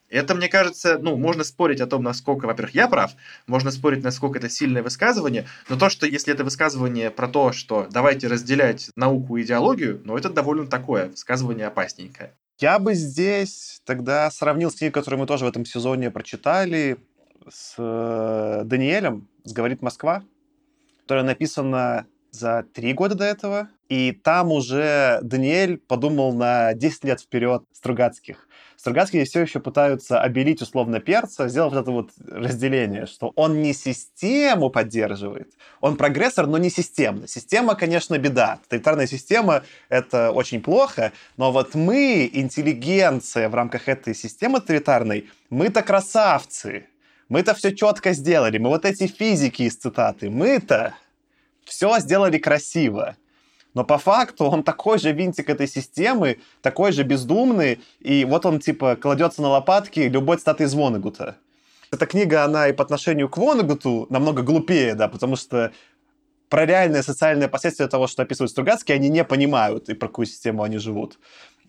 Это, 0.10 0.34
мне 0.34 0.50
кажется, 0.50 0.98
ну, 1.00 1.16
можно 1.18 1.44
спорить 1.44 1.82
о 1.82 1.88
том, 1.88 2.02
насколько, 2.02 2.48
во-первых, 2.48 2.74
я 2.74 2.88
прав, 2.88 3.12
можно 3.46 3.70
спорить, 3.70 4.04
насколько 4.04 4.40
это 4.40 4.50
сильное 4.50 4.82
высказывание, 4.82 5.46
но 5.70 5.78
то, 5.78 5.90
что 5.90 6.08
если 6.08 6.34
это 6.34 6.44
высказывание 6.44 7.12
про 7.12 7.28
то, 7.28 7.52
что 7.52 7.88
давайте 7.92 8.28
разделять 8.28 8.90
науку 8.96 9.38
и 9.38 9.44
идеологию, 9.44 10.02
ну, 10.04 10.18
это 10.18 10.30
довольно 10.30 10.66
такое 10.66 11.10
высказывание 11.10 11.68
опасненькое. 11.68 12.34
Я 12.58 12.80
бы 12.80 12.96
здесь 12.96 13.82
тогда 13.86 14.30
сравнил 14.32 14.72
с 14.72 14.76
книгой, 14.76 14.94
которую 14.94 15.20
мы 15.20 15.28
тоже 15.28 15.46
в 15.46 15.48
этом 15.48 15.64
сезоне 15.64 16.10
прочитали, 16.10 16.98
с 17.48 17.76
э, 17.78 18.64
Даниэлем, 18.66 19.28
с 19.44 19.54
«Говорит 19.54 19.82
Москва», 19.82 20.24
которая 21.04 21.24
написана 21.24 22.06
за 22.32 22.64
три 22.74 22.94
года 22.94 23.16
до 23.16 23.26
этого. 23.26 23.70
И 23.90 24.12
там 24.12 24.52
уже 24.52 25.20
Даниэль 25.24 25.78
подумал 25.78 26.34
на 26.34 26.74
10 26.74 27.04
лет 27.06 27.22
вперед 27.22 27.64
Стругацких. 27.74 28.48
Стругацкие 28.80 29.26
все 29.26 29.42
еще 29.42 29.60
пытаются 29.60 30.22
обелить 30.22 30.62
условно 30.62 31.02
перца, 31.02 31.50
сделав 31.50 31.74
вот 31.74 31.82
это 31.82 31.92
вот 31.92 32.12
разделение, 32.26 33.08
что 33.08 33.34
он 33.36 33.62
не 33.62 33.74
систему 33.74 34.70
поддерживает, 34.70 35.52
он 35.82 35.98
прогрессор, 35.98 36.48
но 36.48 36.58
не 36.58 36.70
системно. 36.70 37.28
Система, 37.28 37.76
конечно, 37.76 38.18
беда. 38.18 38.60
Тоталитарная 38.64 39.06
система— 39.06 39.64
это 39.90 40.32
очень 40.32 40.62
плохо, 40.62 41.12
но 41.36 41.52
вот 41.52 41.76
мы, 41.76 42.30
интеллигенция 42.32 43.50
в 43.50 43.56
рамках 43.56 43.90
этой 43.90 44.16
системы 44.16 44.62
тоталитарной, 44.62 45.30
мы-то 45.50 45.82
красавцы. 45.82 46.86
Мы-то 47.28 47.54
все 47.56 47.76
четко 47.76 48.14
сделали. 48.14 48.60
Мы 48.60 48.70
вот 48.70 48.86
эти 48.86 49.08
физики 49.08 49.64
из 49.64 49.76
цитаты. 49.76 50.30
Мы-то 50.30 50.96
все 51.70 52.00
сделали 52.00 52.38
красиво. 52.38 53.16
Но 53.74 53.84
по 53.84 53.98
факту 53.98 54.46
он 54.46 54.64
такой 54.64 54.98
же 55.00 55.12
винтик 55.12 55.50
этой 55.50 55.68
системы, 55.68 56.40
такой 56.62 56.92
же 56.92 57.04
бездумный, 57.04 57.80
и 58.00 58.26
вот 58.26 58.46
он, 58.46 58.60
типа, 58.60 58.96
кладется 58.96 59.42
на 59.42 59.50
лопатки 59.50 60.00
любой 60.02 60.38
цитаты 60.38 60.64
из 60.64 60.74
Вонегута. 60.74 61.38
Эта 61.92 62.06
книга, 62.06 62.44
она 62.44 62.68
и 62.68 62.74
по 62.74 62.84
отношению 62.84 63.30
к 63.30 63.38
Вонегуту 63.38 64.08
намного 64.10 64.42
глупее, 64.42 64.96
да, 64.96 65.08
потому 65.08 65.36
что 65.36 65.72
про 66.50 66.66
реальные 66.66 67.04
социальные 67.04 67.48
последствия 67.48 67.88
того, 67.88 68.08
что 68.08 68.24
описывают 68.24 68.52
Стругацкий, 68.52 68.94
они 68.94 69.10
не 69.10 69.24
понимают, 69.24 69.90
и 69.90 69.94
про 69.94 70.08
какую 70.08 70.26
систему 70.26 70.64
они 70.64 70.80
живут. 70.80 71.20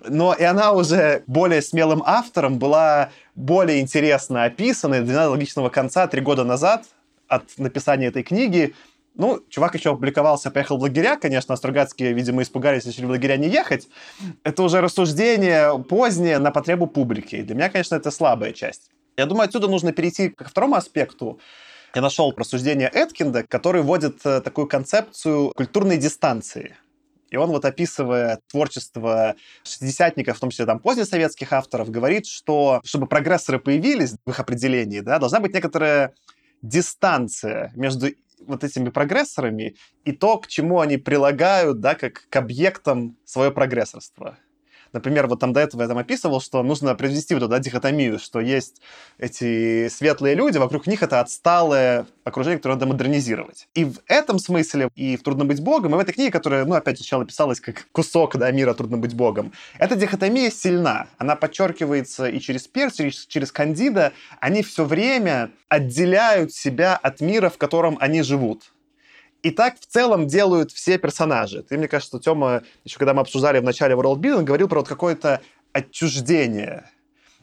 Но 0.09 0.33
и 0.33 0.43
она 0.43 0.73
уже 0.73 1.23
более 1.27 1.61
смелым 1.61 2.03
автором 2.05 2.59
была 2.59 3.11
более 3.35 3.81
интересно 3.81 4.45
описана, 4.45 4.97
и 4.97 5.01
для 5.03 5.29
логичного 5.29 5.69
конца 5.69 6.07
три 6.07 6.23
года 6.23 6.45
назад 6.45 6.87
от 7.29 7.45
написания 7.59 8.07
этой 8.07 8.23
книги 8.23 8.75
ну, 9.15 9.41
чувак 9.49 9.75
еще 9.75 9.91
опубликовался, 9.91 10.51
поехал 10.51 10.79
в 10.79 10.83
лагеря, 10.83 11.17
конечно, 11.17 11.57
Стругацкие, 11.57 12.13
видимо, 12.13 12.43
испугались, 12.43 12.87
решили 12.87 13.07
в 13.07 13.11
лагеря 13.11 13.37
не 13.37 13.49
ехать. 13.49 13.89
Это 14.45 14.63
уже 14.63 14.81
рассуждение 14.81 15.83
позднее 15.85 16.39
на 16.39 16.51
потребу 16.51 16.87
публики. 16.87 17.37
И 17.37 17.43
для 17.43 17.55
меня, 17.55 17.69
конечно, 17.69 17.97
это 17.97 18.11
слабая 18.11 18.53
часть. 18.53 18.91
Я 19.17 19.27
думаю, 19.27 19.47
отсюда 19.47 19.69
нужно 19.69 19.93
перейти 19.93 20.31
ко 20.31 20.49
второму 20.49 20.77
аспекту. 20.77 21.41
Я 21.95 22.03
нашел 22.03 22.33
рассуждение 22.37 22.89
Эткинда, 22.93 23.43
который 23.43 23.83
вводит 23.83 24.25
э, 24.25 24.41
такую 24.41 24.69
концепцию 24.69 25.53
культурной 25.57 25.99
дистанции. 25.99 26.77
И 27.31 27.37
он 27.37 27.51
вот 27.51 27.65
описывая 27.65 28.41
творчество 28.49 29.35
шестидесятников, 29.65 30.37
в 30.37 30.41
том 30.41 30.51
числе 30.51 30.67
там 30.67 30.81
позднесоветских 30.81 31.53
авторов, 31.53 31.91
говорит, 31.91 32.27
что 32.27 32.81
чтобы 32.85 33.07
прогрессоры 33.07 33.59
появились 33.59 34.15
в 34.25 34.31
их 34.31 34.41
определении, 34.41 35.01
да, 35.01 35.19
должна 35.19 35.41
быть 35.41 35.55
некоторая 35.55 36.15
дистанция 36.63 37.73
между 37.75 38.09
вот 38.41 38.64
этими 38.64 38.88
прогрессорами 38.91 39.76
и 40.05 40.12
то, 40.12 40.38
к 40.38 40.47
чему 40.47 40.80
они 40.80 40.97
прилагают, 40.97 41.80
да, 41.80 41.95
как 41.95 42.26
к 42.28 42.36
объектам 42.36 43.16
свое 43.24 43.51
прогрессорство. 43.51 44.38
Например, 44.93 45.26
вот 45.26 45.41
там 45.41 45.53
до 45.53 45.61
этого 45.61 45.82
я 45.82 45.88
там 45.88 45.99
описывал, 45.99 46.41
что 46.41 46.62
нужно 46.62 46.95
произвести 46.95 47.34
вот 47.34 47.43
эту 47.43 47.51
да, 47.51 47.59
дихотомию, 47.59 48.18
что 48.18 48.41
есть 48.41 48.80
эти 49.18 49.88
светлые 49.88 50.34
люди, 50.34 50.59
вокруг 50.59 50.86
них 50.86 51.03
это 51.03 51.20
отсталое 51.20 52.07
окружение, 52.24 52.59
которое 52.59 52.74
надо 52.74 52.86
модернизировать. 52.86 53.68
И 53.74 53.84
в 53.84 54.01
этом 54.07 54.38
смысле, 54.38 54.88
и 54.95 55.16
в 55.16 55.22
«Трудно 55.22 55.45
быть 55.45 55.61
богом», 55.61 55.95
и 55.95 55.97
в 55.97 56.01
этой 56.01 56.12
книге, 56.12 56.30
которая, 56.30 56.64
ну, 56.64 56.74
опять 56.74 56.99
сначала 56.99 57.24
писалась 57.24 57.61
как 57.61 57.86
кусок 57.93 58.36
да, 58.36 58.51
мира 58.51 58.74
«Трудно 58.74 58.99
быть 58.99 59.14
богом», 59.14 59.53
эта 59.78 59.97
дихотомия 59.97 60.51
сильна. 60.51 61.09
Она 61.18 61.36
подчеркивается 61.36 62.26
и 62.26 62.41
через 62.41 62.66
Перс, 62.66 63.01
и 63.01 63.11
через 63.11 63.53
Кандида. 63.53 64.12
Они 64.41 64.62
все 64.62 64.84
время 64.84 65.51
отделяют 65.68 66.53
себя 66.53 66.97
от 66.97 67.20
мира, 67.20 67.49
в 67.49 67.59
котором 67.59 67.97
они 68.01 68.22
живут. 68.22 68.72
И 69.43 69.51
так 69.51 69.80
в 69.80 69.86
целом 69.86 70.26
делают 70.26 70.70
все 70.70 70.99
персонажи. 70.99 71.62
Ты, 71.62 71.78
мне 71.78 71.88
кажется, 71.88 72.18
Тёма, 72.18 72.62
еще 72.84 72.99
когда 72.99 73.14
мы 73.14 73.22
обсуждали 73.22 73.59
в 73.59 73.64
начале 73.64 73.95
World 73.95 74.18
Building, 74.18 74.43
говорил 74.43 74.68
про 74.68 74.80
вот 74.80 74.88
какое-то 74.88 75.41
отчуждение. 75.72 76.91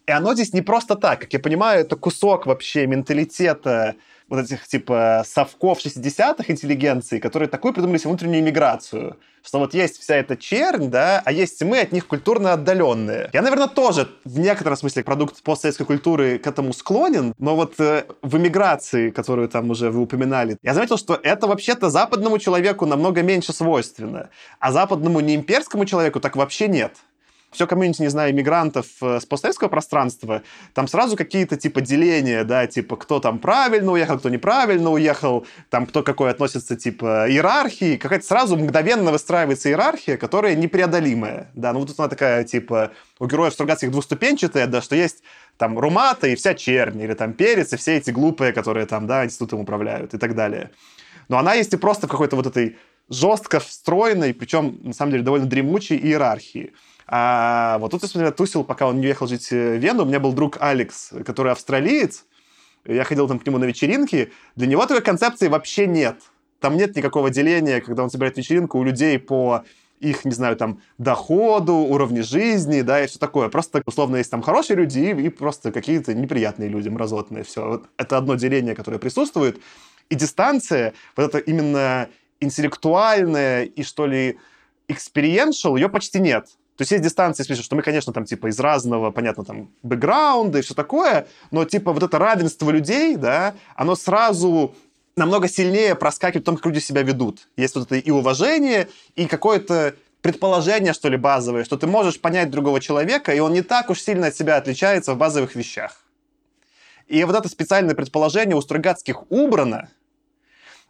И 0.06 0.12
оно 0.12 0.34
здесь 0.34 0.54
не 0.54 0.62
просто 0.62 0.96
так. 0.96 1.22
Как 1.22 1.34
я 1.34 1.40
понимаю, 1.40 1.82
это 1.82 1.96
кусок 1.96 2.46
вообще 2.46 2.88
менталитета 2.88 3.96
вот 4.30 4.40
этих, 4.40 4.68
типа, 4.68 5.24
совков 5.26 5.80
60-х 5.80 6.52
интеллигенции, 6.52 7.20
которые 7.20 7.50
такую 7.50 7.74
придумали 7.74 7.98
себе 7.98 8.10
внутреннюю 8.10 8.44
миграцию, 8.44 9.18
что 9.48 9.60
вот 9.60 9.74
есть 9.74 9.98
вся 10.02 10.16
эта 10.16 10.36
чернь, 10.36 10.90
да, 10.90 11.22
а 11.24 11.32
есть 11.32 11.64
мы 11.64 11.80
от 11.80 11.94
них 11.94 12.06
культурно 12.06 12.52
отдаленные. 12.52 13.30
Я, 13.32 13.42
наверное, 13.42 13.70
тоже 13.70 14.10
в 14.26 14.40
некотором 14.40 14.76
смысле 14.76 15.06
продукт 15.06 15.42
постсоветской 15.42 15.86
культуры 15.86 16.38
к 16.38 16.46
этому 16.46 16.74
склонен, 16.74 17.34
но 17.40 17.56
вот 17.56 17.80
э, 17.80 18.04
в 18.22 18.36
эмиграции, 18.36 19.10
которую 19.10 19.48
там 19.48 19.70
уже 19.70 19.90
вы 19.90 20.02
упоминали, 20.02 20.58
я 20.64 20.74
заметил, 20.74 20.98
что 20.98 21.18
это 21.24 21.48
вообще-то 21.48 21.90
западному 21.90 22.40
человеку 22.40 22.86
намного 22.86 23.22
меньше 23.22 23.54
свойственно, 23.54 24.30
а 24.60 24.74
западному 24.74 25.22
неимперскому 25.22 25.86
человеку 25.86 26.20
так 26.20 26.36
вообще 26.36 26.68
нет 26.68 26.92
все 27.52 27.66
комьюнити, 27.66 28.02
не 28.02 28.10
знаю, 28.10 28.32
иммигрантов 28.32 28.88
э, 29.02 29.20
с 29.20 29.26
постсоветского 29.26 29.70
пространства, 29.70 30.44
там 30.74 30.88
сразу 30.88 31.16
какие-то 31.16 31.56
типа 31.56 31.82
деления, 31.82 32.44
да, 32.44 32.68
типа 32.68 32.98
кто 32.98 33.20
там 33.20 33.40
правильно 33.40 33.92
уехал, 33.92 34.20
кто 34.20 34.30
неправильно 34.30 34.92
уехал, 34.92 35.46
там 35.70 35.86
кто 35.86 36.04
какой 36.04 36.30
относится 36.30 36.76
типа 36.76 37.30
иерархии, 37.30 37.98
какая-то 37.98 38.26
сразу 38.26 38.58
мгновенно 38.58 39.12
выстраивается 39.12 39.70
иерархия, 39.70 40.18
которая 40.18 40.56
непреодолимая, 40.56 41.50
да, 41.56 41.74
ну 41.74 41.80
вот 41.80 41.88
тут 41.90 42.00
она 42.00 42.10
такая 42.10 42.44
типа 42.44 42.92
у 43.20 43.28
героев 43.28 43.54
Стругацких 43.54 43.92
двуступенчатая, 43.92 44.68
да, 44.68 44.82
что 44.82 44.96
есть 44.96 45.24
там 45.58 45.80
Румата 45.80 46.28
и 46.28 46.36
вся 46.36 46.54
чернь, 46.54 47.02
или 47.02 47.14
там 47.14 47.34
Перец 47.34 47.74
и 47.74 47.78
все 47.78 47.98
эти 47.98 48.12
глупые, 48.12 48.54
которые 48.54 48.86
там, 48.86 49.08
да, 49.08 49.26
институтом 49.26 49.62
управляют 49.62 50.14
и 50.14 50.18
так 50.18 50.36
далее. 50.36 50.72
Но 51.30 51.38
она 51.38 51.54
есть 51.56 51.74
и 51.74 51.78
просто 51.78 52.08
в 52.08 52.10
какой-то 52.12 52.36
вот 52.36 52.48
этой 52.48 52.78
жестко 53.10 53.60
встроенной, 53.60 54.34
причем, 54.34 54.80
на 54.84 54.94
самом 54.94 55.12
деле, 55.12 55.24
довольно 55.24 55.48
дремучей 55.48 55.98
иерархии. 55.98 56.74
А 57.08 57.78
вот 57.80 57.92
тут 57.92 58.04
я, 58.16 58.32
тусил, 58.32 58.64
пока 58.64 58.88
он 58.88 59.00
не 59.00 59.08
уехал 59.08 59.28
жить 59.28 59.50
в 59.50 59.78
Вену. 59.78 60.04
У 60.04 60.06
меня 60.06 60.20
был 60.20 60.34
друг 60.34 60.58
Алекс, 60.60 61.12
который 61.26 61.54
австралиец. 61.54 62.26
Я 62.86 63.04
ходил 63.04 63.28
там 63.28 63.40
к 63.40 63.46
нему 63.46 63.58
на 63.58 63.66
вечеринки. 63.66 64.32
Для 64.56 64.68
него 64.68 64.86
такой 64.86 65.02
концепции 65.02 65.48
вообще 65.48 65.88
нет. 65.88 66.18
Там 66.60 66.76
нет 66.76 66.96
никакого 66.96 67.30
деления, 67.30 67.82
когда 67.82 68.04
он 68.04 68.10
собирает 68.10 68.38
вечеринку 68.38 68.80
у 68.80 68.84
людей 68.84 69.20
по 69.20 69.64
их, 70.00 70.26
не 70.26 70.32
знаю, 70.32 70.56
там, 70.58 70.80
доходу, 70.98 71.74
уровню 71.74 72.24
жизни, 72.24 72.82
да, 72.82 73.04
и 73.04 73.08
все 73.08 73.18
такое. 73.18 73.50
Просто, 73.50 73.82
условно, 73.86 74.18
есть 74.18 74.30
там 74.30 74.42
хорошие 74.42 74.78
люди 74.78 75.00
и, 75.00 75.26
и 75.26 75.30
просто 75.30 75.72
какие-то 75.72 76.14
неприятные 76.14 76.70
люди, 76.70 76.90
мразотные. 76.90 77.44
Все. 77.44 77.68
Вот 77.68 77.86
это 77.98 78.18
одно 78.18 78.36
деление, 78.36 78.76
которое 78.76 79.00
присутствует. 79.00 79.60
И 80.10 80.16
дистанция, 80.16 80.94
вот 81.16 81.24
это 81.28 81.40
именно 81.40 82.10
интеллектуальная 82.40 83.64
и, 83.64 83.84
что 83.84 84.06
ли, 84.06 84.38
experiential, 84.88 85.76
ее 85.76 85.90
почти 85.90 86.20
нет. 86.20 86.48
То 86.78 86.84
есть 86.84 86.92
есть 86.92 87.04
дистанция, 87.04 87.44
если 87.44 87.62
что 87.64 87.76
мы, 87.76 87.82
конечно, 87.82 88.14
там, 88.14 88.26
типа, 88.26 88.48
из 88.48 88.60
разного, 88.60 89.10
понятно, 89.10 89.44
там, 89.44 89.72
бэкграунда 89.82 90.60
и 90.60 90.62
все 90.62 90.76
такое, 90.76 91.28
но, 91.50 91.66
типа, 91.66 91.92
вот 91.92 92.04
это 92.04 92.20
равенство 92.20 92.70
людей, 92.70 93.16
да, 93.16 93.56
оно 93.76 93.96
сразу 93.96 94.76
намного 95.16 95.50
сильнее 95.50 95.96
проскакивает 95.96 96.44
в 96.44 96.46
том, 96.46 96.56
как 96.56 96.68
люди 96.68 96.78
себя 96.78 97.02
ведут. 97.02 97.48
Есть 97.58 97.74
вот 97.74 97.88
это 97.88 97.96
и 97.96 98.12
уважение, 98.12 98.90
и 99.16 99.26
какое-то 99.26 99.96
предположение, 100.22 100.94
что 100.94 101.10
ли, 101.10 101.18
базовое, 101.18 101.64
что 101.64 101.78
ты 101.78 101.88
можешь 101.88 102.22
понять 102.22 102.52
другого 102.52 102.80
человека, 102.80 103.34
и 103.34 103.40
он 103.40 103.54
не 103.54 103.64
так 103.64 103.90
уж 103.90 104.00
сильно 104.00 104.28
от 104.28 104.36
себя 104.36 104.58
отличается 104.58 105.16
в 105.16 105.18
базовых 105.18 105.56
вещах. 105.56 106.04
И 107.08 107.24
вот 107.24 107.36
это 107.36 107.50
специальное 107.50 107.96
предположение 107.96 108.56
у 108.56 108.62
Стругацких 108.62 109.32
убрано, 109.32 109.90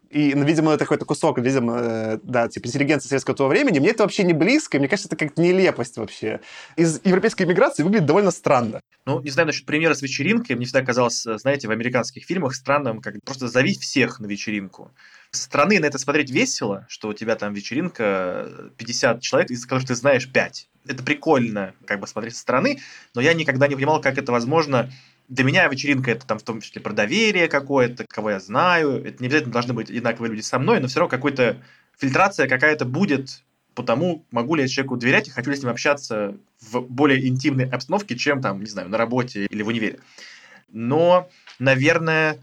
и, 0.09 0.33
ну, 0.35 0.45
видимо, 0.45 0.71
это 0.71 0.85
какой-то 0.85 1.05
кусок, 1.05 1.39
видимо, 1.39 1.79
э, 1.79 2.19
да, 2.23 2.47
типа 2.47 2.67
интеллигенции 2.67 3.09
советского 3.09 3.35
того 3.35 3.49
времени. 3.49 3.79
Мне 3.79 3.89
это 3.89 4.03
вообще 4.03 4.23
не 4.23 4.33
близко, 4.33 4.79
мне 4.79 4.87
кажется, 4.87 5.07
это 5.07 5.15
как 5.15 5.37
нелепость 5.37 5.97
вообще. 5.97 6.41
Из 6.75 7.01
европейской 7.03 7.43
иммиграции 7.43 7.83
выглядит 7.83 8.05
довольно 8.05 8.31
странно. 8.31 8.81
Ну, 9.05 9.21
не 9.21 9.29
знаю 9.29 9.47
насчет 9.47 9.65
примера 9.65 9.93
с 9.93 10.01
вечеринкой. 10.01 10.55
Мне 10.55 10.65
всегда 10.65 10.81
казалось, 10.81 11.25
э, 11.25 11.37
знаете, 11.37 11.67
в 11.67 11.71
американских 11.71 12.25
фильмах 12.25 12.55
странным, 12.55 13.01
как 13.01 13.15
просто 13.23 13.47
зовить 13.47 13.81
всех 13.81 14.19
на 14.19 14.27
вечеринку. 14.27 14.91
Со 15.31 15.43
стороны 15.43 15.79
на 15.79 15.85
это 15.85 15.97
смотреть 15.97 16.29
весело, 16.29 16.85
что 16.89 17.09
у 17.09 17.13
тебя 17.13 17.35
там 17.35 17.53
вечеринка 17.53 18.71
50 18.77 19.21
человек, 19.21 19.51
из 19.51 19.65
которых 19.65 19.87
ты 19.87 19.95
знаешь 19.95 20.31
5. 20.31 20.69
Это 20.87 21.03
прикольно, 21.03 21.73
как 21.85 21.99
бы 21.99 22.07
смотреть 22.07 22.35
со 22.35 22.41
стороны, 22.41 22.79
но 23.13 23.21
я 23.21 23.33
никогда 23.33 23.67
не 23.67 23.75
понимал, 23.75 23.99
как 24.01 24.17
это 24.17 24.31
возможно 24.31 24.89
для 25.27 25.43
меня 25.43 25.67
вечеринка 25.67 26.11
это 26.11 26.25
там 26.25 26.39
в 26.39 26.43
том 26.43 26.61
числе 26.61 26.81
про 26.81 26.93
доверие 26.93 27.47
какое-то, 27.47 28.05
кого 28.07 28.31
я 28.31 28.39
знаю. 28.39 29.03
Это 29.03 29.21
не 29.21 29.27
обязательно 29.27 29.53
должны 29.53 29.73
быть 29.73 29.89
одинаковые 29.89 30.31
люди 30.31 30.41
со 30.41 30.57
мной, 30.59 30.79
но 30.79 30.87
все 30.87 30.99
равно 30.99 31.09
какой-то 31.09 31.61
фильтрация 31.97 32.47
какая-то 32.47 32.85
будет 32.85 33.43
по 33.73 33.83
тому, 33.83 34.25
могу 34.31 34.55
ли 34.55 34.63
я 34.63 34.67
человеку 34.67 34.97
доверять 34.97 35.27
и 35.27 35.31
хочу 35.31 35.51
ли 35.51 35.57
с 35.57 35.61
ним 35.61 35.69
общаться 35.69 36.35
в 36.61 36.81
более 36.81 37.27
интимной 37.27 37.69
обстановке, 37.69 38.15
чем 38.15 38.41
там, 38.41 38.59
не 38.61 38.65
знаю, 38.65 38.89
на 38.89 38.97
работе 38.97 39.45
или 39.45 39.61
в 39.61 39.67
универе. 39.67 39.99
Но, 40.69 41.29
наверное, 41.59 42.39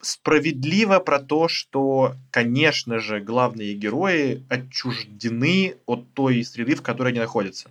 справедливо 0.00 0.98
про 0.98 1.18
то, 1.18 1.48
что, 1.48 2.14
конечно 2.30 2.98
же, 2.98 3.20
главные 3.20 3.74
герои 3.74 4.44
отчуждены 4.48 5.76
от 5.86 6.12
той 6.12 6.44
среды, 6.44 6.74
в 6.74 6.82
которой 6.82 7.08
они 7.08 7.20
находятся. 7.20 7.70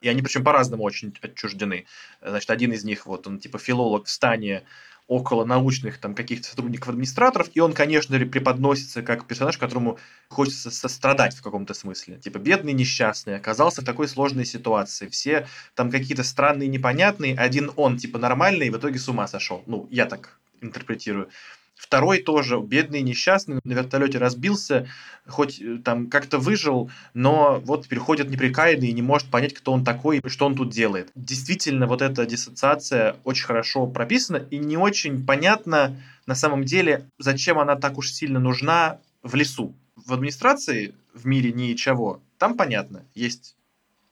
И 0.00 0.08
они 0.08 0.22
причем 0.22 0.44
по-разному 0.44 0.82
очень 0.82 1.14
отчуждены. 1.20 1.86
Значит, 2.22 2.50
один 2.50 2.72
из 2.72 2.84
них, 2.84 3.06
вот 3.06 3.26
он 3.26 3.38
типа 3.38 3.58
филолог 3.58 4.06
в 4.06 4.10
стане 4.10 4.64
около 5.08 5.46
научных 5.46 5.98
там 5.98 6.14
каких-то 6.14 6.48
сотрудников-администраторов, 6.48 7.48
и 7.54 7.60
он, 7.60 7.72
конечно 7.72 8.18
же, 8.18 8.26
преподносится 8.26 9.02
как 9.02 9.26
персонаж, 9.26 9.56
которому 9.56 9.98
хочется 10.28 10.70
сострадать 10.70 11.34
в 11.34 11.42
каком-то 11.42 11.72
смысле. 11.72 12.18
Типа, 12.18 12.36
бедный 12.38 12.74
несчастный 12.74 13.36
оказался 13.36 13.80
в 13.80 13.86
такой 13.86 14.06
сложной 14.06 14.44
ситуации. 14.44 15.08
Все 15.08 15.48
там 15.74 15.90
какие-то 15.90 16.22
странные, 16.22 16.68
непонятные, 16.68 17.34
один 17.34 17.72
он, 17.76 17.96
типа, 17.96 18.18
нормальный, 18.18 18.66
и 18.66 18.70
в 18.70 18.76
итоге 18.76 18.98
с 18.98 19.08
ума 19.08 19.26
сошел. 19.26 19.62
Ну, 19.66 19.88
я 19.90 20.04
так 20.04 20.38
интерпретирую. 20.60 21.30
Второй 21.78 22.18
тоже 22.18 22.60
бедный, 22.60 23.02
несчастный, 23.02 23.60
на 23.62 23.72
вертолете 23.72 24.18
разбился, 24.18 24.88
хоть 25.28 25.60
э, 25.60 25.78
там 25.78 26.08
как-то 26.08 26.38
выжил, 26.38 26.90
но 27.14 27.62
вот 27.64 27.86
переходит 27.86 28.30
неприкаянный 28.30 28.88
и 28.88 28.92
не 28.92 29.00
может 29.00 29.30
понять, 29.30 29.54
кто 29.54 29.72
он 29.72 29.84
такой 29.84 30.18
и 30.18 30.28
что 30.28 30.46
он 30.46 30.56
тут 30.56 30.70
делает. 30.70 31.10
Действительно, 31.14 31.86
вот 31.86 32.02
эта 32.02 32.26
диссоциация 32.26 33.16
очень 33.22 33.46
хорошо 33.46 33.86
прописана 33.86 34.38
и 34.50 34.58
не 34.58 34.76
очень 34.76 35.24
понятно 35.24 35.96
на 36.26 36.34
самом 36.34 36.64
деле, 36.64 37.08
зачем 37.18 37.60
она 37.60 37.76
так 37.76 37.96
уж 37.96 38.10
сильно 38.10 38.40
нужна 38.40 38.98
в 39.22 39.36
лесу. 39.36 39.72
В 39.94 40.12
администрации 40.12 40.94
в 41.14 41.26
мире 41.26 41.52
ничего, 41.52 42.20
там 42.38 42.56
понятно, 42.56 43.04
есть 43.14 43.54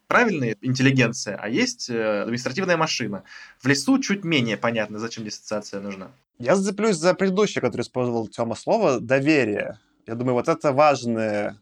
правильная 0.06 0.56
интеллигенция, 0.60 1.36
а 1.36 1.48
есть 1.48 1.90
э, 1.90 2.22
административная 2.22 2.76
машина. 2.76 3.24
В 3.58 3.66
лесу 3.66 3.98
чуть 3.98 4.22
менее 4.24 4.56
понятно, 4.56 5.00
зачем 5.00 5.24
диссоциация 5.24 5.80
нужна. 5.80 6.12
Я 6.38 6.54
зацеплюсь 6.56 6.96
за 6.96 7.14
предыдущее, 7.14 7.62
которое 7.62 7.82
использовал 7.82 8.28
Тёма 8.28 8.54
слово, 8.54 9.00
доверие. 9.00 9.78
Я 10.06 10.14
думаю, 10.14 10.34
вот 10.34 10.48
это 10.48 10.72
важное 10.72 11.56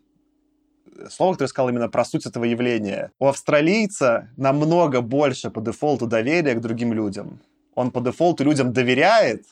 слово, 1.10 1.32
которое 1.32 1.48
сказал 1.48 1.68
именно 1.68 1.88
про 1.88 2.04
суть 2.04 2.26
этого 2.26 2.44
явления. 2.44 3.12
У 3.18 3.26
австралийца 3.26 4.30
намного 4.36 5.00
больше 5.00 5.50
по 5.50 5.60
дефолту 5.60 6.06
доверия 6.06 6.54
к 6.54 6.60
другим 6.60 6.92
людям. 6.92 7.40
Он 7.74 7.90
по 7.90 8.00
дефолту 8.00 8.44
людям 8.44 8.72
доверяет, 8.72 9.44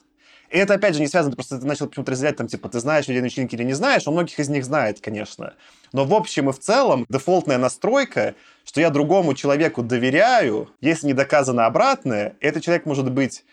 и 0.52 0.58
это, 0.58 0.74
опять 0.74 0.94
же, 0.94 1.00
не 1.00 1.06
связано, 1.06 1.34
просто 1.34 1.58
ты 1.58 1.66
начал 1.66 1.88
почему-то 1.88 2.12
разделять, 2.12 2.36
там, 2.36 2.46
типа, 2.46 2.68
ты 2.68 2.78
знаешь 2.78 3.08
людей 3.08 3.22
на 3.22 3.24
вечеринке 3.24 3.56
или 3.56 3.64
не 3.64 3.72
знаешь, 3.72 4.06
он 4.06 4.12
многих 4.12 4.38
из 4.38 4.50
них 4.50 4.66
знает, 4.66 5.00
конечно. 5.00 5.54
Но 5.94 6.04
в 6.04 6.12
общем 6.12 6.50
и 6.50 6.52
в 6.52 6.58
целом 6.58 7.06
дефолтная 7.08 7.56
настройка, 7.56 8.34
что 8.64 8.80
я 8.82 8.90
другому 8.90 9.32
человеку 9.32 9.82
доверяю, 9.82 10.68
если 10.82 11.06
не 11.06 11.14
доказано 11.14 11.64
обратное, 11.64 12.36
этот 12.40 12.62
человек 12.62 12.84
может 12.84 13.10
быть 13.10 13.44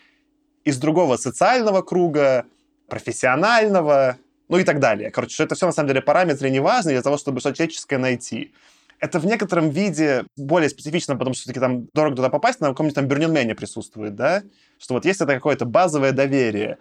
из 0.64 0.78
другого 0.78 1.16
социального 1.16 1.82
круга, 1.82 2.46
профессионального, 2.88 4.16
ну 4.48 4.58
и 4.58 4.64
так 4.64 4.80
далее. 4.80 5.10
Короче, 5.10 5.34
что 5.34 5.44
это 5.44 5.54
все 5.54 5.66
на 5.66 5.72
самом 5.72 5.88
деле 5.88 6.02
параметры 6.02 6.50
не 6.50 6.60
важны 6.60 6.92
для 6.92 7.02
того, 7.02 7.16
чтобы 7.16 7.40
что-то 7.40 7.56
человеческое 7.56 7.98
найти. 7.98 8.52
Это 8.98 9.18
в 9.18 9.24
некотором 9.24 9.70
виде 9.70 10.26
более 10.36 10.68
специфично, 10.68 11.16
потому 11.16 11.34
что 11.34 11.42
все-таки 11.42 11.60
там 11.60 11.86
дорого 11.94 12.16
туда 12.16 12.28
попасть, 12.28 12.60
на 12.60 12.68
каком-нибудь 12.68 12.94
там 12.94 13.06
Бюрненмене 13.06 13.54
присутствует, 13.54 14.14
да? 14.14 14.42
Что 14.78 14.94
вот 14.94 15.06
есть 15.06 15.20
это 15.20 15.34
какое-то 15.34 15.64
базовое 15.64 16.12
доверие. 16.12 16.76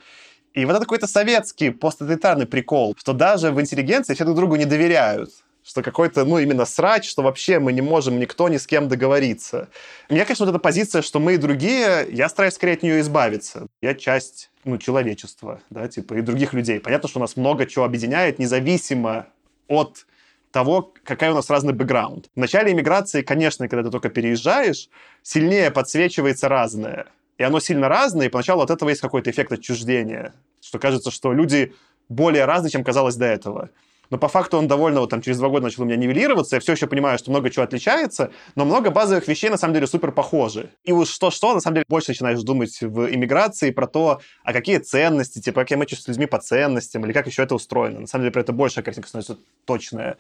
И 0.54 0.66
вот 0.66 0.72
это 0.72 0.82
какой-то 0.82 1.08
советский 1.08 1.70
посттоталитарный 1.70 2.48
прикол, 2.48 2.96
что 2.98 3.14
даже 3.14 3.52
в 3.52 3.62
интеллигенции 3.62 4.16
все 4.16 4.26
друг 4.26 4.36
другу 4.36 4.56
не 4.56 4.66
доверяют 4.66 5.30
что 5.70 5.84
какой-то, 5.84 6.26
ну, 6.26 6.40
именно 6.40 6.66
срач, 6.66 7.08
что 7.08 7.22
вообще 7.22 7.60
мы 7.60 7.74
не 7.74 7.82
можем 7.82 8.20
никто 8.20 8.50
ни 8.50 8.58
с 8.58 8.66
кем 8.66 8.88
договориться. 8.88 9.70
Мне, 10.10 10.26
конечно, 10.26 10.48
вот 10.48 10.50
эта 10.50 10.58
позиция, 10.58 11.04
что 11.04 11.20
мы 11.20 11.36
и 11.36 11.38
другие, 11.38 12.08
я 12.10 12.28
стараюсь 12.28 12.56
скорее 12.56 12.74
от 12.74 12.82
нее 12.82 13.00
избавиться. 13.02 13.68
Я 13.80 13.94
часть, 13.94 14.50
ну, 14.64 14.80
человечества, 14.80 15.62
да, 15.70 15.88
типа, 15.88 16.16
и 16.16 16.22
других 16.22 16.54
людей. 16.54 16.80
Понятно, 16.80 17.08
что 17.08 17.20
у 17.20 17.22
нас 17.22 17.38
много 17.38 17.68
чего 17.68 17.86
объединяет, 17.86 18.40
независимо 18.40 19.28
от 19.68 20.08
того, 20.50 20.92
какая 21.04 21.34
у 21.34 21.36
нас 21.36 21.52
разный 21.52 21.74
бэкграунд. 21.74 22.32
В 22.36 22.40
начале 22.40 22.72
иммиграции, 22.72 23.22
конечно, 23.22 23.68
когда 23.68 23.84
ты 23.84 23.92
только 23.92 24.10
переезжаешь, 24.10 24.90
сильнее 25.22 25.70
подсвечивается 25.70 26.50
разное. 26.50 27.06
И 27.38 27.44
оно 27.44 27.60
сильно 27.60 27.90
разное, 27.90 28.26
и 28.26 28.30
поначалу 28.30 28.64
от 28.64 28.72
этого 28.72 28.90
есть 28.90 29.02
какой-то 29.02 29.30
эффект 29.30 29.52
отчуждения, 29.52 30.34
что 30.62 30.80
кажется, 30.80 31.12
что 31.12 31.32
люди 31.32 31.76
более 32.10 32.46
разные, 32.46 32.72
чем 32.72 32.84
казалось 32.84 33.18
до 33.18 33.26
этого 33.26 33.70
но 34.10 34.18
по 34.18 34.28
факту 34.28 34.58
он 34.58 34.68
довольно 34.68 35.02
вот 35.02 35.10
там 35.10 35.22
через 35.22 35.38
два 35.38 35.50
года 35.50 35.66
начал 35.66 35.84
у 35.84 35.86
меня 35.86 35.96
нивелироваться, 35.96 36.56
я 36.56 36.60
все 36.60 36.74
еще 36.74 36.88
понимаю, 36.88 37.18
что 37.18 37.32
много 37.32 37.50
чего 37.50 37.64
отличается, 37.64 38.32
но 38.56 38.66
много 38.66 38.92
базовых 38.92 39.28
вещей 39.28 39.50
на 39.50 39.58
самом 39.58 39.74
деле 39.74 39.88
супер 39.88 40.12
похожи. 40.12 40.70
И 40.84 40.92
уж 40.92 41.10
что-что, 41.10 41.54
на 41.54 41.60
самом 41.60 41.76
деле 41.76 41.86
больше 41.88 42.12
начинаешь 42.12 42.42
думать 42.42 42.80
в 42.82 43.14
иммиграции 43.14 43.72
про 43.72 43.88
то, 43.88 44.22
а 44.44 44.54
какие 44.54 44.78
ценности, 44.78 45.40
типа, 45.40 45.62
как 45.62 45.72
я 45.72 45.78
мэчусь 45.78 46.02
с 46.02 46.08
людьми 46.08 46.26
по 46.26 46.40
ценностям, 46.40 47.06
или 47.06 47.14
как 47.14 47.28
еще 47.28 47.44
это 47.44 47.56
устроено. 47.56 48.02
На 48.02 48.08
самом 48.08 48.24
деле 48.24 48.32
про 48.32 48.42
это 48.42 48.54
большая 48.54 48.84
картинка 48.84 49.10
становится 49.10 49.38
точная 49.66 50.18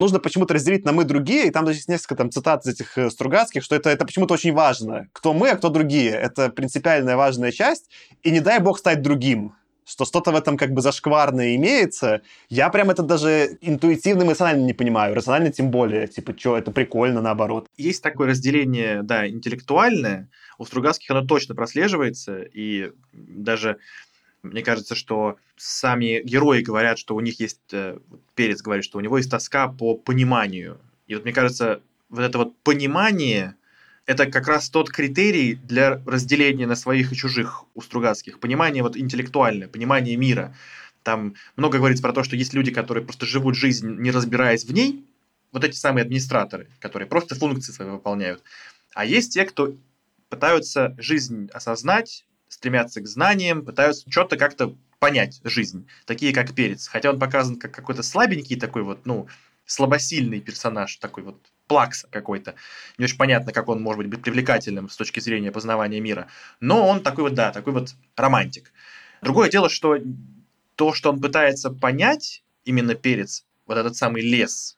нужно 0.00 0.20
почему-то 0.20 0.54
разделить 0.54 0.84
на 0.84 0.92
мы 0.92 1.04
другие, 1.04 1.46
и 1.46 1.50
там 1.50 1.64
даже 1.64 1.78
есть 1.78 1.88
несколько 1.88 2.16
там 2.16 2.30
цитат 2.30 2.64
из 2.64 2.74
этих 2.74 2.96
э, 2.98 3.10
Стругацких, 3.10 3.62
что 3.62 3.74
это, 3.74 3.90
это 3.90 4.04
почему-то 4.04 4.34
очень 4.34 4.52
важно. 4.52 5.08
Кто 5.12 5.32
мы, 5.34 5.50
а 5.50 5.56
кто 5.56 5.68
другие. 5.68 6.10
Это 6.10 6.50
принципиальная 6.50 7.16
важная 7.16 7.52
часть, 7.52 7.90
и 8.22 8.30
не 8.30 8.40
дай 8.40 8.60
бог 8.60 8.78
стать 8.78 9.02
другим 9.02 9.54
что 9.88 10.04
что-то 10.04 10.32
в 10.32 10.36
этом 10.36 10.58
как 10.58 10.72
бы 10.72 10.82
зашкварное 10.82 11.56
имеется, 11.56 12.20
я 12.50 12.68
прям 12.68 12.90
это 12.90 13.02
даже 13.02 13.56
интуитивно, 13.62 14.22
эмоционально 14.22 14.66
не 14.66 14.74
понимаю. 14.74 15.14
Рационально 15.14 15.50
тем 15.50 15.70
более. 15.70 16.06
Типа, 16.06 16.34
что, 16.38 16.58
это 16.58 16.70
прикольно, 16.70 17.22
наоборот. 17.22 17.66
Есть 17.78 18.02
такое 18.02 18.28
разделение, 18.28 19.02
да, 19.02 19.26
интеллектуальное. 19.26 20.28
У 20.58 20.66
Стругацких 20.66 21.10
оно 21.10 21.22
точно 21.22 21.54
прослеживается, 21.54 22.42
и 22.42 22.92
даже 23.12 23.78
мне 24.42 24.62
кажется, 24.62 24.94
что 24.94 25.36
сами 25.56 26.20
герои 26.22 26.60
говорят, 26.60 26.98
что 26.98 27.16
у 27.16 27.20
них 27.20 27.40
есть, 27.40 27.60
э, 27.72 27.98
Перец 28.34 28.60
говорит, 28.60 28.84
что 28.84 28.98
у 28.98 29.00
него 29.00 29.16
есть 29.16 29.30
тоска 29.30 29.68
по 29.68 29.94
пониманию. 29.94 30.78
И 31.06 31.14
вот 31.14 31.24
мне 31.24 31.32
кажется, 31.32 31.80
вот 32.10 32.20
это 32.20 32.38
вот 32.38 32.56
понимание– 32.58 33.54
это 34.08 34.24
как 34.24 34.48
раз 34.48 34.70
тот 34.70 34.88
критерий 34.88 35.54
для 35.54 36.00
разделения 36.06 36.66
на 36.66 36.76
своих 36.76 37.12
и 37.12 37.14
чужих 37.14 37.64
у 37.74 37.82
Стругацких. 37.82 38.40
Понимание 38.40 38.82
вот 38.82 38.96
интеллектуальное, 38.96 39.68
понимание 39.68 40.16
мира. 40.16 40.56
Там 41.02 41.34
много 41.56 41.76
говорится 41.76 42.02
про 42.02 42.14
то, 42.14 42.24
что 42.24 42.34
есть 42.34 42.54
люди, 42.54 42.70
которые 42.70 43.04
просто 43.04 43.26
живут 43.26 43.54
жизнь, 43.54 43.86
не 44.00 44.10
разбираясь 44.10 44.64
в 44.64 44.72
ней. 44.72 45.04
Вот 45.52 45.62
эти 45.62 45.76
самые 45.76 46.04
администраторы, 46.04 46.70
которые 46.80 47.06
просто 47.06 47.34
функции 47.34 47.70
свои 47.70 47.90
выполняют. 47.90 48.42
А 48.94 49.04
есть 49.04 49.34
те, 49.34 49.44
кто 49.44 49.76
пытаются 50.30 50.94
жизнь 50.96 51.50
осознать, 51.52 52.24
стремятся 52.48 53.02
к 53.02 53.06
знаниям, 53.06 53.62
пытаются 53.62 54.10
что-то 54.10 54.38
как-то 54.38 54.74
понять 55.00 55.42
жизнь, 55.44 55.86
такие 56.06 56.32
как 56.32 56.54
Перец. 56.54 56.88
Хотя 56.88 57.10
он 57.10 57.18
показан 57.18 57.56
как 57.56 57.72
какой-то 57.72 58.02
слабенький 58.02 58.58
такой 58.58 58.84
вот, 58.84 59.04
ну, 59.04 59.28
слабосильный 59.66 60.40
персонаж, 60.40 60.96
такой 60.96 61.24
вот 61.24 61.46
плакса 61.68 62.08
какой-то. 62.10 62.54
Не 62.98 63.04
очень 63.04 63.16
понятно, 63.16 63.52
как 63.52 63.68
он 63.68 63.80
может 63.80 64.06
быть 64.06 64.22
привлекательным 64.22 64.88
с 64.88 64.96
точки 64.96 65.20
зрения 65.20 65.52
познавания 65.52 66.00
мира. 66.00 66.26
Но 66.60 66.88
он 66.88 67.02
такой 67.02 67.24
вот, 67.24 67.34
да, 67.34 67.52
такой 67.52 67.72
вот 67.72 67.94
романтик. 68.16 68.72
Другое 69.22 69.50
дело, 69.50 69.68
что 69.68 69.98
то, 70.74 70.92
что 70.92 71.10
он 71.10 71.20
пытается 71.20 71.70
понять, 71.70 72.42
именно 72.64 72.94
перец, 72.94 73.44
вот 73.66 73.78
этот 73.78 73.96
самый 73.96 74.22
лес, 74.22 74.76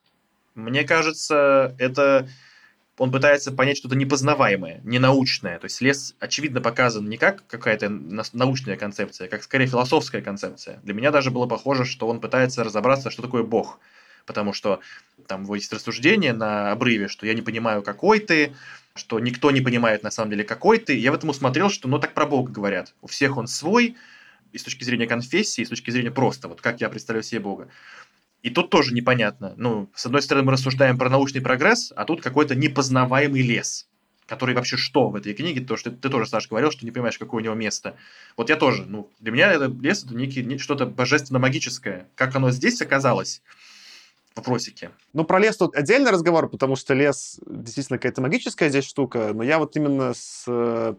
мне 0.55 0.85
кажется, 0.85 1.75
это 1.79 2.29
он 3.01 3.11
пытается 3.11 3.51
понять 3.51 3.79
что-то 3.79 3.97
непознаваемое, 3.97 4.83
ненаучное. 4.85 5.59
То 5.59 5.65
есть 5.65 5.81
лес, 5.81 6.15
очевидно, 6.21 6.61
показан 6.61 7.09
не 7.09 7.17
как 7.17 7.47
какая-то 7.47 7.89
научная 7.89 8.77
концепция, 8.77 9.27
а 9.27 9.31
как 9.31 9.43
скорее 9.43 9.67
философская 9.67 10.21
концепция. 10.21 10.81
Для 10.83 10.93
меня 10.93 11.11
даже 11.11 11.31
было 11.31 11.47
похоже, 11.47 11.87
что 11.87 12.09
он 12.09 12.21
пытается 12.21 12.63
разобраться, 12.63 13.11
что 13.11 13.23
такое 13.23 13.43
Бог 13.43 13.79
потому 14.27 14.53
что 14.53 14.81
там 15.27 15.51
есть 15.55 15.73
рассуждение 15.73 16.33
на 16.33 16.73
обрыве, 16.73 17.09
что 17.09 17.27
я 17.27 17.35
не 17.35 17.43
понимаю, 17.43 17.83
какой 17.83 18.21
ты, 18.21 18.55
что 18.95 19.21
никто 19.21 19.51
не 19.51 19.61
понимает 19.61 20.03
на 20.03 20.11
самом 20.11 20.31
деле, 20.31 20.45
какой 20.45 20.79
ты. 20.79 20.97
Я 20.97 21.13
в 21.13 21.15
этом 21.15 21.31
усмотрел, 21.31 21.71
что 21.71 21.89
ну 21.89 21.99
так 21.99 22.15
про 22.15 22.27
Бога 22.27 22.53
говорят. 22.53 22.95
У 23.03 23.07
всех 23.07 23.37
он 23.37 23.47
свой, 23.47 23.97
и 24.53 24.59
с 24.59 24.63
точки 24.63 24.85
зрения 24.85 25.07
конфессии, 25.07 25.63
и 25.63 25.65
с 25.65 25.69
точки 25.69 25.91
зрения 25.91 26.11
просто, 26.11 26.49
вот 26.49 26.61
как 26.61 26.81
я 26.81 26.89
представляю 26.89 27.23
себе 27.23 27.41
Бога. 27.41 27.69
И 28.43 28.51
тут 28.51 28.71
тоже 28.71 28.95
непонятно. 28.95 29.55
Ну, 29.57 29.89
с 29.95 30.07
одной 30.07 30.23
стороны, 30.23 30.47
мы 30.47 30.53
рассуждаем 30.53 30.99
про 30.99 31.11
научный 31.11 31.41
прогресс, 31.41 31.93
а 31.95 32.05
тут 32.05 32.23
какой-то 32.23 32.55
непознаваемый 32.55 33.43
лес, 33.43 33.87
который 34.27 34.55
вообще 34.55 34.77
что 34.77 35.11
в 35.11 35.17
этой 35.17 35.35
книге, 35.35 35.61
то, 35.61 35.77
что 35.77 35.91
ты, 35.91 35.97
ты 35.97 36.09
тоже, 36.09 36.29
Саша, 36.29 36.49
говорил, 36.49 36.71
что 36.71 36.85
не 36.85 36.91
понимаешь, 36.91 37.19
какое 37.19 37.43
у 37.43 37.45
него 37.45 37.55
место. 37.55 37.97
Вот 38.37 38.49
я 38.49 38.57
тоже, 38.57 38.85
ну, 38.87 39.11
для 39.21 39.33
меня 39.33 39.53
это 39.53 39.67
лес, 39.67 40.05
это 40.05 40.15
некий, 40.15 40.57
что-то 40.59 40.87
божественно-магическое. 40.87 42.07
Как 42.15 42.35
оно 42.35 42.51
здесь 42.51 42.81
оказалось, 42.81 43.43
вопросики. 44.41 44.91
Ну, 45.13 45.25
про 45.25 45.39
лес 45.39 45.57
тут 45.57 45.75
отдельный 45.77 46.11
разговор, 46.11 46.49
потому 46.49 46.77
что 46.77 46.95
лес 46.95 47.41
действительно 47.47 47.99
какая-то 47.99 48.21
магическая 48.21 48.69
здесь 48.69 48.85
штука, 48.85 49.31
но 49.35 49.43
я 49.43 49.59
вот 49.59 49.77
именно 49.77 50.13
с 50.15 50.45
э, 50.47 50.95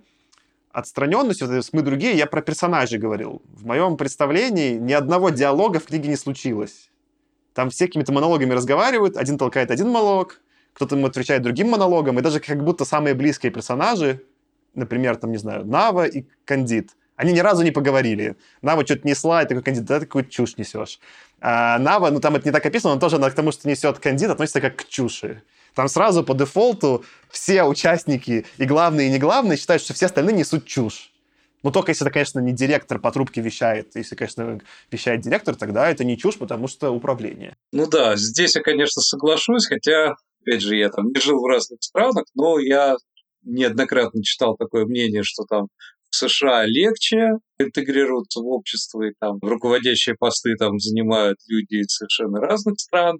отстраненностью, 0.71 1.61
с 1.61 1.73
мы 1.73 1.81
другие, 1.81 2.15
я 2.15 2.25
про 2.25 2.41
персонажей 2.41 2.99
говорил. 2.99 3.41
В 3.45 3.65
моем 3.65 3.97
представлении 3.97 4.73
ни 4.75 4.93
одного 4.93 5.29
диалога 5.29 5.79
в 5.79 5.85
книге 5.85 6.09
не 6.09 6.15
случилось. 6.15 6.89
Там 7.53 7.69
все 7.69 7.87
какими-то 7.87 8.13
монологами 8.13 8.53
разговаривают, 8.53 9.17
один 9.17 9.37
толкает 9.37 9.71
один 9.71 9.89
монолог, 9.89 10.39
кто-то 10.73 10.95
ему 10.95 11.07
отвечает 11.07 11.41
другим 11.41 11.69
монологом, 11.69 12.17
и 12.19 12.21
даже 12.21 12.39
как 12.39 12.63
будто 12.63 12.85
самые 12.85 13.13
близкие 13.13 13.51
персонажи, 13.51 14.23
например, 14.73 15.17
там, 15.17 15.31
не 15.31 15.37
знаю, 15.37 15.65
Нава 15.65 16.05
и 16.05 16.25
Кандид, 16.45 16.91
они 17.21 17.33
ни 17.33 17.39
разу 17.39 17.63
не 17.63 17.69
поговорили. 17.69 18.35
Нава 18.63 18.83
что-то 18.83 19.07
несла, 19.07 19.43
и 19.43 19.47
такой 19.47 19.61
кандидат, 19.61 19.87
да, 19.87 19.99
такую 19.99 20.25
чушь 20.25 20.57
несешь. 20.57 20.99
А 21.41 21.79
Нава, 21.79 22.11
ну 22.11 22.19
там 22.19 22.35
это 22.35 22.47
не 22.47 22.51
так 22.51 22.65
описано, 22.65 22.93
но 22.93 22.99
тоже 22.99 23.15
она 23.15 23.29
к 23.29 23.33
тому, 23.33 23.51
что 23.51 23.67
несет 23.67 23.97
кандидат, 23.99 24.33
относится 24.33 24.61
как 24.61 24.75
к 24.75 24.87
чуши. 24.87 25.41
Там 25.73 25.87
сразу 25.87 26.23
по 26.23 26.35
дефолту 26.35 27.03
все 27.29 27.63
участники, 27.63 28.45
и 28.57 28.65
главные, 28.65 29.07
и 29.07 29.11
не 29.11 29.17
главные, 29.17 29.57
считают, 29.57 29.81
что 29.81 29.93
все 29.93 30.05
остальные 30.05 30.35
несут 30.35 30.65
чушь. 30.65 31.11
Ну, 31.63 31.71
только 31.71 31.91
если 31.91 32.05
это, 32.05 32.13
конечно, 32.13 32.39
не 32.39 32.53
директор 32.53 32.99
по 32.99 33.11
трубке 33.11 33.41
вещает. 33.41 33.95
Если, 33.95 34.15
конечно, 34.15 34.59
вещает 34.89 35.21
директор, 35.21 35.55
тогда 35.55 35.89
это 35.89 36.03
не 36.03 36.17
чушь, 36.17 36.37
потому 36.37 36.67
что 36.67 36.91
управление. 36.91 37.55
Ну 37.71 37.87
да, 37.87 38.15
здесь 38.17 38.55
я, 38.55 38.61
конечно, 38.61 39.01
соглашусь, 39.01 39.67
хотя, 39.67 40.15
опять 40.41 40.61
же, 40.61 40.75
я 40.75 40.89
там 40.89 41.07
не 41.07 41.19
жил 41.19 41.39
в 41.39 41.45
разных 41.45 41.81
странах, 41.81 42.25
но 42.35 42.59
я 42.59 42.95
неоднократно 43.43 44.23
читал 44.23 44.55
такое 44.55 44.85
мнение, 44.85 45.23
что 45.23 45.43
там 45.43 45.67
США 46.11 46.65
легче 46.65 47.31
интегрироваться 47.59 48.41
в 48.41 48.47
общество, 48.47 49.03
и 49.03 49.13
там 49.19 49.39
руководящие 49.41 50.15
посты 50.17 50.55
там 50.55 50.79
занимают 50.79 51.39
люди 51.47 51.81
из 51.81 51.87
совершенно 51.87 52.39
разных 52.39 52.79
стран. 52.79 53.19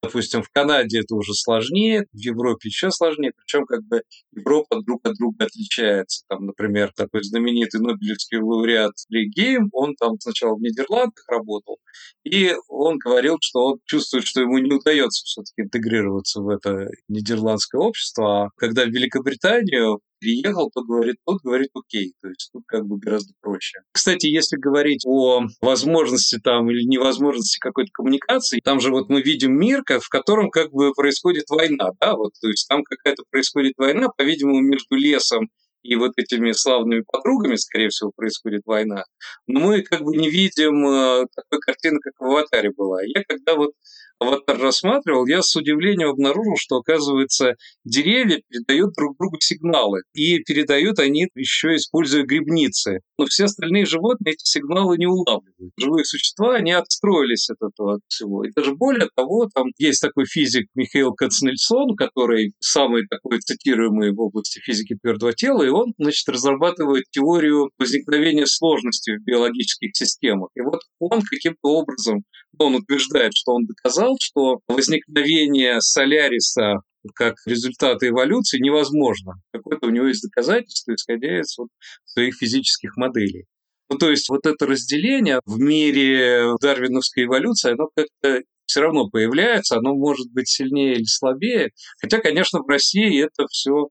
Допустим, 0.00 0.44
в 0.44 0.48
Канаде 0.50 1.00
это 1.00 1.16
уже 1.16 1.34
сложнее, 1.34 2.06
в 2.12 2.18
Европе 2.18 2.68
еще 2.68 2.92
сложнее, 2.92 3.32
причем 3.36 3.66
как 3.66 3.82
бы 3.82 4.02
Европа 4.32 4.80
друг 4.80 5.04
от 5.04 5.14
друга 5.16 5.46
отличается. 5.46 6.22
Там, 6.28 6.46
например, 6.46 6.92
такой 6.94 7.24
знаменитый 7.24 7.80
Нобелевский 7.80 8.38
лауреат 8.38 8.92
Ли 9.08 9.28
Гейм, 9.28 9.70
он 9.72 9.96
там 9.96 10.20
сначала 10.20 10.54
в 10.54 10.60
Нидерландах 10.60 11.24
работал, 11.26 11.78
и 12.24 12.54
он 12.68 12.98
говорил, 12.98 13.38
что 13.40 13.64
он 13.64 13.78
чувствует, 13.86 14.24
что 14.24 14.40
ему 14.40 14.58
не 14.58 14.72
удается 14.72 15.24
все-таки 15.24 15.62
интегрироваться 15.62 16.42
в 16.42 16.48
это 16.48 16.86
нидерландское 17.08 17.80
общество, 17.80 18.44
а 18.44 18.48
когда 18.56 18.84
в 18.84 18.90
Великобританию 18.90 20.00
переехал, 20.18 20.70
тот 20.70 20.86
говорит, 20.86 21.16
тот 21.24 21.40
говорит 21.42 21.70
окей. 21.74 22.14
То 22.20 22.28
есть 22.28 22.50
тут 22.52 22.62
как 22.66 22.86
бы 22.86 22.98
гораздо 22.98 23.32
проще. 23.40 23.78
Кстати, 23.92 24.26
если 24.26 24.56
говорить 24.56 25.04
о 25.06 25.42
возможности 25.60 26.38
там 26.38 26.70
или 26.70 26.82
невозможности 26.82 27.58
какой-то 27.58 27.90
коммуникации, 27.92 28.60
там 28.62 28.80
же 28.80 28.90
вот 28.90 29.08
мы 29.08 29.22
видим 29.22 29.58
мир, 29.58 29.82
в 29.86 30.08
котором 30.08 30.50
как 30.50 30.70
бы 30.72 30.92
происходит 30.92 31.44
война, 31.48 31.90
да, 32.00 32.16
вот, 32.16 32.32
то 32.40 32.48
есть 32.48 32.66
там 32.68 32.82
какая-то 32.82 33.22
происходит 33.30 33.74
война, 33.76 34.08
по-видимому, 34.08 34.60
между 34.60 34.96
лесом 34.96 35.48
и 35.82 35.96
вот 35.96 36.12
этими 36.16 36.52
славными 36.52 37.04
подругами, 37.06 37.56
скорее 37.56 37.88
всего, 37.88 38.12
происходит 38.14 38.62
война. 38.66 39.04
Но 39.46 39.60
мы 39.60 39.82
как 39.82 40.02
бы 40.02 40.16
не 40.16 40.30
видим 40.30 40.86
э, 40.86 41.26
такой 41.34 41.60
картины, 41.60 41.98
как 42.00 42.14
в 42.18 42.24
«Аватаре» 42.24 42.70
была. 42.76 43.02
Я 43.02 43.22
когда 43.26 43.54
вот 43.54 43.72
аватар 44.18 44.58
рассматривал, 44.58 45.26
я 45.26 45.42
с 45.42 45.54
удивлением 45.54 46.10
обнаружил, 46.10 46.54
что, 46.56 46.76
оказывается, 46.76 47.54
деревья 47.84 48.40
передают 48.48 48.94
друг 48.94 49.16
другу 49.18 49.36
сигналы. 49.40 50.02
И 50.14 50.38
передают 50.40 50.98
они 50.98 51.28
еще 51.34 51.76
используя 51.76 52.24
грибницы. 52.24 53.00
Но 53.18 53.26
все 53.26 53.44
остальные 53.44 53.86
животные 53.86 54.34
эти 54.34 54.44
сигналы 54.44 54.96
не 54.98 55.06
улавливают. 55.06 55.72
Живые 55.78 56.04
существа, 56.04 56.56
они 56.56 56.72
отстроились 56.72 57.48
от 57.50 57.58
этого 57.60 58.00
всего. 58.08 58.44
И 58.44 58.50
даже 58.54 58.74
более 58.74 59.08
того, 59.14 59.48
там 59.54 59.68
есть 59.78 60.02
такой 60.02 60.26
физик 60.26 60.66
Михаил 60.74 61.12
Кацнельсон, 61.12 61.96
который 61.96 62.52
самый 62.60 63.06
такой 63.08 63.38
цитируемый 63.38 64.12
в 64.12 64.20
области 64.20 64.60
физики 64.60 64.96
твердого 65.00 65.32
тела, 65.32 65.62
и 65.68 65.70
он, 65.70 65.92
значит, 65.98 66.28
разрабатывает 66.28 67.04
теорию 67.10 67.70
возникновения 67.78 68.46
сложности 68.46 69.16
в 69.16 69.22
биологических 69.22 69.90
системах. 69.94 70.48
И 70.54 70.60
вот 70.60 70.80
он 70.98 71.22
каким-то 71.22 71.68
образом, 71.68 72.24
он 72.58 72.76
утверждает, 72.76 73.32
что 73.34 73.52
он 73.52 73.66
доказал, 73.66 74.16
что 74.20 74.60
возникновение 74.66 75.80
Соляриса 75.80 76.80
как 77.14 77.34
результата 77.46 78.08
эволюции 78.08 78.58
невозможно. 78.58 79.34
Какое-то 79.52 79.86
у 79.86 79.90
него 79.90 80.06
есть 80.06 80.22
доказательство, 80.22 80.94
исходя 80.94 81.40
из 81.40 81.56
вот 81.58 81.68
своих 82.04 82.34
физических 82.34 82.96
моделей. 82.96 83.44
Ну, 83.90 83.96
то 83.96 84.10
есть 84.10 84.28
вот 84.28 84.46
это 84.46 84.66
разделение 84.66 85.40
в 85.46 85.58
мире 85.60 86.54
дарвиновской 86.60 87.24
эволюции, 87.24 87.72
оно 87.72 87.88
как-то 87.94 88.42
все 88.68 88.82
равно 88.82 89.08
появляется, 89.08 89.78
оно 89.78 89.94
может 89.94 90.30
быть 90.30 90.48
сильнее 90.48 90.96
или 90.96 91.04
слабее. 91.04 91.70
Хотя, 92.00 92.18
конечно, 92.18 92.60
в 92.60 92.68
России 92.68 93.24
это 93.24 93.46
все 93.50 93.88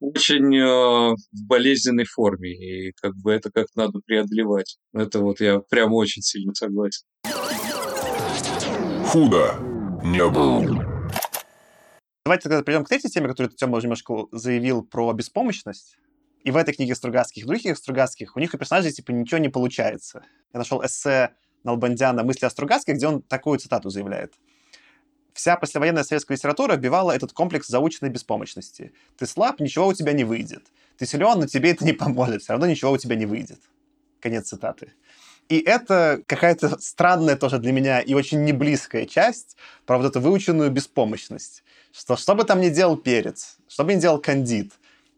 очень 0.00 0.56
э, 0.56 1.14
в 1.14 1.46
болезненной 1.46 2.04
форме, 2.04 2.50
и 2.50 2.92
как 3.00 3.14
бы 3.16 3.32
это 3.32 3.50
как 3.50 3.66
надо 3.74 4.00
преодолевать. 4.04 4.78
Это 4.92 5.20
вот 5.20 5.40
я 5.40 5.60
прям 5.60 5.92
очень 5.92 6.22
сильно 6.22 6.54
согласен 6.54 7.04
худо 9.16 9.56
не 10.04 10.28
было. 10.28 10.60
Давайте 12.26 12.42
тогда 12.50 12.62
перейдем 12.62 12.84
к 12.84 12.88
третьей 12.88 13.08
теме, 13.08 13.28
которую 13.28 13.50
Тёма 13.54 13.78
уже 13.78 13.86
немножко 13.86 14.26
заявил 14.30 14.82
про 14.82 15.10
беспомощность. 15.14 15.96
И 16.44 16.50
в 16.50 16.56
этой 16.56 16.74
книге 16.74 16.94
Стругацких, 16.94 17.42
и 17.42 17.44
в 17.44 17.48
других 17.48 17.78
Стругацких, 17.78 18.36
у 18.36 18.40
них 18.40 18.52
у 18.52 18.58
персонажей 18.58 18.92
типа 18.92 19.12
ничего 19.12 19.38
не 19.38 19.48
получается. 19.48 20.22
Я 20.52 20.58
нашел 20.58 20.84
эссе 20.84 21.30
Налбандяна 21.64 22.24
«Мысли 22.24 22.44
о 22.44 22.50
Стругацких», 22.50 22.96
где 22.96 23.06
он 23.06 23.22
такую 23.22 23.58
цитату 23.58 23.88
заявляет. 23.88 24.34
Вся 25.36 25.56
послевоенная 25.56 26.02
советская 26.02 26.34
литература 26.38 26.76
вбивала 26.76 27.12
этот 27.12 27.34
комплекс 27.34 27.68
заученной 27.68 28.08
беспомощности. 28.08 28.94
Ты 29.18 29.26
слаб, 29.26 29.60
ничего 29.60 29.86
у 29.86 29.92
тебя 29.92 30.14
не 30.14 30.24
выйдет. 30.24 30.64
Ты 30.96 31.04
силен, 31.04 31.38
но 31.38 31.46
тебе 31.46 31.72
это 31.72 31.84
не 31.84 31.92
поможет. 31.92 32.40
Все 32.40 32.54
равно 32.54 32.66
ничего 32.66 32.92
у 32.92 32.96
тебя 32.96 33.16
не 33.16 33.26
выйдет. 33.26 33.60
Конец 34.20 34.48
цитаты. 34.48 34.94
И 35.50 35.58
это 35.58 36.22
какая-то 36.26 36.78
странная 36.80 37.36
тоже 37.36 37.58
для 37.58 37.72
меня 37.72 38.00
и 38.00 38.14
очень 38.14 38.44
неблизкая 38.44 39.04
часть 39.04 39.58
про 39.84 39.98
вот 39.98 40.06
эту 40.06 40.20
выученную 40.20 40.70
беспомощность. 40.70 41.64
Что, 41.92 42.16
что 42.16 42.34
бы 42.34 42.44
там 42.44 42.62
ни 42.62 42.70
делал 42.70 42.96
перец, 42.96 43.58
что 43.68 43.84
бы 43.84 43.92
ни 43.92 44.00
делал 44.00 44.18
кандид, 44.18 44.72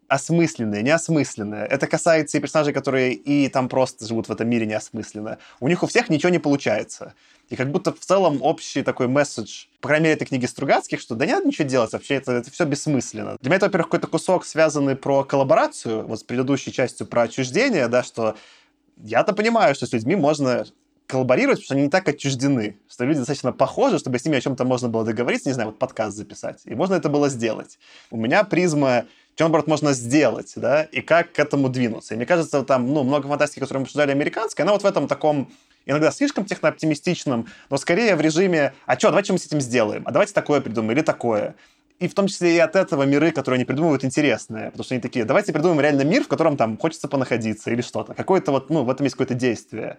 осмысленное, 0.09 0.81
неосмысленное. 0.81 1.65
Это 1.65 1.87
касается 1.87 2.37
и 2.37 2.41
персонажей, 2.41 2.73
которые 2.73 3.13
и 3.13 3.47
там 3.47 3.69
просто 3.69 4.05
живут 4.05 4.27
в 4.27 4.33
этом 4.33 4.49
мире 4.49 4.65
неосмысленно. 4.65 5.37
У 5.61 5.69
них 5.69 5.81
у 5.81 5.87
всех 5.87 6.09
ничего 6.09 6.29
не 6.29 6.39
получается. 6.39 7.13
И 7.49 7.55
как 7.55 7.71
будто 7.71 7.91
в 7.91 7.99
целом 7.99 8.41
общий 8.41 8.83
такой 8.83 9.07
месседж, 9.07 9.65
по 9.81 9.87
крайней 9.87 10.05
мере, 10.05 10.15
этой 10.15 10.25
книги 10.25 10.45
Стругацких, 10.45 10.99
что 10.99 11.15
да 11.15 11.25
не 11.25 11.33
надо 11.33 11.47
ничего 11.47 11.67
делать, 11.67 11.91
вообще 11.91 12.15
это, 12.15 12.33
это 12.33 12.51
все 12.51 12.65
бессмысленно. 12.65 13.37
Для 13.41 13.49
меня 13.49 13.57
это, 13.57 13.65
во-первых, 13.65 13.87
какой-то 13.87 14.07
кусок, 14.07 14.45
связанный 14.45 14.95
про 14.95 15.23
коллаборацию, 15.23 16.05
вот 16.05 16.19
с 16.19 16.23
предыдущей 16.23 16.71
частью 16.71 17.07
про 17.07 17.23
отчуждение, 17.23 17.87
да, 17.87 18.03
что 18.03 18.35
я-то 18.97 19.33
понимаю, 19.33 19.73
что 19.73 19.87
с 19.87 19.93
людьми 19.93 20.15
можно 20.15 20.65
коллаборировать, 21.07 21.57
потому 21.57 21.65
что 21.65 21.73
они 21.73 21.83
не 21.83 21.89
так 21.89 22.07
отчуждены, 22.07 22.77
что 22.87 23.03
люди 23.03 23.17
достаточно 23.17 23.51
похожи, 23.51 23.97
чтобы 23.97 24.19
с 24.19 24.25
ними 24.25 24.37
о 24.37 24.41
чем-то 24.41 24.63
можно 24.63 24.89
было 24.89 25.03
договориться, 25.03 25.49
не 25.49 25.53
знаю, 25.53 25.69
вот 25.69 25.79
подкаст 25.79 26.15
записать, 26.15 26.61
и 26.65 26.75
можно 26.75 26.93
это 26.93 27.09
было 27.09 27.29
сделать. 27.29 27.79
У 28.11 28.17
меня 28.17 28.43
призма, 28.43 29.05
что, 29.33 29.45
наоборот, 29.45 29.65
можно 29.65 29.93
сделать, 29.93 30.53
да, 30.55 30.83
и 30.83 31.01
как 31.01 31.31
к 31.31 31.39
этому 31.39 31.69
двинуться. 31.69 32.13
И 32.13 32.17
мне 32.17 32.27
кажется, 32.27 32.61
там, 32.61 32.93
ну, 32.93 33.03
много 33.03 33.27
фантастики, 33.27 33.59
которые 33.59 33.79
мы 33.79 33.83
обсуждали, 33.85 34.11
американской, 34.11 34.63
она 34.63 34.73
вот 34.73 34.83
в 34.83 34.85
этом 34.85 35.07
таком 35.07 35.51
иногда 35.89 36.11
слишком 36.11 36.45
технооптимистичном, 36.45 37.47
но 37.69 37.77
скорее 37.77 38.15
в 38.15 38.21
режиме, 38.21 38.73
а 38.85 38.97
что, 38.97 39.09
давайте 39.09 39.33
мы 39.33 39.39
с 39.39 39.45
этим 39.45 39.61
сделаем, 39.61 40.03
а 40.05 40.11
давайте 40.11 40.33
такое 40.33 40.61
придумаем 40.61 40.91
или 40.91 41.01
такое 41.01 41.55
и 41.99 42.07
в 42.07 42.13
том 42.13 42.27
числе 42.27 42.55
и 42.55 42.59
от 42.59 42.75
этого 42.75 43.03
миры, 43.03 43.31
которые 43.31 43.57
они 43.57 43.65
придумывают, 43.65 44.05
интересные. 44.05 44.71
Потому 44.71 44.83
что 44.85 44.95
они 44.95 45.01
такие, 45.01 45.25
давайте 45.25 45.51
придумаем 45.51 45.81
реально 45.81 46.03
мир, 46.03 46.23
в 46.23 46.27
котором 46.27 46.55
там 46.55 46.77
хочется 46.77 47.07
понаходиться 47.07 47.71
или 47.71 47.81
что-то. 47.81 48.13
Какое-то 48.13 48.51
вот, 48.51 48.69
ну, 48.69 48.83
в 48.83 48.89
этом 48.89 49.03
есть 49.03 49.15
какое-то 49.15 49.33
действие. 49.33 49.97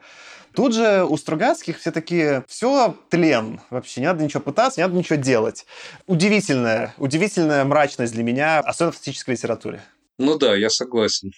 Тут 0.54 0.74
же 0.74 1.04
у 1.04 1.16
Стругацких 1.16 1.78
все 1.78 1.92
такие, 1.92 2.42
все 2.48 2.96
тлен 3.10 3.60
вообще, 3.70 4.00
не 4.00 4.06
надо 4.06 4.24
ничего 4.24 4.40
пытаться, 4.40 4.80
не 4.80 4.84
надо 4.84 4.96
ничего 4.96 5.16
делать. 5.16 5.66
Удивительная, 6.06 6.94
удивительная 6.98 7.64
мрачность 7.64 8.14
для 8.14 8.24
меня, 8.24 8.60
особенно 8.60 8.92
в 8.92 8.94
фантастической 8.94 9.34
литературе. 9.34 9.82
Ну 10.18 10.38
да, 10.38 10.54
я 10.56 10.70
согласен 10.70 11.32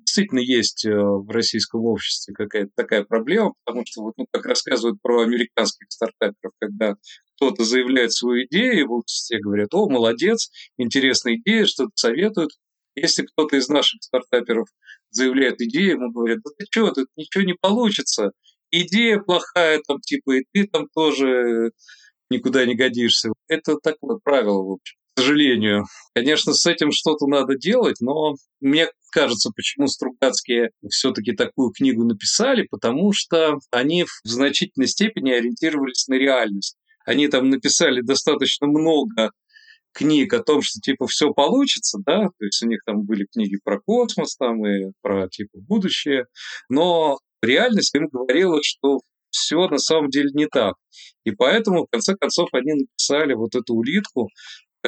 действительно 0.00 0.40
есть 0.40 0.84
э, 0.84 0.90
в 0.90 1.28
российском 1.30 1.84
обществе 1.84 2.34
какая-то 2.34 2.70
такая 2.74 3.04
проблема, 3.04 3.54
потому 3.64 3.84
что, 3.86 4.02
вот, 4.02 4.14
ну, 4.16 4.26
как 4.30 4.46
рассказывают 4.46 5.00
про 5.02 5.22
американских 5.22 5.86
стартаперов, 5.90 6.52
когда 6.60 6.96
кто-то 7.36 7.64
заявляет 7.64 8.12
свою 8.12 8.46
идею, 8.46 8.78
и 8.78 8.82
в 8.84 9.02
все 9.06 9.38
говорят, 9.38 9.74
о, 9.74 9.88
молодец, 9.88 10.50
интересная 10.78 11.36
идея, 11.36 11.66
что-то 11.66 11.92
советуют. 11.94 12.50
Если 12.94 13.26
кто-то 13.26 13.56
из 13.56 13.68
наших 13.68 14.02
стартаперов 14.02 14.68
заявляет 15.10 15.60
идею, 15.60 15.96
ему 15.96 16.12
говорят, 16.12 16.38
да 16.44 16.50
ты 16.56 16.64
что, 16.70 16.90
тут 16.92 17.08
ничего 17.16 17.44
не 17.44 17.54
получится, 17.54 18.32
идея 18.70 19.18
плохая, 19.18 19.80
там, 19.86 20.00
типа, 20.00 20.38
и 20.38 20.44
ты 20.52 20.66
там 20.66 20.86
тоже 20.94 21.72
никуда 22.30 22.64
не 22.64 22.74
годишься. 22.74 23.32
Это 23.48 23.76
такое 23.82 24.18
правило, 24.22 24.62
в 24.62 24.72
общем 24.72 24.96
к 25.16 25.20
сожалению. 25.20 25.86
Конечно, 26.14 26.52
с 26.52 26.66
этим 26.66 26.92
что-то 26.92 27.26
надо 27.26 27.56
делать, 27.56 28.00
но 28.00 28.34
мне 28.60 28.88
кажется, 29.16 29.50
почему 29.50 29.86
Стругацкие 29.86 30.70
все-таки 30.90 31.32
такую 31.32 31.70
книгу 31.70 32.04
написали, 32.04 32.66
потому 32.70 33.12
что 33.14 33.58
они 33.70 34.04
в 34.04 34.28
значительной 34.28 34.88
степени 34.88 35.30
ориентировались 35.30 36.06
на 36.08 36.14
реальность. 36.14 36.76
Они 37.06 37.26
там 37.28 37.48
написали 37.48 38.02
достаточно 38.02 38.66
много 38.66 39.30
книг 39.92 40.34
о 40.34 40.42
том, 40.42 40.60
что 40.60 40.80
типа 40.80 41.06
все 41.06 41.32
получится, 41.32 41.98
да, 42.04 42.24
то 42.24 42.44
есть 42.44 42.62
у 42.62 42.68
них 42.68 42.80
там 42.84 43.04
были 43.04 43.26
книги 43.32 43.58
про 43.64 43.80
космос 43.80 44.36
там 44.36 44.66
и 44.66 44.92
про 45.00 45.28
типа 45.28 45.60
будущее, 45.66 46.26
но 46.68 47.18
реальность 47.40 47.94
им 47.94 48.08
говорила, 48.08 48.58
что 48.62 49.00
все 49.30 49.66
на 49.68 49.78
самом 49.78 50.10
деле 50.10 50.28
не 50.34 50.46
так. 50.46 50.74
И 51.24 51.30
поэтому, 51.30 51.84
в 51.84 51.90
конце 51.90 52.14
концов, 52.16 52.48
они 52.52 52.72
написали 52.72 53.32
вот 53.32 53.54
эту 53.54 53.74
улитку, 53.74 54.28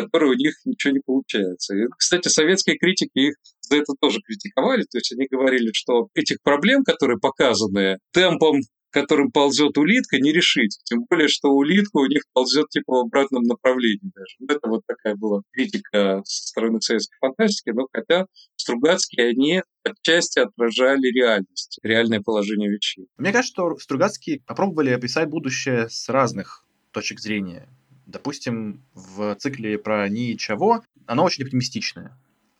которой 0.00 0.30
у 0.30 0.34
них 0.34 0.54
ничего 0.64 0.92
не 0.92 1.00
получается. 1.00 1.76
И, 1.76 1.86
кстати, 1.96 2.28
советские 2.28 2.78
критики 2.78 3.18
их 3.18 3.34
за 3.60 3.76
это 3.76 3.92
тоже 4.00 4.20
критиковали, 4.20 4.82
то 4.82 4.98
есть 4.98 5.12
они 5.12 5.26
говорили, 5.30 5.70
что 5.72 6.08
этих 6.14 6.42
проблем, 6.42 6.84
которые 6.84 7.18
показаны 7.18 7.98
темпом 8.12 8.60
которым 8.90 9.30
ползет 9.30 9.76
улитка, 9.76 10.18
не 10.18 10.32
решить. 10.32 10.78
Тем 10.84 11.04
более, 11.08 11.28
что 11.28 11.50
улитка 11.50 11.98
у 11.98 12.06
них 12.06 12.22
ползет 12.32 12.68
типа 12.70 12.92
в 12.92 13.00
обратном 13.06 13.42
направлении 13.42 14.10
даже. 14.14 14.36
Ну, 14.38 14.46
это 14.48 14.68
вот 14.68 14.82
такая 14.86 15.14
была 15.14 15.42
критика 15.52 16.22
со 16.24 16.48
стороны 16.48 16.80
советской 16.80 17.16
фантастики, 17.20 17.70
но 17.70 17.86
хотя 17.92 18.26
Стругацкие, 18.56 19.28
они 19.28 19.62
отчасти 19.84 20.40
отражали 20.40 21.08
реальность, 21.08 21.78
реальное 21.82 22.20
положение 22.20 22.70
вещей. 22.70 23.06
Мне 23.16 23.32
кажется, 23.32 23.52
что 23.52 23.76
Стругацкие 23.78 24.40
попробовали 24.46 24.90
описать 24.90 25.28
будущее 25.28 25.88
с 25.88 26.08
разных 26.08 26.64
точек 26.92 27.20
зрения. 27.20 27.68
Допустим, 28.08 28.82
в 28.94 29.34
цикле 29.36 29.78
про 29.78 30.08
Ни 30.08 30.30
и 30.30 30.38
Чаво 30.38 30.82
оно 31.06 31.24
очень 31.24 31.44
оптимистичное. 31.44 32.16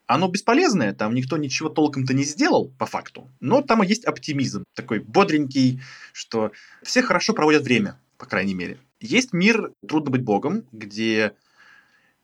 Оно 0.07 0.29
бесполезное, 0.29 0.93
там 0.93 1.15
никто 1.15 1.39
ничего 1.39 1.71
толком-то 1.71 2.13
не 2.13 2.25
сделал, 2.25 2.71
по 2.79 2.85
факту. 2.85 3.31
Но 3.41 3.63
там 3.63 3.81
есть 3.81 4.05
оптимизм, 4.05 4.65
такой 4.75 5.01
бодренький, 5.01 5.81
что 6.13 6.53
все 6.83 7.03
хорошо 7.03 7.33
проводят 7.33 7.63
время, 7.63 7.99
по 8.19 8.27
крайней 8.27 8.53
мере. 8.53 8.79
Есть 9.01 9.33
мир 9.33 9.73
«Трудно 9.87 10.11
быть 10.11 10.23
богом», 10.23 10.65
где 10.71 11.33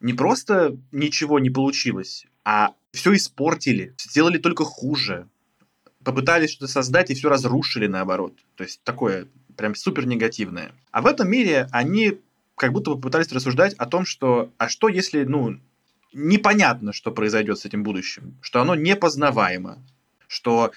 не 0.00 0.12
просто 0.12 0.76
ничего 0.92 1.38
не 1.38 1.48
получилось, 1.48 2.26
а 2.44 2.74
все 2.92 3.14
испортили, 3.14 3.94
сделали 3.98 4.36
только 4.36 4.64
хуже. 4.64 5.28
Попытались 6.04 6.50
что-то 6.50 6.70
создать 6.70 7.10
и 7.10 7.14
все 7.14 7.30
разрушили 7.30 7.86
наоборот. 7.86 8.34
То 8.56 8.64
есть 8.64 8.82
такое 8.84 9.28
прям 9.56 9.74
супер 9.74 10.06
негативное. 10.06 10.72
А 10.90 11.00
в 11.00 11.06
этом 11.06 11.30
мире 11.30 11.68
они 11.70 12.18
как 12.56 12.72
будто 12.72 12.94
бы 12.94 13.00
пытались 13.00 13.32
рассуждать 13.32 13.74
о 13.74 13.86
том, 13.86 14.04
что 14.04 14.52
а 14.58 14.68
что 14.68 14.88
если, 14.88 15.24
ну, 15.24 15.58
непонятно, 16.12 16.92
что 16.92 17.10
произойдет 17.10 17.58
с 17.58 17.64
этим 17.64 17.82
будущим, 17.82 18.36
что 18.40 18.60
оно 18.60 18.74
непознаваемо, 18.74 19.78
что 20.28 20.72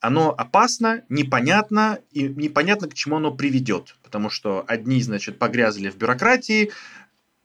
оно 0.00 0.30
опасно, 0.30 1.04
непонятно, 1.08 1.98
и 2.12 2.22
непонятно, 2.22 2.88
к 2.88 2.94
чему 2.94 3.16
оно 3.16 3.32
приведет. 3.32 3.96
Потому 4.02 4.30
что 4.30 4.64
одни, 4.68 5.02
значит, 5.02 5.38
погрязли 5.38 5.90
в 5.90 5.96
бюрократии, 5.96 6.70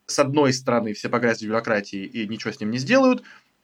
с 0.05 0.19
одной 0.19 0.53
стороны, 0.53 0.93
все 0.93 1.09
погрязли 1.09 1.45
в 1.45 1.49
бюрократии 1.49 2.05
и 2.05 2.27
ничего 2.27 2.51
с 2.51 2.59
ним 2.59 2.71
не 2.71 2.77
сделают, 2.77 3.23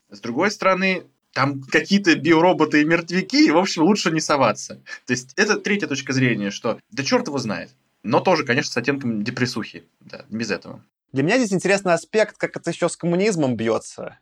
с 0.09 0.19
другой 0.21 0.49
стороны, 0.49 1.03
там 1.33 1.61
какие-то 1.61 2.15
биороботы 2.15 2.81
и 2.81 2.85
мертвяки, 2.85 3.45
и, 3.47 3.51
в 3.51 3.57
общем, 3.57 3.83
лучше 3.83 4.09
не 4.11 4.21
соваться. 4.21 4.81
То 5.05 5.13
есть 5.13 5.33
это 5.35 5.57
третья 5.57 5.87
точка 5.87 6.13
зрения, 6.13 6.49
что 6.49 6.79
да 6.91 7.03
черт 7.03 7.27
его 7.27 7.37
знает. 7.37 7.69
Но 8.03 8.19
тоже, 8.19 8.45
конечно, 8.45 8.71
с 8.71 8.77
оттенком 8.77 9.23
депрессухи. 9.23 9.87
Да, 9.99 10.25
без 10.29 10.51
этого. 10.51 10.83
Для 11.11 11.23
меня 11.23 11.37
здесь 11.37 11.53
интересный 11.53 11.93
аспект, 11.93 12.37
как 12.37 12.55
это 12.55 12.69
еще 12.69 12.87
с 12.87 12.95
коммунизмом 12.95 13.55
бьется. 13.55 14.19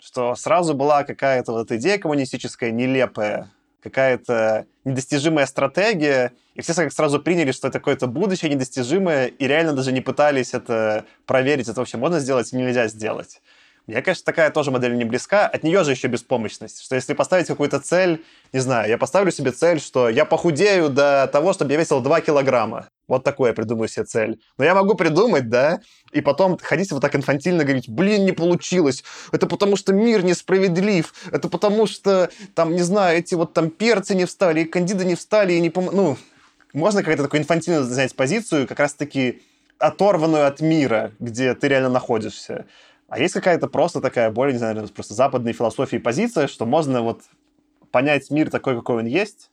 Что 0.00 0.34
сразу 0.34 0.74
была 0.74 1.04
какая-то 1.04 1.52
вот 1.52 1.70
идея 1.72 1.98
коммунистическая 1.98 2.70
нелепая, 2.70 3.50
какая-то 3.82 4.66
недостижимая 4.84 5.46
стратегия, 5.46 6.32
и 6.54 6.62
все 6.62 6.74
как 6.74 6.92
сразу 6.92 7.20
приняли, 7.20 7.52
что 7.52 7.68
это 7.68 7.78
какое-то 7.78 8.06
будущее 8.06 8.50
недостижимое, 8.50 9.26
и 9.26 9.46
реально 9.46 9.74
даже 9.74 9.92
не 9.92 10.00
пытались 10.00 10.54
это 10.54 11.04
проверить, 11.26 11.68
это 11.68 11.80
вообще 11.80 11.98
можно 11.98 12.18
сделать 12.18 12.52
и 12.52 12.56
нельзя 12.56 12.88
сделать. 12.88 13.40
Мне, 13.86 14.00
конечно, 14.00 14.24
такая 14.24 14.50
тоже 14.50 14.70
модель 14.70 14.96
не 14.96 15.04
близка. 15.04 15.46
От 15.46 15.62
нее 15.62 15.84
же 15.84 15.90
еще 15.90 16.08
беспомощность. 16.08 16.82
Что 16.82 16.94
если 16.94 17.12
поставить 17.12 17.48
какую-то 17.48 17.80
цель, 17.80 18.24
не 18.52 18.60
знаю, 18.60 18.88
я 18.88 18.96
поставлю 18.96 19.30
себе 19.30 19.52
цель, 19.52 19.78
что 19.78 20.08
я 20.08 20.24
похудею 20.24 20.88
до 20.88 21.28
того, 21.30 21.52
чтобы 21.52 21.72
я 21.72 21.78
весил 21.78 22.00
2 22.00 22.20
килограмма. 22.22 22.88
Вот 23.08 23.24
такое 23.24 23.50
я 23.50 23.54
придумаю 23.54 23.88
себе 23.88 24.06
цель. 24.06 24.40
Но 24.56 24.64
я 24.64 24.74
могу 24.74 24.94
придумать, 24.94 25.50
да, 25.50 25.80
и 26.12 26.22
потом 26.22 26.56
ходить 26.56 26.90
вот 26.92 27.02
так 27.02 27.14
инфантильно 27.14 27.62
говорить, 27.62 27.88
блин, 27.88 28.24
не 28.24 28.32
получилось, 28.32 29.04
это 29.30 29.46
потому 29.46 29.76
что 29.76 29.92
мир 29.92 30.24
несправедлив, 30.24 31.12
это 31.30 31.50
потому 31.50 31.86
что, 31.86 32.30
там, 32.54 32.72
не 32.72 32.80
знаю, 32.80 33.18
эти 33.18 33.34
вот 33.34 33.52
там 33.52 33.68
перцы 33.68 34.14
не 34.14 34.24
встали, 34.24 34.60
и 34.60 34.64
кандиды 34.64 35.04
не 35.04 35.16
встали, 35.16 35.52
и 35.52 35.60
не 35.60 35.68
пом... 35.68 35.90
Ну, 35.92 36.16
можно 36.72 37.00
какая-то 37.00 37.24
такую 37.24 37.42
инфантильную 37.42 37.84
занять 37.84 38.16
позицию, 38.16 38.66
как 38.66 38.80
раз-таки 38.80 39.42
оторванную 39.78 40.46
от 40.46 40.60
мира, 40.62 41.12
где 41.18 41.54
ты 41.54 41.68
реально 41.68 41.90
находишься. 41.90 42.64
А 43.14 43.18
есть 43.20 43.32
какая-то 43.32 43.68
просто 43.68 44.00
такая 44.00 44.32
более, 44.32 44.54
не 44.54 44.58
знаю, 44.58 44.88
просто 44.88 45.14
западной 45.14 45.52
философии 45.52 45.98
позиция, 45.98 46.48
что 46.48 46.66
можно 46.66 47.00
вот 47.00 47.22
понять 47.92 48.28
мир 48.32 48.50
такой, 48.50 48.74
какой 48.74 49.02
он 49.02 49.06
есть. 49.06 49.52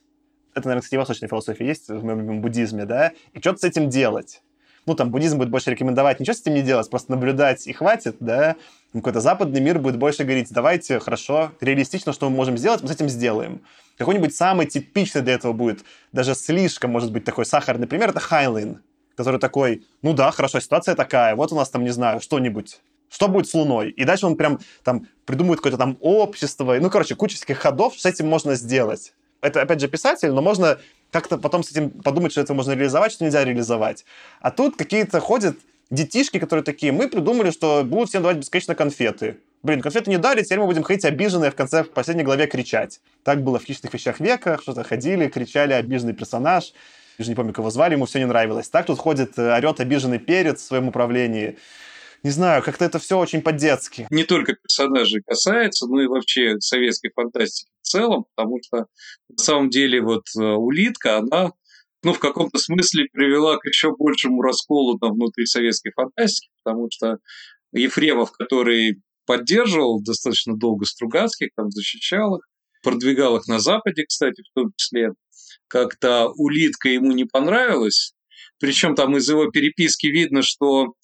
Это, 0.52 0.66
наверное, 0.66 0.82
кстати, 0.82 0.98
восточная 0.98 1.28
философия 1.28 1.68
есть 1.68 1.86
в 1.88 2.02
моем 2.02 2.18
любимом 2.18 2.40
буддизме, 2.40 2.86
да? 2.86 3.12
И 3.32 3.38
что-то 3.38 3.60
с 3.60 3.62
этим 3.64 3.88
делать. 3.88 4.42
Ну, 4.84 4.96
там, 4.96 5.12
буддизм 5.12 5.38
будет 5.38 5.50
больше 5.50 5.70
рекомендовать 5.70 6.18
ничего 6.18 6.34
с 6.34 6.40
этим 6.40 6.54
не 6.54 6.62
делать, 6.62 6.90
просто 6.90 7.12
наблюдать 7.12 7.68
и 7.68 7.72
хватит, 7.72 8.16
да? 8.18 8.56
Какой-то 8.92 9.20
западный 9.20 9.60
мир 9.60 9.78
будет 9.78 9.96
больше 9.96 10.24
говорить, 10.24 10.48
давайте, 10.50 10.98
хорошо, 10.98 11.52
реалистично, 11.60 12.12
что 12.12 12.28
мы 12.28 12.34
можем 12.34 12.58
сделать, 12.58 12.82
мы 12.82 12.88
с 12.88 12.90
этим 12.90 13.08
сделаем. 13.08 13.60
Какой-нибудь 13.96 14.34
самый 14.34 14.66
типичный 14.66 15.22
для 15.22 15.34
этого 15.34 15.52
будет, 15.52 15.84
даже 16.10 16.34
слишком, 16.34 16.90
может 16.90 17.12
быть, 17.12 17.22
такой 17.22 17.46
сахарный 17.46 17.86
пример, 17.86 18.10
это 18.10 18.18
Хайлин, 18.18 18.82
который 19.14 19.38
такой, 19.38 19.86
ну 20.02 20.14
да, 20.14 20.32
хорошо, 20.32 20.58
ситуация 20.58 20.96
такая, 20.96 21.36
вот 21.36 21.52
у 21.52 21.54
нас 21.54 21.70
там, 21.70 21.84
не 21.84 21.90
знаю, 21.90 22.20
что-нибудь 22.20 22.80
что 23.12 23.28
будет 23.28 23.46
с 23.46 23.54
Луной? 23.54 23.90
И 23.90 24.04
дальше 24.04 24.26
он 24.26 24.36
прям 24.36 24.58
там 24.82 25.06
придумывает 25.26 25.60
какое-то 25.60 25.76
там 25.76 25.98
общество. 26.00 26.76
Ну, 26.80 26.88
короче, 26.88 27.14
куча 27.14 27.36
всяких 27.36 27.58
ходов, 27.58 27.94
с 27.98 28.06
этим 28.06 28.26
можно 28.26 28.54
сделать. 28.54 29.12
Это, 29.42 29.60
опять 29.60 29.80
же, 29.80 29.88
писатель, 29.88 30.30
но 30.30 30.40
можно 30.40 30.78
как-то 31.10 31.36
потом 31.36 31.62
с 31.62 31.70
этим 31.70 31.90
подумать, 31.90 32.32
что 32.32 32.40
это 32.40 32.54
можно 32.54 32.72
реализовать, 32.72 33.12
что 33.12 33.24
нельзя 33.24 33.44
реализовать. 33.44 34.06
А 34.40 34.50
тут 34.50 34.76
какие-то 34.76 35.20
ходят 35.20 35.58
детишки, 35.90 36.38
которые 36.38 36.64
такие, 36.64 36.90
мы 36.90 37.08
придумали, 37.08 37.50
что 37.50 37.82
будут 37.84 38.08
всем 38.08 38.22
давать 38.22 38.38
бесконечно 38.38 38.74
конфеты. 38.74 39.36
Блин, 39.62 39.82
конфеты 39.82 40.10
не 40.10 40.16
дали, 40.16 40.42
теперь 40.42 40.60
мы 40.60 40.66
будем 40.66 40.82
ходить 40.82 41.04
обиженные 41.04 41.50
в 41.50 41.54
конце, 41.54 41.84
в 41.84 41.90
последней 41.90 42.24
главе 42.24 42.46
кричать. 42.46 43.00
Так 43.24 43.42
было 43.42 43.58
в 43.58 43.64
«Хищных 43.64 43.92
вещах 43.92 44.20
века», 44.20 44.58
что-то 44.62 44.84
ходили, 44.84 45.28
кричали, 45.28 45.74
обиженный 45.74 46.14
персонаж. 46.14 46.72
Я 47.18 47.24
же 47.24 47.30
не 47.30 47.34
помню, 47.34 47.52
кого 47.52 47.70
звали, 47.70 47.92
ему 47.92 48.06
все 48.06 48.20
не 48.20 48.24
нравилось. 48.24 48.70
Так 48.70 48.86
тут 48.86 48.98
ходит, 48.98 49.38
э, 49.38 49.54
орет 49.54 49.80
обиженный 49.80 50.18
перец 50.18 50.62
в 50.62 50.64
своем 50.64 50.88
управлении 50.88 51.58
не 52.22 52.30
знаю, 52.30 52.62
как-то 52.62 52.84
это 52.84 52.98
все 52.98 53.18
очень 53.18 53.42
по-детски. 53.42 54.06
Не 54.10 54.24
только 54.24 54.54
персонажей 54.54 55.22
касается, 55.26 55.86
но 55.86 56.00
и 56.02 56.06
вообще 56.06 56.60
советской 56.60 57.10
фантастики 57.14 57.70
в 57.82 57.86
целом, 57.86 58.26
потому 58.34 58.58
что 58.62 58.86
на 59.28 59.38
самом 59.38 59.70
деле 59.70 60.00
вот 60.00 60.24
э, 60.38 60.42
улитка, 60.42 61.18
она 61.18 61.52
ну, 62.04 62.12
в 62.12 62.18
каком-то 62.18 62.58
смысле 62.58 63.06
привела 63.12 63.58
к 63.58 63.66
еще 63.66 63.94
большему 63.96 64.42
расколу 64.42 64.98
там, 64.98 65.12
внутри 65.12 65.46
советской 65.46 65.92
фантастики, 65.92 66.50
потому 66.62 66.88
что 66.90 67.18
Ефремов, 67.72 68.32
который 68.32 69.00
поддерживал 69.24 70.02
достаточно 70.02 70.56
долго 70.56 70.84
Стругацких, 70.84 71.50
там 71.56 71.70
защищал 71.70 72.36
их, 72.36 72.48
продвигал 72.82 73.36
их 73.36 73.46
на 73.46 73.60
Западе, 73.60 74.04
кстати, 74.04 74.42
в 74.42 74.52
том 74.54 74.72
числе, 74.76 75.12
как-то 75.68 76.28
улитка 76.36 76.88
ему 76.88 77.12
не 77.12 77.24
понравилась, 77.24 78.14
причем 78.58 78.94
там 78.94 79.16
из 79.16 79.28
его 79.28 79.50
переписки 79.50 80.08
видно, 80.08 80.42
что 80.42 80.94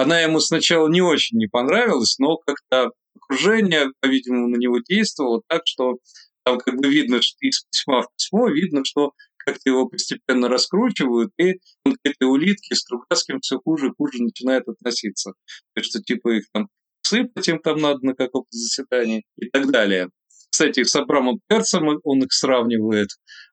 она 0.00 0.20
ему 0.20 0.40
сначала 0.40 0.88
не 0.88 1.02
очень 1.02 1.36
не 1.36 1.46
понравилась, 1.46 2.18
но 2.18 2.38
как-то 2.38 2.92
окружение, 3.14 3.90
по-видимому, 4.00 4.48
на 4.48 4.56
него 4.56 4.78
действовало 4.88 5.42
так, 5.46 5.62
что 5.66 5.98
там 6.42 6.58
как 6.58 6.76
бы 6.76 6.88
видно, 6.88 7.20
что 7.20 7.36
из 7.40 7.64
письма 7.70 8.02
в 8.02 8.08
письмо 8.16 8.48
видно, 8.48 8.82
что 8.84 9.12
как-то 9.36 9.68
его 9.68 9.86
постепенно 9.86 10.48
раскручивают, 10.48 11.32
и 11.38 11.60
он 11.84 11.94
к 11.94 11.98
этой 12.04 12.24
улитке 12.24 12.74
с 12.74 12.80
Стругацким 12.80 13.40
все 13.40 13.58
хуже 13.58 13.88
и 13.88 13.94
хуже 13.96 14.22
начинает 14.22 14.66
относиться. 14.68 15.32
То 15.74 15.80
есть, 15.80 15.90
что 15.90 16.02
типа 16.02 16.30
их 16.30 16.44
там 16.52 16.68
сыпать 17.02 17.48
им 17.48 17.58
там 17.58 17.78
надо 17.78 17.98
на 18.02 18.14
каком-то 18.14 18.48
заседании 18.50 19.24
и 19.36 19.50
так 19.50 19.70
далее. 19.70 20.08
Кстати, 20.50 20.82
с 20.82 20.96
Абрамом 20.96 21.40
Перцем 21.46 22.00
он 22.04 22.22
их 22.22 22.32
сравнивает. 22.32 23.08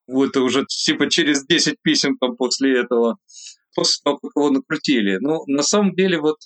Вот 0.07 0.37
уже 0.37 0.65
типа 0.65 1.09
через 1.09 1.45
10 1.45 1.75
писем 1.81 2.17
там 2.17 2.37
после 2.37 2.79
этого 2.79 3.17
после 3.77 4.01
того, 4.03 4.17
как 4.17 4.31
его 4.35 4.49
накрутили. 4.49 5.17
Но 5.21 5.43
на 5.45 5.61
самом 5.61 5.93
деле 5.93 6.19
вот 6.19 6.37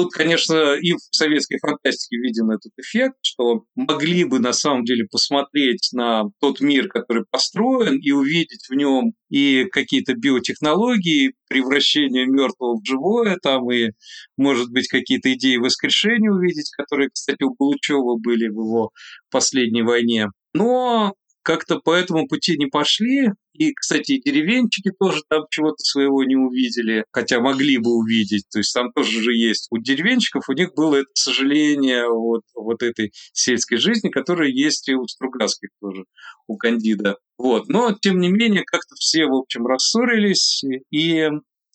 Тут, 0.00 0.14
конечно, 0.14 0.76
и 0.76 0.94
в 0.94 0.98
советской 1.10 1.58
фантастике 1.58 2.16
виден 2.16 2.50
этот 2.50 2.72
эффект, 2.78 3.16
что 3.20 3.64
могли 3.74 4.24
бы 4.24 4.38
на 4.38 4.54
самом 4.54 4.84
деле 4.84 5.04
посмотреть 5.04 5.90
на 5.92 6.22
тот 6.40 6.62
мир, 6.62 6.88
который 6.88 7.24
построен, 7.30 7.98
и 7.98 8.10
увидеть 8.10 8.64
в 8.70 8.74
нем 8.74 9.12
и 9.28 9.66
какие-то 9.70 10.14
биотехнологии, 10.14 11.34
превращение 11.50 12.24
мертвого 12.24 12.80
в 12.80 12.86
живое, 12.86 13.36
там 13.42 13.70
и, 13.70 13.90
может 14.38 14.70
быть, 14.70 14.88
какие-то 14.88 15.34
идеи 15.34 15.58
воскрешения 15.58 16.30
увидеть, 16.30 16.70
которые, 16.70 17.10
кстати, 17.10 17.42
у 17.42 17.54
Булычева 17.54 18.16
были 18.16 18.48
в 18.48 18.52
его 18.52 18.92
последней 19.30 19.82
войне. 19.82 20.28
Но 20.54 21.12
как-то 21.50 21.80
по 21.80 21.92
этому 21.92 22.28
пути 22.28 22.56
не 22.56 22.66
пошли. 22.66 23.30
И, 23.54 23.72
кстати, 23.74 24.20
деревенчики 24.24 24.92
тоже 24.96 25.22
там 25.28 25.46
чего-то 25.50 25.78
своего 25.78 26.22
не 26.22 26.36
увидели, 26.36 27.04
хотя 27.10 27.40
могли 27.40 27.78
бы 27.78 27.90
увидеть. 27.90 28.44
То 28.52 28.58
есть 28.60 28.72
там 28.72 28.92
тоже 28.92 29.20
же 29.20 29.34
есть. 29.34 29.66
У 29.72 29.78
деревенщиков 29.78 30.48
у 30.48 30.52
них 30.52 30.74
было 30.76 30.96
это 30.96 31.10
сожаление 31.14 32.08
вот, 32.08 32.42
вот 32.54 32.84
этой 32.84 33.10
сельской 33.32 33.78
жизни, 33.78 34.10
которая 34.10 34.48
есть 34.48 34.88
и 34.88 34.94
у 34.94 35.08
Стругацких 35.08 35.70
тоже, 35.80 36.04
у 36.46 36.56
Кандида. 36.56 37.16
Вот. 37.36 37.68
Но, 37.68 37.96
тем 38.00 38.20
не 38.20 38.28
менее, 38.28 38.62
как-то 38.62 38.94
все, 38.94 39.26
в 39.26 39.34
общем, 39.34 39.66
рассорились, 39.66 40.62
и 40.92 41.30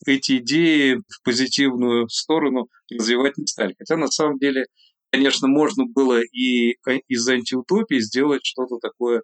эти 0.06 0.38
идеи 0.38 1.02
в 1.10 1.22
позитивную 1.22 2.08
сторону 2.08 2.70
развивать 2.90 3.38
не 3.38 3.46
стали. 3.46 3.76
Хотя, 3.78 3.98
на 3.98 4.08
самом 4.08 4.38
деле, 4.38 4.68
конечно, 5.16 5.48
можно 5.48 5.86
было 5.86 6.22
и 6.22 6.78
из 7.08 7.28
антиутопии 7.28 8.00
сделать 8.00 8.46
что-то 8.46 8.78
такое 8.80 9.24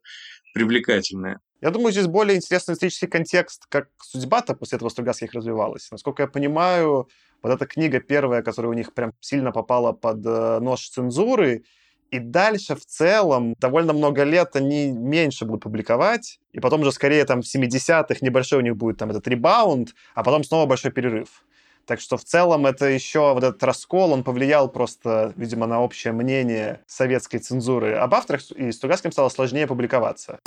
привлекательное. 0.54 1.40
Я 1.62 1.70
думаю, 1.70 1.92
здесь 1.92 2.08
более 2.08 2.38
интересный 2.38 2.74
исторический 2.74 3.08
контекст, 3.08 3.66
как 3.70 3.90
судьба-то 4.02 4.56
после 4.56 4.78
этого 4.78 4.90
Стругацких 4.90 5.34
развивалась. 5.34 5.90
Насколько 5.92 6.24
я 6.24 6.28
понимаю, 6.28 7.08
вот 7.44 7.52
эта 7.52 7.68
книга 7.68 8.00
первая, 8.00 8.42
которая 8.42 8.72
у 8.72 8.74
них 8.74 8.94
прям 8.94 9.14
сильно 9.20 9.52
попала 9.52 9.92
под 9.92 10.26
э, 10.26 10.60
нож 10.60 10.90
цензуры, 10.90 11.64
и 12.10 12.20
дальше 12.20 12.76
в 12.76 12.86
целом 12.86 13.54
довольно 13.60 13.94
много 13.94 14.24
лет 14.24 14.56
они 14.56 14.92
меньше 14.92 15.46
будут 15.46 15.64
публиковать, 15.64 16.40
и 16.52 16.60
потом 16.60 16.82
уже 16.82 16.92
скорее 16.92 17.26
там 17.26 17.42
в 17.42 17.46
70-х 17.46 18.16
небольшой 18.22 18.60
у 18.60 18.64
них 18.64 18.76
будет 18.76 18.98
там 18.98 19.12
этот 19.12 19.28
ребаунд, 19.28 19.94
а 20.16 20.24
потом 20.24 20.44
снова 20.44 20.66
большой 20.66 20.92
перерыв. 20.92 21.46
Так 21.86 22.00
что 22.00 22.18
в 22.18 22.24
целом 22.24 22.66
это 22.66 22.86
еще 22.86 23.34
вот 23.34 23.44
этот 23.44 23.64
раскол, 23.64 24.14
он 24.14 24.24
повлиял 24.24 24.70
просто, 24.70 25.34
видимо, 25.36 25.66
на 25.68 25.82
общее 25.82 26.14
мнение 26.14 26.82
советской 26.88 27.40
цензуры 27.40 27.96
об 27.96 28.14
авторах, 28.14 28.50
и 28.52 28.72
Стругацким 28.72 29.12
стало 29.12 29.30
сложнее 29.30 29.68
публиковаться. 29.68 30.40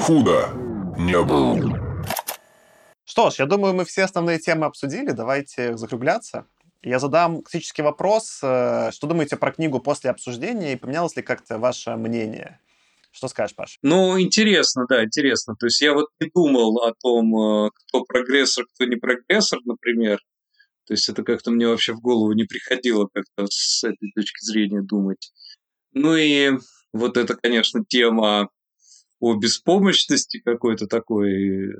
Худо 0.00 0.50
не 0.98 1.22
было. 1.22 2.04
Что 3.04 3.30
ж, 3.30 3.38
я 3.38 3.46
думаю, 3.46 3.74
мы 3.74 3.84
все 3.84 4.04
основные 4.04 4.38
темы 4.38 4.66
обсудили. 4.66 5.10
Давайте 5.10 5.76
закругляться. 5.76 6.46
Я 6.82 6.98
задам 6.98 7.42
классический 7.42 7.82
вопрос. 7.82 8.40
э, 8.42 8.90
Что 8.92 9.06
думаете 9.06 9.36
про 9.36 9.52
книгу 9.52 9.80
после 9.80 10.10
обсуждения 10.10 10.72
и 10.72 10.76
поменялось 10.76 11.16
ли 11.16 11.22
как-то 11.22 11.58
ваше 11.58 11.96
мнение? 11.96 12.60
Что 13.14 13.28
скажешь, 13.28 13.54
Паш? 13.54 13.78
Ну, 13.82 14.18
интересно, 14.20 14.86
да, 14.88 15.04
интересно. 15.04 15.54
То 15.54 15.66
есть 15.66 15.80
я 15.80 15.94
вот 15.94 16.08
не 16.20 16.28
думал 16.34 16.78
о 16.78 16.92
том, 17.00 17.66
э, 17.66 17.70
кто 17.72 18.02
прогрессор, 18.02 18.66
кто 18.74 18.86
не 18.86 18.96
прогрессор, 18.96 19.60
например. 19.64 20.18
То 20.86 20.94
есть 20.94 21.08
это 21.08 21.22
как-то 21.22 21.52
мне 21.52 21.68
вообще 21.68 21.92
в 21.92 22.00
голову 22.00 22.32
не 22.32 22.42
приходило 22.42 23.08
как-то 23.14 23.46
с 23.48 23.84
этой 23.84 24.10
точки 24.16 24.44
зрения 24.44 24.82
думать. 24.82 25.32
Ну 25.92 26.16
и 26.16 26.58
вот 26.92 27.16
это, 27.16 27.36
конечно, 27.36 27.84
тема 27.88 28.48
о 29.20 29.34
беспомощности 29.34 30.40
какой-то 30.44 30.88
такой, 30.88 31.68
э, 31.68 31.72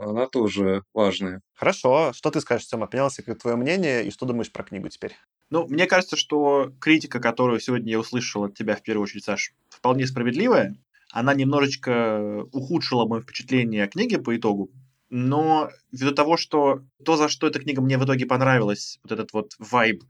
она 0.00 0.26
тоже 0.26 0.82
важная. 0.92 1.40
Хорошо. 1.54 2.12
Что 2.12 2.32
ты 2.32 2.40
скажешь, 2.40 2.66
Тёма? 2.66 2.88
Поменялось 2.88 3.16
ли 3.18 3.34
твое 3.34 3.56
мнение 3.56 4.04
и 4.04 4.10
что 4.10 4.26
думаешь 4.26 4.50
про 4.50 4.64
книгу 4.64 4.88
теперь? 4.88 5.16
Ну, 5.50 5.66
мне 5.66 5.86
кажется, 5.86 6.16
что 6.16 6.72
критика, 6.78 7.18
которую 7.18 7.58
сегодня 7.60 7.90
я 7.90 7.98
услышал 7.98 8.44
от 8.44 8.54
тебя 8.54 8.76
в 8.76 8.82
первую 8.82 9.02
очередь, 9.04 9.24
Саш, 9.24 9.52
вполне 9.68 10.06
справедливая. 10.06 10.76
Она 11.12 11.34
немножечко 11.34 12.46
ухудшила 12.52 13.04
мое 13.04 13.20
впечатление 13.20 13.84
о 13.84 13.88
книге 13.88 14.18
по 14.18 14.36
итогу. 14.36 14.70
Но 15.10 15.70
ввиду 15.90 16.12
того, 16.12 16.36
что 16.36 16.84
то, 17.04 17.16
за 17.16 17.28
что 17.28 17.48
эта 17.48 17.58
книга 17.58 17.82
мне 17.82 17.98
в 17.98 18.04
итоге 18.04 18.26
понравилась, 18.26 19.00
вот 19.02 19.10
этот 19.10 19.32
вот 19.32 19.54
вайб 19.58 20.04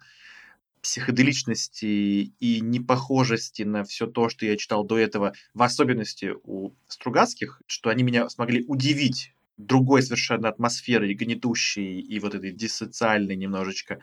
психоделичности 0.82 2.34
и 2.38 2.60
непохожести 2.60 3.62
на 3.62 3.84
все 3.84 4.06
то, 4.06 4.28
что 4.28 4.44
я 4.44 4.56
читал 4.58 4.84
до 4.84 4.98
этого, 4.98 5.32
в 5.54 5.62
особенности 5.62 6.34
у 6.44 6.72
Стругацких, 6.86 7.62
что 7.66 7.88
они 7.88 8.02
меня 8.02 8.28
смогли 8.28 8.64
удивить 8.66 9.34
другой 9.66 10.02
совершенно 10.02 10.48
атмосферой, 10.48 11.14
гнетущей 11.14 12.00
и 12.00 12.18
вот 12.20 12.34
этой 12.34 12.52
диссоциальной 12.52 13.36
немножечко. 13.36 14.00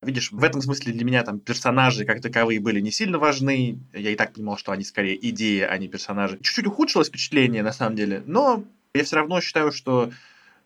Видишь, 0.00 0.32
в 0.32 0.42
этом 0.42 0.60
смысле 0.62 0.92
для 0.92 1.04
меня 1.04 1.22
там 1.22 1.38
персонажи 1.38 2.04
как 2.04 2.20
таковые 2.20 2.58
были 2.60 2.80
не 2.80 2.90
сильно 2.90 3.18
важны. 3.18 3.78
Я 3.92 4.10
и 4.10 4.16
так 4.16 4.32
понимал, 4.32 4.56
что 4.56 4.72
они 4.72 4.84
скорее 4.84 5.16
идея, 5.30 5.68
а 5.68 5.78
не 5.78 5.88
персонажи. 5.88 6.38
Чуть-чуть 6.42 6.66
ухудшилось 6.66 7.08
впечатление, 7.08 7.62
на 7.62 7.72
самом 7.72 7.94
деле, 7.96 8.22
но 8.26 8.64
я 8.94 9.04
все 9.04 9.16
равно 9.16 9.40
считаю, 9.40 9.70
что 9.70 10.10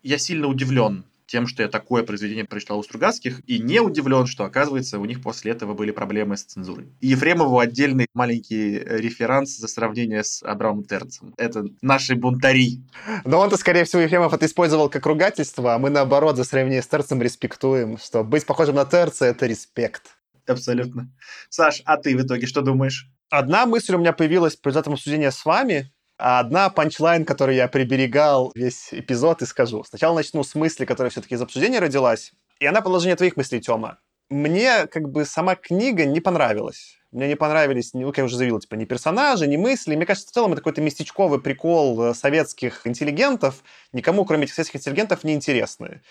я 0.03 0.17
сильно 0.17 0.47
удивлен 0.47 1.03
тем, 1.27 1.45
что 1.45 1.61
я 1.61 1.69
такое 1.69 2.03
произведение 2.03 2.45
прочитал 2.45 2.79
у 2.79 2.83
Стругацких, 2.83 3.41
и 3.45 3.59
не 3.59 3.79
удивлен, 3.79 4.25
что, 4.25 4.45
оказывается, 4.45 4.97
у 4.99 5.05
них 5.05 5.21
после 5.21 5.51
этого 5.51 5.73
были 5.73 5.91
проблемы 5.91 6.37
с 6.37 6.43
цензурой. 6.43 6.87
И 7.01 7.07
Ефремову 7.07 7.59
отдельный 7.59 8.07
маленький 8.13 8.79
реферанс 8.79 9.57
за 9.57 9.67
сравнение 9.67 10.23
с 10.23 10.41
Абрамом 10.41 10.85
Терцем. 10.85 11.33
Это 11.37 11.65
наши 11.81 12.15
бунтари. 12.15 12.81
Но 13.25 13.39
он-то, 13.39 13.57
скорее 13.57 13.83
всего, 13.83 14.01
Ефремов 14.01 14.33
это 14.33 14.45
использовал 14.45 14.89
как 14.89 15.05
ругательство, 15.05 15.75
а 15.75 15.79
мы, 15.79 15.89
наоборот, 15.89 16.37
за 16.37 16.43
сравнение 16.43 16.81
с 16.81 16.87
Терцем 16.87 17.21
респектуем, 17.21 17.97
что 17.97 18.23
быть 18.23 18.45
похожим 18.45 18.75
на 18.75 18.85
Терца— 18.85 19.25
это 19.27 19.45
респект. 19.45 20.03
Абсолютно. 20.47 21.13
Саш, 21.49 21.81
а 21.85 21.97
ты 21.97 22.15
в 22.15 22.21
итоге 22.21 22.47
что 22.47 22.61
думаешь? 22.61 23.09
Одна 23.29 23.65
мысль 23.65 23.95
у 23.95 23.97
меня 23.97 24.13
появилась 24.13 24.55
при 24.55 24.77
этом 24.77 24.93
обсуждения 24.93 25.31
с 25.31 25.43
вами, 25.43 25.91
а 26.17 26.39
одна 26.39 26.69
панчлайн, 26.69 27.25
которую 27.25 27.55
я 27.55 27.67
приберегал 27.67 28.51
весь 28.55 28.89
эпизод, 28.91 29.41
и 29.41 29.45
скажу. 29.45 29.83
Сначала 29.83 30.15
начну 30.15 30.43
с 30.43 30.55
мысли, 30.55 30.85
которая 30.85 31.11
все-таки 31.11 31.35
из 31.35 31.41
обсуждения 31.41 31.79
родилась. 31.79 32.33
И 32.59 32.65
она 32.65 32.81
продолжение 32.81 33.15
твоих 33.15 33.37
мыслей, 33.37 33.61
Тёма. 33.61 33.99
Мне 34.29 34.87
как 34.87 35.09
бы 35.09 35.25
сама 35.25 35.55
книга 35.55 36.05
не 36.05 36.19
понравилась. 36.19 36.97
Мне 37.11 37.29
не 37.29 37.35
понравились, 37.35 37.93
ну, 37.93 38.05
как 38.07 38.17
я 38.17 38.23
уже 38.25 38.35
заявил, 38.35 38.59
типа, 38.59 38.75
ни 38.75 38.83
персонажи, 38.83 39.47
ни 39.47 39.55
мысли. 39.55 39.95
Мне 39.95 40.05
кажется, 40.05 40.29
в 40.29 40.33
целом 40.33 40.51
это 40.51 40.61
какой-то 40.61 40.81
местечковый 40.81 41.39
прикол 41.39 42.03
э, 42.03 42.13
советских 42.13 42.85
интеллигентов. 42.85 43.63
Никому, 43.93 44.25
кроме 44.25 44.43
этих 44.43 44.55
советских 44.55 44.81
интеллигентов, 44.81 45.23
не 45.23 45.33
интересны. 45.33 46.01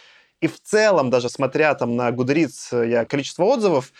И 0.40 0.46
в 0.46 0.60
целом, 0.60 1.10
даже 1.10 1.28
смотря 1.28 1.74
там 1.74 1.96
на 1.96 2.10
Goodreads 2.10 2.88
я 2.88 3.04
количество 3.04 3.44
отзывов, 3.44 3.92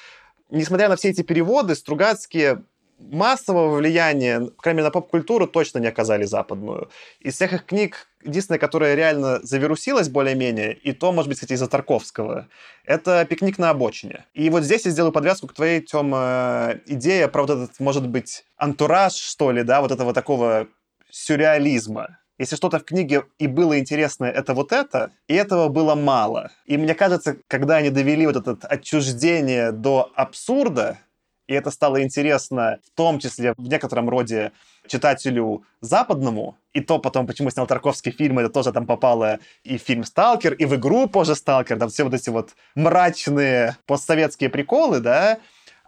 несмотря 0.51 0.89
на 0.89 0.97
все 0.97 1.11
эти 1.11 1.23
переводы, 1.23 1.75
Стругацкие 1.75 2.63
массового 2.99 3.77
влияния, 3.77 4.41
по 4.41 4.63
крайней 4.63 4.79
мере, 4.79 4.89
на 4.89 4.91
поп-культуру 4.91 5.47
точно 5.47 5.79
не 5.79 5.87
оказали 5.87 6.25
западную. 6.25 6.91
Из 7.21 7.35
всех 7.35 7.53
их 7.53 7.67
книг, 7.67 8.09
единственная, 8.23 8.59
которая 8.59 8.95
реально 8.95 9.41
завирусилась 9.43 10.09
более-менее, 10.09 10.75
и 10.75 10.93
то, 10.93 11.13
может 11.13 11.29
быть, 11.29 11.39
кстати, 11.39 11.53
из-за 11.53 11.69
Тарковского, 11.69 12.49
это 12.85 13.25
«Пикник 13.25 13.59
на 13.59 13.71
обочине». 13.71 14.25
И 14.35 14.49
вот 14.51 14.65
здесь 14.65 14.85
я 14.87 14.91
сделаю 14.91 15.13
подвязку 15.13 15.47
к 15.47 15.55
твоей, 15.55 15.81
Тёма, 15.81 16.75
идее 16.87 17.29
про 17.29 17.43
вот 17.43 17.51
этот, 17.51 17.81
может 17.81 18.09
быть, 18.09 18.45
антураж, 18.57 19.15
что 19.15 19.51
ли, 19.53 19.63
да, 19.63 19.81
вот 19.81 19.93
этого 19.93 20.13
такого 20.13 20.69
сюрреализма. 21.11 22.19
Если 22.39 22.57
что-то 22.57 22.79
в 22.79 22.85
книге 22.85 23.25
и 23.39 23.47
было 23.47 23.79
интересное, 23.79 24.31
это 24.31 24.53
вот 24.53 24.73
это, 24.73 25.11
и 25.27 25.35
этого 25.35 25.69
было 25.69 25.95
мало. 25.95 26.51
И 26.67 26.77
мне 26.77 26.95
кажется, 26.95 27.39
когда 27.49 27.77
они 27.77 27.89
довели 27.89 28.27
вот 28.27 28.37
это 28.37 28.67
отчуждение 28.67 29.73
до 29.73 30.13
абсурда, 30.15 30.99
и 31.47 31.55
это 31.55 31.71
стало 31.71 32.03
интересно 32.03 32.79
в 32.85 32.97
том 32.97 33.19
числе 33.19 33.55
в 33.57 33.69
некотором 33.69 34.09
роде 34.09 34.53
читателю 34.87 35.65
западному, 35.81 36.57
и 36.73 36.81
то 36.81 36.99
потом, 36.99 37.27
почему 37.27 37.51
снял 37.51 37.67
Тарковский 37.67 38.13
фильм, 38.13 38.39
это 38.39 38.51
тоже 38.51 38.73
там 38.73 38.87
попало 38.87 39.39
и 39.65 39.79
в 39.79 39.83
фильм 39.83 40.05
«Сталкер», 40.05 40.55
и 40.55 40.65
в 40.65 40.75
игру 40.77 41.09
позже 41.09 41.35
«Сталкер», 41.35 41.79
там 41.79 41.89
все 41.89 42.05
вот 42.05 42.15
эти 42.15 42.31
вот 42.31 42.51
мрачные 42.75 43.77
постсоветские 43.87 44.51
приколы, 44.51 45.01
да, 45.01 45.39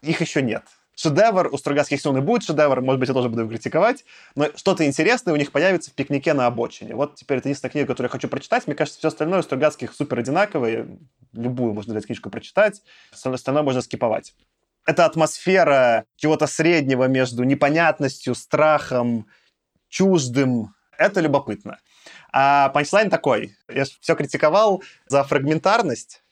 их 0.03 0.21
еще 0.21 0.43
нет. 0.43 0.65
Шедевр 0.95 1.49
у 1.53 1.57
Стругацких 1.57 2.01
Сюн 2.01 2.17
и 2.17 2.21
будет 2.21 2.43
шедевр, 2.43 2.81
может 2.81 2.99
быть, 2.99 3.09
я 3.09 3.15
тоже 3.15 3.29
буду 3.29 3.43
его 3.43 3.51
критиковать, 3.51 4.05
но 4.35 4.49
что-то 4.57 4.85
интересное 4.85 5.33
у 5.33 5.37
них 5.37 5.53
появится 5.53 5.93
в 5.93 5.95
«Пикнике 5.95 6.35
на 6.35 6.47
обочине». 6.47 6.97
Вот 6.97 7.15
теперь 7.15 7.39
это 7.39 7.49
единственная 7.49 7.71
книга, 7.71 7.87
которую 7.87 8.09
я 8.09 8.11
хочу 8.11 8.27
прочитать. 8.27 8.67
Мне 8.67 8.75
кажется, 8.75 8.99
все 8.99 9.07
остальное 9.07 9.39
у 9.39 9.43
Стругацких 9.45 9.95
супер 9.95 10.19
одинаковое. 10.19 10.89
Любую 11.35 11.73
можно 11.73 11.93
взять 11.93 12.07
книжку 12.07 12.31
прочитать, 12.31 12.83
все 13.13 13.31
остальное 13.33 13.63
можно 13.63 13.81
скиповать 13.81 14.35
это 14.89 15.05
атмосфера 15.05 16.07
чего-то 16.17 16.47
среднего 16.47 17.05
между 17.05 17.45
непонятностью, 17.45 18.35
страхом, 18.35 19.27
чуждым. 19.91 20.75
Это 20.97 21.21
любопытно. 21.21 21.79
А 22.33 22.71
панчлайн 22.71 23.11
такой. 23.11 23.55
Я 23.69 23.85
все 23.85 24.15
критиковал 24.15 24.83
за 25.07 25.25
фрагментарность, 25.25 26.23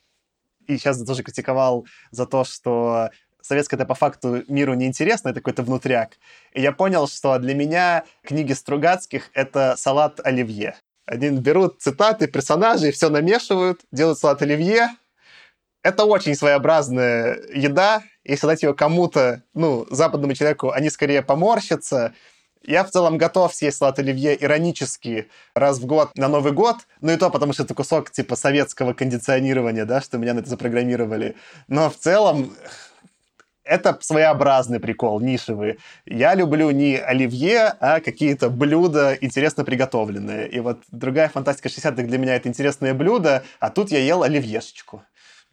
и 0.67 0.79
сейчас 0.79 1.05
тоже 1.05 1.23
критиковал 1.23 1.87
за 2.11 2.25
то, 2.25 2.45
что 2.45 3.11
советское 3.43 3.77
это 3.77 3.85
по 3.85 3.95
факту 3.95 4.43
миру 4.49 4.73
неинтересно, 4.73 5.29
это 5.29 5.41
какой-то 5.41 5.63
внутряк. 5.63 6.17
И 6.55 6.63
я 6.63 6.73
понял, 6.73 7.07
что 7.09 7.39
для 7.39 7.55
меня 7.55 8.05
книги 8.23 8.55
Стругацких— 8.55 9.29
это 9.35 9.75
салат 9.77 10.19
оливье. 10.25 10.77
Они 11.05 11.29
берут 11.29 11.83
цитаты 11.83 12.27
персонажей, 12.27 12.91
все 12.91 13.11
намешивают, 13.11 13.83
делают 13.93 14.19
салат 14.19 14.41
оливье. 14.41 14.97
Это 15.87 16.05
очень 16.05 16.35
своеобразная 16.35 17.39
еда, 17.55 18.03
если 18.25 18.49
дать 18.49 18.65
ее 18.65 18.75
кому-то, 18.75 19.45
ну, 19.55 19.87
западному 19.89 20.35
человеку, 20.35 20.73
они 20.73 20.91
скорее 20.91 21.23
поморщатся. 21.23 22.13
Я 22.65 22.83
в 22.83 22.91
целом 22.91 23.19
готов 23.19 23.55
съесть 23.55 23.79
салат 23.79 24.01
оливье 24.01 24.37
иронически 24.43 25.29
раз 25.55 25.79
в 25.79 25.87
год 25.87 26.11
на 26.17 26.27
Новый 26.27 26.51
год, 26.51 26.79
ну 27.03 27.13
и 27.13 27.17
то 27.17 27.31
потому, 27.31 27.53
что 27.53 27.63
это 27.63 27.75
кусок 27.75 28.11
типа 28.11 28.35
советского 28.35 28.95
кондиционирования, 28.95 29.85
да, 29.85 30.01
что 30.01 30.19
меня 30.19 30.35
на 30.35 30.41
это 30.41 30.51
запрограммировали. 30.51 31.37
Но 31.69 31.89
в 31.89 31.97
целом 31.97 32.57
это 33.63 33.97
своеобразный 34.01 34.81
прикол, 34.81 35.21
нишевый. 35.21 35.79
Я 36.05 36.35
люблю 36.35 36.69
не 36.73 36.97
оливье, 36.97 37.75
а 37.79 38.01
какие-то 38.01 38.51
блюда 38.51 39.17
интересно 39.21 39.65
приготовленные. 39.65 40.49
И 40.49 40.59
вот 40.59 40.81
другая 40.91 41.29
фантастика 41.29 41.69
60-х 41.69 42.03
для 42.03 42.19
меня 42.19 42.35
это 42.35 42.49
интересное 42.49 42.93
блюдо, 42.93 43.45
а 43.61 43.71
тут 43.71 43.93
я 43.93 44.01
ел 44.01 44.25
оливьешечку. 44.25 45.05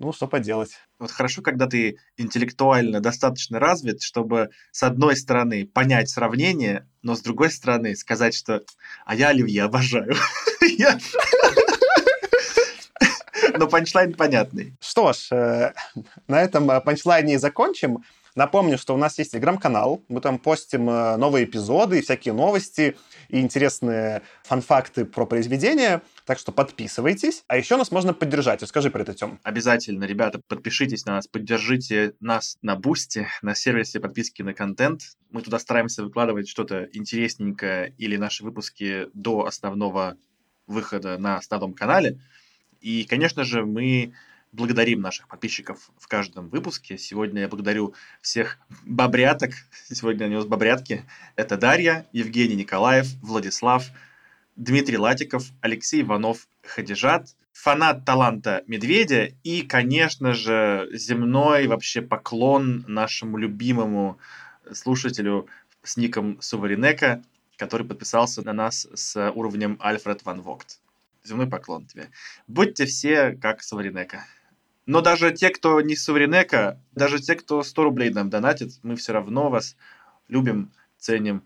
Ну, 0.04 0.12
что 0.12 0.28
поделать. 0.28 0.72
Вот 1.00 1.12
хорошо, 1.12 1.42
когда 1.42 1.66
ты 1.66 1.98
интеллектуально 2.18 3.00
достаточно 3.00 3.58
развит, 3.58 4.02
чтобы 4.02 4.50
с 4.72 4.84
одной 4.84 5.16
стороны 5.16 5.66
понять 5.66 6.10
сравнение, 6.10 6.86
но 7.04 7.16
с 7.16 7.22
другой 7.22 7.50
стороны 7.50 7.96
сказать, 7.96 8.36
что 8.36 8.64
«а 9.06 9.16
я 9.16 9.30
оливье 9.30 9.64
обожаю». 9.64 10.14
Но 13.58 13.68
панчлайн 13.68 14.14
понятный. 14.14 14.76
Что 14.82 15.14
ж, 15.14 15.30
э, 15.32 15.74
на 16.28 16.42
этом 16.42 16.68
панчлайне 16.82 17.36
и 17.36 17.38
закончим. 17.38 18.04
Напомню, 18.36 18.78
что 18.78 18.96
у 18.96 18.98
нас 18.98 19.18
есть 19.20 19.32
телеграм-канал, 19.32 20.04
мы 20.10 20.20
там 20.20 20.38
постим 20.38 20.90
э, 20.90 21.16
новые 21.16 21.46
эпизоды, 21.46 22.02
всякие 22.02 22.34
новости 22.34 22.98
и 23.30 23.40
интересные 23.40 24.24
фан-факты 24.44 25.06
про 25.06 25.26
произведения, 25.26 26.02
так 26.26 26.40
что 26.40 26.52
подписывайтесь. 26.52 27.44
А 27.48 27.58
еще 27.58 27.78
нас 27.78 27.92
можно 27.92 28.14
поддержать. 28.14 28.66
Скажи 28.68 28.90
про 28.90 29.02
это, 29.02 29.14
Тем. 29.14 29.40
Обязательно, 29.44 30.06
ребята, 30.06 30.42
подпишитесь 30.48 31.06
на 31.06 31.14
нас, 31.14 31.28
поддержите 31.28 32.16
нас 32.20 32.58
на 32.62 32.76
Бусти, 32.76 33.28
на 33.42 33.56
сервисе 33.56 34.00
подписки 34.00 34.42
на 34.42 34.54
контент. 34.54 35.02
Мы 35.32 35.42
туда 35.42 35.60
стараемся 35.60 36.04
выкладывать 36.04 36.48
что-то 36.48 36.88
интересненькое 36.94 37.94
или 37.98 38.16
наши 38.16 38.44
выпуски 38.44 39.08
до 39.14 39.46
основного 39.46 40.18
выхода 40.68 41.18
на 41.18 41.38
основном 41.38 41.74
канале. 41.74 42.20
И, 42.80 43.06
конечно 43.06 43.44
же, 43.44 43.66
мы 43.66 44.14
благодарим 44.54 45.02
наших 45.02 45.28
подписчиков 45.28 45.90
в 45.98 46.08
каждом 46.08 46.50
выпуске. 46.50 46.98
Сегодня 46.98 47.42
я 47.42 47.48
благодарю 47.48 47.96
всех 48.22 48.60
бобряток. 48.86 49.52
Сегодня 49.92 50.28
у 50.28 50.32
нас 50.32 50.46
бобрятки. 50.46 51.04
Это 51.36 51.58
Дарья, 51.58 52.06
Евгений 52.14 52.56
Николаев, 52.56 53.08
Владислав, 53.22 53.90
Дмитрий 54.56 54.98
Латиков, 54.98 55.46
Алексей 55.62 56.02
Иванов, 56.02 56.48
Хадижат, 56.64 57.36
фанат 57.54 58.06
таланта 58.06 58.64
Медведя 58.68 59.32
и, 59.44 59.64
конечно 59.64 60.34
же, 60.34 60.90
земной 60.94 61.68
вообще 61.68 62.02
поклон 62.02 62.86
нашему 62.88 63.38
любимому 63.38 64.20
слушателю 64.72 65.48
с 65.82 65.98
ником 65.98 66.40
Суваринека, 66.42 67.24
который 67.58 67.88
подписался 67.88 68.44
на 68.44 68.54
нас 68.54 68.88
с 68.94 69.32
уровнем 69.32 69.78
Альфред 69.82 70.24
Ван 70.24 70.42
Вогт. 70.42 70.80
Земной 71.24 71.48
поклон 71.48 71.86
тебе. 71.86 72.10
Будьте 72.48 72.86
все 72.86 73.32
как 73.32 73.64
Суваринека. 73.64 74.26
Но 74.86 75.02
даже 75.02 75.32
те, 75.32 75.50
кто 75.50 75.82
не 75.82 75.96
Суваринека, 75.96 76.80
даже 76.92 77.20
те, 77.20 77.36
кто 77.36 77.64
100 77.64 77.84
рублей 77.84 78.10
нам 78.12 78.30
донатит, 78.30 78.80
мы 78.84 78.96
все 78.98 79.14
равно 79.14 79.50
вас 79.50 79.76
любим, 80.28 80.72
ценим 80.98 81.44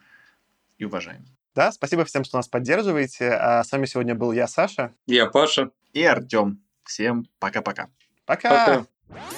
и 0.77 0.85
уважаем. 0.85 1.25
Да, 1.57 1.71
спасибо 1.71 2.05
всем, 2.05 2.23
что 2.23 2.37
нас 2.37 2.47
поддерживаете. 2.47 3.31
А 3.31 3.63
с 3.63 3.71
вами 3.71 3.87
сегодня 3.87 4.13
был 4.13 4.31
я, 4.31 4.47
Саша. 4.47 4.93
Я, 5.07 5.25
Паша. 5.25 5.71
И 5.91 6.03
Артем. 6.03 6.61
Всем 6.83 7.25
пока-пока. 7.39 7.89
Пока. 8.27 8.85
Пока. 9.09 9.37